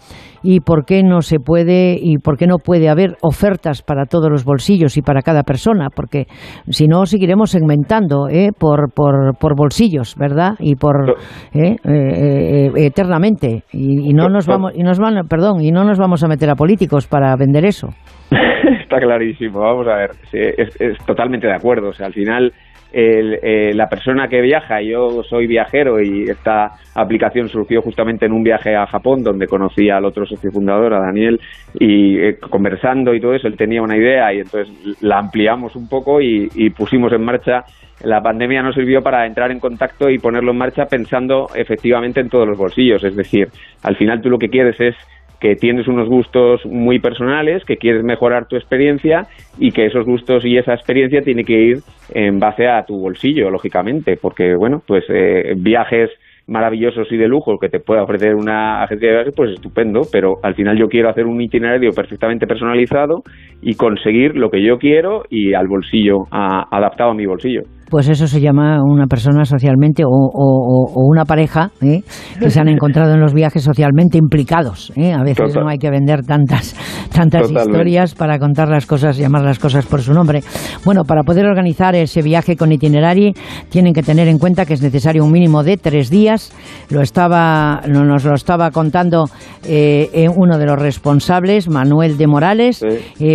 ¿Y 0.43 0.61
por 0.61 0.85
qué 0.85 1.03
no 1.03 1.21
se 1.21 1.39
puede 1.39 1.97
y 2.01 2.17
por 2.17 2.37
qué 2.37 2.47
no 2.47 2.57
puede 2.57 2.89
haber 2.89 3.17
ofertas 3.21 3.81
para 3.81 4.05
todos 4.05 4.29
los 4.29 4.45
bolsillos 4.45 4.97
y 4.97 5.01
para 5.01 5.21
cada 5.21 5.43
persona? 5.43 5.89
Porque 5.93 6.25
si 6.69 6.87
no 6.87 7.05
seguiremos 7.05 7.51
segmentando 7.51 8.27
¿eh? 8.29 8.49
por, 8.57 8.93
por, 8.93 9.37
por, 9.39 9.55
bolsillos, 9.55 10.15
¿verdad? 10.17 10.53
Y 10.59 10.75
por 10.75 11.15
¿eh? 11.53 11.75
Eh, 11.83 12.71
eternamente 12.75 13.63
y, 13.71 14.13
no 14.13 14.29
nos 14.29 14.47
vamos 14.47 14.73
y 14.75 14.83
nos 14.83 14.99
van, 14.99 15.27
perdón, 15.27 15.61
y 15.61 15.71
no 15.71 15.83
nos 15.83 15.97
vamos 15.97 16.23
a 16.23 16.27
meter 16.27 16.49
a 16.49 16.55
políticos 16.55 17.07
para 17.07 17.35
vender 17.35 17.65
eso. 17.65 17.89
Está 18.83 18.99
clarísimo, 18.99 19.59
vamos 19.59 19.87
a 19.87 19.95
ver, 19.95 20.11
es, 20.33 20.97
totalmente 21.05 21.47
de 21.47 21.53
acuerdo, 21.53 21.89
o 21.89 21.93
sea, 21.93 22.07
al 22.07 22.13
final 22.13 22.51
eh, 22.91 23.71
la 23.73 23.87
persona 23.87 24.27
que 24.27 24.41
viaja, 24.41 24.81
yo 24.81 25.23
soy 25.23 25.47
viajero 25.47 26.01
y 26.01 26.23
esta 26.23 26.71
aplicación 26.95 27.47
surgió 27.47 27.81
justamente 27.81 28.25
en 28.25 28.33
un 28.33 28.43
viaje 28.43 28.75
a 28.75 28.87
Japón 28.87 29.23
donde 29.23 29.47
conocí 29.47 29.89
al 29.89 30.05
otro 30.05 30.25
socio 30.25 30.51
fundador, 30.51 30.93
a 30.93 31.01
Daniel, 31.01 31.39
y 31.79 32.17
eh, 32.17 32.37
conversando 32.39 33.13
y 33.13 33.21
todo 33.21 33.33
eso, 33.33 33.47
él 33.47 33.57
tenía 33.57 33.81
una 33.81 33.97
idea 33.97 34.33
y 34.33 34.39
entonces 34.39 35.01
la 35.01 35.19
ampliamos 35.19 35.75
un 35.75 35.87
poco 35.87 36.21
y, 36.21 36.49
y 36.55 36.69
pusimos 36.71 37.13
en 37.13 37.23
marcha 37.23 37.63
la 38.03 38.21
pandemia 38.21 38.61
nos 38.61 38.75
sirvió 38.75 39.01
para 39.01 39.25
entrar 39.25 39.51
en 39.51 39.59
contacto 39.59 40.09
y 40.09 40.19
ponerlo 40.19 40.51
en 40.51 40.57
marcha 40.57 40.85
pensando 40.85 41.47
efectivamente 41.53 42.21
en 42.21 42.29
todos 42.29 42.47
los 42.47 42.57
bolsillos. 42.57 43.03
Es 43.03 43.15
decir, 43.15 43.49
al 43.83 43.97
final 43.97 44.21
tú 44.21 44.29
lo 44.29 44.37
que 44.37 44.47
quieres 44.47 44.79
es 44.79 44.95
que 45.39 45.55
tienes 45.55 45.87
unos 45.87 46.07
gustos 46.07 46.65
muy 46.65 46.99
personales, 46.99 47.63
que 47.65 47.77
quieres 47.77 48.03
mejorar 48.03 48.47
tu 48.47 48.55
experiencia 48.55 49.27
y 49.57 49.71
que 49.71 49.85
esos 49.85 50.05
gustos 50.05 50.45
y 50.45 50.57
esa 50.57 50.73
experiencia 50.73 51.21
tiene 51.21 51.43
que 51.43 51.59
ir 51.59 51.77
en 52.13 52.39
base 52.39 52.67
a 52.67 52.83
tu 52.83 52.99
bolsillo, 52.99 53.49
lógicamente, 53.49 54.17
porque, 54.21 54.55
bueno, 54.55 54.81
pues 54.85 55.03
eh, 55.09 55.53
viajes 55.57 56.09
maravillosos 56.49 57.11
y 57.11 57.17
de 57.17 57.27
lujo 57.27 57.57
que 57.59 57.69
te 57.69 57.79
pueda 57.79 58.03
ofrecer 58.03 58.35
una 58.35 58.83
agencia 58.83 59.07
de 59.07 59.15
viajes, 59.15 59.33
pues 59.35 59.51
estupendo, 59.51 60.01
pero 60.11 60.37
al 60.41 60.55
final 60.55 60.77
yo 60.77 60.87
quiero 60.87 61.09
hacer 61.09 61.25
un 61.25 61.39
itinerario 61.39 61.91
perfectamente 61.91 62.47
personalizado 62.47 63.21
y 63.61 63.75
conseguir 63.75 64.35
lo 64.35 64.49
que 64.49 64.63
yo 64.63 64.77
quiero 64.77 65.23
y 65.29 65.53
al 65.53 65.67
bolsillo, 65.67 66.23
adaptado 66.31 67.11
a 67.11 67.13
mi 67.13 67.25
bolsillo. 67.25 67.61
Pues 67.89 68.07
eso 68.07 68.27
se 68.27 68.39
llama 68.39 68.83
una 68.83 69.07
persona 69.07 69.45
socialmente 69.45 70.03
o, 70.05 70.91
una 70.95 71.25
pareja 71.25 71.71
¿eh? 71.81 72.01
que 72.39 72.49
se 72.49 72.59
han 72.59 72.67
encontrado 72.69 73.13
en 73.13 73.19
los 73.19 73.33
viajes 73.33 73.63
socialmente 73.63 74.17
implicados. 74.17 74.91
¿eh? 74.95 75.13
A 75.13 75.23
veces 75.23 75.55
no 75.55 75.67
hay 75.67 75.77
que 75.77 75.89
vender 75.89 76.23
tantas, 76.23 76.75
tantas 77.11 77.51
historias 77.51 78.13
para 78.13 78.37
contar 78.37 78.69
las 78.69 78.85
cosas, 78.85 79.17
llamar 79.17 79.43
las 79.43 79.59
cosas 79.59 79.85
por 79.85 80.01
su 80.01 80.13
nombre. 80.13 80.43
Bueno, 80.85 81.03
para 81.03 81.23
poder 81.23 81.45
organizar 81.45 81.95
ese 81.95 82.21
viaje 82.21 82.55
con 82.55 82.71
itinerario 82.71 83.33
tienen 83.69 83.93
que 83.93 84.03
tener 84.03 84.27
en 84.27 84.37
cuenta 84.37 84.65
que 84.65 84.73
es 84.73 84.81
necesario 84.81 85.25
un 85.25 85.31
mínimo 85.31 85.63
de 85.63 85.77
tres 85.77 86.09
días. 86.09 86.51
Lo 86.89 87.01
estaba, 87.01 87.81
nos 87.87 88.23
lo 88.23 88.35
estaba 88.35 88.71
contando 88.71 89.25
eh, 89.63 90.27
uno 90.35 90.57
de 90.57 90.65
los 90.65 90.79
responsables, 90.79 91.69
Manuel 91.69 92.17
de 92.17 92.27
Morales. 92.27 92.85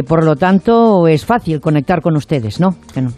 por 0.07 0.25
lo 0.25 0.37
tanto, 0.37 1.09
es 1.09 1.25
fácil 1.25 1.61
conectar 1.61 2.01
con 2.01 2.17
ustedes, 2.17 2.61
¿no? 2.61 2.77
Que 2.93 3.03
no 3.03 3.11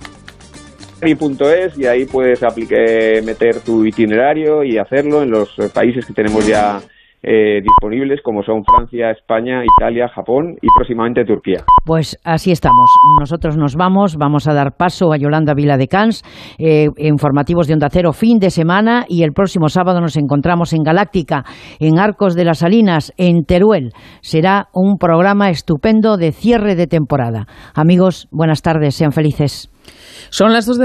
y 1.02 1.86
ahí 1.86 2.06
puedes 2.06 2.42
aplique, 2.42 3.20
meter 3.24 3.60
tu 3.60 3.84
itinerario 3.84 4.64
y 4.64 4.78
hacerlo 4.78 5.22
en 5.22 5.30
los 5.30 5.54
países 5.74 6.06
que 6.06 6.12
tenemos 6.12 6.46
ya 6.46 6.80
eh, 7.28 7.60
disponibles 7.60 8.20
como 8.22 8.44
son 8.44 8.62
Francia, 8.64 9.10
España, 9.10 9.62
Italia, 9.64 10.08
Japón 10.08 10.56
y 10.62 10.68
próximamente 10.76 11.24
Turquía. 11.24 11.64
Pues 11.84 12.16
así 12.22 12.52
estamos. 12.52 12.88
Nosotros 13.18 13.56
nos 13.56 13.74
vamos, 13.74 14.16
vamos 14.16 14.46
a 14.46 14.54
dar 14.54 14.76
paso 14.76 15.12
a 15.12 15.16
Yolanda 15.16 15.52
Vila 15.52 15.76
de 15.76 15.88
Cans, 15.88 16.22
eh, 16.58 16.88
informativos 16.98 17.66
de 17.66 17.74
Onda 17.74 17.88
Cero 17.90 18.12
fin 18.12 18.38
de 18.38 18.50
semana 18.50 19.06
y 19.08 19.24
el 19.24 19.32
próximo 19.32 19.68
sábado 19.68 20.00
nos 20.00 20.16
encontramos 20.16 20.72
en 20.72 20.84
Galáctica, 20.84 21.44
en 21.80 21.98
Arcos 21.98 22.36
de 22.36 22.44
las 22.44 22.58
Salinas, 22.58 23.12
en 23.16 23.44
Teruel. 23.44 23.90
Será 24.20 24.68
un 24.72 24.96
programa 24.96 25.50
estupendo 25.50 26.16
de 26.16 26.30
cierre 26.30 26.76
de 26.76 26.86
temporada. 26.86 27.46
Amigos, 27.74 28.28
buenas 28.30 28.62
tardes, 28.62 28.94
sean 28.94 29.10
felices. 29.10 29.70
Son 30.30 30.52
las 30.52 30.66
dos 30.66 30.78
de 30.78 30.84